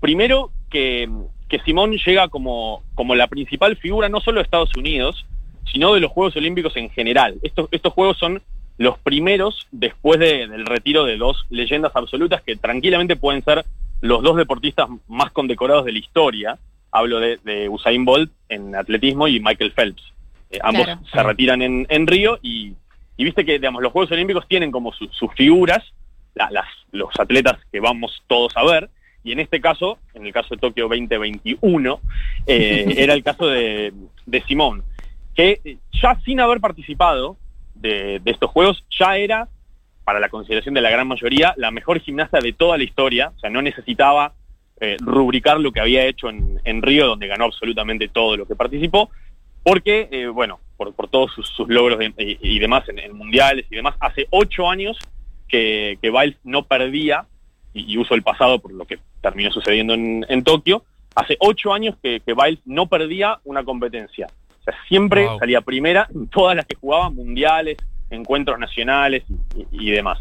Primero, 0.00 0.50
que, 0.70 1.08
que 1.48 1.58
Simón 1.60 1.92
llega 2.04 2.28
como, 2.28 2.82
como 2.94 3.14
la 3.14 3.26
principal 3.26 3.76
figura 3.76 4.08
no 4.08 4.20
solo 4.20 4.38
de 4.38 4.44
Estados 4.44 4.74
Unidos, 4.76 5.26
sino 5.72 5.94
de 5.94 6.00
los 6.00 6.10
Juegos 6.12 6.36
Olímpicos 6.36 6.76
en 6.76 6.90
general. 6.90 7.36
Estos, 7.42 7.68
estos 7.70 7.92
Juegos 7.92 8.18
son 8.18 8.42
los 8.78 8.98
primeros 8.98 9.66
después 9.70 10.20
de- 10.20 10.46
del 10.46 10.66
retiro 10.66 11.04
de 11.04 11.16
dos 11.16 11.46
leyendas 11.50 11.92
absolutas 11.94 12.42
que 12.42 12.56
tranquilamente 12.56 13.16
pueden 13.16 13.42
ser 13.42 13.64
los 14.00 14.22
dos 14.22 14.36
deportistas 14.36 14.88
más 15.08 15.32
condecorados 15.32 15.84
de 15.84 15.92
la 15.92 15.98
historia. 15.98 16.58
Hablo 16.92 17.18
de, 17.20 17.38
de 17.44 17.68
Usain 17.68 18.04
Bolt 18.04 18.30
en 18.48 18.74
atletismo 18.76 19.26
y 19.28 19.40
Michael 19.40 19.72
Phelps. 19.72 20.02
Eh, 20.50 20.58
ambos 20.62 20.84
Claro. 20.84 21.00
se 21.12 21.22
retiran 21.22 21.60
en, 21.60 21.86
en 21.90 22.06
Río 22.06 22.38
y, 22.42 22.72
y 23.16 23.24
viste 23.24 23.44
que 23.44 23.52
digamos, 23.58 23.82
los 23.82 23.92
Juegos 23.92 24.12
Olímpicos 24.12 24.46
tienen 24.48 24.70
como 24.70 24.92
su- 24.92 25.08
sus 25.08 25.32
figuras, 25.34 25.82
la- 26.34 26.50
las, 26.50 26.66
los 26.92 27.10
atletas 27.18 27.58
que 27.72 27.80
vamos 27.80 28.22
todos 28.28 28.56
a 28.56 28.64
ver, 28.64 28.88
y 29.28 29.32
en 29.32 29.40
este 29.40 29.60
caso, 29.60 29.98
en 30.14 30.26
el 30.26 30.32
caso 30.32 30.54
de 30.54 30.60
Tokio 30.60 30.88
2021, 30.88 32.00
eh, 32.46 32.94
era 32.96 33.12
el 33.14 33.22
caso 33.22 33.46
de, 33.46 33.92
de 34.26 34.42
Simón, 34.44 34.82
que 35.34 35.60
eh, 35.64 35.76
ya 36.02 36.18
sin 36.24 36.40
haber 36.40 36.60
participado 36.60 37.36
de, 37.74 38.20
de 38.20 38.30
estos 38.30 38.50
Juegos, 38.50 38.84
ya 38.98 39.16
era, 39.16 39.48
para 40.04 40.18
la 40.18 40.30
consideración 40.30 40.74
de 40.74 40.80
la 40.80 40.90
gran 40.90 41.06
mayoría, 41.06 41.52
la 41.58 41.70
mejor 41.70 42.00
gimnasta 42.00 42.40
de 42.40 42.52
toda 42.54 42.78
la 42.78 42.84
historia, 42.84 43.32
o 43.36 43.38
sea, 43.38 43.50
no 43.50 43.60
necesitaba 43.60 44.32
eh, 44.80 44.96
rubricar 45.00 45.60
lo 45.60 45.72
que 45.72 45.80
había 45.80 46.06
hecho 46.06 46.30
en, 46.30 46.60
en 46.64 46.80
Río, 46.82 47.06
donde 47.06 47.26
ganó 47.26 47.44
absolutamente 47.44 48.08
todo 48.08 48.36
lo 48.36 48.46
que 48.46 48.56
participó, 48.56 49.10
porque, 49.62 50.08
eh, 50.10 50.26
bueno, 50.28 50.60
por, 50.78 50.94
por 50.94 51.08
todos 51.08 51.32
sus, 51.34 51.48
sus 51.48 51.68
logros 51.68 51.98
de- 51.98 52.14
y, 52.16 52.56
y 52.56 52.58
demás 52.58 52.88
en, 52.88 52.98
en 52.98 53.14
mundiales 53.14 53.66
y 53.70 53.76
demás, 53.76 53.94
hace 54.00 54.26
ocho 54.30 54.70
años 54.70 54.96
que, 55.48 55.98
que 56.00 56.10
Biles 56.10 56.36
no 56.44 56.62
perdía 56.62 57.26
y, 57.74 57.92
y 57.92 57.98
uso 57.98 58.14
el 58.14 58.22
pasado 58.22 58.58
por 58.58 58.72
lo 58.72 58.84
que 58.86 58.98
terminó 59.20 59.50
sucediendo 59.50 59.94
en, 59.94 60.24
en 60.28 60.42
Tokio, 60.44 60.84
hace 61.14 61.36
ocho 61.40 61.72
años 61.72 61.96
que, 62.02 62.20
que 62.20 62.34
Biles 62.34 62.60
no 62.64 62.86
perdía 62.86 63.38
una 63.44 63.64
competencia. 63.64 64.26
O 64.60 64.62
sea, 64.64 64.74
siempre 64.88 65.26
Wow. 65.26 65.38
salía 65.38 65.60
primera 65.60 66.08
en 66.14 66.28
todas 66.28 66.54
las 66.56 66.66
que 66.66 66.76
jugaba, 66.76 67.10
mundiales, 67.10 67.76
encuentros 68.10 68.58
nacionales 68.58 69.24
y, 69.72 69.90
demás. 69.90 70.18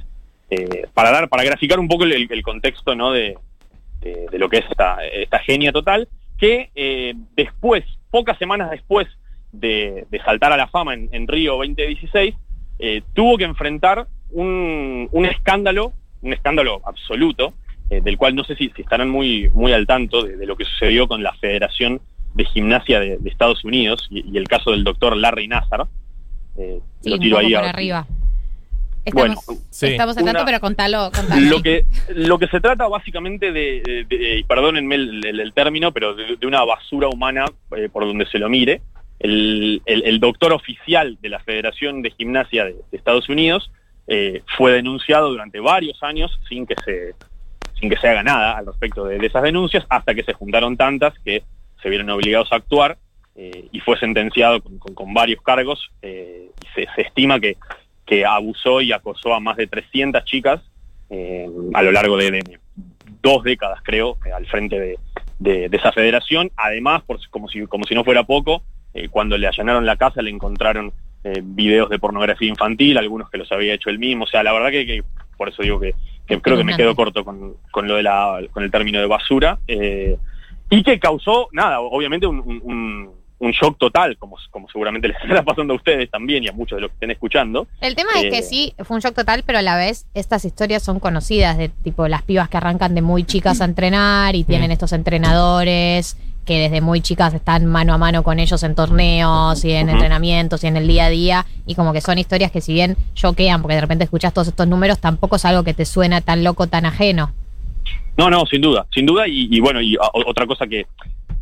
Eh, 0.50 0.86
para 0.93 1.12
dar, 1.12 1.28
para 1.30 1.43
graficar 1.43 1.80
un 1.80 1.88
poco 1.88 2.04
el, 2.06 2.28
el 2.32 2.41
contexto 2.43 2.95
¿no? 2.95 3.12
de, 3.12 3.38
de- 4.02 4.26
de 4.32 4.39
lo 4.39 4.48
que 4.50 4.58
es 4.60 4.66
esta, 4.70 4.98
esta 5.06 5.39
genia 5.39 5.72
total, 5.72 6.08
que 6.38 6.70
eh, 6.76 7.14
después, 7.36 7.84
pocas 8.12 8.38
semanas 8.38 8.72
después 8.72 9.08
de, 9.52 10.06
de 10.10 10.20
saltar 10.24 10.52
a 10.54 10.58
la 10.58 10.68
fama 10.68 10.93
en, 10.93 11.10
en 11.12 11.28
Río 11.28 11.54
2016, 11.58 12.36
eh, 12.80 13.02
tuvo 13.14 13.38
que 13.38 13.43
enfrentar 13.45 14.08
un, 14.32 15.10
un 15.12 15.26
escándalo, 15.26 15.93
un 16.22 16.34
escándalo 16.34 16.82
absoluto, 16.86 17.53
eh, 17.89 18.01
del 18.01 18.18
cual 18.18 18.36
no 18.36 18.43
sé 18.43 18.55
si, 18.55 18.70
si 18.76 18.82
estarán 18.82 19.09
muy, 19.09 19.49
muy 19.53 19.72
al 19.74 19.86
tanto 19.88 20.24
de, 20.24 20.36
de 20.38 20.45
lo 20.45 20.55
que 20.55 20.65
sucedió 20.65 21.07
con 21.07 21.24
la 21.24 21.34
Federación 21.34 22.01
de 22.34 22.45
Gimnasia 22.45 22.99
de, 22.99 23.18
de 23.18 23.30
Estados 23.30 23.63
Unidos 23.63 24.07
y, 24.09 24.30
y 24.32 24.38
el 24.38 24.47
caso 24.47 24.72
del 24.72 24.84
doctor 24.84 25.15
Larry 25.15 25.47
Nassar. 25.47 25.88
Eh, 26.57 26.80
Sí, 27.01 27.09
lo 27.09 27.15
un 27.15 27.22
tiro 27.22 27.38
poco 27.38 27.47
ahí 27.47 27.53
por 27.53 27.63
arriba. 27.65 28.07
Bueno, 29.13 29.36
Estamos, 29.39 29.61
sí. 29.70 29.86
estamos 29.88 30.18
al 30.18 30.26
tanto, 30.26 30.39
Una- 30.41 30.45
pero 30.45 30.59
contalo, 30.59 31.11
contalo. 31.15 31.41
Lo 31.49 31.61
que, 31.63 31.86
lo 32.13 32.38
que 32.38 32.47
se 32.47 32.59
trata 32.59 32.88
básicamente 32.89 33.53
de, 33.53 33.82
de- 33.86 34.03
de- 34.03 34.38
y 34.39 34.43
perdónenme 34.43 34.95
el, 34.95 35.26
el- 35.26 35.39
el 35.39 35.53
término, 35.53 35.93
pero 35.93 36.13
de, 36.13 36.36
de 36.36 36.45
una 36.47 36.65
basura 36.65 37.07
humana 37.07 37.45
eh, 37.78 37.88
por 37.89 38.05
donde 38.05 38.26
se 38.26 38.38
lo 38.38 38.49
mire. 38.49 38.82
El, 39.20 39.82
el- 39.86 40.03
el 40.03 40.20
doctor 40.20 40.51
oficial 40.51 41.18
de 41.22 41.30
la 41.30 41.39
Federación 41.39 42.01
de 42.01 42.11
Gimnasia 42.11 42.65
de, 42.65 42.74
de 42.74 42.97
Estados 42.97 43.30
Unidos 43.30 43.72
eh, 44.08 44.41
fue 44.58 44.72
denunciado 44.72 45.30
durante 45.30 45.60
varios 45.60 46.01
años 46.01 46.39
sin 46.47 46.66
que 46.66 46.76
se 46.86 47.14
sin 47.80 47.89
que 47.91 47.97
se 47.97 48.08
haga 48.08 48.24
nada 48.24 48.58
al 48.58 48.66
respecto 48.66 49.05
de, 49.05 49.24
esas 49.24 49.43
denuncias, 49.43 49.86
hasta 49.89 50.16
que 50.16 50.24
se 50.24 50.34
juntaron 50.34 50.76
tantas 50.78 51.14
que 51.20 51.43
se 51.80 51.89
vieron 51.89 52.10
obligados 52.10 52.51
a 52.51 52.55
actuar 52.55 52.97
eh, 53.36 53.68
y 53.72 53.80
fue 53.82 53.99
sentenciado 53.99 54.62
con, 54.62 55.14
varios 55.14 55.43
cargos. 55.43 55.91
eh, 56.01 56.49
y 56.60 56.68
se, 56.74 57.01
estima 57.03 57.39
que, 57.39 57.55
que 58.03 58.26
abusó 58.26 58.82
y 58.82 58.93
acosó 58.93 59.36
a 59.36 59.39
más 59.39 59.58
de 59.58 59.68
300 59.68 60.24
chicas 60.26 60.62
a 61.74 61.84
lo 61.84 61.91
largo 61.91 62.18
de, 62.18 62.60
dos 63.22 63.43
décadas, 63.43 63.80
creo, 63.84 64.18
al 64.36 64.47
frente 64.47 64.80
de, 64.80 64.97
de- 65.38 65.78
esa 65.78 65.91
federación. 65.91 66.49
Además, 66.58 67.03
como, 67.30 67.47
si, 67.47 67.66
como 67.68 67.86
si 67.86 67.93
no 67.93 68.03
fuera 68.03 68.24
poco, 68.24 68.64
cuando 69.12 69.38
le 69.38 69.47
allanaron 69.47 69.86
la 69.86 69.97
casa 69.97 70.24
le 70.24 70.32
encontraron 70.32 70.91
eh, 71.36 71.41
videos 71.43 71.89
de 71.89 71.99
pornografía 71.99 72.47
infantil, 72.49 72.97
algunos 72.97 73.30
que 73.30 73.38
los 73.38 73.51
había 73.51 73.73
hecho 73.73 73.89
él 73.89 73.99
mismo. 73.99 74.23
O 74.25 74.28
sea, 74.28 74.43
la 74.43 74.53
verdad 74.53 74.69
que, 74.71 74.86
que 74.86 75.03
por 75.38 75.49
eso 75.49 75.61
digo 75.63 75.80
que, 75.80 75.93
que 76.28 76.41
creo 76.41 76.57
que 76.57 76.63
me 76.63 76.71
quedo 76.78 76.95
corto 76.95 77.23
con, 77.25 77.55
con 77.71 77.88
lo 77.88 77.95
de 77.95 78.03
la, 78.03 78.39
con 78.51 78.63
el 78.63 78.71
término 78.71 78.99
de 78.99 79.05
basura. 79.07 79.59
eh, 79.67 80.17
y 80.69 80.84
que 80.84 80.99
causó, 80.99 81.47
nada, 81.53 81.80
obviamente 81.80 82.28
un, 82.28 82.39
un- 82.39 82.61
un- 82.63 83.17
un 83.39 83.51
shock 83.51 83.78
total, 83.78 84.17
como, 84.17 84.36
como 84.49 84.67
seguramente 84.67 85.07
les 85.09 85.17
estará 85.21 85.43
pasando 85.43 85.73
a 85.73 85.78
ustedes 85.78 86.09
también 86.09 86.43
y 86.43 86.47
a 86.47 86.51
muchos 86.53 86.75
de 86.78 86.82
los 86.82 86.89
que 86.89 86.95
estén 86.95 87.11
escuchando. 87.11 87.67
El 87.82 87.93
tema 87.95 88.09
es 88.15 88.32
que 88.32 88.39
Eh, 88.39 88.41
sí, 88.41 88.73
fue 88.84 88.95
un 88.95 89.01
shock 89.01 89.13
total, 89.13 89.43
pero 89.45 89.59
a 89.59 89.61
la 89.61 89.78
vez 89.78 90.07
estas 90.15 90.43
historias 90.43 90.82
son 90.84 90.99
conocidas 90.99 91.55
de 91.57 91.69
tipo 91.69 92.07
las 92.07 92.23
pibas 92.23 92.49
que 92.49 92.57
arrancan 92.57 92.95
de 92.95 93.03
muy 93.03 93.23
chicas 93.25 93.61
a 93.61 93.65
entrenar 93.65 94.36
y 94.36 94.43
tienen 94.43 94.71
estos 94.71 94.91
entrenadores 94.91 96.17
que 96.48 96.58
desde 96.58 96.82
muy 96.82 97.02
chicas 97.02 97.36
están 97.36 97.68
mano 97.68 97.93
a 97.93 97.98
mano 98.00 98.24
con 98.24 98.39
ellos 98.39 98.64
en 98.64 98.74
torneos 98.74 99.64
y 99.64 99.74
en 99.74 99.89
entrenamientos 99.89 100.64
y 100.64 100.68
en 100.68 100.78
el 100.78 100.88
día 100.88 101.06
a 101.06 101.10
día 101.10 101.45
y 101.68 101.76
como 101.76 101.93
que 101.93 102.02
son 102.02 102.18
historias 102.18 102.52
que 102.52 102.62
si 102.62 102.74
bien 102.74 102.98
choquean 103.14 103.62
porque 103.62 103.76
de 103.76 103.82
repente 103.82 104.06
escuchas 104.06 104.34
todos 104.34 104.48
estos 104.48 104.68
números 104.68 104.98
tampoco 105.00 105.36
es 105.36 105.45
algo 105.45 105.64
que 105.64 105.76
te 105.76 105.86
suena 105.86 106.22
tan 106.22 106.43
loco, 106.43 106.66
tan 106.66 106.86
ajeno. 106.88 107.32
No, 108.18 108.32
no, 108.32 108.45
sin 108.48 108.62
duda, 108.62 108.88
sin 108.91 109.06
duda. 109.06 109.28
Y, 109.28 109.48
y 109.56 109.60
bueno, 109.60 109.80
y 109.82 109.95
a- 109.98 110.08
o- 110.14 110.28
otra 110.28 110.48
cosa 110.48 110.66
que, 110.66 110.88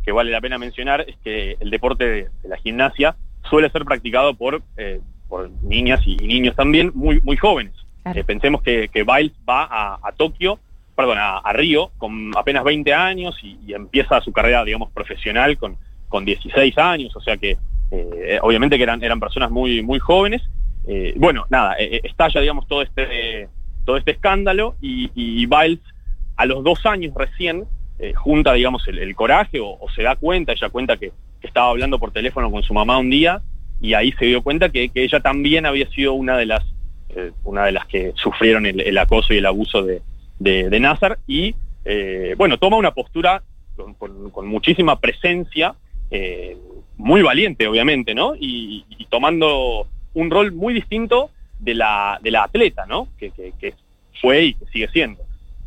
que 0.04 0.12
vale 0.12 0.30
la 0.30 0.40
pena 0.42 0.58
mencionar 0.58 1.00
es 1.08 1.16
que 1.24 1.56
el 1.60 1.70
deporte 1.70 2.04
de, 2.04 2.28
de 2.42 2.48
la 2.50 2.58
gimnasia 2.58 3.16
suele 3.48 3.70
ser 3.70 3.84
practicado 3.86 4.34
por, 4.34 4.60
eh, 4.76 5.00
por 5.28 5.50
niñas 5.62 6.00
y, 6.04 6.12
y 6.22 6.26
niños 6.26 6.54
también 6.54 6.90
muy, 6.94 7.20
muy 7.22 7.36
jóvenes. 7.36 7.72
Eh, 8.14 8.22
pensemos 8.24 8.60
que, 8.62 8.88
que 8.92 9.02
Biles 9.04 9.32
va 9.48 9.64
a, 9.64 9.94
a 10.02 10.12
Tokio, 10.12 10.58
perdón, 10.96 11.18
a, 11.20 11.52
Río 11.52 11.90
con 11.98 12.32
apenas 12.36 12.64
20 12.64 12.92
años 12.94 13.38
y, 13.42 13.74
empieza 13.74 14.20
su 14.22 14.32
carrera, 14.32 14.64
digamos, 14.64 14.90
profesional 14.90 15.58
con, 15.58 15.76
con 16.08 16.24
16 16.24 16.76
años, 16.78 17.14
o 17.14 17.20
sea 17.20 17.36
que 17.36 17.58
eh, 17.90 18.38
obviamente 18.42 18.78
que 18.78 18.82
eran, 18.82 19.04
eran 19.04 19.20
personas 19.20 19.50
muy, 19.50 19.82
muy 19.82 19.98
jóvenes. 19.98 20.42
Eh, 20.88 21.14
bueno, 21.16 21.44
nada, 21.50 21.76
eh, 21.78 22.00
estalla, 22.02 22.40
digamos, 22.40 22.66
todo 22.66 22.82
este, 22.82 23.48
todo 23.84 23.96
este 23.96 24.12
escándalo 24.12 24.74
y, 24.80 25.10
y 25.14 25.44
Biles 25.46 25.80
a 26.36 26.46
los 26.46 26.64
dos 26.64 26.84
años 26.86 27.14
recién 27.14 27.64
junta, 28.14 28.52
digamos, 28.52 28.86
el, 28.88 29.14
coraje 29.14 29.58
o, 29.60 29.78
se 29.94 30.02
da 30.02 30.16
cuenta, 30.16 30.52
ella 30.52 30.68
cuenta 30.68 30.96
que, 30.96 31.12
estaba 31.42 31.70
hablando 31.70 32.00
por 32.00 32.10
teléfono 32.10 32.50
con 32.50 32.64
su 32.64 32.74
mamá 32.74 32.98
un 32.98 33.08
día 33.08 33.40
y 33.80 33.94
ahí 33.94 34.10
se 34.18 34.24
dio 34.24 34.42
cuenta 34.42 34.70
que, 34.70 34.88
que 34.88 35.04
ella 35.04 35.20
también 35.20 35.64
había 35.64 35.88
sido 35.90 36.14
una 36.14 36.36
de 36.36 36.46
las, 36.46 36.64
una 37.44 37.66
de 37.66 37.72
las 37.72 37.86
que 37.86 38.12
sufrieron 38.16 38.66
el 38.66 38.98
acoso 38.98 39.32
y 39.32 39.36
el 39.36 39.46
abuso 39.46 39.82
de, 39.84 40.02
de, 40.38 40.68
de 40.68 40.80
Nazar 40.80 41.18
y, 41.26 41.54
eh, 41.84 42.34
bueno, 42.36 42.58
toma 42.58 42.76
una 42.76 42.92
postura 42.92 43.42
con, 44.32 44.46
muchísima 44.48 44.98
presencia, 45.00 45.74
eh, 46.10 46.56
muy 46.96 47.22
valiente, 47.22 47.66
obviamente, 47.66 48.14
¿no? 48.14 48.34
Y, 48.38 48.84
tomando 49.08 49.86
un 50.14 50.30
rol 50.30 50.52
muy 50.52 50.74
distinto 50.74 51.30
de 51.58 51.74
la, 51.74 52.18
de 52.22 52.30
la 52.30 52.44
atleta, 52.44 52.86
¿no? 52.86 53.08
Que, 53.18 53.32
fue 54.20 54.44
y 54.44 54.54
que 54.54 54.66
sigue 54.66 54.88
siendo. 54.88 55.22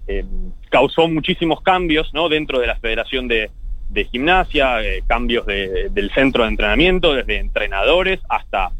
Eh, 0.07 0.25
causó 0.69 1.07
muchísimos 1.07 1.61
cambios, 1.61 2.13
¿no? 2.13 2.29
Dentro 2.29 2.59
de 2.59 2.67
la 2.67 2.75
Federación 2.75 3.27
de, 3.27 3.49
de 3.89 4.05
Gimnasia, 4.05 4.79
cambios 5.07 5.45
de- 5.45 5.89
del 5.89 6.11
centro 6.11 6.43
de 6.43 6.49
entrenamiento, 6.49 7.13
desde 7.13 7.37
entrenadores 7.37 8.19
hasta 8.27 8.71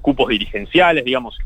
cupos 0.00 0.28
dirigenciales, 0.28 1.04
digamos, 1.04 1.36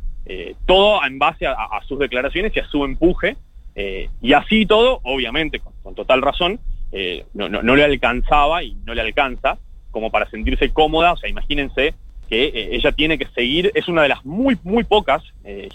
todo 0.67 1.03
en 1.05 1.19
base 1.19 1.47
a 1.47 1.81
sus 1.89 1.99
declaraciones 1.99 2.55
y 2.55 2.61
a 2.61 2.67
su 2.69 2.85
empuje. 2.85 3.37
Eh, 3.77 4.09
y 4.21 4.33
así 4.33 4.67
todo, 4.67 5.01
obviamente, 5.05 5.61
con, 5.83 5.95
total 5.95 6.23
razón, 6.23 6.59
eh, 6.93 7.25
no, 7.35 7.49
no- 7.49 7.77
le 7.77 7.85
alcanzaba 7.85 8.63
y 8.65 8.75
no 8.85 8.95
le 8.95 9.03
alcanza 9.03 9.59
como 9.91 10.11
para 10.11 10.29
sentirse 10.31 10.71
cómoda. 10.73 11.13
O 11.13 11.17
sea, 11.17 11.29
imagínense 11.31 11.95
que 12.29 12.45
eh, 12.47 12.69
ella 12.73 12.91
tiene 12.93 13.19
que 13.19 13.27
seguir, 13.27 13.71
es 13.75 13.87
una 13.87 14.03
de 14.03 14.09
las 14.09 14.25
muy, 14.25 14.59
muy 14.65 14.83
pocas 14.85 15.23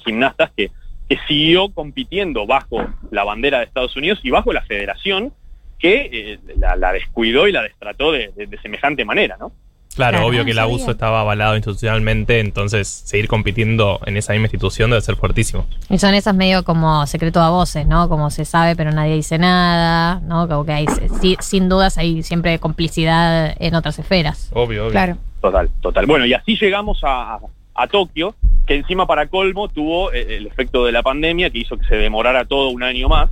gimnastas 0.04 0.52
que, 0.58 0.70
que 1.08 1.18
siguió 1.28 1.70
compitiendo 1.74 2.46
bajo 2.46 2.86
la 3.12 3.24
bandera 3.24 3.60
de 3.60 3.66
Estados 3.66 3.96
Unidos 3.96 4.20
y 4.24 4.32
bajo 4.32 4.52
la 4.52 4.62
federación 4.64 5.32
que 5.80 6.38
la, 6.58 6.92
descuidó 6.94 7.48
y 7.48 7.52
la 7.52 7.64
destrató 7.64 8.12
de, 8.12 8.32
de- 8.36 8.48
de 8.48 8.58
semejante 8.62 9.06
manera, 9.06 9.38
¿no? 9.40 9.52
Claro, 9.96 10.18
Claro, 10.20 10.28
obvio 10.28 10.46
que 10.46 10.52
el 10.52 10.58
sabía. 10.58 10.74
abuso 10.74 10.92
estaba 10.92 11.20
avalado 11.22 11.56
institucionalmente, 11.58 12.40
entonces 12.40 12.88
seguir 12.88 13.28
compitiendo 13.28 14.00
en 14.06 14.16
esa 14.18 14.32
misma 14.34 14.46
institución 14.46 14.90
debe 14.90 15.02
ser 15.02 15.16
fuertísimo. 15.18 15.66
Y 15.90 15.98
son 15.98 16.14
esas 16.14 16.34
medio 16.34 16.64
como 16.64 17.06
secreto 17.08 17.42
a 17.42 17.50
voces, 17.50 17.86
¿no? 17.88 18.08
Como 18.08 18.30
se 18.30 18.46
sabe 18.46 18.76
pero 18.76 18.92
nadie 18.92 19.16
dice 19.16 19.38
nada, 19.38 20.22
¿no? 20.22 20.48
Como 20.48 20.66
que 20.66 20.72
hay, 20.72 20.86
sí, 21.22 21.36
sin 21.42 21.68
dudas 21.68 21.98
hay 21.98 22.24
siempre 22.24 22.58
complicidad 22.60 23.56
en 23.60 23.76
otras 23.76 24.00
esferas. 24.00 24.50
Obvio, 24.54 24.84
obvio. 24.84 24.92
Claro. 24.92 25.18
Total, 25.42 25.70
total. 25.82 26.06
Bueno, 26.06 26.26
y 26.26 26.34
así 26.34 26.56
llegamos 26.56 27.04
a, 27.04 27.34
a- 27.36 27.40
a 27.74 27.88
Tokio, 27.88 28.36
que 28.68 28.76
encima 28.76 29.08
para 29.08 29.28
colmo 29.28 29.68
tuvo 29.70 30.12
eh, 30.14 30.38
el 30.38 30.48
efecto 30.48 30.86
de 30.86 30.92
la 30.92 31.02
pandemia 31.04 31.50
que 31.50 31.60
hizo 31.60 31.78
que 31.78 31.86
se 31.86 31.96
demorara 31.96 32.46
todo 32.46 32.70
un 32.70 32.84
año 32.84 33.10
más. 33.10 33.30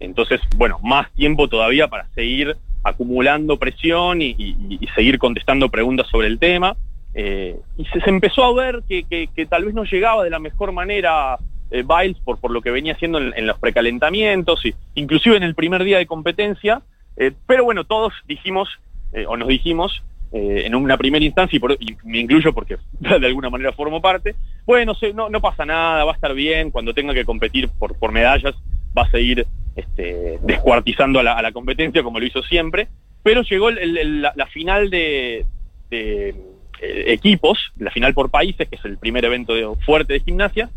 Entonces, 0.00 0.40
bueno, 0.56 0.78
más 0.82 1.10
tiempo 1.14 1.48
todavía 1.48 1.88
para 1.88 2.06
seguir 2.14 2.56
acumulando 2.88 3.58
presión 3.58 4.22
y, 4.22 4.34
y- 4.38 4.78
seguir 4.94 5.18
contestando 5.18 5.68
preguntas 5.68 6.06
sobre 6.08 6.28
el 6.28 6.38
tema. 6.38 6.76
Eh, 7.14 7.56
y 7.78 7.84
se, 7.86 7.98
empezó 8.10 8.44
a 8.44 8.54
ver 8.54 8.82
que, 8.88 9.28
tal 9.48 9.64
vez 9.64 9.74
no 9.74 9.84
llegaba 9.84 10.22
de 10.24 10.30
la 10.30 10.38
mejor 10.38 10.72
manera 10.72 11.38
eh, 11.70 11.82
Biles 11.82 12.18
por, 12.24 12.38
por 12.38 12.50
lo 12.50 12.60
que 12.60 12.70
venía 12.70 12.92
haciendo 12.92 13.18
en, 13.18 13.46
los 13.46 13.58
precalentamientos, 13.58 14.64
y, 14.64 14.74
inclusive 14.94 15.36
en 15.36 15.42
el 15.42 15.54
primer 15.54 15.82
día 15.84 15.98
de 15.98 16.06
competencia. 16.06 16.82
Eh, 17.16 17.32
pero 17.46 17.64
bueno, 17.64 17.84
todos 17.84 18.12
dijimos, 18.26 18.68
eh, 19.12 19.24
o 19.26 19.36
nos 19.36 19.48
dijimos, 19.48 20.02
en 20.32 20.74
una 20.74 20.98
primera 20.98 21.24
instancia, 21.24 21.56
y, 21.56 21.60
por- 21.60 21.76
y 21.80 21.96
me 22.04 22.18
incluyo 22.18 22.52
porque 22.52 22.76
de 23.00 23.26
alguna 23.26 23.48
manera 23.48 23.72
formo 23.72 24.02
parte, 24.02 24.34
bueno, 24.66 24.94
se- 24.94 25.14
no, 25.14 25.30
no 25.30 25.40
pasa 25.40 25.64
nada, 25.64 26.04
va 26.04 26.12
a 26.12 26.14
estar 26.14 26.34
bien, 26.34 26.70
cuando 26.70 26.92
tenga 26.92 27.14
que 27.14 27.24
competir 27.24 27.70
por, 27.78 27.96
por 27.98 28.12
medallas 28.12 28.54
va 28.96 29.02
a 29.02 29.10
seguir 29.10 29.46
este, 29.76 30.38
descuartizando 30.42 31.20
a 31.20 31.22
la, 31.22 31.32
a 31.34 31.42
la 31.42 31.52
competencia 31.52 32.02
como 32.02 32.18
lo 32.18 32.26
hizo 32.26 32.42
siempre, 32.42 32.88
pero 33.22 33.42
llegó 33.42 33.70
la, 33.70 34.46
final 34.46 34.88
de, 34.88 35.44
eh, 35.90 36.34
equipos, 36.80 37.72
la 37.76 37.90
final 37.90 38.14
por 38.14 38.30
países, 38.30 38.68
que 38.68 38.76
es 38.76 38.84
el 38.84 38.98
primer 38.98 39.24
evento 39.24 39.52
fuerte 39.84 40.14
de 40.14 40.20
gimnasia, 40.20 40.70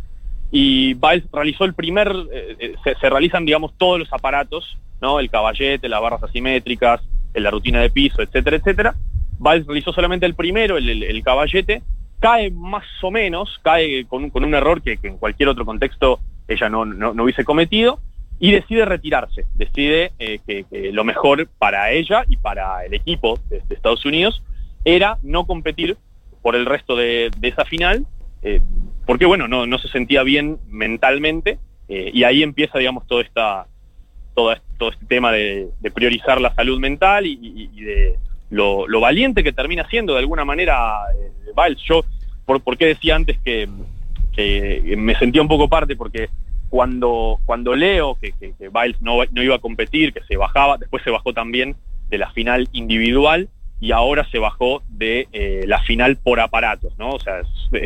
y 0.51 0.95
Biles 0.95 1.25
realizó 1.31 1.63
el 1.63 1.75
primer, 1.75 2.11
eh, 2.33 2.55
eh, 2.59 2.75
se, 2.83 2.95
se 2.95 3.09
realizan, 3.09 3.45
digamos, 3.45 3.77
todos 3.77 3.99
los 3.99 4.11
aparatos, 4.11 4.77
¿no? 4.99 5.19
El 5.19 5.29
caballete, 5.29 5.87
las 5.87 6.01
barras 6.01 6.23
asimétricas, 6.23 7.01
la 7.35 7.51
rutina 7.51 7.81
de 7.81 7.91
piso, 7.91 8.21
etcétera, 8.21 8.57
etcétera. 8.57 8.95
Biles 9.37 9.67
realizó 9.67 9.93
solamente 9.93 10.25
el 10.25 10.33
primero, 10.33 10.77
el, 10.77 11.23
caballete, 11.23 11.83
cae 12.19 12.51
más 12.51 12.83
o 13.03 13.11
menos, 13.11 13.59
cae 13.61 14.05
con, 14.07 14.31
con 14.31 14.43
un 14.43 14.55
error 14.55 14.81
que, 14.81 14.97
en 15.03 15.17
cualquier 15.17 15.49
otro 15.49 15.65
contexto 15.65 16.19
ella 16.47 16.67
no 16.67 17.23
hubiese 17.23 17.45
cometido, 17.45 17.99
y 18.39 18.51
decide 18.51 18.85
retirarse, 18.85 19.45
decide 19.55 20.13
eh, 20.17 20.39
que, 20.47 20.91
lo 20.93 21.03
mejor 21.03 21.47
para 21.57 21.91
ella 21.91 22.23
y 22.27 22.37
para 22.37 22.85
el 22.85 22.93
equipo 22.93 23.37
de, 23.49 23.61
Estados 23.69 24.05
Unidos 24.05 24.41
era 24.85 25.17
no 25.23 25.45
competir 25.45 25.97
por 26.41 26.55
el 26.55 26.65
resto 26.65 26.95
de, 26.95 27.31
esa 27.41 27.65
final, 27.65 28.05
eh, 28.41 28.61
porque 29.05 29.25
bueno, 29.25 29.47
no, 29.49 29.67
no 29.67 29.77
se 29.77 29.89
sentía 29.89 30.23
bien 30.23 30.57
mentalmente, 30.69 31.59
eh, 31.89 32.11
y 32.13 32.23
ahí 32.23 32.41
empieza, 32.41 32.79
digamos, 32.79 33.05
toda 33.07 33.23
esta, 33.23 33.67
todo, 34.35 34.53
este- 34.53 34.65
todo 34.77 34.91
este 34.91 35.05
tema 35.05 35.33
de, 35.33 35.69
priorizar 35.93 36.39
la 36.39 36.53
salud 36.55 36.79
mental 36.79 37.25
y, 37.25 37.67
de 37.83 38.17
lo, 38.49 38.87
valiente 39.01 39.43
que 39.43 39.51
termina 39.51 39.85
siendo 39.89 40.13
de 40.13 40.19
alguna 40.19 40.45
manera 40.45 40.99
Biles. 41.55 41.81
Yo, 41.83 42.05
por, 42.45 42.61
¿por 42.61 42.77
qué 42.77 42.85
decía 42.85 43.15
antes 43.15 43.37
que, 43.39 43.67
que 44.33 44.95
me 44.97 45.15
sentía 45.15 45.41
un 45.41 45.49
poco 45.49 45.67
parte? 45.67 45.97
Porque 45.97 46.29
cuando, 46.69 47.39
cuando 47.45 47.75
leo 47.75 48.15
que, 48.15 48.31
que, 48.33 48.53
que 48.57 48.69
Biles 48.69 49.01
no, 49.01 49.17
no 49.31 49.43
iba 49.43 49.55
a 49.55 49.59
competir, 49.59 50.13
que 50.13 50.23
se 50.23 50.37
bajaba, 50.37 50.77
después 50.77 51.03
se 51.03 51.09
bajó 51.09 51.33
también 51.33 51.75
de 52.09 52.17
la 52.17 52.31
final 52.31 52.67
individual 52.71 53.49
y 53.81 53.91
ahora 53.91 54.27
se 54.29 54.39
bajó 54.39 54.81
de 54.89 55.27
eh, 55.31 55.63
la 55.65 55.81
final 55.83 56.17
por 56.17 56.39
aparatos, 56.39 56.97
¿no? 56.97 57.11
O 57.11 57.19
sea, 57.19 57.41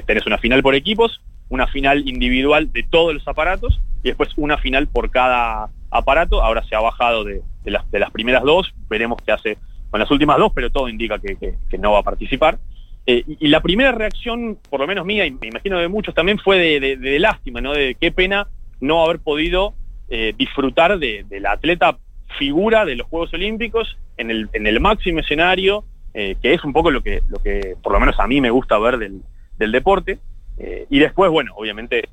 tenés 0.05 0.25
una 0.25 0.37
final 0.37 0.63
por 0.63 0.75
equipos, 0.75 1.21
una 1.49 1.67
final 1.67 2.07
individual 2.07 2.71
de 2.71 2.83
todos 2.83 3.13
los 3.13 3.27
aparatos 3.27 3.79
y 4.01 4.07
después 4.07 4.29
una 4.37 4.57
final 4.57 4.87
por 4.87 5.11
cada 5.11 5.69
aparato. 5.91 6.41
Ahora 6.41 6.63
se 6.63 6.75
ha 6.75 6.79
bajado 6.79 7.23
de, 7.23 7.41
de 7.63 7.71
las, 7.71 7.89
de 7.91 7.99
las 7.99 8.11
primeras 8.11 8.43
dos, 8.43 8.73
veremos 8.89 9.19
qué 9.23 9.31
hace 9.33 9.57
con 9.91 9.99
las 9.99 10.09
últimas 10.09 10.37
dos, 10.39 10.51
pero 10.55 10.71
todo 10.71 10.89
indica 10.89 11.19
que, 11.19 11.37
que- 11.37 11.77
no 11.77 11.91
va 11.91 11.99
a 11.99 12.03
participar. 12.03 12.57
Eh, 13.05 13.23
y, 13.39 13.47
la 13.49 13.61
primera 13.61 13.91
reacción, 13.91 14.57
por 14.69 14.79
lo 14.79 14.87
menos 14.87 15.05
mía, 15.05 15.25
y 15.25 15.31
me 15.31 15.47
imagino 15.49 15.77
de 15.77 15.87
muchos 15.89 16.15
también, 16.15 16.39
fue 16.39 16.79
de- 16.79 16.97
de 16.97 17.19
lástima, 17.19 17.61
¿no? 17.61 17.73
De 17.73 17.95
qué 17.99 18.11
pena 18.11 18.47
no 18.83 19.03
haber 19.03 19.19
podido 19.19 19.73
eh, 20.09 20.33
disfrutar 20.37 20.99
de, 20.99 21.25
de 21.27 21.39
la 21.39 21.53
atleta 21.53 21.97
figura 22.37 22.85
de 22.85 22.95
los 22.95 23.07
Juegos 23.07 23.33
Olímpicos 23.33 23.97
en 24.17 24.29
el, 24.31 24.49
en 24.53 24.67
el 24.67 24.79
máximo 24.79 25.19
escenario, 25.19 25.83
eh, 26.13 26.35
que 26.41 26.53
es 26.53 26.63
un 26.63 26.73
poco 26.73 26.91
lo 26.91 27.01
que, 27.01 27.21
lo 27.29 27.37
que 27.41 27.75
por 27.81 27.93
lo 27.93 27.99
menos 27.99 28.19
a 28.19 28.27
mí 28.27 28.41
me 28.41 28.49
gusta 28.51 28.77
ver 28.79 28.97
del, 28.97 29.21
del 29.57 29.71
deporte. 29.71 30.19
Eh, 30.59 30.85
y 30.89 30.99
después, 30.99 31.31
bueno, 31.31 31.53
obviamente 31.55 32.09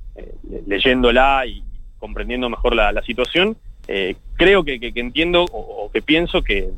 le- 0.48 0.62
leyéndola 0.66 1.44
y 1.46 1.62
comprendiendo 1.98 2.48
mejor 2.48 2.74
la, 2.74 3.02
situación, 3.02 3.56
creo 4.36 4.64
que, 4.64 4.78
que- 4.80 4.92
que 4.92 5.00
entiendo 5.00 5.44
o, 5.52 5.90
que 5.92 6.00
pienso 6.00 6.42
que, 6.42 6.70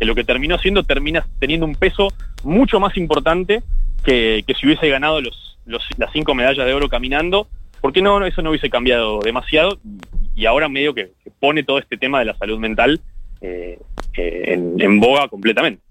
lo 0.00 0.14
que 0.14 0.24
terminó 0.24 0.58
siendo 0.58 0.82
termina 0.84 1.26
teniendo 1.40 1.66
un 1.66 1.74
peso 1.74 2.08
mucho 2.44 2.78
más 2.80 2.96
importante 2.96 3.62
que, 4.04 4.44
si 4.58 4.66
hubiese 4.66 4.88
ganado 4.88 5.20
los- 5.20 5.56
las 5.66 6.12
cinco 6.12 6.34
medallas 6.34 6.66
de 6.66 6.74
oro 6.74 6.88
caminando, 6.88 7.48
porque 7.80 8.02
no, 8.02 8.20
no, 8.20 8.26
eso 8.26 8.42
no 8.42 8.50
hubiese 8.50 8.70
cambiado 8.70 9.20
demasiado 9.20 9.78
y, 10.34 10.46
ahora 10.46 10.68
medio 10.68 10.94
que, 10.94 11.12
que 11.22 11.30
pone 11.30 11.62
todo 11.62 11.78
este 11.78 11.96
tema 11.96 12.18
de 12.20 12.24
la 12.26 12.36
salud 12.36 12.58
mental 12.58 13.00
eh, 13.40 13.78
eh, 14.16 14.42
en, 14.46 14.80
en 14.80 15.00
boga 15.00 15.28
completamente. 15.28 15.82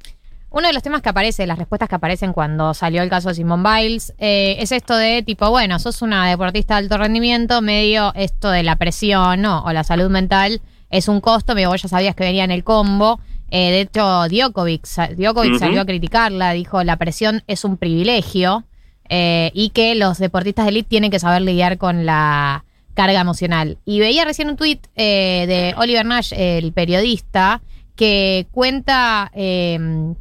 Uno 0.52 0.68
de 0.68 0.74
los 0.74 0.82
temas 0.82 1.04
que 1.04 1.10
aparece, 1.10 1.46
las 1.46 1.60
respuestas 1.60 1.88
que 1.88 1.96
aparecen 1.96 2.34
cuando 2.34 2.74
salió 2.74 3.04
el 3.04 3.10
caso 3.10 3.30
de 3.30 3.36
Simone 3.36 3.64
Biles, 3.64 4.16
eh, 4.18 4.56
es 4.60 4.72
esto 4.72 4.96
de 4.96 5.22
tipo, 5.22 5.48
bueno, 5.52 5.78
sos 5.78 6.02
una 6.02 6.28
deportista 6.28 6.74
de 6.74 6.80
alto 6.80 6.98
rendimiento, 6.98 7.62
medio 7.62 8.12
esto 8.16 8.50
de 8.50 8.64
la 8.64 8.76
presión 8.76 9.42
¿no? 9.42 9.64
o 9.64 9.72
la 9.72 9.84
salud 9.84 10.10
mental 10.10 10.62
es 10.90 11.08
un 11.08 11.22
costo, 11.22 11.54
medio 11.54 11.70
vos 11.70 11.82
ya 11.84 11.88
sabías 11.88 12.16
que 12.16 12.24
venía 12.24 12.44
en 12.44 12.52
el 12.52 12.64
combo. 12.64 13.20
Eh, 13.52 13.70
de 13.72 13.82
hecho, 13.82 14.28
Djokovic, 14.28 14.88
Djokovic 15.16 15.60
salió 15.60 15.82
a 15.82 15.86
criticarla, 15.86 16.54
dijo 16.54 16.84
la 16.84 16.98
presión 16.98 17.44
es 17.46 17.64
un 17.64 17.78
privilegio 17.78 18.64
eh, 19.10 19.52
y 19.54 19.70
que 19.70 19.96
los 19.96 20.18
deportistas 20.18 20.66
de 20.66 20.70
elite 20.70 20.90
tienen 20.90 21.12
que 21.12 21.20
saber 21.20 21.42
lidiar 21.42 21.78
con 21.78 22.06
la 22.06 22.64
carga 22.94 23.22
emocional. 23.22 23.78
Y 23.86 24.00
veía 24.00 24.26
recién 24.26 24.50
un 24.50 24.56
tuit 24.56 24.86
eh, 24.96 25.46
de 25.48 25.74
Oliver 25.78 26.06
Nash, 26.06 26.34
el 26.36 26.72
periodista, 26.74 27.62
que 27.96 28.48
cuenta 28.52 29.32
eh, 29.36 30.14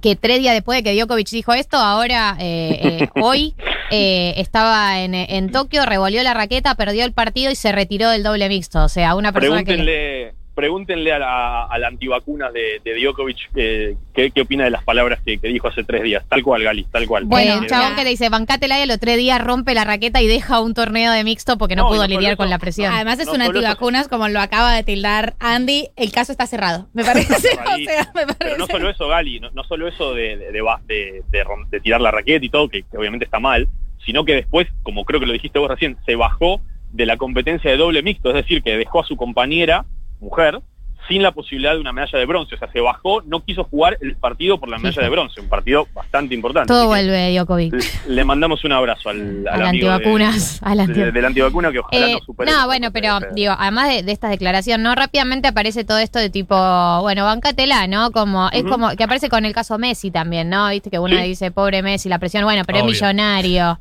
que 0.00 0.16
tres 0.16 0.40
días 0.40 0.54
después 0.54 0.78
de 0.78 0.82
que 0.82 0.96
Djokovic 0.96 1.28
dijo 1.30 1.52
esto, 1.52 1.76
ahora, 1.76 2.36
eh, 2.38 2.78
eh, 3.02 3.08
hoy, 3.20 3.54
eh, 3.90 4.34
estaba 4.36 5.00
en, 5.00 5.14
en 5.14 5.50
Tokio, 5.50 5.84
revolvió 5.84 6.22
la 6.22 6.34
raqueta, 6.34 6.74
perdió 6.74 7.04
el 7.04 7.12
partido 7.12 7.50
y 7.50 7.54
se 7.54 7.72
retiró 7.72 8.10
del 8.10 8.22
doble 8.22 8.48
mixto. 8.48 8.84
O 8.84 8.88
sea, 8.88 9.14
una 9.14 9.32
persona 9.32 9.64
que... 9.64 10.34
Pregúntenle, 10.60 11.10
a 11.12 11.18
la, 11.18 11.64
a 11.64 11.78
la 11.78 11.88
antivacunas 11.88 12.52
de, 12.52 12.82
de 12.84 13.00
Djokovic 13.00 13.38
eh, 13.54 13.96
qué, 14.12 14.30
qué 14.30 14.42
opina 14.42 14.64
de 14.64 14.70
las 14.70 14.84
palabras 14.84 15.18
que, 15.24 15.38
que 15.38 15.48
dijo 15.48 15.68
hace 15.68 15.84
tres 15.84 16.02
días. 16.02 16.22
Tal 16.28 16.42
cual, 16.42 16.62
Gali, 16.62 16.84
tal 16.84 17.06
cual. 17.06 17.24
Bueno, 17.24 17.54
Eh, 17.54 17.58
un 17.60 17.66
chabón 17.66 17.94
que 17.96 18.04
le 18.04 18.10
dice, 18.10 18.28
bancátela 18.28 18.78
y 18.78 18.82
al 18.82 18.90
otro 18.90 19.10
día 19.16 19.38
rompe 19.38 19.72
la 19.74 19.84
raqueta 19.84 20.20
y 20.20 20.26
deja 20.26 20.60
un 20.60 20.74
torneo 20.74 21.12
de 21.12 21.24
mixto 21.24 21.56
porque 21.56 21.76
no, 21.76 21.88
pudo 21.88 22.02
no 22.02 22.08
lidiar 22.08 22.32
eso, 22.32 22.36
con 22.36 22.50
la 22.50 22.58
presión. 22.58 22.92
Además 22.92 23.18
es 23.20 23.28
una 23.28 23.46
antivacunas, 23.46 24.08
como 24.08 24.28
lo 24.28 24.38
acaba 24.40 24.74
de 24.74 24.82
tildar 24.82 25.34
Andy, 25.40 25.88
el 25.96 26.12
caso 26.12 26.30
está 26.30 26.46
cerrado. 26.46 26.88
Me 26.92 27.04
parece. 27.06 27.32
o 27.34 27.38
sea, 27.38 28.12
me 28.14 28.26
Pero 28.38 28.58
no 28.58 28.66
solo 28.66 28.90
eso, 28.90 29.08
Gali, 29.08 29.40
no, 29.40 29.50
no 29.52 29.64
solo 29.64 29.88
eso 29.88 30.12
de, 30.12 30.36
de, 30.36 30.52
de, 30.52 30.60
ba- 30.60 30.82
de- 30.86 31.22
de 31.30 31.44
rom- 31.44 31.68
de 31.70 31.80
tirar 31.80 32.02
la 32.02 32.10
raqueta 32.10 32.44
y 32.44 32.50
todo, 32.50 32.68
que, 32.68 32.82
que 32.82 32.98
obviamente 32.98 33.24
está 33.24 33.40
mal, 33.40 33.66
sino 34.04 34.26
que 34.26 34.34
después, 34.34 34.68
como 34.82 35.06
creo 35.06 35.20
que 35.20 35.26
lo 35.26 35.32
dijiste 35.32 35.58
vos 35.58 35.70
recién, 35.70 35.96
se 36.04 36.16
bajó 36.16 36.60
de 36.92 37.06
la 37.06 37.16
competencia 37.16 37.70
de 37.70 37.76
doble 37.78 38.02
mixto, 38.02 38.28
es 38.30 38.34
decir, 38.34 38.62
que 38.62 38.76
dejó 38.76 39.00
a 39.00 39.06
su 39.06 39.16
compañera, 39.16 39.86
mujer, 40.20 40.60
sin 41.08 41.22
la 41.22 41.32
posibilidad 41.32 41.72
de 41.74 41.80
una 41.80 41.92
medalla 41.92 42.18
de 42.20 42.26
bronce. 42.26 42.54
O 42.54 42.58
sea, 42.58 42.70
se 42.70 42.78
bajó, 42.78 43.22
no 43.22 43.42
quiso 43.44 43.64
jugar 43.64 43.98
el 44.00 44.14
partido 44.16 44.60
por 44.60 44.68
la 44.68 44.78
medalla 44.78 45.02
de 45.02 45.08
bronce, 45.08 45.40
un 45.40 45.48
partido 45.48 45.88
bastante 45.92 46.34
importante. 46.36 46.68
Todo 46.68 46.82
Así 46.82 46.86
vuelve, 47.04 47.34
Djokovic. 47.34 47.74
le 48.06 48.24
mandamos 48.24 48.62
un 48.64 48.70
abrazo 48.72 49.08
al, 49.08 49.44
al 49.48 49.60
Al 49.62 49.66
amigo 49.68 49.88
de- 49.88 49.94
antivacunas, 49.94 50.62
al 50.62 50.78
anti- 50.80 50.92
de- 50.92 51.10
del 51.10 51.24
antivacuna 51.24 51.72
que 51.72 51.80
ojalá 51.80 52.06
Eh, 52.06 52.12
no 52.12 52.18
supere. 52.20 52.52
no, 52.52 52.66
bueno, 52.66 52.92
pero 52.92 53.18
digo, 53.34 53.54
además 53.58 53.88
de, 53.88 54.02
de 54.04 54.12
esta 54.12 54.28
declaración, 54.28 54.82
¿no? 54.84 54.94
Rápidamente 54.94 55.48
aparece 55.48 55.84
todo 55.84 55.98
esto 55.98 56.20
de 56.20 56.30
tipo, 56.30 56.54
bueno, 57.00 57.24
bancatela, 57.24 57.88
¿no? 57.88 58.12
Como, 58.12 58.48
es 58.52 58.62
como 58.62 58.90
que 58.90 59.02
aparece 59.02 59.28
con 59.28 59.44
el 59.44 59.52
caso 59.52 59.78
Messi 59.78 60.12
también, 60.12 60.48
¿no? 60.48 60.68
Viste 60.68 60.90
que 60.90 60.98
uno 61.00 61.16
Sí. 61.16 61.22
dice, 61.22 61.50
pobre 61.50 61.82
Messi, 61.82 62.08
la 62.08 62.18
presión, 62.20 62.44
bueno, 62.44 62.62
pero 62.66 62.80
Obvio. 62.80 62.92
es 62.92 63.00
millonario. 63.02 63.80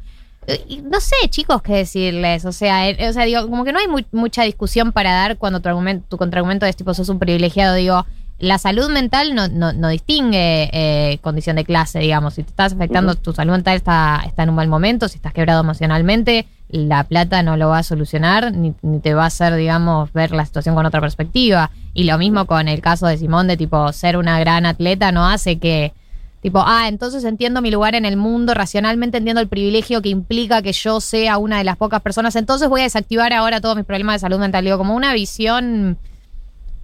No 0.84 1.00
sé, 1.00 1.16
chicos, 1.30 1.62
qué 1.62 1.74
decirles. 1.74 2.46
O 2.46 2.52
sea, 2.52 2.90
eh, 2.90 3.10
o 3.10 3.14
sea, 3.14 3.26
digo, 3.26 3.48
como 3.50 3.64
que 3.64 3.72
no 3.72 3.80
hay 3.80 3.88
mu- 3.88 4.00
mucha 4.12 4.44
discusión 4.44 4.92
para 4.92 5.12
dar 5.14 5.38
cuando 5.38 5.60
tu, 5.60 5.70
argumento, 5.70 6.06
tu 6.10 6.18
contraargumento 6.18 6.66
es 6.66 6.76
tipo, 6.76 6.94
sos 6.94 7.10
un 7.10 7.20
privilegiado. 7.20 7.76
Digo, 7.76 8.06
la 8.40 8.58
salud 8.58 8.90
mental 8.90 9.36
no, 9.36 9.48
no, 9.48 9.74
no 9.74 9.90
distingue 9.90 10.70
eh, 10.72 11.20
condición 11.22 11.58
de 11.58 11.66
clase, 11.66 12.00
digamos. 12.00 12.36
Si 12.36 12.44
te 12.44 12.50
estás 12.50 12.74
afectando, 12.74 13.16
tu 13.16 13.34
salud 13.34 13.52
mental 13.52 13.76
está, 13.76 14.24
está 14.26 14.44
en 14.44 14.50
un 14.50 14.56
mal 14.56 14.68
momento, 14.68 15.08
si 15.08 15.18
estás 15.18 15.34
quebrado 15.34 15.62
emocionalmente, 15.62 16.46
la 16.70 17.04
plata 17.04 17.44
no 17.44 17.58
lo 17.58 17.70
va 17.70 17.80
a 17.80 17.84
solucionar, 17.84 18.54
ni, 18.54 18.74
ni 18.82 19.00
te 19.00 19.14
va 19.14 19.24
a 19.24 19.28
hacer, 19.28 19.56
digamos, 19.56 20.14
ver 20.14 20.32
la 20.32 20.46
situación 20.46 20.74
con 20.76 20.86
otra 20.86 21.02
perspectiva. 21.02 21.72
Y 21.94 22.06
lo 22.06 22.18
mismo 22.18 22.46
con 22.46 22.68
el 22.68 22.80
caso 22.82 23.08
de 23.08 23.18
Simón, 23.18 23.48
de 23.48 23.58
tipo, 23.58 23.92
ser 23.92 24.16
una 24.18 24.40
gran 24.40 24.66
atleta 24.66 25.12
no 25.12 25.28
hace 25.28 25.60
que 25.60 25.94
Tipo, 26.42 26.64
ah, 26.66 26.88
entonces 26.88 27.26
entiendo 27.26 27.62
mi 27.62 27.70
lugar 27.70 27.96
en 27.96 28.06
el 28.06 28.16
mundo, 28.16 28.54
racionalmente 28.54 29.18
entiendo 29.18 29.42
el 29.42 29.50
privilegio 29.50 30.02
que 30.02 30.10
implica 30.10 30.62
que 30.62 30.72
yo 30.72 31.02
sea 31.02 31.38
una 31.38 31.58
de 31.58 31.66
las 31.66 31.76
pocas 31.76 32.02
personas, 32.02 32.36
entonces 32.38 32.70
voy 32.70 32.82
a 32.82 32.86
desactivar 32.86 33.34
ahora 33.34 33.60
todos 33.60 33.76
mis 33.76 33.86
problemas 33.86 34.16
de 34.16 34.20
salud 34.20 34.40
mental. 34.40 34.64
Digo, 34.64 34.78
como 34.78 34.96
una 34.96 35.14
visión, 35.14 35.98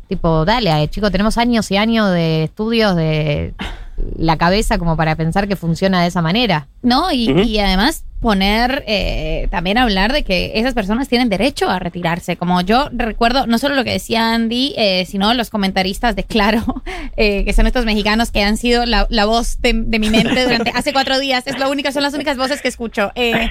tipo, 0.10 0.44
dale, 0.44 0.84
eh, 0.84 0.90
chicos, 0.90 1.10
tenemos 1.10 1.38
años 1.38 1.72
y 1.72 1.77
años 1.77 2.11
de 2.11 2.44
estudios 2.44 2.98
de 2.98 3.53
la 4.18 4.38
cabeza 4.38 4.77
como 4.77 4.98
para 4.98 5.15
pensar 5.15 5.48
que 5.48 5.56
funciona 5.56 6.02
de 6.02 6.07
esa 6.07 6.22
manera. 6.22 6.68
No, 6.82 7.11
y, 7.14 7.30
y 7.30 7.60
además 7.60 8.03
poner, 8.26 8.84
eh, 8.88 9.47
también 9.52 9.77
hablar 9.77 10.11
de 10.11 10.23
que 10.23 10.53
esas 10.56 10.73
personas 10.73 11.07
tienen 11.07 11.30
derecho 11.30 11.69
a 11.69 11.77
retirarse. 11.77 12.38
Como 12.38 12.60
yo 12.61 12.89
recuerdo, 12.91 13.45
no 13.45 13.60
solo 13.60 13.76
lo 13.76 13.84
que 13.84 13.91
decía 13.91 14.34
Andy, 14.34 14.73
eh, 14.77 15.06
sino 15.07 15.31
los 15.35 15.52
comentaristas 15.52 16.15
de 16.15 16.23
Claro, 16.23 16.64
eh, 17.18 17.45
que 17.45 17.53
son 17.53 17.68
estos 17.68 17.85
mexicanos 17.85 18.31
que 18.31 18.41
han 18.41 18.57
sido 18.57 18.88
la, 18.88 19.06
la 19.11 19.26
voz 19.26 19.61
de, 19.61 19.73
de 19.73 19.99
mi 19.99 20.10
mente 20.10 20.41
durante 20.43 20.72
hace 20.72 20.91
cuatro 20.91 21.19
días. 21.19 21.43
Es 21.45 21.60
lo 21.60 21.69
único, 21.69 21.91
son 21.91 22.02
las 22.02 22.15
únicas 22.15 22.35
voces 22.35 22.64
que 22.64 22.68
escucho. 22.68 23.11
Eh, 23.14 23.47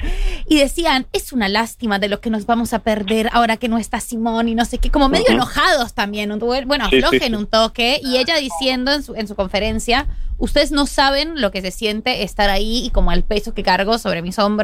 y 0.48 0.56
decían, 0.58 1.06
es 1.12 1.32
una 1.32 1.48
lástima 1.48 2.00
de 2.00 2.08
lo 2.08 2.20
que 2.20 2.30
nos 2.30 2.44
vamos 2.44 2.72
a 2.72 2.80
perder 2.80 3.28
ahora 3.32 3.56
que 3.56 3.68
no 3.68 3.78
está 3.78 4.00
Simón 4.00 4.48
y 4.48 4.56
no 4.56 4.64
sé 4.64 4.78
qué, 4.78 4.90
como 4.90 5.08
medio 5.08 5.26
Ujú. 5.26 5.34
enojados 5.34 5.94
también. 5.94 6.32
un- 6.32 6.40
Bueno, 6.40 6.86
Sí, 6.90 6.96
sí, 6.96 7.04
aflojen 7.04 7.28
sí. 7.28 7.34
un 7.36 7.46
toque. 7.46 8.00
Y 8.02 8.16
ella 8.16 8.34
diciendo 8.38 8.92
en 8.92 9.04
su, 9.04 9.14
en 9.14 9.28
su 9.28 9.36
conferencia, 9.36 10.08
ustedes 10.36 10.72
no 10.72 10.86
saben 10.86 11.40
lo 11.40 11.52
que 11.52 11.62
se 11.62 11.70
siente 11.70 12.24
estar 12.24 12.50
ahí 12.50 12.84
y 12.84 12.90
como 12.90 13.12
el 13.12 13.22
peso 13.22 13.54
que 13.54 13.62
cargo 13.62 13.98
sobre 13.98 14.20
mis 14.20 14.36
hombros. 14.40 14.63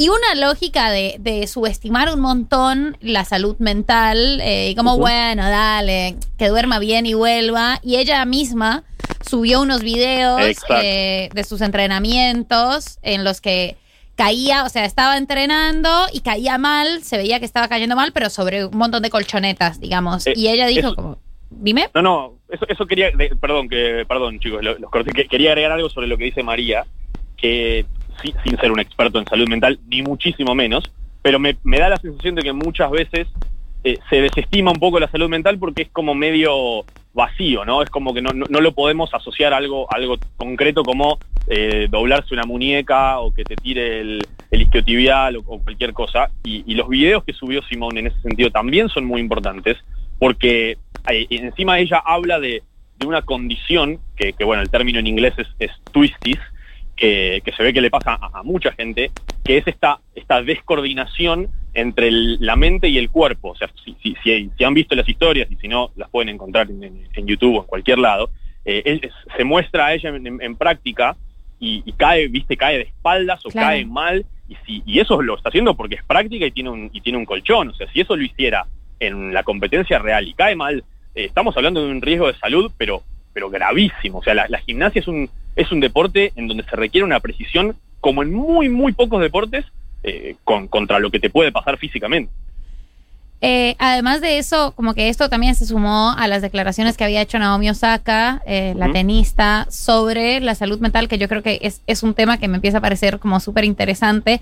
Y 0.00 0.10
una 0.10 0.34
lógica 0.36 0.90
de, 0.92 1.16
de 1.18 1.46
subestimar 1.48 2.08
un 2.14 2.20
montón 2.20 2.96
la 3.00 3.24
salud 3.24 3.56
mental 3.58 4.40
eh, 4.40 4.70
y 4.70 4.74
como, 4.76 4.96
bueno, 4.96 5.42
dale, 5.50 6.14
que 6.38 6.46
duerma 6.48 6.78
bien 6.78 7.04
y 7.04 7.14
vuelva. 7.14 7.80
Y 7.82 7.96
ella 7.96 8.24
misma 8.24 8.84
subió 9.28 9.60
unos 9.60 9.82
videos 9.82 10.40
eh, 10.80 11.28
de 11.34 11.42
sus 11.44 11.60
entrenamientos 11.62 12.98
en 13.02 13.24
los 13.24 13.40
que 13.40 13.76
caía, 14.14 14.64
o 14.64 14.68
sea, 14.68 14.84
estaba 14.84 15.16
entrenando 15.16 15.90
y 16.12 16.20
caía 16.20 16.58
mal, 16.58 17.02
se 17.04 17.16
veía 17.16 17.38
que 17.38 17.44
estaba 17.44 17.68
cayendo 17.68 17.94
mal, 17.96 18.12
pero 18.12 18.30
sobre 18.30 18.64
un 18.66 18.76
montón 18.76 19.02
de 19.02 19.10
colchonetas, 19.10 19.80
digamos. 19.80 20.26
Eh, 20.26 20.32
y 20.36 20.48
ella 20.48 20.66
dijo 20.66 20.88
eso- 20.88 20.94
como, 20.96 21.18
dime. 21.50 21.88
No, 21.94 22.02
no, 22.02 22.32
eso, 22.50 22.66
eso 22.68 22.86
quería, 22.86 23.10
de- 23.12 23.34
perdón, 23.40 23.68
que, 23.68 24.04
perdón 24.08 24.38
chicos, 24.40 24.62
lo- 24.62 24.78
los 24.78 24.90
corté, 24.90 25.12
que- 25.12 25.26
quería 25.26 25.50
agregar 25.50 25.72
algo 25.72 25.88
sobre 25.90 26.06
lo 26.08 26.16
que 26.18 26.24
dice 26.24 26.42
María, 26.42 26.84
que 27.36 27.84
sin 28.22 28.56
ser 28.58 28.72
un 28.72 28.80
experto 28.80 29.18
en 29.18 29.26
salud 29.26 29.48
mental, 29.48 29.78
ni 29.88 30.02
muchísimo 30.02 30.54
menos, 30.54 30.84
pero 31.22 31.38
me, 31.38 31.56
me 31.64 31.78
da 31.78 31.88
la 31.88 31.96
sensación 31.96 32.34
de 32.34 32.42
que 32.42 32.52
muchas 32.52 32.90
veces 32.90 33.26
eh, 33.84 33.98
se 34.10 34.20
desestima 34.20 34.70
un 34.72 34.78
poco 34.78 34.98
la 34.98 35.08
salud 35.10 35.28
mental 35.28 35.58
porque 35.58 35.82
es 35.82 35.88
como 35.90 36.14
medio 36.14 36.84
vacío, 37.14 37.64
¿no? 37.64 37.82
Es 37.82 37.90
como 37.90 38.12
que 38.14 38.22
no, 38.22 38.30
no- 38.32 38.60
lo 38.60 38.72
podemos 38.72 39.12
asociar 39.14 39.52
a 39.52 39.56
algo, 39.56 39.90
algo 39.92 40.16
concreto 40.36 40.82
como 40.82 41.18
eh, 41.46 41.88
doblarse 41.90 42.34
una 42.34 42.44
muñeca 42.44 43.18
o 43.20 43.32
que 43.32 43.44
te 43.44 43.56
tire 43.56 44.00
el, 44.00 44.26
el 44.50 44.62
isquiotibial 44.62 45.36
o, 45.36 45.42
cualquier 45.42 45.92
cosa. 45.92 46.30
Y, 46.44 46.74
los 46.74 46.88
videos 46.88 47.24
que 47.24 47.32
subió 47.32 47.62
Simón 47.62 47.96
en 47.98 48.08
ese 48.08 48.20
sentido 48.20 48.50
también 48.50 48.88
son 48.88 49.04
muy 49.04 49.20
importantes 49.20 49.76
porque 50.18 50.76
eh, 51.10 51.26
encima 51.30 51.78
ella 51.78 52.02
habla 52.04 52.38
de, 52.40 52.62
de 52.98 53.06
una 53.06 53.22
condición 53.22 53.98
que, 54.16 54.34
bueno, 54.44 54.62
el 54.62 54.70
término 54.70 54.98
en 54.98 55.06
inglés 55.06 55.34
es, 55.38 55.46
es 55.58 55.70
twisties, 55.92 56.38
que, 56.98 57.40
que 57.44 57.52
se 57.52 57.62
ve 57.62 57.72
que 57.72 57.80
le 57.80 57.90
pasa 57.90 58.18
a, 58.20 58.40
a 58.40 58.42
mucha 58.42 58.72
gente, 58.72 59.10
que 59.44 59.56
es 59.58 59.66
esta, 59.66 60.00
esta 60.14 60.42
descoordinación 60.42 61.48
entre 61.74 62.08
el- 62.08 62.38
la 62.40 62.56
mente 62.56 62.88
y 62.88 62.98
el 62.98 63.10
cuerpo. 63.10 63.50
O 63.50 63.54
sea, 63.56 63.70
si, 63.84 63.96
si, 64.02 64.14
si- 64.22 64.50
si 64.56 64.64
han 64.64 64.74
visto 64.74 64.94
las 64.94 65.08
historias 65.08 65.50
y 65.50 65.56
si 65.56 65.68
no, 65.68 65.90
las 65.96 66.08
pueden 66.10 66.28
encontrar 66.30 66.70
en, 66.70 66.82
en- 66.82 67.08
en 67.14 67.26
YouTube 67.26 67.56
o 67.56 67.60
en 67.62 67.66
cualquier 67.66 67.98
lado, 67.98 68.30
eh, 68.64 68.82
él- 68.84 69.00
es- 69.02 69.12
se 69.36 69.44
muestra 69.44 69.86
a 69.86 69.94
ella 69.94 70.10
en, 70.10 70.26
en- 70.26 70.42
en 70.42 70.56
práctica 70.56 71.16
y, 71.60 71.82
y 71.86 71.92
cae, 71.92 72.28
viste, 72.28 72.56
cae 72.56 72.76
de 72.78 72.82
espaldas 72.84 73.44
o 73.46 73.50
Claro. 73.50 73.68
cae 73.68 73.84
mal. 73.84 74.24
Y, 74.48 74.56
si, 74.66 74.82
y 74.86 74.98
eso 74.98 75.20
lo 75.22 75.36
está 75.36 75.50
haciendo 75.50 75.74
porque 75.74 75.96
es 75.96 76.04
práctica 76.04 76.46
y 76.46 76.50
tiene, 76.50 76.70
un, 76.70 76.90
y 76.92 77.00
tiene 77.00 77.18
un 77.18 77.24
colchón. 77.26 77.68
O 77.68 77.74
sea, 77.74 77.86
si 77.92 78.00
eso 78.00 78.16
lo 78.16 78.22
hiciera 78.24 78.66
en 79.00 79.32
la 79.32 79.42
competencia 79.42 79.98
real 79.98 80.26
y 80.26 80.34
cae 80.34 80.56
mal, 80.56 80.82
eh, 81.14 81.24
estamos 81.26 81.56
hablando 81.56 81.84
de 81.84 81.90
un 81.92 82.00
riesgo 82.02 82.26
de 82.26 82.38
salud, 82.38 82.72
pero, 82.78 83.02
pero 83.34 83.50
gravísimo. 83.50 84.18
O 84.18 84.22
sea, 84.22 84.34
la, 84.34 84.46
la 84.48 84.58
gimnasia 84.60 85.00
es 85.00 85.06
un, 85.08 85.28
es 85.58 85.72
un 85.72 85.80
deporte 85.80 86.32
en 86.36 86.46
donde 86.46 86.64
se 86.64 86.76
requiere 86.76 87.04
una 87.04 87.20
precisión 87.20 87.76
como 88.00 88.22
en 88.22 88.32
muy, 88.32 88.68
muy 88.68 88.92
pocos 88.92 89.20
deportes 89.20 89.64
eh, 90.04 90.36
con, 90.44 90.68
contra 90.68 91.00
lo 91.00 91.10
que 91.10 91.18
te 91.18 91.30
puede 91.30 91.50
pasar 91.50 91.78
físicamente. 91.78 92.32
Eh, 93.40 93.74
además 93.78 94.20
de 94.20 94.38
eso, 94.38 94.72
como 94.76 94.94
que 94.94 95.08
esto 95.08 95.28
también 95.28 95.56
se 95.56 95.66
sumó 95.66 96.12
a 96.16 96.28
las 96.28 96.42
declaraciones 96.42 96.96
que 96.96 97.04
había 97.04 97.20
hecho 97.20 97.40
Naomi 97.40 97.70
Osaka, 97.70 98.40
eh, 98.46 98.74
la 98.76 98.92
tenista, 98.92 99.66
sobre 99.68 100.40
la 100.40 100.54
salud 100.54 100.78
mental, 100.78 101.08
que 101.08 101.18
yo 101.18 101.28
creo 101.28 101.42
que 101.42 101.58
es, 101.62 101.82
es 101.88 102.04
un 102.04 102.14
tema 102.14 102.38
que 102.38 102.46
me 102.46 102.56
empieza 102.56 102.78
a 102.78 102.80
parecer 102.80 103.18
como 103.18 103.40
súper 103.40 103.64
interesante. 103.64 104.40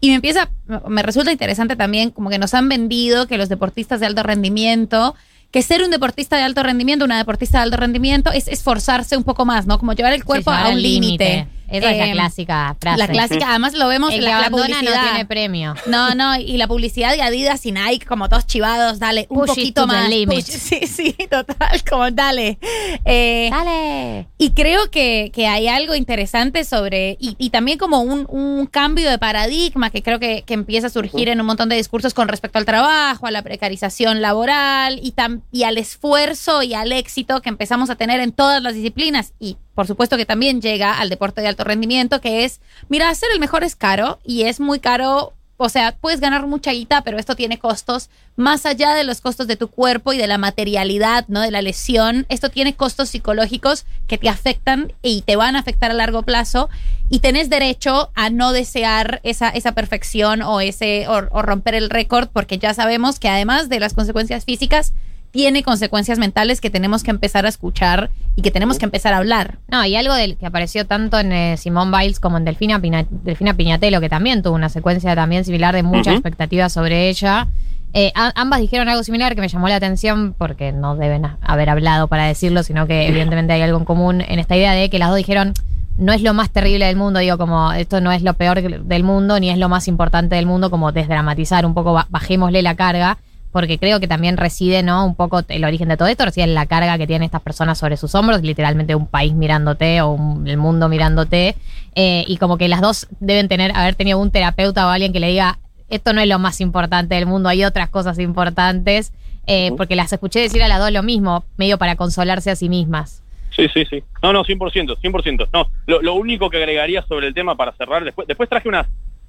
Y 0.00 0.10
me 0.10 0.16
empieza, 0.16 0.50
me 0.86 1.02
resulta 1.02 1.32
interesante 1.32 1.76
también 1.76 2.10
como 2.10 2.28
que 2.28 2.38
nos 2.38 2.52
han 2.52 2.68
vendido 2.68 3.26
que 3.26 3.38
los 3.38 3.48
deportistas 3.48 4.00
de 4.00 4.06
alto 4.06 4.22
rendimiento, 4.22 5.14
que 5.50 5.62
ser 5.62 5.82
un 5.82 5.90
deportista 5.90 6.36
de 6.36 6.42
alto 6.42 6.62
rendimiento, 6.62 7.04
una 7.04 7.18
deportista 7.18 7.58
de 7.58 7.64
alto 7.64 7.76
rendimiento, 7.76 8.30
es 8.32 8.48
esforzarse 8.48 9.16
un 9.16 9.24
poco 9.24 9.44
más, 9.44 9.66
¿no? 9.66 9.78
Como 9.78 9.92
llevar 9.92 10.12
el 10.12 10.24
cuerpo 10.24 10.50
llevar 10.50 10.66
a 10.66 10.68
un 10.68 10.74
al 10.76 10.82
límite. 10.82 11.48
Esa 11.68 11.90
es 11.90 11.98
la 11.98 12.06
Eh, 12.08 12.12
clásica 12.12 12.76
frase. 12.80 12.98
La 12.98 13.08
clásica, 13.08 13.50
además 13.50 13.74
lo 13.74 13.88
vemos 13.88 14.12
en 14.12 14.24
la, 14.24 14.30
la 14.30 14.36
abandona 14.38 14.68
no 14.68 14.74
publicidad. 14.78 15.02
tiene 15.10 15.26
premio. 15.26 15.74
No, 15.86 16.14
no, 16.14 16.36
y 16.36 16.56
la 16.56 16.66
publicidad 16.66 17.12
de 17.14 17.22
Adidas 17.22 17.64
y 17.66 17.72
Nike, 17.72 18.06
como 18.06 18.28
todos 18.28 18.46
chivados, 18.46 18.98
dale, 18.98 19.26
un 19.28 19.38
Push 19.40 19.48
poquito 19.48 19.86
más. 19.86 20.08
push- 20.10 20.42
sí, 20.44 20.86
sí, 20.86 21.12
total, 21.30 21.82
como 21.88 22.10
dale. 22.10 22.58
Eh, 23.04 23.48
Dale. 23.50 24.28
y 24.38 24.50
creo 24.50 24.90
que, 24.90 25.30
que 25.34 25.46
hay 25.46 25.68
algo 25.68 25.94
interesante 25.94 26.64
sobre, 26.64 27.16
y, 27.20 27.36
y 27.38 27.50
también 27.50 27.78
como 27.78 28.00
un, 28.00 28.26
un 28.30 28.66
cambio 28.66 29.10
de 29.10 29.18
paradigma 29.18 29.90
que 29.90 30.02
creo 30.02 30.18
que, 30.18 30.42
que 30.46 30.54
empieza 30.54 30.86
a 30.88 30.90
surgir 30.90 31.28
en 31.28 31.40
un 31.40 31.46
montón 31.46 31.68
de 31.68 31.76
discursos 31.76 32.14
con 32.14 32.28
respecto 32.28 32.58
al 32.58 32.64
trabajo, 32.64 33.26
a 33.26 33.30
la 33.30 33.42
precarización 33.42 34.20
laboral 34.22 34.98
y, 35.02 35.12
tam- 35.12 35.42
y 35.52 35.64
al 35.64 35.78
esfuerzo 35.78 36.62
y 36.62 36.74
al 36.74 36.92
éxito 36.92 37.42
que 37.42 37.48
empezamos 37.48 37.90
a 37.90 37.96
tener 37.96 38.20
en 38.20 38.32
todas 38.32 38.62
las 38.62 38.74
disciplinas. 38.74 39.34
Y 39.38 39.56
por 39.78 39.86
supuesto 39.86 40.16
que 40.16 40.26
también 40.26 40.60
llega 40.60 40.98
al 40.98 41.08
deporte 41.08 41.40
de 41.40 41.46
alto 41.46 41.62
rendimiento, 41.62 42.20
que 42.20 42.44
es, 42.44 42.60
mira, 42.88 43.14
ser 43.14 43.28
el 43.32 43.38
mejor 43.38 43.62
es 43.62 43.76
caro 43.76 44.18
y 44.24 44.42
es 44.42 44.58
muy 44.58 44.80
caro. 44.80 45.34
O 45.56 45.68
sea, 45.68 45.92
puedes 45.92 46.18
ganar 46.18 46.44
mucha 46.48 46.72
guita, 46.72 47.02
pero 47.02 47.16
esto 47.16 47.36
tiene 47.36 47.60
costos 47.60 48.10
más 48.34 48.66
allá 48.66 48.94
de 48.94 49.04
los 49.04 49.20
costos 49.20 49.46
de 49.46 49.54
tu 49.54 49.68
cuerpo 49.68 50.12
y 50.12 50.18
de 50.18 50.26
la 50.26 50.36
materialidad, 50.36 51.26
¿no? 51.28 51.42
De 51.42 51.52
la 51.52 51.62
lesión. 51.62 52.26
Esto 52.28 52.48
tiene 52.48 52.74
costos 52.74 53.10
psicológicos 53.10 53.86
que 54.08 54.18
te 54.18 54.28
afectan 54.28 54.94
y 55.00 55.22
te 55.22 55.36
van 55.36 55.54
a 55.54 55.60
afectar 55.60 55.92
a 55.92 55.94
largo 55.94 56.24
plazo. 56.24 56.68
Y 57.08 57.20
tenés 57.20 57.48
derecho 57.48 58.10
a 58.16 58.30
no 58.30 58.50
desear 58.50 59.20
esa, 59.22 59.48
esa 59.48 59.72
perfección 59.76 60.42
o, 60.42 60.60
ese, 60.60 61.06
o, 61.06 61.18
o 61.30 61.42
romper 61.42 61.76
el 61.76 61.88
récord, 61.88 62.30
porque 62.32 62.58
ya 62.58 62.74
sabemos 62.74 63.20
que 63.20 63.28
además 63.28 63.68
de 63.68 63.78
las 63.78 63.94
consecuencias 63.94 64.44
físicas, 64.44 64.92
tiene 65.30 65.62
consecuencias 65.62 66.18
mentales 66.18 66.60
que 66.60 66.70
tenemos 66.70 67.02
que 67.02 67.10
empezar 67.10 67.44
a 67.46 67.48
escuchar 67.48 68.10
y 68.34 68.42
que 68.42 68.50
tenemos 68.50 68.78
que 68.78 68.84
empezar 68.86 69.12
a 69.14 69.18
hablar. 69.18 69.58
No, 69.68 69.84
y 69.84 69.94
algo 69.96 70.14
del 70.14 70.36
que 70.36 70.46
apareció 70.46 70.86
tanto 70.86 71.18
en 71.18 71.32
eh, 71.32 71.56
Simone 71.56 71.96
Biles 71.96 72.20
como 72.20 72.38
en 72.38 72.44
Delfina, 72.44 72.80
Pina- 72.80 73.06
Delfina 73.10 73.54
Piñatelo, 73.54 74.00
que 74.00 74.08
también 74.08 74.42
tuvo 74.42 74.54
una 74.54 74.68
secuencia 74.68 75.14
también 75.14 75.44
similar 75.44 75.74
de 75.74 75.82
mucha 75.82 76.10
Ujú. 76.10 76.18
expectativa 76.18 76.68
sobre 76.68 77.08
ella. 77.08 77.46
Eh, 77.94 78.12
a- 78.14 78.32
ambas 78.36 78.60
dijeron 78.60 78.88
algo 78.88 79.02
similar 79.02 79.34
que 79.34 79.40
me 79.40 79.48
llamó 79.48 79.68
la 79.68 79.76
atención 79.76 80.34
porque 80.36 80.72
no 80.72 80.96
deben 80.96 81.24
haber 81.42 81.70
hablado 81.70 82.06
para 82.08 82.24
decirlo, 82.26 82.62
sino 82.62 82.86
que 82.86 83.06
evidentemente 83.08 83.52
hay 83.52 83.62
algo 83.62 83.78
en 83.78 83.84
común 83.84 84.20
en 84.20 84.38
esta 84.38 84.56
idea 84.56 84.72
de 84.72 84.88
que 84.90 84.98
las 84.98 85.08
dos 85.08 85.16
dijeron 85.16 85.52
no 85.96 86.12
es 86.12 86.22
lo 86.22 86.32
más 86.32 86.50
terrible 86.50 86.86
del 86.86 86.94
mundo, 86.96 87.18
digo 87.18 87.38
como 87.38 87.72
esto 87.72 88.00
no 88.00 88.12
es 88.12 88.22
lo 88.22 88.34
peor 88.34 88.62
del 88.62 89.02
mundo 89.02 89.40
ni 89.40 89.50
es 89.50 89.58
lo 89.58 89.68
más 89.68 89.88
importante 89.88 90.36
del 90.36 90.46
mundo, 90.46 90.70
como 90.70 90.92
desdramatizar 90.92 91.66
un 91.66 91.74
poco, 91.74 91.92
ba- 91.92 92.06
bajémosle 92.10 92.62
la 92.62 92.76
carga 92.76 93.18
porque 93.52 93.78
creo 93.78 94.00
que 94.00 94.08
también 94.08 94.36
reside, 94.36 94.82
¿no? 94.82 95.04
Un 95.06 95.14
poco 95.14 95.42
el 95.48 95.64
origen 95.64 95.88
de 95.88 95.96
todo 95.96 96.08
esto, 96.08 96.24
reside 96.24 96.44
en 96.44 96.54
la 96.54 96.66
carga 96.66 96.98
que 96.98 97.06
tienen 97.06 97.24
estas 97.24 97.42
personas 97.42 97.78
sobre 97.78 97.96
sus 97.96 98.14
hombros, 98.14 98.42
literalmente 98.42 98.94
un 98.94 99.06
país 99.06 99.32
mirándote 99.34 100.00
o 100.02 100.10
un- 100.10 100.46
el 100.46 100.56
mundo 100.58 100.88
mirándote, 100.88 101.56
eh, 101.94 102.24
y 102.26 102.36
como 102.36 102.58
que 102.58 102.68
las 102.68 102.80
dos 102.80 103.06
deben 103.20 103.48
tener, 103.48 103.72
haber 103.74 103.94
tenido 103.94 104.18
un 104.18 104.30
terapeuta 104.30 104.86
o 104.86 104.90
alguien 104.90 105.12
que 105.12 105.20
le 105.20 105.28
diga, 105.28 105.58
esto 105.88 106.12
no 106.12 106.20
es 106.20 106.28
lo 106.28 106.38
más 106.38 106.60
importante 106.60 107.14
del 107.14 107.26
mundo, 107.26 107.48
hay 107.48 107.64
otras 107.64 107.88
cosas 107.88 108.18
importantes, 108.18 109.12
eh, 109.46 109.72
porque 109.76 109.96
las 109.96 110.12
escuché 110.12 110.40
decir 110.40 110.62
a 110.62 110.68
las 110.68 110.78
dos 110.78 110.92
lo 110.92 111.02
mismo, 111.02 111.44
medio 111.56 111.78
para 111.78 111.96
consolarse 111.96 112.50
a 112.50 112.56
sí 112.56 112.68
mismas. 112.68 113.22
Sí, 113.56 113.66
sí, 113.72 113.84
sí. 113.88 114.04
No, 114.22 114.32
no, 114.32 114.44
100%, 114.44 114.94
100%. 115.00 115.48
No, 115.52 115.68
lo, 115.86 116.02
lo 116.02 116.14
único 116.14 116.50
que 116.50 116.58
agregaría 116.58 117.02
sobre 117.08 117.26
el 117.28 117.34
tema 117.34 117.56
para 117.56 117.72
cerrar, 117.72 118.04
después, 118.04 118.28
después 118.28 118.48
traje 118.48 118.68
unas 118.68 118.86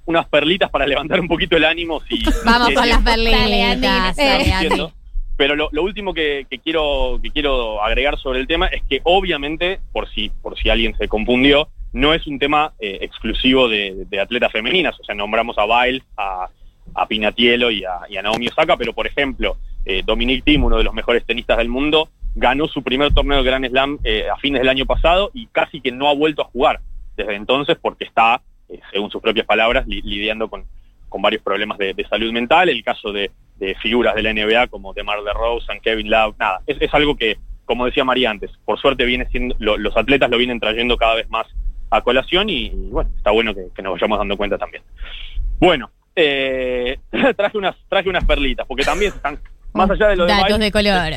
unas 0.09 0.27
perlitas 0.27 0.69
para 0.69 0.85
levantar 0.85 1.19
un 1.19 1.27
poquito 1.27 1.55
el 1.55 1.63
ánimo. 1.63 2.01
Si, 2.01 2.21
Vamos 2.45 2.73
con 2.73 2.89
las 2.89 3.01
perlitas. 3.01 4.15
Dale. 4.15 4.91
Pero 5.37 5.55
lo, 5.55 5.69
lo 5.71 5.83
último 5.83 6.13
que, 6.13 6.45
que 6.49 6.59
quiero 6.59 7.19
que 7.23 7.29
quiero 7.29 7.81
agregar 7.81 8.17
sobre 8.17 8.39
el 8.39 8.47
tema 8.47 8.67
es 8.67 8.83
que 8.89 8.99
obviamente, 9.03 9.79
por 9.93 10.09
si 10.09 10.29
por 10.41 10.57
si 10.57 10.69
alguien 10.69 10.95
se 10.97 11.07
confundió, 11.07 11.69
no 11.93 12.13
es 12.13 12.27
un 12.27 12.39
tema 12.39 12.73
eh, 12.79 12.97
exclusivo 13.01 13.69
de, 13.69 14.05
de 14.09 14.19
atletas 14.19 14.51
femeninas. 14.51 14.99
O 14.99 15.03
sea, 15.03 15.15
nombramos 15.15 15.57
a 15.57 15.65
Biles, 15.65 16.03
a, 16.17 16.49
a 16.93 17.07
Pinatielo 17.07 17.71
y 17.71 17.85
a, 17.85 18.01
y 18.09 18.17
a 18.17 18.21
Naomi 18.21 18.47
Osaka, 18.47 18.75
pero 18.75 18.93
por 18.93 19.07
ejemplo, 19.07 19.55
eh, 19.85 20.01
Dominic 20.05 20.43
Thiem, 20.43 20.63
uno 20.63 20.77
de 20.77 20.83
los 20.83 20.93
mejores 20.93 21.23
tenistas 21.25 21.57
del 21.57 21.69
mundo, 21.69 22.09
ganó 22.35 22.67
su 22.67 22.83
primer 22.83 23.13
torneo 23.13 23.37
de 23.37 23.43
Grand 23.43 23.65
Slam 23.65 23.99
eh, 24.03 24.27
a 24.29 24.37
fines 24.37 24.61
del 24.61 24.69
año 24.69 24.85
pasado 24.85 25.31
y 25.33 25.47
casi 25.47 25.79
que 25.79 25.91
no 25.91 26.09
ha 26.09 26.13
vuelto 26.13 26.41
a 26.41 26.45
jugar 26.45 26.81
desde 27.15 27.35
entonces 27.35 27.77
porque 27.81 28.05
está, 28.05 28.41
eh, 28.69 28.79
según 28.91 29.09
sus 29.11 29.21
propias 29.21 29.45
palabras, 29.45 29.85
li- 29.87 30.01
lidiando 30.01 30.49
con, 30.49 30.63
con 31.09 31.21
varios 31.21 31.41
problemas 31.43 31.77
de, 31.77 31.93
de 31.93 32.07
salud 32.07 32.31
mental. 32.31 32.69
El 32.69 32.83
caso 32.83 33.11
de, 33.11 33.31
de 33.57 33.75
figuras 33.75 34.15
de 34.15 34.23
la 34.23 34.33
NBA 34.33 34.67
como 34.67 34.93
DeMar 34.93 35.23
DeRozan, 35.23 35.79
Kevin 35.81 36.09
Love, 36.09 36.35
nada, 36.39 36.61
es, 36.67 36.77
es 36.81 36.93
algo 36.93 37.15
que, 37.15 37.37
como 37.65 37.85
decía 37.85 38.03
María 38.03 38.29
antes, 38.31 38.51
por 38.65 38.79
suerte 38.79 39.05
viene 39.05 39.27
siendo, 39.29 39.55
lo- 39.59 39.77
los 39.77 39.95
atletas 39.97 40.29
lo 40.29 40.37
vienen 40.37 40.59
trayendo 40.59 40.97
cada 40.97 41.15
vez 41.15 41.29
más 41.29 41.47
a 41.91 42.01
colación 42.01 42.49
y, 42.49 42.67
y, 42.67 42.89
bueno, 42.91 43.09
está 43.17 43.31
bueno 43.31 43.53
que, 43.55 43.65
que 43.75 43.81
nos 43.81 43.93
vayamos 43.93 44.17
dando 44.19 44.37
cuenta 44.37 44.57
también. 44.57 44.83
Bueno, 45.59 45.89
eh, 46.15 46.99
traje 47.37 47.57
unas 47.57 47.75
traje 47.87 48.09
unas 48.09 48.25
perlitas 48.25 48.65
porque 48.67 48.83
también 48.83 49.11
se 49.11 49.17
están 49.17 49.39
más 49.73 49.89
allá 49.89 50.07
de 50.09 50.15
lo 50.15 50.25
de 50.25 50.33
Datos 50.33 50.59
de 50.59 50.71
color. 50.71 51.11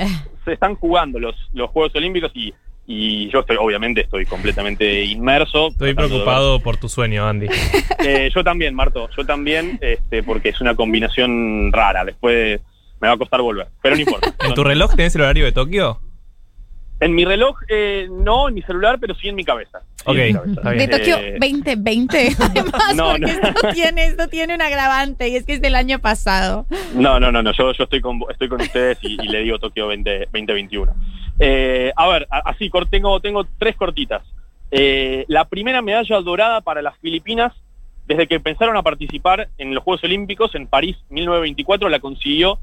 se 0.44 0.52
están 0.52 0.74
jugando 0.76 1.18
los, 1.18 1.34
los 1.52 1.70
Juegos 1.70 1.94
Olímpicos 1.94 2.30
y, 2.34 2.52
y 2.86 3.30
yo 3.30 3.40
estoy, 3.40 3.56
obviamente, 3.59 4.00
estoy 4.02 4.26
completamente 4.26 5.04
inmerso. 5.04 5.68
Estoy 5.68 5.90
de 5.90 5.94
preocupado 5.94 6.60
por 6.60 6.76
tu 6.76 6.88
sueño, 6.88 7.26
Andy. 7.26 7.48
Eh, 8.04 8.30
yo 8.34 8.42
también, 8.42 8.74
Marto, 8.74 9.09
yo 9.16 9.24
también, 9.24 9.78
este, 9.80 10.24
porque 10.24 10.48
es 10.48 10.60
una 10.60 10.74
combinación 10.74 11.70
rara. 11.72 12.04
Después 12.04 12.60
me 13.00 13.06
va 13.06 13.14
a 13.14 13.16
costar 13.16 13.40
volver, 13.40 13.68
pero 13.80 13.94
no 13.94 14.00
importa. 14.00 14.34
¿En 14.44 14.54
tu 14.54 14.64
reloj 14.64 14.96
tenés 14.96 15.14
el 15.14 15.20
horario 15.20 15.44
de 15.44 15.52
Tokio? 15.52 16.00
En 17.02 17.14
mi 17.14 17.24
reloj, 17.24 17.56
eh, 17.68 18.08
no 18.10 18.48
en 18.48 18.54
mi 18.54 18.62
celular, 18.62 18.98
pero 19.00 19.14
sí 19.14 19.28
en 19.28 19.34
mi 19.34 19.44
cabeza. 19.44 19.80
Sí, 19.96 20.04
Ok, 20.06 20.16
en 20.16 20.26
mi 20.26 20.54
cabeza. 20.54 20.70
De. 20.70 20.88
Tokio 20.88 21.16
Eh, 21.18 21.38
2020, 21.40 22.36
además, 22.40 22.94
no, 22.94 23.10
porque 23.10 23.20
no. 23.20 23.48
Esto, 23.48 23.68
tiene, 23.72 24.04
esto 24.06 24.28
tiene 24.28 24.54
un 24.54 24.62
agravante 24.62 25.28
y 25.28 25.36
es 25.36 25.44
que 25.44 25.54
es 25.54 25.60
del 25.60 25.74
año 25.74 25.98
pasado. 25.98 26.66
No, 26.94 27.18
no, 27.18 27.32
no, 27.32 27.42
no. 27.42 27.52
Yo, 27.52 27.72
yo 27.72 27.84
estoy 27.84 28.00
con 28.00 28.20
estoy 28.30 28.48
con 28.48 28.60
ustedes 28.60 28.98
y, 29.02 29.14
y 29.20 29.28
le 29.28 29.42
digo 29.42 29.58
Tokio 29.58 29.88
20, 29.88 30.18
2021. 30.26 30.94
Eh, 31.40 31.92
a 31.96 32.08
ver, 32.08 32.28
así 32.30 32.70
tengo 32.88 33.18
tengo 33.20 33.46
tres 33.58 33.74
cortitas. 33.74 34.22
Eh, 34.70 35.24
la 35.28 35.44
primera 35.46 35.82
medalla 35.82 36.20
dorada 36.20 36.60
para 36.60 36.82
las 36.82 36.96
Filipinas 36.98 37.52
desde 38.06 38.26
que 38.26 38.36
empezaron 38.36 38.76
a 38.76 38.82
participar 38.82 39.48
en 39.58 39.74
los 39.74 39.82
Juegos 39.82 40.04
Olímpicos 40.04 40.54
en 40.54 40.66
París 40.66 40.96
1924 41.10 41.88
la 41.88 42.00
consiguió 42.00 42.58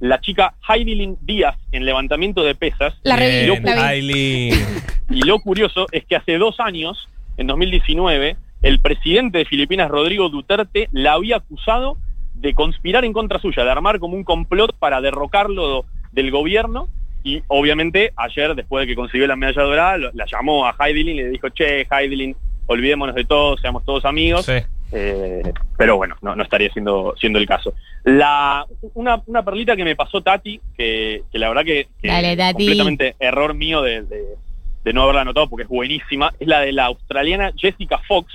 la 0.00 0.20
chica 0.20 0.54
Heidelin 0.68 1.16
Díaz 1.22 1.56
en 1.72 1.84
levantamiento 1.84 2.42
de 2.42 2.54
pesas. 2.54 2.94
La 3.02 3.16
vi. 3.16 3.82
Aileen. 3.82 4.54
Y 5.10 5.20
lo 5.22 5.38
curioso 5.40 5.86
es 5.92 6.04
que 6.06 6.16
hace 6.16 6.38
dos 6.38 6.60
años, 6.60 7.08
en 7.36 7.46
2019, 7.46 8.36
el 8.62 8.80
presidente 8.80 9.38
de 9.38 9.44
Filipinas, 9.44 9.90
Rodrigo 9.90 10.30
Duterte, 10.30 10.88
la 10.92 11.12
había 11.12 11.36
acusado 11.36 11.98
de 12.34 12.54
conspirar 12.54 13.04
en 13.04 13.12
contra 13.12 13.38
suya, 13.38 13.64
de 13.64 13.70
armar 13.70 13.98
como 13.98 14.14
un 14.16 14.24
complot 14.24 14.74
para 14.78 15.00
derrocarlo 15.02 15.84
del 16.12 16.30
gobierno. 16.30 16.88
Y 17.22 17.42
obviamente 17.48 18.12
ayer, 18.16 18.54
después 18.54 18.82
de 18.82 18.86
que 18.86 18.96
consiguió 18.96 19.26
la 19.26 19.36
medalla 19.36 19.62
dorada, 19.62 19.96
lo- 19.98 20.12
la 20.12 20.24
llamó 20.26 20.66
a 20.66 20.74
Heidelin 20.78 21.16
y 21.16 21.22
le 21.22 21.28
dijo, 21.30 21.48
che, 21.50 21.86
Heidelin, 21.90 22.34
olvidémonos 22.66 23.14
de 23.14 23.24
todo, 23.24 23.56
seamos 23.58 23.84
todos 23.84 24.04
amigos. 24.06 24.46
Sí. 24.46 24.54
Eh, 24.92 25.42
pero 25.76 25.96
bueno, 25.96 26.16
no, 26.22 26.36
no 26.36 26.42
estaría 26.42 26.70
siendo, 26.72 27.14
siendo 27.18 27.38
el 27.38 27.46
caso. 27.46 27.74
La, 28.04 28.64
una, 28.94 29.22
una 29.26 29.42
perlita 29.42 29.74
que 29.76 29.84
me 29.84 29.96
pasó 29.96 30.20
Tati, 30.22 30.60
que, 30.76 31.22
que 31.32 31.38
la 31.38 31.48
verdad 31.48 31.64
que, 31.64 31.88
que 32.00 32.08
Dale, 32.08 32.36
completamente 32.52 33.16
error 33.18 33.54
mío 33.54 33.82
de, 33.82 34.02
de- 34.02 34.36
de 34.84 34.92
no 34.92 35.02
haberla 35.02 35.22
anotado 35.22 35.48
porque 35.48 35.62
es 35.62 35.68
buenísima, 35.70 36.30
es 36.38 36.46
la 36.46 36.60
de 36.60 36.70
la 36.72 36.84
australiana 36.84 37.52
Jessica 37.56 37.96
Fox, 38.06 38.30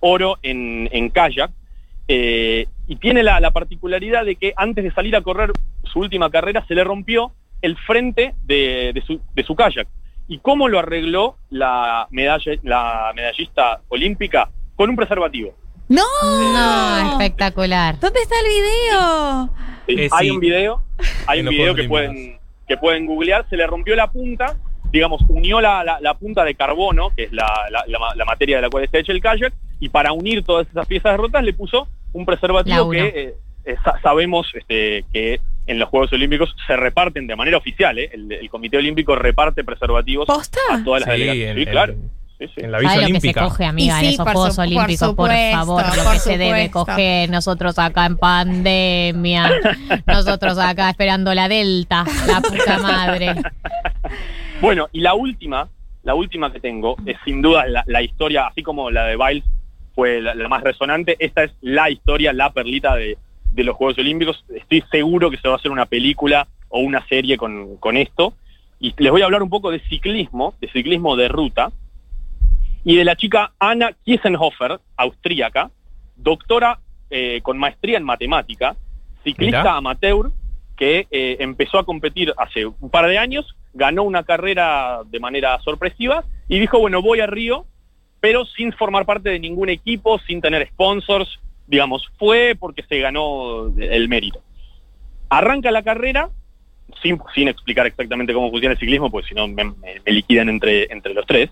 oro 0.00 0.38
en, 0.42 0.88
en 0.90 1.08
kayak. 1.08 1.52
Eh, 2.08 2.66
y 2.88 2.96
tiene 2.96 3.22
la, 3.22 3.38
la 3.38 3.52
particularidad 3.52 4.24
de 4.24 4.34
que 4.34 4.52
antes 4.56 4.82
de 4.82 4.90
salir 4.92 5.14
a 5.14 5.22
correr 5.22 5.52
su 5.84 6.00
última 6.00 6.30
carrera 6.30 6.64
se 6.66 6.74
le 6.74 6.82
rompió 6.82 7.30
el 7.62 7.76
frente 7.78 8.34
de, 8.42 8.90
de 8.92 9.02
su, 9.02 9.20
de 9.34 9.44
su 9.44 9.54
kayak. 9.54 9.86
¿Y 10.26 10.38
cómo 10.38 10.68
lo 10.68 10.80
arregló 10.80 11.36
la, 11.50 12.08
medalla, 12.10 12.52
la 12.64 13.12
medallista 13.14 13.80
olímpica? 13.88 14.50
Con 14.74 14.90
un 14.90 14.96
preservativo. 14.96 15.54
¡No! 15.88 16.02
No, 16.22 17.10
espectacular. 17.12 17.98
¿Dónde 18.00 18.20
está 18.20 18.34
el 18.40 18.46
video? 18.46 19.50
Sí, 19.86 19.94
Eh, 20.00 20.08
hay 20.12 20.26
sí. 20.26 20.30
un 20.30 20.40
video, 20.40 20.82
hay 21.26 21.40
un 21.40 21.48
video 21.48 21.74
que 21.74 21.84
pueden, 21.84 22.38
que 22.66 22.76
pueden 22.76 23.06
googlear, 23.06 23.46
se 23.50 23.56
le 23.56 23.66
rompió 23.66 23.94
la 23.94 24.10
punta, 24.10 24.56
digamos, 24.90 25.20
unió 25.28 25.60
la, 25.60 25.84
la- 25.84 26.00
la 26.00 26.14
punta 26.14 26.42
de 26.44 26.54
carbono, 26.54 27.12
que 27.14 27.24
es 27.24 27.32
la, 27.32 27.46
la- 27.70 27.84
la 27.86 27.98
ma- 27.98 28.14
la 28.14 28.24
materia 28.24 28.56
de 28.56 28.62
la 28.62 28.70
cual 28.70 28.84
está 28.84 28.98
hecho 28.98 29.12
el 29.12 29.20
kayak, 29.20 29.52
y 29.80 29.88
para 29.90 30.12
unir 30.12 30.42
todas 30.44 30.66
esas 30.68 30.86
piezas 30.86 31.16
rotas 31.18 31.44
le 31.44 31.52
puso 31.52 31.86
un 32.12 32.24
preservativo 32.24 32.90
que 32.90 33.00
eh, 33.08 33.34
eh, 33.66 33.76
sa- 33.84 34.00
sabemos 34.02 34.46
este, 34.54 35.04
que 35.12 35.40
en 35.66 35.78
los 35.78 35.88
Juegos 35.90 36.12
Olímpicos 36.12 36.54
se 36.66 36.76
reparten 36.76 37.26
de 37.26 37.36
manera 37.36 37.56
oficial, 37.58 37.98
¿eh? 37.98 38.08
el, 38.12 38.30
el 38.32 38.48
Comité 38.50 38.76
Olímpico 38.78 39.16
reparte 39.16 39.64
preservativos 39.64 40.26
¿Posta? 40.26 40.60
a 40.70 40.82
todas 40.84 41.04
las 41.04 41.14
Sí, 41.14 41.20
delegaciones. 41.20 41.50
en- 41.50 41.56
Sí, 41.56 41.62
en- 41.62 41.70
claro. 41.70 41.94
Sí, 42.38 42.46
sí. 42.48 42.54
En 42.56 42.72
la 42.72 42.78
Villa 42.78 42.90
¿Sabe 42.90 43.02
lo 43.02 43.06
que 43.06 43.20
se 43.20 43.26
Olímpica. 43.28 43.44
coge, 43.44 43.64
amiga, 43.64 43.94
Y 43.94 44.04
en 44.04 44.08
sí, 44.10 44.14
esos 44.14 44.24
Juegos 44.26 44.56
por 44.56 44.64
Olímpicos? 44.64 45.14
Por, 45.14 45.30
favor, 45.30 45.84
lo 45.96 46.10
que 46.10 46.18
se 46.18 46.38
debe 46.38 46.70
coger. 46.70 47.30
Nosotros 47.30 47.78
acá 47.78 48.06
en 48.06 48.16
pandemia. 48.16 49.50
Nosotros 50.06 50.58
acá 50.58 50.90
esperando 50.90 51.32
la 51.32 51.48
Delta. 51.48 52.04
La 52.26 52.40
puta 52.40 52.78
madre. 52.78 53.34
Bueno, 54.60 54.88
y 54.92 55.00
la 55.00 55.14
última, 55.14 55.68
la 56.02 56.14
última 56.14 56.52
que 56.52 56.60
tengo, 56.60 56.96
es 57.06 57.16
sin 57.24 57.42
duda 57.42 57.66
la, 57.66 57.84
la 57.86 58.02
historia, 58.02 58.46
así 58.46 58.62
como 58.62 58.90
la 58.90 59.04
de 59.04 59.16
Biles 59.16 59.44
fue 59.94 60.20
la, 60.20 60.34
la 60.34 60.48
más 60.48 60.62
resonante, 60.62 61.16
esta 61.18 61.44
es 61.44 61.52
la 61.60 61.90
historia, 61.90 62.32
la 62.32 62.52
perlita 62.52 62.96
de, 62.96 63.16
de 63.52 63.64
los 63.64 63.76
Juegos 63.76 63.98
Olímpicos. 63.98 64.44
Estoy 64.54 64.82
seguro 64.90 65.30
que 65.30 65.36
se 65.38 65.48
va 65.48 65.54
a 65.54 65.56
hacer 65.58 65.70
una 65.70 65.86
película 65.86 66.48
o 66.68 66.80
una 66.80 67.06
serie 67.06 67.36
con, 67.36 67.76
con 67.76 67.96
esto. 67.96 68.34
Y 68.80 68.94
les 68.98 69.12
voy 69.12 69.22
a 69.22 69.26
hablar 69.26 69.42
un 69.42 69.50
poco 69.50 69.70
de 69.70 69.80
ciclismo, 69.88 70.54
de 70.60 70.68
ciclismo 70.70 71.16
de 71.16 71.28
ruta, 71.28 71.70
y 72.84 72.96
de 72.96 73.04
la 73.04 73.16
chica 73.16 73.52
Anna 73.58 73.92
Kiesenhofer, 74.04 74.78
austríaca, 74.96 75.70
doctora 76.16 76.78
eh, 77.10 77.40
con 77.42 77.58
maestría 77.58 77.96
en 77.96 78.04
matemática, 78.04 78.76
ciclista 79.22 79.58
Mirá. 79.58 79.76
amateur, 79.76 80.30
que 80.76 81.06
eh, 81.10 81.36
empezó 81.40 81.78
a 81.78 81.84
competir 81.84 82.32
hace 82.36 82.66
un 82.66 82.90
par 82.90 83.06
de 83.06 83.18
años, 83.18 83.56
ganó 83.72 84.02
una 84.02 84.22
carrera 84.22 85.00
de 85.06 85.20
manera 85.20 85.58
sorpresiva 85.60 86.24
y 86.48 86.58
dijo, 86.58 86.78
bueno, 86.78 87.00
voy 87.00 87.20
a 87.20 87.26
Río, 87.26 87.66
pero 88.20 88.44
sin 88.44 88.72
formar 88.72 89.06
parte 89.06 89.30
de 89.30 89.38
ningún 89.38 89.68
equipo, 89.68 90.18
sin 90.20 90.40
tener 90.40 90.66
sponsors, 90.68 91.40
digamos, 91.66 92.06
fue 92.18 92.56
porque 92.58 92.82
se 92.82 92.98
ganó 92.98 93.72
el 93.78 94.08
mérito. 94.08 94.40
Arranca 95.30 95.70
la 95.70 95.82
carrera, 95.82 96.30
sin, 97.04 97.20
sin 97.34 97.46
explicar 97.46 97.86
exactamente 97.86 98.34
cómo 98.34 98.50
funciona 98.50 98.72
el 98.72 98.78
ciclismo, 98.80 99.08
porque 99.10 99.28
si 99.28 99.34
no 99.36 99.46
me, 99.46 99.62
me- 99.62 99.72
me 100.04 100.12
liquidan 100.12 100.48
entre, 100.48 100.92
entre 100.92 101.14
los 101.14 101.24
tres, 101.26 101.50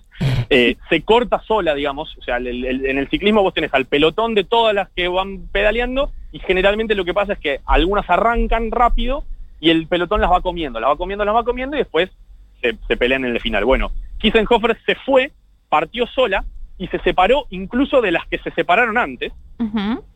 eh, 0.49 0.75
se 0.89 1.01
corta 1.03 1.41
sola, 1.43 1.73
digamos, 1.75 2.13
o 2.17 2.21
sea, 2.23 2.35
el- 2.37 2.65
el- 2.65 2.85
en 2.85 2.97
el 2.97 3.07
ciclismo 3.07 3.41
vos 3.43 3.53
tenés 3.53 3.73
al 3.73 3.85
pelotón 3.85 4.35
de 4.35 4.43
todas 4.43 4.75
las 4.75 4.89
que 4.89 5.07
van 5.07 5.47
pedaleando 5.51 6.11
y 6.33 6.39
generalmente 6.39 6.95
lo 6.95 7.05
que 7.05 7.13
pasa 7.13 7.33
es 7.33 7.39
que 7.39 7.59
algunas 7.65 8.09
arrancan 8.09 8.71
rápido 8.71 9.23
y 9.61 9.69
el 9.69 9.87
pelotón 9.87 10.19
las 10.19 10.29
va 10.31 10.41
comiendo, 10.41 10.79
las 10.81 10.89
va 10.89 10.97
comiendo, 10.97 11.23
las 11.23 11.35
va 11.35 11.43
comiendo 11.45 11.77
y 11.77 11.79
después 11.79 12.09
se, 12.61 12.75
se 12.87 12.97
pelean 12.97 13.23
en 13.23 13.31
el 13.35 13.39
final. 13.39 13.63
Bueno, 13.63 13.91
Kissenhofer 14.19 14.77
se 14.85 14.95
fue, 14.95 15.31
partió 15.69 16.07
sola 16.07 16.43
y 16.77 16.87
se 16.87 16.99
separó 16.99 17.45
incluso 17.51 18.01
de 18.01 18.11
las 18.11 18.25
que 18.27 18.39
se 18.39 18.51
separaron 18.51 18.97
antes. 18.97 19.31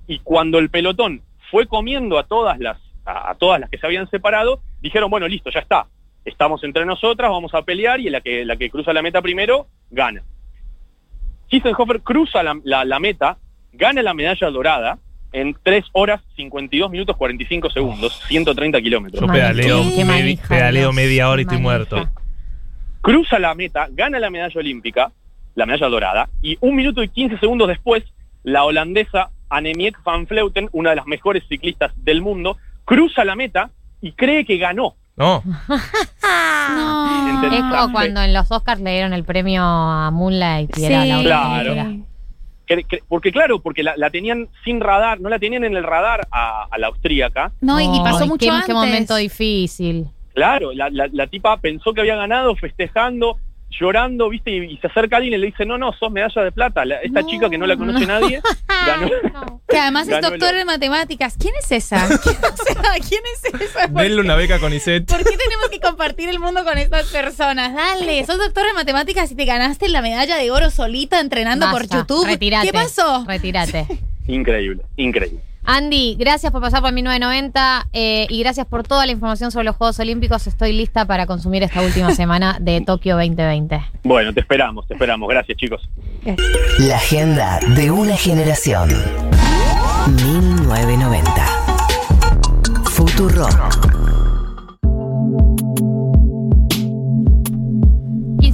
Y 0.07 0.19
cuando 0.19 0.57
el 0.59 0.69
pelotón 0.69 1.21
fue 1.51 1.67
comiendo 1.67 2.17
a 2.17 2.23
todas 2.23 2.59
las 2.59 2.77
a, 3.07 3.31
a 3.31 3.35
todas 3.35 3.59
las 3.59 3.69
que 3.69 3.77
se 3.77 3.85
habían 3.87 4.09
separado, 4.09 4.59
dijeron, 4.81 5.09
bueno, 5.09 5.27
listo, 5.27 5.49
ya 5.49 5.59
está. 5.61 5.87
Estamos 6.25 6.63
entre 6.63 6.85
nosotras, 6.85 7.31
vamos 7.31 7.53
a 7.53 7.61
pelear 7.61 7.99
y 8.01 8.09
la 8.09 8.19
que 8.21 8.43
la 8.45 8.57
que 8.57 8.69
cruza 8.69 8.91
la 8.93 9.01
meta 9.01 9.21
primero 9.21 9.67
gana. 9.89 10.21
Kissenhofer 11.47 12.01
cruza 12.01 12.43
la, 12.43 12.59
la- 12.63 12.85
la 12.85 12.99
meta, 12.99 13.37
gana 13.73 14.01
la 14.01 14.13
medalla 14.13 14.49
dorada 14.49 14.99
en 15.31 15.55
3 15.63 15.85
horas 15.93 16.21
52 16.35 16.89
minutos 16.91 17.15
45 17.15 17.69
segundos, 17.69 18.21
130 18.27 18.81
kilómetros. 18.81 19.21
Yo 19.21 19.27
pedaleo, 19.31 19.77
pedaleo 20.47 20.93
media 20.93 21.29
hora 21.29 21.41
y 21.41 21.43
estoy 21.43 21.57
muerto. 21.59 22.09
cruza 23.01 23.39
la 23.39 23.55
meta, 23.55 23.87
gana 23.91 24.19
la 24.19 24.29
medalla 24.29 24.59
olímpica, 24.59 25.11
la 25.55 25.65
medalla 25.65 25.87
dorada, 25.87 26.29
y 26.41 26.57
un 26.59 26.75
minuto 26.75 27.01
y 27.03 27.07
15 27.09 27.37
segundos 27.39 27.67
después, 27.69 28.03
la 28.43 28.63
holandesa 28.65 29.29
Annemiek 29.49 30.01
van 30.03 30.25
Vleuten, 30.25 30.67
una 30.73 30.89
de 30.89 30.97
las 30.97 31.07
mejores 31.07 31.43
ciclistas 31.47 31.91
del 32.03 32.21
mundo, 32.21 32.57
cruza 32.87 33.23
la 33.25 33.35
meta 33.35 33.69
y 34.01 34.13
cree 34.13 34.45
que 34.45 34.57
ganó. 34.57 34.95
No. 35.17 35.43
Es 37.51 37.61
como 37.61 37.91
cuando 37.93 38.21
en 38.21 38.33
los 38.33 38.51
Oscars 38.51 38.81
le 38.81 38.91
dieron 38.91 39.13
el 39.13 39.23
premio 39.23 39.63
a 39.63 40.11
Moonlight 40.11 40.77
y 40.77 40.85
era 40.85 41.03
Sí. 41.03 41.07
la 41.09 41.19
otra 41.19 41.63
Claro. 41.63 41.95
porque 43.07 43.31
claro, 43.31 43.61
porque 43.61 43.83
la, 43.83 43.95
la 43.95 44.09
tenían 44.09 44.49
sin 44.65 44.79
radar, 44.81 45.19
no 45.21 45.29
la 45.29 45.39
tenían 45.39 45.63
en 45.63 45.75
el 45.77 45.83
radar 45.83 46.27
a, 46.31 46.67
a 46.69 46.77
la 46.77 46.87
austríaca. 46.87 47.51
No, 47.61 47.79
y, 47.79 47.85
y 47.85 47.99
pasó 48.01 48.23
Ay, 48.23 48.29
mucho 48.29 48.45
qué, 48.45 48.49
antes. 48.49 48.65
qué 48.67 48.73
momento 48.73 49.15
difícil. 49.15 50.07
Claro, 50.33 50.73
la, 50.73 50.89
la- 50.89 51.07
la 51.11 51.27
tipa 51.27 51.57
pensó 51.57 51.93
que 51.93 52.01
había 52.01 52.15
ganado, 52.15 52.55
festejando, 52.55 53.37
llorando, 53.69 54.29
¿viste? 54.29 54.51
Y, 54.51 54.73
y 54.73 54.77
se 54.77 54.87
acerca 54.87 55.17
alguien 55.17 55.33
y 55.35 55.37
le 55.37 55.47
dice, 55.47 55.65
no, 55.65 55.77
no, 55.77 55.93
sos 55.93 56.11
medalla 56.11 56.41
de 56.43 56.51
plata. 56.51 56.83
La- 56.85 57.01
esta 57.01 57.21
No, 57.21 57.27
chica 57.27 57.49
que 57.49 57.57
no 57.57 57.67
la 57.67 57.75
conoce 57.77 58.05
no. 58.05 58.19
nadie, 58.19 58.41
ganó. 58.85 59.61
Que 59.67 59.77
además 59.77 60.03
es 60.07 60.13
Ganó 60.15 60.27
el 60.27 60.31
doctor 60.33 60.49
oro. 60.53 60.59
en 60.61 60.65
matemáticas. 60.67 61.35
¿Quién 61.39 61.53
es 61.59 61.71
esa? 61.71 62.07
¿Quién, 62.23 62.35
o 62.37 62.55
sea, 62.63 62.93
¿quién 63.07 63.21
es 63.33 63.61
esa? 63.61 63.87
¿Por 63.87 64.01
denle 64.01 64.21
una 64.21 64.35
beca 64.35 64.59
con 64.59 64.73
Iset. 64.73 65.05
¿Por 65.05 65.17
qué 65.19 65.37
tenemos 65.37 65.69
que 65.69 65.79
compartir 65.79 66.29
el 66.29 66.39
mundo 66.39 66.63
con 66.63 66.77
estas 66.77 67.07
personas? 67.07 67.73
Dale, 67.73 68.25
sos 68.25 68.37
doctor 68.37 68.65
en 68.67 68.75
matemáticas 68.75 69.31
y 69.31 69.35
te 69.35 69.45
ganaste 69.45 69.89
la 69.89 70.01
medalla 70.01 70.37
de 70.37 70.49
oro 70.51 70.69
solita 70.71 71.19
entrenando 71.19 71.69
por 71.71 71.87
YouTube. 71.87 72.25
Retirate. 72.25 72.67
¿Qué 72.67 72.73
pasó? 72.73 73.25
Retírate. 73.27 73.85
Increíble, 74.27 74.81
increíble. 74.97 75.39
Andy, 75.69 76.15
gracias 76.17 76.53
por 76.53 76.61
pasar 76.61 76.81
por 76.81 76.93
1990 76.93 77.89
eh, 77.91 78.25
y 78.29 78.39
gracias 78.39 78.65
por 78.65 78.83
toda 78.83 79.05
la 79.05 79.11
información 79.11 79.51
sobre 79.51 79.65
los 79.65 79.75
Juegos 79.75 79.99
Olímpicos. 79.99 80.47
Estoy 80.47 80.71
lista 80.71 81.03
para 81.05 81.25
consumir 81.25 81.61
esta 81.61 81.81
última 81.81 82.11
semana 82.15 82.57
de 82.61 82.79
Tokio 82.79 83.15
2020. 83.17 83.81
Bueno, 84.03 84.33
te 84.33 84.39
esperamos, 84.39 84.87
te 84.87 84.93
esperamos. 84.93 85.27
Gracias, 85.27 85.57
chicos. 85.57 85.81
La 86.79 86.95
agenda 86.95 87.59
de 87.75 87.91
una 87.91 88.15
generación. 88.15 88.87
1990. 90.07 91.45
Futuro. 92.85 93.49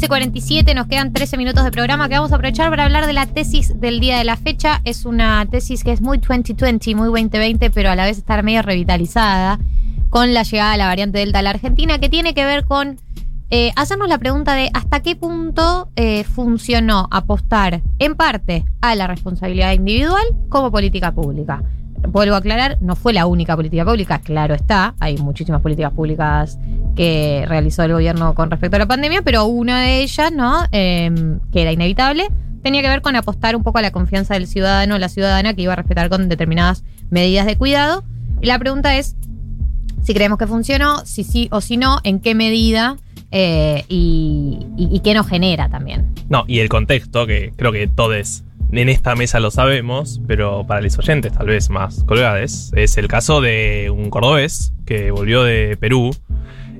15.47, 0.03 0.75
nos 0.75 0.87
quedan 0.87 1.13
13 1.13 1.37
minutos 1.37 1.63
de 1.63 1.71
programa 1.71 2.09
que 2.09 2.15
vamos 2.15 2.33
a 2.33 2.35
aprovechar 2.35 2.69
para 2.69 2.83
hablar 2.83 3.07
de 3.07 3.13
la 3.13 3.25
tesis 3.25 3.79
del 3.79 4.01
día 4.01 4.17
de 4.17 4.25
la 4.25 4.35
fecha. 4.35 4.81
Es 4.83 5.05
una 5.05 5.45
tesis 5.45 5.85
que 5.85 5.93
es 5.93 6.01
muy 6.01 6.17
2020, 6.17 6.93
muy 6.95 7.07
2020, 7.07 7.69
pero 7.69 7.89
a 7.89 7.95
la 7.95 8.03
vez 8.03 8.17
está 8.17 8.41
medio 8.41 8.63
revitalizada 8.63 9.59
con 10.09 10.33
la 10.33 10.43
llegada 10.43 10.73
de 10.73 10.77
la 10.79 10.87
variante 10.87 11.19
Delta 11.19 11.39
a 11.39 11.41
la 11.41 11.51
Argentina, 11.51 11.99
que 11.99 12.09
tiene 12.09 12.33
que 12.33 12.43
ver 12.43 12.65
con 12.65 12.99
eh, 13.49 13.71
hacernos 13.77 14.09
la 14.09 14.17
pregunta 14.17 14.55
de 14.55 14.69
hasta 14.73 14.99
qué 14.99 15.15
punto 15.15 15.87
eh, 15.95 16.25
funcionó 16.25 17.07
apostar 17.09 17.81
en 17.99 18.15
parte 18.15 18.65
a 18.81 18.95
la 18.95 19.07
responsabilidad 19.07 19.71
individual 19.71 20.25
como 20.49 20.69
política 20.69 21.13
pública. 21.13 21.63
Vuelvo 22.07 22.35
a 22.35 22.39
aclarar, 22.39 22.77
no 22.81 22.95
fue 22.95 23.13
la 23.13 23.25
única 23.25 23.55
política 23.55 23.85
pública, 23.85 24.19
claro 24.19 24.53
está, 24.53 24.93
hay 24.99 25.17
muchísimas 25.17 25.61
políticas 25.61 25.93
públicas 25.93 26.59
que 26.95 27.45
realizó 27.47 27.83
el 27.83 27.93
gobierno 27.93 28.35
con 28.35 28.51
respecto 28.51 28.75
a 28.75 28.79
la 28.79 28.85
pandemia, 28.85 29.21
pero 29.21 29.45
una 29.45 29.81
de 29.81 30.01
ellas, 30.01 30.31
¿no? 30.31 30.63
Eh, 30.71 31.11
que 31.51 31.61
era 31.61 31.71
inevitable, 31.71 32.27
tenía 32.61 32.81
que 32.81 32.89
ver 32.89 33.01
con 33.01 33.15
apostar 33.15 33.55
un 33.55 33.63
poco 33.63 33.77
a 33.77 33.81
la 33.81 33.91
confianza 33.91 34.33
del 34.33 34.47
ciudadano 34.47 34.95
o 34.95 34.97
la 34.97 35.09
ciudadana 35.09 35.53
que 35.53 35.61
iba 35.61 35.73
a 35.73 35.75
respetar 35.75 36.09
con 36.09 36.29
determinadas 36.29 36.83
medidas 37.09 37.45
de 37.45 37.57
cuidado. 37.57 38.03
Y 38.41 38.47
la 38.47 38.57
pregunta 38.59 38.97
es 38.97 39.15
si 40.03 40.13
creemos 40.13 40.37
que 40.37 40.47
funcionó, 40.47 41.05
si 41.05 41.23
sí 41.23 41.47
o 41.51 41.61
si 41.61 41.77
no, 41.77 41.99
en 42.03 42.19
qué 42.19 42.35
medida 42.35 42.97
eh, 43.31 43.83
y, 43.87 45.01
qué 45.03 45.13
nos 45.13 45.27
genera 45.27 45.69
también. 45.69 46.13
No, 46.29 46.45
y 46.47 46.59
el 46.59 46.69
contexto, 46.69 47.25
que 47.25 47.51
creo 47.55 47.71
que 47.71 47.87
todos 47.87 48.43
en 48.77 48.89
esta 48.89 49.15
mesa 49.15 49.39
lo 49.39 49.51
sabemos, 49.51 50.21
pero 50.27 50.65
para 50.65 50.81
los 50.81 50.97
oyentes 50.97 51.33
tal 51.33 51.47
vez 51.47 51.69
más 51.69 52.03
colgades, 52.05 52.71
es 52.75 52.97
el 52.97 53.07
caso 53.07 53.41
de 53.41 53.89
un 53.93 54.09
cordobés 54.09 54.73
que 54.85 55.11
volvió 55.11 55.43
de 55.43 55.77
Perú. 55.79 56.11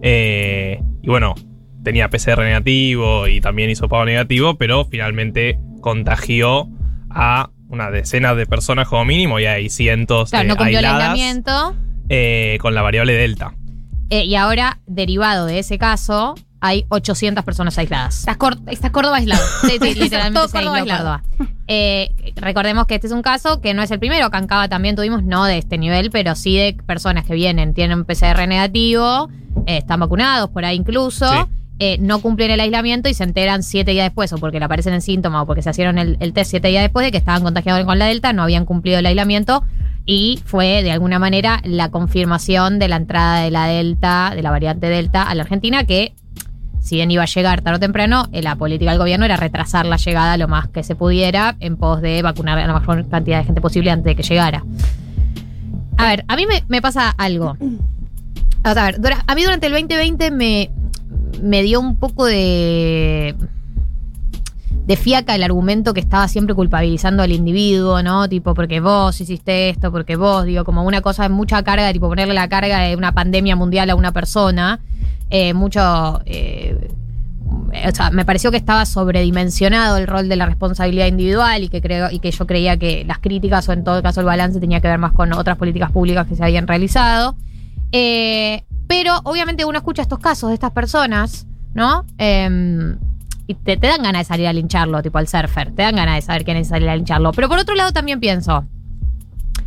eh, 0.01 0.81
y 1.01 1.07
bueno, 1.07 1.35
tenía 1.83 2.09
PCR 2.09 2.39
negativo 2.43 3.27
y 3.27 3.41
también 3.41 3.69
hizo 3.69 3.87
pago 3.89 4.05
negativo, 4.05 4.55
pero 4.57 4.85
finalmente 4.85 5.59
contagió 5.81 6.69
a 7.09 7.49
una 7.67 7.89
decena 7.91 8.35
de 8.35 8.45
personas 8.45 8.87
como 8.87 9.03
mínimo 9.05 9.39
y 9.39 9.45
hay 9.45 9.69
cientos 9.69 10.29
Claro, 10.29 10.43
de 10.43 10.47
no 10.49 10.55
cumplió 10.57 10.79
el 10.79 10.85
aisladas, 10.85 11.09
aislamiento. 11.11 11.75
eh, 12.09 12.57
con 12.61 12.73
la 12.75 12.81
variable 12.81 13.13
Delta. 13.13 13.53
eh, 14.09 14.25
y 14.25 14.35
ahora, 14.35 14.79
derivado 14.85 15.45
de 15.45 15.59
ese 15.59 15.77
caso, 15.77 16.35
hay 16.61 16.85
800 16.89 17.43
personas 17.43 17.77
aisladas. 17.77 18.19
Está, 18.19 18.35
Cor- 18.35 18.59
está 18.67 18.91
Córdoba 18.91 19.17
aislado. 19.17 19.43
Sí, 19.61 19.77
sí, 19.81 19.93
literalmente 19.99 20.39
Todo 20.39 20.47
se 20.47 20.57
aisló 20.59 20.71
Córdoba 20.71 20.77
aislado. 20.77 21.21
Córdoba. 21.37 21.52
Eh, 21.75 22.33
recordemos 22.35 22.85
que 22.85 22.93
este 22.93 23.07
es 23.07 23.13
un 23.13 23.23
caso 23.23 23.59
que 23.59 23.73
no 23.73 23.81
es 23.81 23.89
el 23.89 23.97
primero. 23.97 24.29
Cava 24.29 24.67
también 24.67 24.95
tuvimos, 24.95 25.23
no 25.23 25.45
de 25.45 25.57
este 25.57 25.79
nivel, 25.79 26.11
pero 26.11 26.35
sí 26.35 26.55
de 26.55 26.77
personas 26.85 27.25
que 27.25 27.33
vienen, 27.33 27.73
tienen 27.73 28.05
PCR 28.05 28.47
negativo, 28.47 29.29
eh, 29.65 29.77
están 29.77 29.99
vacunados 29.99 30.51
por 30.51 30.65
ahí 30.65 30.75
incluso. 30.75 31.27
Sí. 31.27 31.37
eh, 31.79 31.97
no 31.99 32.21
cumplen 32.21 32.51
el 32.51 32.59
aislamiento 32.59 33.09
y 33.09 33.15
se 33.15 33.23
enteran 33.23 33.63
siete 33.63 33.89
días 33.89 34.05
después, 34.05 34.31
o 34.33 34.37
porque 34.37 34.59
le 34.59 34.65
aparecen 34.65 34.93
en 34.93 35.01
síntomas, 35.01 35.41
o 35.41 35.45
porque 35.47 35.63
se 35.63 35.71
hicieron 35.71 35.97
el, 35.97 36.17
el 36.19 36.31
test 36.31 36.51
siete 36.51 36.67
días 36.67 36.83
después 36.83 37.05
de 37.07 37.11
que 37.11 37.17
estaban 37.17 37.41
contagiados 37.41 37.83
con 37.85 37.97
la 37.97 38.05
Delta, 38.05 38.33
no 38.33 38.43
habían 38.43 38.65
cumplido 38.65 38.99
el 38.99 39.05
aislamiento, 39.07 39.63
y 40.05 40.41
fue 40.45 40.83
de 40.83 40.91
alguna 40.91 41.17
manera 41.17 41.59
la 41.63 41.89
confirmación 41.89 42.77
de 42.77 42.87
la 42.87 42.97
entrada 42.97 43.39
de 43.39 43.49
la 43.49 43.65
Delta, 43.65 44.33
de 44.35 44.43
la 44.43 44.51
variante 44.51 44.89
Delta 44.89 45.23
a 45.23 45.33
la 45.33 45.41
Argentina, 45.41 45.85
que 45.85 46.13
si 46.83 46.95
bien 46.95 47.09
iba 47.09 47.23
a 47.23 47.27
llegar 47.27 47.61
tarde 47.61 47.77
o 47.77 47.79
temprano, 47.79 48.27
eh, 48.33 48.41
la 48.41 48.57
política 48.57 48.91
del 48.91 48.99
gobierno 48.99 49.25
era 49.25 49.37
retrasar 49.37 49.85
la 49.85 49.95
llegada 49.95 50.35
lo 50.35 50.49
más 50.49 50.67
que 50.67 50.83
se 50.83 50.95
pudiera 50.95 51.55
en 51.61 51.77
pos 51.77 52.01
de 52.01 52.21
vacunar 52.21 52.59
a 52.59 52.67
la 52.67 52.77
mayor 52.77 53.07
cantidad 53.07 53.39
de 53.39 53.45
gente 53.45 53.61
posible 53.61 53.89
antes 53.89 54.05
de 54.05 54.15
que 54.15 54.23
llegara. 54.23 54.65
A 55.97 56.07
ver, 56.07 56.25
a 56.27 56.35
mí 56.35 56.45
me, 56.45 56.63
me 56.67 56.81
pasa 56.81 57.09
algo. 57.09 57.57
A 58.63 58.73
ver, 58.73 58.99
a 59.25 59.35
mí 59.35 59.43
durante 59.43 59.67
el 59.67 59.73
2020 59.73 60.31
me, 60.31 60.69
me 61.41 61.63
dio 61.63 61.79
un 61.79 61.95
poco 61.95 62.25
de 62.25 63.33
de 64.85 64.97
fiaca 64.97 65.33
el 65.35 65.43
argumento 65.43 65.93
que 65.93 66.01
estaba 66.01 66.27
siempre 66.27 66.55
culpabilizando 66.55 67.23
al 67.23 67.31
individuo, 67.31 68.03
¿no? 68.03 68.27
Tipo, 68.27 68.53
porque 68.53 68.79
vos 68.79 69.19
hiciste 69.21 69.69
esto, 69.69 69.91
porque 69.91 70.15
vos, 70.15 70.45
digo, 70.45 70.65
como 70.65 70.83
una 70.83 71.01
cosa 71.01 71.23
de 71.23 71.29
mucha 71.29 71.63
carga, 71.63 71.91
tipo 71.93 72.09
ponerle 72.09 72.33
la 72.33 72.49
carga 72.49 72.79
de 72.79 72.95
una 72.95 73.13
pandemia 73.13 73.55
mundial 73.55 73.89
a 73.89 73.95
una 73.95 74.11
persona. 74.11 74.79
Eh, 75.29 75.53
mucho. 75.53 76.21
eh, 76.25 76.89
o 77.87 77.95
sea, 77.95 78.11
me 78.11 78.25
pareció 78.25 78.51
que 78.51 78.57
estaba 78.57 78.85
sobredimensionado 78.85 79.97
el 79.97 80.07
rol 80.07 80.27
de 80.27 80.35
la 80.35 80.45
responsabilidad 80.45 81.07
individual 81.07 81.63
y 81.63 81.69
que 81.69 81.81
creo 81.81 82.09
y 82.11 82.19
que 82.19 82.31
yo 82.31 82.45
creía 82.45 82.77
que 82.77 83.03
las 83.05 83.19
críticas 83.19 83.67
o 83.69 83.73
en 83.73 83.83
todo 83.83 84.01
caso 84.01 84.19
el 84.19 84.25
balance 84.25 84.59
tenía 84.59 84.79
que 84.79 84.87
ver 84.87 84.99
más 84.99 85.13
con 85.13 85.33
otras 85.33 85.57
políticas 85.57 85.91
públicas 85.91 86.27
que 86.27 86.35
se 86.35 86.43
habían 86.43 86.67
realizado. 86.67 87.35
Eh, 87.91 88.63
pero 88.87 89.19
obviamente 89.23 89.65
uno 89.65 89.77
escucha 89.77 90.01
estos 90.01 90.19
casos 90.19 90.49
de 90.49 90.55
estas 90.55 90.71
personas, 90.71 91.47
¿no? 91.73 92.05
Y 93.47 93.55
te, 93.55 93.77
te 93.77 93.87
dan 93.87 94.03
ganas 94.03 94.21
de 94.21 94.25
salir 94.25 94.47
a 94.47 94.53
lincharlo, 94.53 95.01
tipo 95.01 95.17
al 95.17 95.27
surfer. 95.27 95.71
Te 95.73 95.83
dan 95.83 95.95
ganas 95.95 96.15
de 96.15 96.21
saber 96.21 96.45
quién 96.45 96.57
es 96.57 96.69
salir 96.69 96.89
a 96.89 96.95
lincharlo. 96.95 97.31
Pero 97.33 97.49
por 97.49 97.59
otro 97.59 97.75
lado 97.75 97.91
también 97.91 98.19
pienso, 98.19 98.65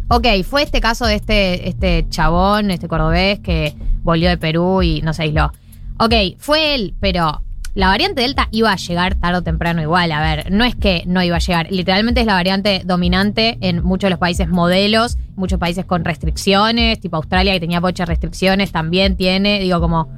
ok, 0.08 0.26
fue 0.48 0.62
este 0.62 0.80
caso 0.80 1.06
de 1.06 1.16
este, 1.16 1.68
este 1.68 2.06
chabón, 2.08 2.70
este 2.70 2.88
cordobés 2.88 3.40
que 3.40 3.74
volvió 4.02 4.28
de 4.28 4.38
Perú 4.38 4.82
y 4.82 5.02
no 5.02 5.12
se 5.12 5.24
aisló. 5.24 5.52
Ok, 5.98 6.12
fue 6.38 6.74
él, 6.74 6.94
pero 7.00 7.42
la 7.74 7.88
variante 7.88 8.22
Delta 8.22 8.48
iba 8.52 8.72
a 8.72 8.76
llegar 8.76 9.16
tarde 9.16 9.38
o 9.38 9.42
temprano 9.42 9.82
igual. 9.82 10.10
A 10.12 10.22
ver, 10.22 10.50
no 10.50 10.64
es 10.64 10.74
que 10.74 11.02
no 11.06 11.22
iba 11.22 11.36
a 11.36 11.40
llegar. 11.40 11.70
Literalmente 11.70 12.20
es 12.20 12.26
la 12.26 12.32
variante 12.32 12.82
dominante 12.84 13.58
en 13.60 13.84
muchos 13.84 14.06
de 14.06 14.10
los 14.10 14.18
países 14.18 14.48
modelos, 14.48 15.18
muchos 15.36 15.58
países 15.58 15.84
con 15.84 16.04
restricciones, 16.04 17.00
tipo 17.00 17.16
Australia 17.16 17.52
que 17.52 17.60
tenía 17.60 17.80
muchas 17.80 18.08
restricciones, 18.08 18.72
también 18.72 19.16
tiene, 19.16 19.60
digo, 19.60 19.80
como 19.80 20.08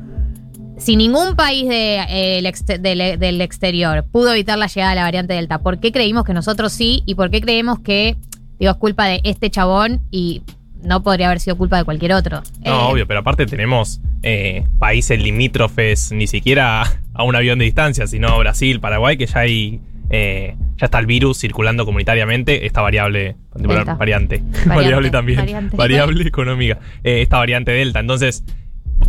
si 0.78 0.96
ningún 0.96 1.36
país 1.36 1.68
de, 1.68 1.96
eh, 2.08 2.38
el 2.38 2.82
del, 2.82 3.18
del 3.18 3.40
exterior 3.40 4.04
pudo 4.10 4.32
evitar 4.32 4.58
la 4.58 4.66
llegada 4.66 4.90
de 4.90 4.96
la 4.96 5.02
variante 5.02 5.34
Delta, 5.34 5.58
¿por 5.60 5.78
qué 5.80 5.92
creímos 5.92 6.24
que 6.24 6.32
nosotros 6.34 6.72
sí? 6.72 7.02
¿Y 7.06 7.14
por 7.14 7.30
qué 7.30 7.40
creemos 7.40 7.80
que, 7.80 8.16
digo, 8.58 8.72
es 8.72 8.78
culpa 8.78 9.06
de 9.06 9.20
este 9.24 9.50
chabón 9.50 10.00
y 10.10 10.42
no 10.82 11.02
podría 11.02 11.26
haber 11.26 11.40
sido 11.40 11.56
culpa 11.56 11.76
de 11.78 11.84
cualquier 11.84 12.12
otro? 12.12 12.42
No, 12.64 12.70
Eh, 12.70 12.92
obvio, 12.92 13.06
pero 13.06 13.20
aparte 13.20 13.46
tenemos 13.46 14.00
eh, 14.22 14.64
países 14.78 15.20
limítrofes, 15.20 16.12
ni 16.12 16.26
siquiera 16.26 16.82
a 17.14 17.22
un 17.24 17.34
avión 17.34 17.58
de 17.58 17.64
distancia, 17.64 18.06
sino 18.06 18.38
Brasil, 18.38 18.80
Paraguay, 18.80 19.16
que 19.16 19.26
ya 19.26 19.40
hay. 19.40 19.80
eh, 20.10 20.54
ya 20.78 20.84
está 20.86 21.00
el 21.00 21.06
virus 21.06 21.38
circulando 21.38 21.84
comunitariamente, 21.84 22.64
esta 22.64 22.80
variable, 22.82 23.34
particular- 23.52 23.98
variante, 23.98 24.38
Variante, 24.42 24.68
variable 24.68 25.10
también, 25.10 25.38
variante. 25.40 25.76
variable 25.76 26.22
económica, 26.28 26.78
eh, 27.02 27.20
esta 27.22 27.36
variante 27.38 27.72
Delta. 27.72 27.98
Entonces, 27.98 28.44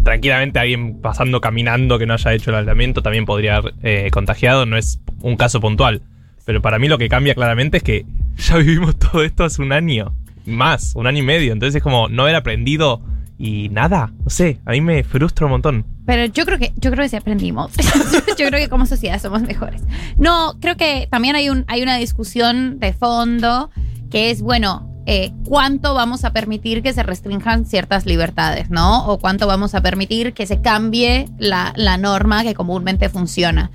tranquilamente 0.04 0.60
alguien 0.60 1.02
pasando 1.02 1.42
caminando 1.42 2.00
que 2.00 2.06
no 2.06 2.14
haya 2.14 2.34
hecho 2.34 2.52
el 2.52 2.58
aislamiento 2.58 3.02
también 3.02 3.26
podría 3.26 3.58
haber 3.58 3.74
eh, 3.84 4.10
contagiado, 4.12 4.66
no 4.66 4.78
es 4.78 5.00
un 5.22 5.36
caso 5.36 5.60
puntual. 5.60 6.02
Pero 6.46 6.62
para 6.62 6.80
mí 6.80 6.88
lo 6.88 6.98
que 6.98 7.10
cambia 7.10 7.36
claramente 7.36 7.78
es 7.78 7.84
que 7.84 8.06
ya 8.38 8.58
vivimos 8.58 8.98
todo 8.98 9.24
esto 9.24 9.44
hace 9.44 9.62
un 9.62 9.72
año, 9.72 10.16
más, 10.46 10.94
un 10.96 11.08
año 11.08 11.20
y 11.20 11.26
medio. 11.26 11.54
Entonces 11.54 11.76
es 11.76 11.84
como 11.84 12.08
no 12.10 12.24
haber 12.24 12.36
aprendido 12.36 13.02
y 13.38 13.70
nada, 13.70 14.12
no 14.24 14.30
sé, 14.30 14.60
a 14.66 14.72
mí 14.72 14.82
me 14.82 15.04
frustra 15.04 15.46
un 15.46 15.54
montón. 15.54 15.86
Pero 16.06 16.26
yo 16.26 16.46
creo 16.46 16.58
que, 16.58 16.74
yo 16.76 16.92
creo 16.92 17.04
que 17.04 17.10
sí 17.10 17.16
aprendimos. 17.16 17.72
yo 18.38 18.48
creo 18.48 18.60
que 18.60 18.68
como 18.68 18.86
sociedad 18.86 19.22
somos 19.22 19.44
mejores. 19.44 19.82
No, 20.18 20.58
creo 20.60 20.76
que 20.76 21.08
también 21.10 21.36
hay 21.36 21.50
un, 21.50 21.64
hay 21.68 21.82
una 21.82 21.98
discusión 21.98 22.80
de 22.80 22.94
fondo 22.94 23.70
que 24.12 24.32
es, 24.32 24.42
bueno, 24.42 24.89
eh, 25.12 25.32
cuánto 25.44 25.96
vamos 25.96 26.24
a 26.24 26.34
permitir 26.34 26.84
que 26.84 26.94
se 26.94 27.02
restrinjan 27.02 27.66
ciertas 27.66 28.06
libertades, 28.06 28.70
¿no? 28.70 29.08
O 29.08 29.18
cuánto 29.18 29.48
vamos 29.48 29.74
a 29.74 29.82
permitir 29.82 30.34
que 30.34 30.46
se 30.46 30.62
cambie 30.62 31.28
la, 31.40 31.74
la 31.76 31.98
norma 31.98 32.44
que 32.44 32.54
comúnmente 32.54 33.10
funciona. 33.10 33.72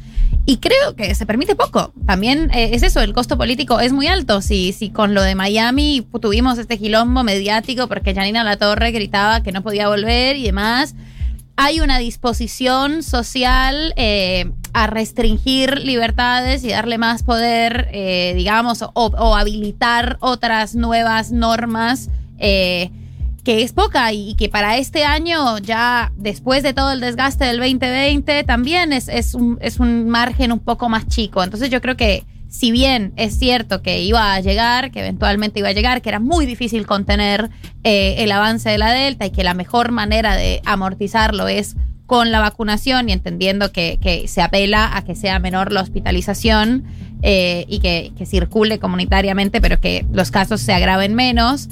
Y 0.47 0.59
creo 0.59 0.95
que 0.95 1.13
se 1.17 1.27
permite 1.27 1.57
poco. 1.57 1.93
También 2.07 2.53
eh, 2.55 2.71
es 2.75 2.85
eso, 2.85 3.01
el 3.01 3.13
costo 3.13 3.37
político 3.37 3.81
es 3.81 3.93
muy 3.93 4.07
alto. 4.07 4.43
Si, 4.43 4.73
si 4.73 4.91
con 4.91 5.13
lo 5.13 5.23
de 5.23 5.35
Miami 5.35 6.07
tuvimos 6.21 6.57
este 6.57 6.79
quilombo 6.79 7.25
mediático 7.25 7.89
porque 7.89 8.15
Janina 8.15 8.45
La 8.45 8.57
Torre 8.57 8.93
gritaba 8.93 9.43
que 9.43 9.51
no 9.51 9.61
podía 9.61 9.89
volver 9.89 10.37
y 10.37 10.45
demás, 10.45 10.95
hay 11.57 11.81
una 11.81 11.99
disposición 11.99 13.03
social 13.03 13.95
eh, 13.97 14.51
a 14.73 14.87
restringir 14.87 15.79
libertades 15.79 16.65
y 16.65 16.71
darle 16.71 16.99
más 16.99 17.23
poder, 17.23 17.89
eh, 17.93 18.33
digamos, 18.37 18.85
o, 18.93 19.37
habilitar 19.37 20.17
otras 20.21 20.75
nuevas 20.75 21.31
normas. 21.33 22.11
eh, 22.39 22.91
que 23.45 23.63
es 23.63 23.75
poca 23.75 24.11
y 24.13 24.35
que 24.37 24.49
para 24.49 24.79
este 24.79 25.05
año, 25.05 25.59
ya 25.59 26.13
después 26.17 26.63
de 26.63 26.73
todo 26.73 26.93
el 26.93 27.01
desgaste 27.01 27.45
del 27.45 27.59
2020, 27.59 28.43
también 28.45 28.93
es, 28.95 29.07
es, 29.09 29.35
un, 29.35 29.59
es 29.61 29.79
un 29.79 30.09
margen 30.09 30.51
un 30.51 30.61
poco 30.61 30.89
más 30.89 31.07
chico. 31.09 31.45
Entonces 31.45 31.69
yo 31.69 31.83
creo 31.83 31.95
que 31.95 32.25
si 32.55 32.71
bien 32.71 33.13
es 33.17 33.37
cierto 33.37 33.83
que 33.83 34.01
iba 34.03 34.33
a 34.33 34.39
llegar, 34.39 34.93
que 34.93 35.01
eventualmente 35.01 35.59
iba 35.59 35.71
a 35.71 35.73
llegar, 35.73 36.03
que 36.03 36.09
era 36.09 36.21
muy 36.21 36.47
difícil 36.47 36.87
contener 36.87 37.51
eh, 37.83 38.15
el 38.19 38.31
avance 38.31 38.71
de 38.71 38.79
la 38.79 38.93
Delta 38.93 39.27
y 39.27 39.33
que 39.33 39.43
la 39.43 39.55
mejor 39.55 39.91
manera 39.91 40.37
de 40.37 40.63
amortizarlo 40.65 41.49
es 41.49 41.75
con 42.07 42.31
la 42.31 42.39
vacunación 42.39 43.09
y 43.09 43.13
entendiendo 43.13 43.73
que, 43.73 43.99
que 44.01 44.29
se 44.29 44.41
apela 44.41 44.97
a 44.97 45.03
que 45.03 45.17
sea 45.17 45.41
menor 45.41 45.73
la 45.73 45.81
hospitalización 45.83 46.85
eh, 47.27 47.65
y 47.69 47.79
que, 47.79 48.13
que 48.19 48.27
circule 48.27 48.79
comunitariamente, 48.79 49.63
pero 49.63 49.81
que 49.81 50.05
los 50.13 50.31
casos 50.31 50.61
se 50.61 50.75
agraven 50.75 51.15
menos. 51.15 51.69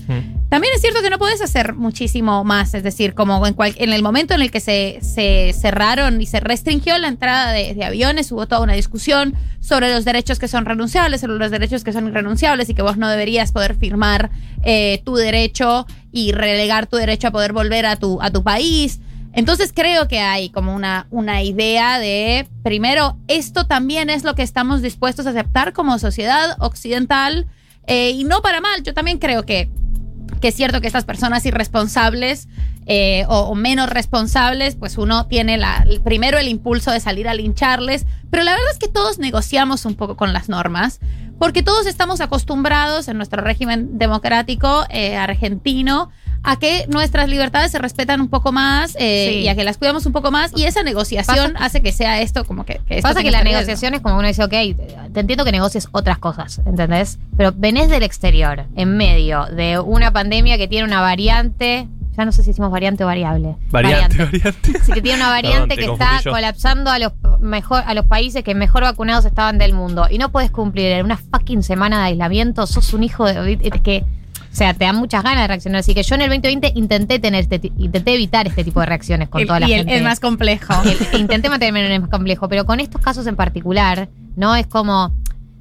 También 0.49 0.73
es 0.75 0.81
cierto 0.83 1.01
que 1.03 1.11
no 1.11 1.19
puedes 1.19 1.41
hacer 1.43 1.75
muchísimo 1.75 2.43
más, 2.45 2.73
es 2.75 2.83
decir, 2.83 3.13
como 3.15 3.47
en, 3.47 3.53
cual- 3.55 3.75
en 3.79 3.93
el 3.93 4.03
momento 4.03 4.33
en 4.35 4.41
el 4.43 4.51
que 4.51 4.61
se, 4.61 4.99
se 5.03 5.53
cerraron 5.59 6.21
y 6.21 6.27
se 6.27 6.41
restringió 6.41 6.97
la 6.99 7.09
entrada 7.09 7.53
de, 7.53 7.75
de 7.75 7.85
aviones, 7.85 8.31
hubo 8.33 8.47
toda 8.47 8.63
una 8.63 8.73
discusión 8.75 9.35
sobre 9.61 9.93
los 9.93 10.05
derechos 10.07 10.39
que 10.39 10.49
son 10.49 10.65
renunciables, 10.65 11.21
sobre 11.23 11.35
los 11.39 11.51
derechos 11.51 11.85
que 11.85 11.93
son 11.93 12.07
irrenunciables 12.09 12.69
y 12.71 12.75
que 12.75 12.83
vos 12.83 12.97
no 12.97 13.09
deberías 13.09 13.53
poder 13.53 13.77
firmar 13.77 14.31
eh, 14.63 15.01
tu 15.05 15.17
derecho 15.17 15.87
y 16.13 16.33
relegar 16.33 16.87
tu 16.87 16.97
derecho 16.97 17.29
a 17.29 17.31
poder 17.31 17.53
volver 17.53 17.85
a 17.87 17.97
tu, 17.97 18.21
a 18.23 18.31
tu 18.31 18.43
país. 18.43 19.01
Entonces 19.33 19.73
creo 19.75 20.09
que 20.09 20.21
hay 20.21 20.51
como 20.51 20.75
una, 20.75 21.07
una 21.11 21.43
idea 21.43 21.99
de, 21.99 22.47
primero, 22.63 23.17
esto 23.29 23.67
también 23.67 24.11
es 24.11 24.25
lo 24.25 24.35
que 24.35 24.43
estamos 24.43 24.83
dispuestos 24.83 25.27
a 25.27 25.31
aceptar 25.31 25.73
como 25.73 25.99
sociedad 25.99 26.57
occidental 26.59 27.47
eh, 27.87 28.11
y 28.11 28.25
no 28.25 28.43
para 28.43 28.61
mal. 28.61 28.83
Yo 28.83 28.93
también 28.95 29.19
creo 29.19 29.45
que 29.45 29.71
que 30.43 30.49
es 30.49 30.57
cierto 30.57 30.81
que 30.81 30.89
estas 30.89 31.05
personas 31.05 31.47
irresponsables 31.47 32.49
eh, 32.87 33.25
o, 33.29 33.55
menos 33.55 33.89
responsables, 33.89 34.75
pues 34.75 34.99
uno 34.99 35.27
tiene 35.29 35.57
la, 35.57 35.87
primero 36.03 36.37
el 36.37 36.49
impulso 36.49 36.91
de 36.91 36.99
salir 36.99 37.29
a 37.29 37.35
lincharles, 37.35 38.07
pero 38.29 38.43
la 38.43 38.51
verdad 38.51 38.73
es 38.73 38.79
que 38.79 38.89
todos 38.89 39.21
negociamos 39.21 39.87
un 39.87 39.95
poco 39.95 40.17
con 40.17 40.33
las 40.33 40.49
normas, 40.49 40.99
porque 41.39 41.63
todos 41.63 41.87
estamos 41.87 42.21
acostumbrados 42.21 43.07
en 43.07 43.17
nuestro 43.19 43.41
régimen 43.41 43.99
democrático 43.99 44.85
eh, 44.91 45.17
argentino 45.17 46.11
a 46.45 46.57
que 46.59 46.87
nuestras 46.89 47.29
libertades 47.29 47.71
se 47.71 47.79
respetan 47.79 48.21
un 48.21 48.29
poco 48.29 48.51
más 48.53 48.97
eh, 48.99 49.29
Sí. 49.33 49.39
y 49.41 49.49
a 49.49 49.55
que 49.55 49.63
las 49.65 49.79
cuidamos 49.79 50.07
un 50.07 50.13
poco 50.13 50.31
más. 50.31 50.53
Y 50.57 50.65
esa 50.65 50.83
negociación 50.83 51.53
Pasa- 51.53 51.65
hace 51.65 51.83
que 51.83 51.93
sea 51.93 52.21
esto 52.21 52.45
como 52.45 52.65
que. 52.65 52.81
que 52.87 52.97
esto 52.99 53.09
Pasa 53.09 53.23
que 53.23 53.31
la 53.31 53.45
negociación 53.45 53.95
es 53.95 54.01
como 54.01 54.17
uno 54.19 54.27
dice, 54.27 54.43
ok, 54.43 54.51
te 55.13 55.21
entiendo 55.21 55.45
que 55.45 55.53
negocies 55.53 55.89
otras 55.93 56.19
cosas, 56.19 56.61
¿entendés? 56.67 57.19
Pero 57.37 57.53
venés 57.57 57.89
del 57.91 58.03
exterior, 58.03 58.67
en 58.77 58.97
medio 58.97 59.47
de 59.47 59.79
una 59.79 60.11
pandemia 60.13 60.59
que 60.59 60.67
tiene 60.69 60.85
una 60.85 61.01
variante, 61.01 61.87
ya 62.17 62.25
no 62.25 62.33
sé 62.33 62.43
si 62.43 62.49
decimos 62.51 62.71
variante 62.71 63.05
o 63.05 63.07
variable. 63.07 63.57
Variante, 63.71 64.17
variante. 64.25 64.73
Sí, 64.85 64.93
que 64.93 65.01
tiene 65.03 65.19
una 65.19 65.31
variante 65.31 65.77
Perdón, 65.77 65.97
que 65.99 66.05
está 66.05 66.21
yo. 66.23 66.31
colapsando 66.33 66.91
a 66.91 66.99
los 66.99 67.13
mejor 67.41 67.83
a 67.87 67.95
los 67.95 68.05
países 68.07 68.45
que 68.45 68.55
mejor 68.55 68.83
vacunados 68.83 69.25
estaban 69.25 69.59
del 69.59 69.73
mundo 69.75 70.07
y 70.11 70.19
no 70.19 70.31
puedes 70.31 70.51
cumplir 70.51 70.87
en 70.93 71.05
una 71.07 71.17
fucking 71.17 71.63
semana 71.63 72.01
de 72.01 72.05
aislamiento, 72.09 72.67
sos 72.67 72.93
un 72.95 73.03
hijo 73.05 73.25
de 73.27 73.59
es 73.63 73.81
que 73.83 74.05
o 74.53 74.55
sea, 74.55 74.75
te 74.75 74.85
dan 74.85 74.97
muchas 74.97 75.23
ganas 75.23 75.45
de 75.45 75.49
reaccionar. 75.49 75.81
Así 75.81 75.95
que 75.95 76.03
yo 76.03 76.15
en 76.15 76.21
el 76.23 76.29
2020 76.29 76.73
intenté 76.75 77.19
tener 77.19 77.41
este, 77.51 77.73
intenté 77.79 78.15
evitar 78.15 78.47
este 78.47 78.65
tipo 78.65 78.81
de 78.81 78.87
reacciones 78.87 79.29
con 79.31 79.41
El- 79.41 79.47
toda 79.47 79.61
la 79.61 79.69
y 79.69 79.73
el- 79.73 79.79
gente. 79.79 79.97
el 79.97 80.05
más 80.05 80.21
complejo. 80.21 80.75
El- 81.13 81.21
intenté 81.21 81.49
mantenerme 81.49 81.87
en 81.87 81.93
el 81.93 82.01
más 82.01 82.11
complejo, 82.11 82.49
pero 82.49 82.67
con 82.67 82.79
estos 82.79 83.01
casos 83.01 83.27
en 83.27 83.35
particular, 83.37 84.09
no 84.37 84.55
es 84.55 84.67
como 84.67 85.13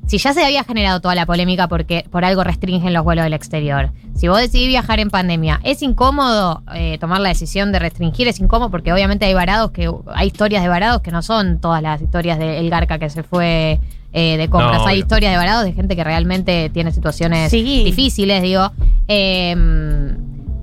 si 0.08 0.18
ya 0.18 0.34
se 0.34 0.44
había 0.44 0.64
generado 0.66 1.00
toda 1.00 1.16
la 1.16 1.26
polémica 1.26 1.68
porque 1.70 2.06
por 2.12 2.26
algo 2.26 2.44
restringen 2.44 2.92
los 2.92 3.04
vuelos 3.04 3.24
del 3.24 3.34
exterior. 3.34 3.92
Si 4.16 4.28
vos 4.28 4.40
decidís 4.40 4.68
viajar 4.68 5.00
en 5.00 5.10
pandemia, 5.10 5.62
es 5.64 5.82
incómodo 5.84 6.64
eh, 6.76 6.98
tomar 7.00 7.22
la 7.22 7.30
decisión 7.30 7.72
de 7.72 7.80
restringir, 7.80 8.28
es 8.28 8.40
incómodo 8.42 8.70
porque 8.72 8.92
obviamente 8.92 9.26
hay 9.26 9.34
varados 9.34 9.72
que 9.72 9.90
hay 10.14 10.28
historias 10.28 10.64
de 10.64 10.70
varados 10.70 11.02
que 11.02 11.12
no 11.12 11.22
son 11.22 11.62
todas 11.62 11.82
las 11.82 12.02
historias 12.02 12.40
de 12.40 12.60
El 12.60 12.70
Garca 12.70 13.00
que 13.00 13.10
se 13.10 13.24
fue 13.24 13.80
eh, 14.14 14.38
de 14.38 14.50
compras. 14.50 14.80
No, 14.80 14.86
hay 14.88 14.96
obvio. 14.96 15.04
historias 15.04 15.32
de 15.32 15.38
varados 15.38 15.64
de 15.66 15.74
gente 15.74 15.96
que 15.96 16.04
realmente 16.04 16.70
tiene 16.70 16.92
situaciones 16.92 17.50
Sí. 17.52 17.84
difíciles, 17.84 18.42
digo. 18.42 18.72
Eh, 19.08 20.16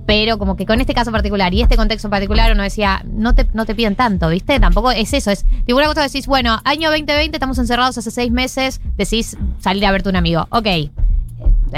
pero 0.05 0.39
como 0.39 0.55
que 0.55 0.65
con 0.65 0.81
este 0.81 0.95
caso 0.95 1.11
particular 1.11 1.53
y 1.53 1.61
este 1.61 1.75
contexto 1.77 2.07
en 2.07 2.11
particular 2.11 2.51
uno 2.51 2.63
decía, 2.63 3.03
no 3.05 3.35
te, 3.35 3.45
no 3.53 3.65
te 3.67 3.75
piden 3.75 3.95
tanto, 3.95 4.27
¿viste? 4.29 4.59
Tampoco 4.59 4.89
es 4.89 5.13
eso, 5.13 5.29
es 5.29 5.45
tipo 5.67 5.77
una 5.77 5.85
cosa 5.85 6.01
que 6.01 6.07
decís, 6.07 6.25
bueno, 6.25 6.59
año 6.63 6.89
2020, 6.89 7.35
estamos 7.35 7.59
encerrados 7.59 7.95
hace 7.99 8.09
seis 8.09 8.31
meses, 8.31 8.81
decís 8.97 9.37
salir 9.59 9.85
a 9.85 9.91
verte 9.91 10.09
un 10.09 10.15
amigo. 10.15 10.47
Ok, 10.49 10.65
eh, 10.65 10.89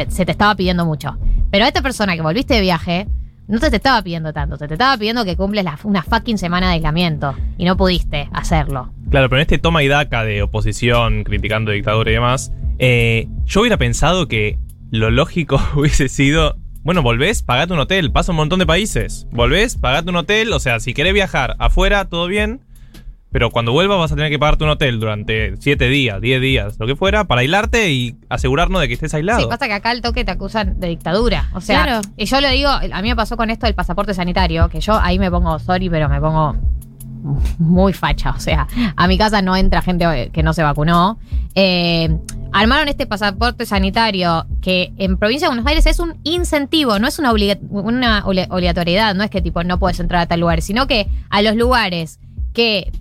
se 0.07 0.25
te 0.25 0.31
estaba 0.31 0.55
pidiendo 0.55 0.85
mucho. 0.85 1.17
Pero 1.51 1.65
a 1.65 1.67
esta 1.67 1.81
persona 1.81 2.15
que 2.15 2.21
volviste 2.21 2.53
de 2.53 2.61
viaje, 2.61 3.07
no 3.51 3.59
te, 3.59 3.69
te 3.69 3.75
estaba 3.75 4.01
pidiendo 4.01 4.33
tanto, 4.33 4.57
te, 4.57 4.67
te 4.67 4.73
estaba 4.73 4.97
pidiendo 4.97 5.23
que 5.25 5.35
cumples 5.35 5.63
la- 5.63 5.77
una 5.83 6.01
fucking 6.01 6.37
semana 6.37 6.67
de 6.69 6.73
aislamiento 6.73 7.35
y 7.57 7.65
no 7.65 7.77
pudiste 7.77 8.27
hacerlo. 8.33 8.91
Claro, 9.11 9.29
pero 9.29 9.39
en 9.39 9.41
este 9.41 9.57
toma 9.59 9.83
y 9.83 9.87
daca 9.87 10.23
de 10.23 10.41
oposición, 10.41 11.23
criticando 11.23 11.71
dictadura 11.71 12.09
y 12.09 12.13
demás, 12.15 12.51
eh, 12.79 13.27
yo 13.45 13.61
hubiera 13.61 13.77
pensado 13.77 14.27
que 14.27 14.57
lo 14.89 15.11
lógico 15.11 15.61
hubiese 15.75 16.09
sido, 16.09 16.57
bueno, 16.83 17.01
volvés, 17.03 17.43
pagate 17.43 17.73
un 17.73 17.79
hotel, 17.79 18.11
pasa 18.11 18.31
un 18.31 18.37
montón 18.37 18.59
de 18.59 18.65
países, 18.65 19.27
volvés, 19.31 19.75
pagate 19.77 20.09
un 20.09 20.15
hotel, 20.15 20.51
o 20.53 20.59
sea, 20.59 20.79
si 20.79 20.93
querés 20.93 21.13
viajar 21.13 21.55
afuera, 21.59 22.05
todo 22.05 22.27
bien, 22.27 22.61
pero 23.31 23.49
cuando 23.49 23.71
vuelvas 23.71 23.97
vas 23.97 24.11
a 24.11 24.15
tener 24.15 24.29
que 24.29 24.37
pagarte 24.39 24.63
un 24.63 24.69
hotel 24.71 24.99
durante 24.99 25.55
7 25.57 25.87
días, 25.89 26.19
10 26.21 26.41
días, 26.41 26.75
lo 26.79 26.85
que 26.87 26.95
fuera, 26.95 27.23
para 27.25 27.41
aislarte 27.41 27.91
y 27.91 28.15
asegurarnos 28.29 28.81
de 28.81 28.87
que 28.87 28.93
estés 28.93 29.13
aislado. 29.13 29.39
Sí, 29.39 29.45
pasa 29.49 29.67
que 29.67 29.73
acá 29.73 29.89
al 29.91 30.01
toque 30.01 30.23
te 30.25 30.31
acusan 30.31 30.79
de 30.79 30.87
dictadura. 30.87 31.49
O 31.53 31.61
sea, 31.61 31.83
Claro. 31.83 32.01
y 32.17 32.25
yo 32.25 32.41
lo 32.41 32.49
digo, 32.49 32.69
a 32.69 33.01
mí 33.01 33.09
me 33.09 33.15
pasó 33.15 33.37
con 33.37 33.49
esto 33.49 33.65
del 33.65 33.75
pasaporte 33.75 34.13
sanitario, 34.13 34.67
que 34.69 34.81
yo 34.81 34.99
ahí 34.99 35.17
me 35.19 35.31
pongo 35.31 35.57
sorry, 35.59 35.89
pero 35.89 36.09
me 36.09 36.19
pongo 36.19 36.55
muy 37.59 37.93
facha. 37.93 38.31
O 38.31 38.39
sea, 38.39 38.67
a 38.95 39.07
mi 39.07 39.17
casa 39.17 39.41
no 39.41 39.55
entra 39.55 39.81
gente 39.81 40.29
que 40.33 40.43
no 40.43 40.53
se 40.53 40.63
vacunó. 40.63 41.19
Eh, 41.55 42.09
armaron 42.51 42.87
este 42.87 43.05
pasaporte 43.05 43.65
sanitario 43.65 44.45
que 44.61 44.91
en 44.97 45.17
provincia 45.17 45.47
de 45.47 45.49
Buenos 45.51 45.67
Aires 45.67 45.85
es 45.85 45.99
un 45.99 46.15
incentivo, 46.23 46.97
no 46.99 47.07
es 47.07 47.19
una, 47.19 47.31
obliga- 47.31 47.59
una 47.69 48.23
obli- 48.25 48.47
obligatoriedad, 48.49 49.13
no 49.15 49.23
es 49.23 49.29
que 49.29 49.41
tipo 49.41 49.63
no 49.63 49.77
puedes 49.79 49.99
entrar 49.99 50.21
a 50.21 50.25
tal 50.25 50.39
lugar, 50.39 50.61
sino 50.61 50.87
que 50.87 51.07
a 51.29 51.41
los 51.41 51.55
lugares 51.55 52.19
que, 52.53 52.91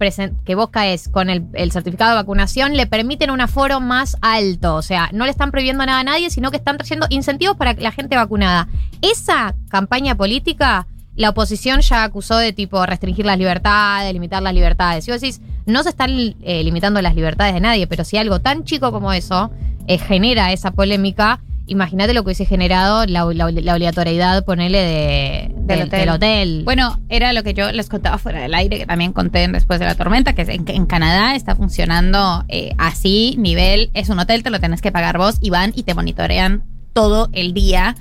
que 0.44 0.54
vos 0.54 0.70
caes 0.70 1.08
con 1.08 1.28
el, 1.28 1.44
el 1.54 1.72
certificado 1.72 2.10
de 2.10 2.16
vacunación 2.16 2.76
le 2.76 2.86
permiten 2.86 3.30
un 3.30 3.40
aforo 3.40 3.80
más 3.80 4.16
alto. 4.20 4.76
O 4.76 4.82
sea, 4.82 5.10
no 5.12 5.24
le 5.24 5.30
están 5.30 5.50
prohibiendo 5.50 5.84
nada 5.84 6.00
a 6.00 6.04
nadie, 6.04 6.30
sino 6.30 6.50
que 6.50 6.56
están 6.56 6.78
trayendo 6.78 7.06
incentivos 7.10 7.56
para 7.56 7.74
la 7.74 7.92
gente 7.92 8.16
vacunada. 8.16 8.68
Esa 9.02 9.54
campaña 9.68 10.14
política, 10.14 10.86
la 11.16 11.30
oposición 11.30 11.80
ya 11.80 12.04
acusó 12.04 12.36
de 12.36 12.52
tipo 12.52 12.84
restringir 12.86 13.26
las 13.26 13.38
libertades, 13.38 14.12
limitar 14.12 14.42
las 14.42 14.54
libertades. 14.54 15.06
Y 15.08 15.10
vos 15.10 15.20
decís, 15.20 15.40
no 15.66 15.82
se 15.82 15.90
están 15.90 16.10
eh, 16.42 16.62
limitando 16.64 17.02
las 17.02 17.14
libertades 17.14 17.54
de 17.54 17.60
nadie, 17.60 17.86
pero 17.86 18.04
si 18.04 18.16
algo 18.16 18.40
tan 18.40 18.64
chico 18.64 18.92
como 18.92 19.12
eso 19.12 19.50
eh, 19.86 19.98
genera 19.98 20.52
esa 20.52 20.70
polémica, 20.70 21.40
imagínate 21.70 22.12
lo 22.12 22.22
que 22.22 22.26
hubiese 22.28 22.44
generado 22.44 23.06
la, 23.06 23.24
la- 23.32 23.50
la 23.50 23.74
obligatoriedad, 23.74 24.44
ponele, 24.44 24.78
de, 24.78 25.50
del, 25.54 25.88
del 25.88 26.08
hotel. 26.10 26.62
Bueno, 26.64 27.00
era 27.08 27.32
lo 27.32 27.42
que 27.42 27.54
yo 27.54 27.72
les 27.72 27.88
contaba 27.88 28.18
fuera 28.18 28.40
del 28.40 28.52
aire, 28.54 28.78
que 28.78 28.86
también 28.86 29.12
conté 29.12 29.48
después 29.48 29.78
de 29.80 29.86
la 29.86 29.94
tormenta, 29.94 30.34
que 30.34 30.42
en, 30.42 30.64
en 30.68 30.86
Canadá 30.86 31.34
está 31.34 31.56
funcionando 31.56 32.44
eh, 32.48 32.74
así, 32.76 33.36
nivel, 33.38 33.90
es 33.94 34.08
un 34.10 34.18
hotel, 34.18 34.42
te 34.42 34.50
lo 34.50 34.60
tenés 34.60 34.82
que 34.82 34.92
pagar 34.92 35.16
vos 35.16 35.38
y 35.40 35.50
van 35.50 35.72
y 35.74 35.84
te 35.84 35.94
monitorean 35.94 36.62
todo 36.92 37.28
el 37.32 37.54
día. 37.54 37.94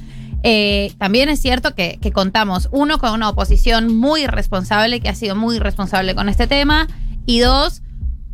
Eh, 0.44 0.94
también 0.98 1.30
es 1.30 1.42
cierto 1.42 1.76
que, 1.76 2.00
que 2.02 2.12
contamos, 2.12 2.70
uno, 2.72 2.98
con 2.98 3.12
una 3.14 3.30
oposición 3.30 3.96
muy 3.96 4.26
responsable, 4.26 5.00
que 5.02 5.10
ha 5.10 5.16
sido 5.16 5.36
muy 5.36 5.60
responsable 5.60 6.16
con 6.16 6.30
este 6.30 6.48
tema, 6.48 6.88
y 7.26 7.40
dos, 7.40 7.82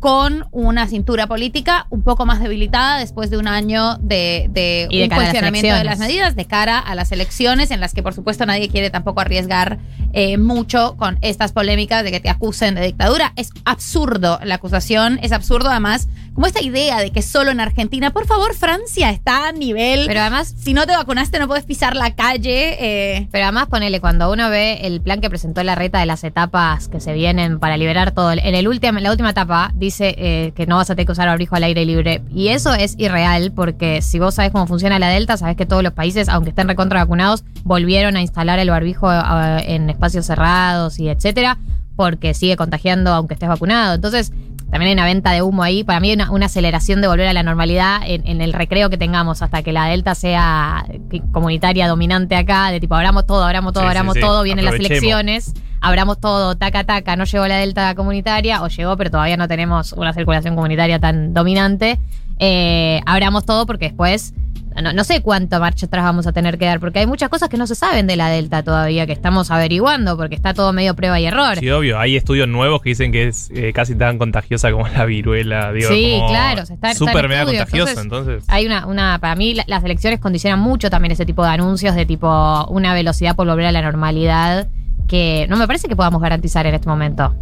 con 0.06 0.46
una 0.52 0.86
cintura 0.86 1.26
política 1.26 1.88
un 1.90 2.04
poco 2.04 2.26
más 2.26 2.38
debilitada 2.38 3.00
después 3.00 3.28
de 3.28 3.38
un 3.38 3.48
año 3.48 3.96
de, 3.96 4.46
de 4.50 4.86
Y 4.88 4.98
de 4.98 5.02
un 5.02 5.10
las 5.10 5.18
cuestionamiento 5.18 5.74
de 5.74 5.82
las 5.82 5.98
medidas 5.98 6.36
de 6.36 6.44
cara 6.44 6.78
a 6.78 6.94
las 6.94 7.10
elecciones 7.10 7.72
en 7.72 7.80
las 7.80 7.92
que 7.92 8.04
por 8.04 8.14
supuesto 8.14 8.46
nadie 8.46 8.68
quiere 8.68 8.88
tampoco 8.90 9.20
arriesgar 9.20 9.78
eh, 10.12 10.38
mucho 10.38 10.94
con 10.96 11.18
estas 11.22 11.50
polémicas 11.50 12.04
de 12.04 12.12
que 12.12 12.20
te 12.20 12.30
acusen 12.30 12.76
de 12.76 12.82
dictadura. 12.82 13.32
Es 13.34 13.50
absurdo 13.64 14.38
la 14.44 14.54
acusación, 14.54 15.18
es 15.22 15.32
absurdo 15.32 15.70
además 15.70 16.06
como 16.36 16.46
esta 16.46 16.62
idea 16.62 17.00
de 17.00 17.12
que 17.12 17.22
solo 17.22 17.50
en 17.50 17.60
Argentina, 17.60 18.10
por 18.10 18.26
favor 18.26 18.54
Francia 18.54 19.08
está 19.08 19.48
a 19.48 19.52
nivel... 19.52 20.04
Pero 20.06 20.20
además... 20.20 20.54
Si 20.54 20.74
no 20.74 20.86
te 20.86 20.94
vacunaste 20.94 21.38
no 21.38 21.48
puedes 21.48 21.64
pisar 21.64 21.96
la 21.96 22.14
calle. 22.14 22.76
eh, 22.78 23.28
Pero 23.32 23.44
además 23.44 23.68
ponele, 23.68 24.00
cuando 24.02 24.30
uno 24.30 24.50
ve 24.50 24.80
el 24.82 25.00
plan 25.00 25.22
que 25.22 25.30
presentó 25.30 25.62
la 25.62 25.74
reta 25.74 25.98
de 25.98 26.04
las 26.04 26.24
etapas 26.24 26.88
que 26.88 27.00
se 27.00 27.14
vienen 27.14 27.58
para 27.58 27.78
liberar 27.78 28.10
todo, 28.10 28.32
en 28.32 28.54
el 28.54 28.68
último, 28.68 28.98
la 28.98 29.10
última 29.10 29.30
etapa 29.30 29.72
dice 29.76 30.14
eh, 30.18 30.52
que 30.54 30.66
no 30.66 30.76
vas 30.76 30.90
a 30.90 30.94
tener 30.94 31.06
que 31.06 31.12
usar 31.12 31.26
abrigo 31.26 31.56
al 31.56 31.64
aire 31.64 31.86
libre. 31.86 32.20
Y 32.30 32.48
eso 32.48 32.74
es 32.74 32.96
irreal 32.98 33.52
porque 33.52 34.02
si 34.02 34.18
vos 34.18 34.34
sabés 34.34 34.52
cómo 34.52 34.66
funciona 34.66 34.98
la 34.98 35.08
Delta, 35.08 35.38
sabés 35.38 35.56
que 35.56 35.64
todos 35.64 35.82
los 35.82 35.94
países, 35.94 36.28
aunque 36.28 36.50
estén 36.50 36.68
recontra 36.68 37.00
vacunados, 37.02 37.44
volvieron 37.64 38.14
a 38.14 38.20
instalar 38.20 38.58
el 38.58 38.68
barbijo 38.68 39.08
ah, 39.08 39.58
en 39.64 39.88
espacios 39.88 40.26
cerrados 40.26 40.98
y 40.98 41.08
etcétera, 41.08 41.56
porque 41.96 42.34
sigue 42.34 42.56
contagiando 42.56 43.14
aunque 43.14 43.32
estés 43.32 43.48
vacunado. 43.48 43.94
Entonces, 43.94 44.32
también 44.70 44.88
hay 44.88 44.92
una 44.94 45.04
venta 45.04 45.30
de 45.32 45.42
humo 45.42 45.62
ahí. 45.62 45.84
Para 45.84 46.00
mí 46.00 46.08
hay 46.10 46.14
una, 46.16 46.30
una 46.30 46.46
aceleración 46.46 47.00
de 47.00 47.08
volver 47.08 47.28
a 47.28 47.32
la 47.32 47.42
normalidad 47.42 48.00
en, 48.04 48.26
en 48.26 48.40
el 48.40 48.52
recreo 48.52 48.90
que 48.90 48.98
tengamos 48.98 49.42
hasta 49.42 49.62
que 49.62 49.72
la 49.72 49.86
Delta 49.86 50.14
sea 50.14 50.86
que- 51.10 51.22
comunitaria 51.32 51.86
dominante 51.88 52.34
acá, 52.36 52.70
de 52.70 52.80
tipo 52.80 52.94
abramos 52.94 53.26
todo, 53.26 53.44
abramos 53.44 53.72
todo, 53.72 53.84
Sí, 53.84 53.88
abramos 53.88 54.14
sí. 54.14 54.20
todo, 54.20 54.42
vienen 54.42 54.64
las 54.64 54.74
elecciones, 54.74 55.54
abramos 55.80 56.18
todo, 56.20 56.56
taca, 56.56 56.84
taca, 56.84 57.16
no 57.16 57.24
llegó 57.24 57.46
la 57.46 57.56
Delta 57.58 57.94
comunitaria, 57.94 58.62
o 58.62 58.68
llegó, 58.68 58.96
pero 58.96 59.10
todavía 59.10 59.36
no 59.36 59.46
tenemos 59.48 59.92
una 59.92 60.12
circulación 60.12 60.54
comunitaria 60.56 60.98
tan 60.98 61.32
dominante. 61.32 61.98
Eh, 62.38 63.00
abramos 63.06 63.46
todo 63.46 63.66
porque 63.66 63.86
después 63.86 64.34
no, 64.82 64.92
no 64.92 65.04
sé 65.04 65.22
cuánto 65.22 65.58
marcha 65.60 65.86
atrás 65.86 66.04
vamos 66.04 66.26
a 66.26 66.32
tener 66.32 66.58
que 66.58 66.66
dar, 66.66 66.80
porque 66.80 66.98
hay 67.00 67.06
muchas 67.06 67.28
cosas 67.28 67.48
que 67.48 67.56
no 67.56 67.66
se 67.66 67.74
saben 67.74 68.06
de 68.06 68.16
la 68.16 68.28
Delta 68.28 68.62
todavía, 68.62 69.06
que 69.06 69.12
estamos 69.12 69.50
averiguando, 69.50 70.16
porque 70.16 70.34
está 70.34 70.54
todo 70.54 70.72
medio 70.72 70.94
prueba 70.94 71.18
y 71.20 71.26
error. 71.26 71.58
Sí, 71.58 71.70
obvio. 71.70 71.98
Hay 71.98 72.16
estudios 72.16 72.48
nuevos 72.48 72.82
que 72.82 72.90
dicen 72.90 73.12
que 73.12 73.28
es 73.28 73.50
eh, 73.54 73.72
casi 73.72 73.94
tan 73.94 74.18
contagiosa 74.18 74.70
como 74.70 74.86
la 74.88 75.04
viruela. 75.04 75.72
Digo, 75.72 75.88
Sí, 75.90 76.14
como 76.18 76.28
claro, 76.30 76.66
se 76.66 76.74
está- 76.74 76.94
Súper 76.94 77.28
mega 77.28 77.44
contagiosa, 77.44 78.00
entonces- 78.00 78.26
entonces. 78.34 78.44
Hay 78.48 78.66
una, 78.66 78.86
una, 78.86 79.18
para 79.18 79.34
mí 79.36 79.54
la- 79.54 79.64
las 79.66 79.82
elecciones 79.84 80.20
condicionan 80.20 80.60
mucho 80.60 80.90
también 80.90 81.12
ese 81.12 81.26
tipo 81.26 81.42
de 81.44 81.50
anuncios 81.50 81.94
de 81.94 82.06
tipo 82.06 82.66
una 82.68 82.94
velocidad 82.94 83.34
por 83.36 83.46
volver 83.46 83.66
a 83.66 83.72
la 83.72 83.82
normalidad 83.82 84.68
que 85.08 85.46
no 85.48 85.56
me 85.56 85.66
parece 85.66 85.88
que 85.88 85.94
podamos 85.96 86.20
garantizar 86.20 86.66
en 86.66 86.74
este 86.74 86.88
momento. 86.88 87.34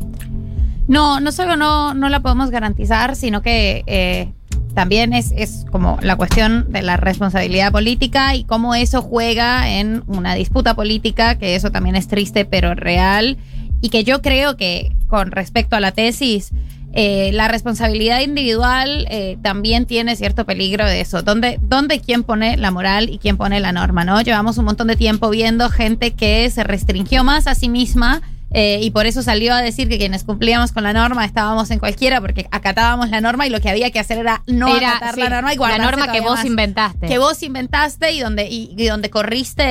No, 0.87 1.19
no 1.19 1.33
solo 1.33 1.57
no, 1.57 1.95
no 1.95 2.11
la 2.11 2.21
podemos 2.21 2.51
garantizar, 2.51 3.17
sino 3.17 3.41
que 3.41 3.83
eh, 3.87 4.33
también 4.75 5.13
es, 5.13 5.33
es 5.37 5.65
como 5.71 5.99
la 6.03 6.17
cuestión 6.17 6.71
de 6.71 6.83
la 6.83 6.97
responsabilidad 6.97 7.73
política 7.73 8.35
y 8.35 8.45
cómo 8.45 8.75
eso 8.75 9.03
juega 9.03 9.71
en 9.71 10.03
una 10.07 10.35
disputa 10.35 10.75
política, 10.75 11.39
que 11.39 11.55
eso 11.55 11.71
también 11.71 11.97
es 11.97 12.09
triste 12.09 12.45
pero 12.45 12.75
real, 12.75 13.39
y 13.81 13.91
que 13.91 14.05
yo 14.05 14.23
creo 14.23 14.57
que 14.57 14.93
con 15.07 15.31
respecto 15.31 15.77
a 15.77 15.81
la 15.81 15.93
tesis, 15.93 16.53
eh, 16.97 17.33
la 17.33 17.49
responsabilidad 17.49 18.21
individual 18.21 19.07
eh, 19.11 19.37
también 19.43 19.85
tiene 19.85 20.15
cierto 20.15 20.45
peligro 20.45 20.87
de 20.87 21.01
eso. 21.01 21.23
¿Dónde, 21.23 21.59
¿Dónde 21.61 22.01
quién 22.01 22.23
pone 22.23 22.57
la 22.57 22.71
moral 22.71 23.11
y 23.11 23.19
quién 23.19 23.37
pone 23.37 23.59
la 23.59 23.73
norma? 23.73 24.05
¿no? 24.05 24.21
Llevamos 24.23 24.59
un 24.59 24.65
montón 24.65 24.87
de 24.87 24.97
tiempo 24.97 25.29
viendo 25.29 25.71
gente 25.71 26.13
que 26.13 26.49
se 26.51 26.63
restringió 26.63 27.25
más 27.25 27.49
a 27.49 27.57
sí 27.57 27.69
misma 27.69 28.23
eh, 28.57 28.79
y 28.81 28.91
por 28.93 29.05
eso 29.07 29.21
salió 29.21 29.53
a 29.53 29.61
decir 29.61 29.89
que 29.89 29.99
quienes 29.99 30.23
cumplíamos 30.23 30.71
con 30.71 30.85
la 30.85 30.93
norma 30.93 31.25
estábamos 31.25 31.73
en 31.73 31.81
cualquiera 31.81 32.21
porque 32.21 32.47
acatábamos 32.53 33.11
la 33.11 33.21
norma 33.21 33.49
y 33.49 33.51
lo 33.51 33.61
que 33.61 33.69
había 33.69 33.91
que 33.91 33.99
hacer 33.99 34.17
era 34.19 34.43
no 34.47 34.77
Era, 34.77 34.91
acatar 34.93 35.17
sí, 35.17 35.21
la 35.23 35.29
norma 35.29 35.53
y 35.53 35.57
la 35.57 35.59
guardarse 35.59 35.97
norma 35.97 36.13
que 36.13 36.21
vos 36.21 36.37
más. 36.37 36.45
inventaste. 36.45 37.07
Que 37.09 37.19
vos 37.19 37.43
inventaste 37.43 38.13
y 38.13 38.21
donde, 38.21 38.47
y, 38.49 38.73
y 38.77 38.87
donde 38.87 39.11
corriste. 39.11 39.65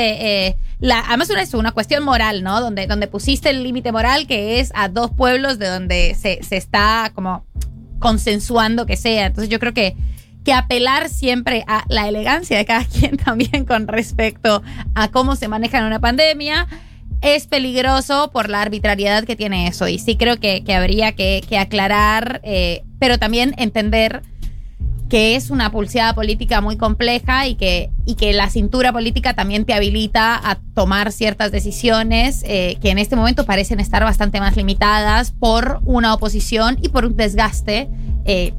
eh, 0.48 0.58
la, 0.80 1.00
además, 1.00 1.30
una, 1.30 1.42
es 1.42 1.54
una 1.54 1.72
cuestión 1.72 2.04
moral, 2.04 2.44
¿no? 2.44 2.60
Donde, 2.60 2.86
donde 2.86 3.08
pusiste 3.08 3.50
el 3.52 3.64
límite 3.64 3.94
moral 3.94 4.28
que 4.28 4.60
es 4.60 4.74
a 4.76 4.90
dos 4.90 5.12
pueblos 5.12 5.60
de 5.60 5.68
donde 5.70 6.14
se, 6.20 6.44
se 6.44 6.58
está 6.58 7.14
como 7.16 7.46
consensuando 8.00 8.86
que 8.86 8.98
sea. 8.98 9.28
Entonces, 9.28 9.50
yo 9.50 9.60
creo 9.62 9.74
que 9.74 9.96
que 10.44 10.52
apelar 10.52 11.08
siempre 11.08 11.64
a 11.68 11.86
la 11.88 12.10
elegancia 12.10 12.58
de 12.58 12.66
cada 12.66 12.84
quien 13.00 13.16
también 13.16 13.64
con 13.64 13.88
respecto 13.88 14.62
a 14.94 15.08
cómo 15.10 15.38
se 15.38 15.48
maneja 15.48 15.78
en 15.80 15.86
una 15.86 16.02
pandemia 16.02 16.68
es 17.24 17.48
peligroso 17.48 18.30
por 18.32 18.50
la 18.50 18.62
arbitrariedad 18.62 19.24
que 19.24 19.36
tiene 19.36 19.68
eso. 19.68 19.88
Y 19.88 19.98
sí 19.98 20.18
creo 20.18 20.40
que, 20.40 20.64
que 20.64 20.76
habría 20.76 21.14
que, 21.14 21.41
que 21.48 21.58
aclarar, 21.58 22.41
eh, 22.44 22.84
pero 23.00 23.18
también 23.18 23.56
entender 23.58 24.22
que 25.10 25.36
es 25.36 25.50
una 25.50 25.72
pulseada 25.72 26.16
política 26.16 26.60
muy 26.60 26.76
compleja 26.76 27.48
y 27.48 27.56
que, 27.56 27.91
y 28.06 28.16
que 28.16 28.34
la 28.34 28.50
cintura 28.50 28.91
política 28.91 29.36
también 29.36 29.64
te 29.64 29.74
habilita 29.74 30.36
a 30.44 30.56
tomar 30.74 31.12
ciertas 31.12 31.52
decisiones 31.52 32.44
eh, 32.48 32.78
que 32.82 32.90
en 32.90 32.98
este 32.98 33.16
momento 33.16 33.45
parecen 33.45 33.80
estar 33.80 34.04
bastante 34.04 34.40
más 34.40 34.58
limitadas 34.58 35.32
por 35.32 35.82
una 35.86 36.14
oposición 36.14 36.80
y 36.82 36.90
por 36.90 37.06
un 37.06 37.16
desgaste 37.16 37.90
eh, 38.26 38.54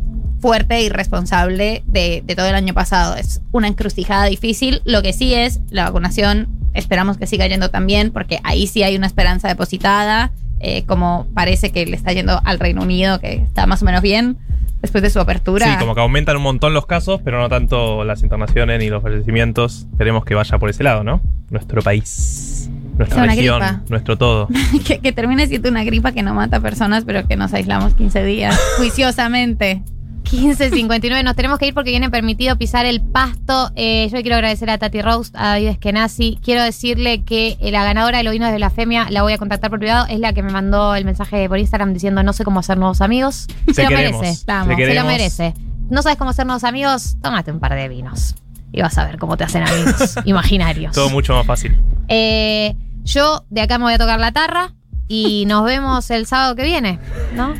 fuerte 0.45 0.83
y 0.83 0.91
responsable 0.91 1.83
de, 1.87 2.23
de 2.23 2.37
todo 2.37 2.47
el 2.47 2.55
año 2.55 2.75
pasado. 2.75 3.17
Es 3.17 3.41
una 3.51 3.67
encrucijada 3.67 4.27
difícil. 4.27 4.83
Lo 4.85 5.01
que 5.01 5.15
sí 5.15 5.33
es 5.33 5.61
la 5.71 5.85
vacunación, 5.85 6.49
esperamos 6.75 7.17
que 7.17 7.27
siga 7.27 7.47
yendo 7.47 7.71
también, 7.71 8.11
porque 8.11 8.41
ahí 8.45 8.67
sí 8.67 8.83
hay 8.83 8.95
una 8.95 9.07
esperanza 9.07 9.49
depositada, 9.49 10.33
eh, 10.61 10.85
como 10.85 11.27
parece 11.33 11.73
que 11.73 11.87
le 11.87 11.97
está 11.97 12.13
yendo 12.13 12.43
al 12.45 12.59
Reino 12.59 12.83
Unido, 12.83 13.21
que 13.21 13.37
está 13.37 13.67
más 13.67 13.81
o 13.81 13.87
menos 13.87 14.03
bien 14.03 14.37
después 14.83 15.01
de 15.01 15.09
su 15.09 15.19
apertura. 15.19 15.65
Sí, 15.65 15.79
como 15.79 15.95
que 15.95 16.03
aumentan 16.03 16.37
un 16.37 16.43
montón 16.43 16.75
los 16.75 16.85
casos, 16.85 17.23
pero 17.25 17.41
no 17.41 17.49
tanto 17.49 18.05
las 18.05 18.23
internaciones 18.23 18.79
ni 18.81 18.91
los 18.91 19.03
fallecimientos. 19.03 19.87
Esperemos 19.93 20.27
que 20.27 20.35
vaya 20.35 20.59
por 20.59 20.69
ese 20.69 20.85
lado, 20.85 21.05
¿no? 21.05 21.23
Nuestro 21.49 21.81
país, 21.81 22.69
nuestra 22.99 23.25
región, 23.25 23.61
gripa. 23.61 23.81
nuestro 23.89 24.19
todo. 24.19 24.49
que, 24.87 24.99
que 24.99 25.13
termine 25.13 25.47
siendo 25.47 25.71
una 25.71 25.85
gripa 25.85 26.13
que 26.13 26.23
no 26.23 26.35
mata 26.35 26.61
personas, 26.61 27.07
pero 27.07 27.27
que 27.27 27.37
nos 27.37 27.55
aislamos 27.55 27.95
15 27.95 28.25
días 28.25 28.61
juiciosamente. 28.77 29.83
15.59, 30.25 31.23
nos 31.23 31.37
tenemos 31.37 31.59
que 31.59 31.67
ir 31.67 31.75
porque 31.75 31.91
viene 31.91 32.11
permitido 32.11 32.57
pisar 32.57 32.87
el 32.87 33.01
pasto. 33.01 33.71
Eh, 33.77 34.09
yo 34.11 34.21
quiero 34.23 34.37
agradecer 34.37 34.71
a 34.71 34.79
Tati 34.79 35.03
Roast, 35.03 35.35
a 35.37 35.51
David 35.51 35.69
Eskenazi. 35.69 36.39
Quiero 36.43 36.63
decirle 36.63 37.23
que 37.23 37.57
eh, 37.61 37.71
la 37.71 37.85
ganadora 37.85 38.19
de 38.19 38.25
los 38.25 38.33
vinos 38.33 38.51
de 38.51 38.57
blasfemia 38.57 39.07
la 39.11 39.23
voy 39.23 39.35
a 39.35 39.39
contactar 39.39 39.71
por 39.71 39.79
privado. 39.79 40.07
Es 40.09 40.19
la 40.19 40.33
que 40.33 40.43
me 40.43 40.51
mandó 40.51 40.95
el 40.95 41.05
mensaje 41.05 41.49
por 41.49 41.59
Instagram 41.59 41.93
diciendo 41.93 42.23
no 42.23 42.33
sé 42.33 42.45
cómo 42.45 42.61
hacer 42.61 42.79
nuevos 42.79 43.01
amigos. 43.01 43.47
Te 43.67 43.75
Se 43.75 43.83
lo 43.83 43.91
queremos, 43.91 44.23
merece. 44.23 44.45
Vamos, 44.47 44.77
se 44.77 44.95
lo 44.95 45.05
merece. 45.05 45.55
No 45.91 46.03
sabes 46.03 46.19
cómo 46.19 46.31
hacer 46.31 46.47
nuevos 46.47 46.65
amigos, 46.65 47.17
tómate 47.23 47.53
un 47.53 47.61
par 47.61 47.75
de 47.75 47.89
vinos. 47.89 48.35
Y 48.73 48.81
vas 48.81 48.97
a 48.99 49.05
ver 49.05 49.19
cómo 49.19 49.37
te 49.37 49.45
hacen 49.45 49.63
amigos 49.63 50.17
imaginarios. 50.25 50.95
Todo 50.95 51.11
mucho 51.11 51.35
más 51.35 51.47
fácil. 51.47 51.79
Eh, 52.09 52.75
yo 53.05 53.45
de 53.51 53.61
acá 53.61 53.79
me 53.79 53.85
voy 53.85 53.93
a 53.93 53.99
tocar 53.99 54.19
la 54.19 54.33
tarra 54.33 54.73
y 55.07 55.45
nos 55.47 55.65
vemos 55.65 56.11
el 56.11 56.27
sábado 56.27 56.57
que 56.57 56.65
viene, 56.65 56.99
¿no? 57.35 57.55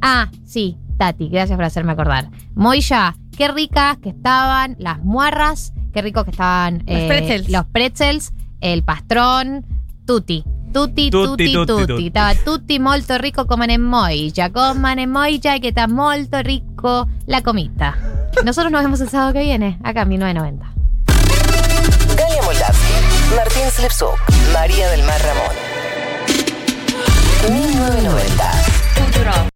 Ah, 0.00 0.30
sí, 0.46 0.76
Tati, 0.98 1.28
gracias 1.28 1.56
por 1.56 1.64
hacerme 1.64 1.92
acordar. 1.92 2.28
Moya, 2.54 3.14
qué 3.36 3.48
ricas 3.48 3.96
que 3.98 4.10
estaban 4.10 4.76
las 4.78 4.98
muarras, 5.02 5.72
qué 5.94 6.02
ricos 6.02 6.24
que 6.24 6.32
estaban 6.32 6.82
los, 6.86 6.96
eh, 6.98 7.06
pretzels. 7.08 7.48
los 7.48 7.64
pretzels, 7.66 8.32
el 8.60 8.82
pastrón, 8.82 9.64
tutti. 10.06 10.44
Tutti, 10.72 11.08
tutti, 11.08 11.54
tutti. 11.66 12.06
Estaba 12.08 12.34
tutti 12.34 12.78
molto 12.78 13.16
rico 13.16 13.46
coman 13.46 13.70
en 13.70 13.82
Moya. 13.82 14.50
Coman 14.52 14.98
en 14.98 15.10
Moya 15.10 15.58
que 15.60 15.68
está 15.68 15.88
molto 15.88 16.42
rico 16.42 17.08
la 17.24 17.40
comita. 17.42 17.96
Nosotros 18.44 18.70
nos 18.70 18.82
vemos 18.82 19.00
el 19.00 19.08
sábado 19.08 19.32
que 19.32 19.40
viene, 19.40 19.78
acá 19.82 20.02
en 20.02 20.08
1990. 20.08 20.66
Galia 22.16 22.42
Moldavsky, 22.42 23.34
Martín 23.34 23.70
Slepsuk, 23.70 24.18
María 24.52 24.90
del 24.90 25.02
Mar 25.04 25.20
Ramón. 25.22 25.56
1990. 27.48 28.52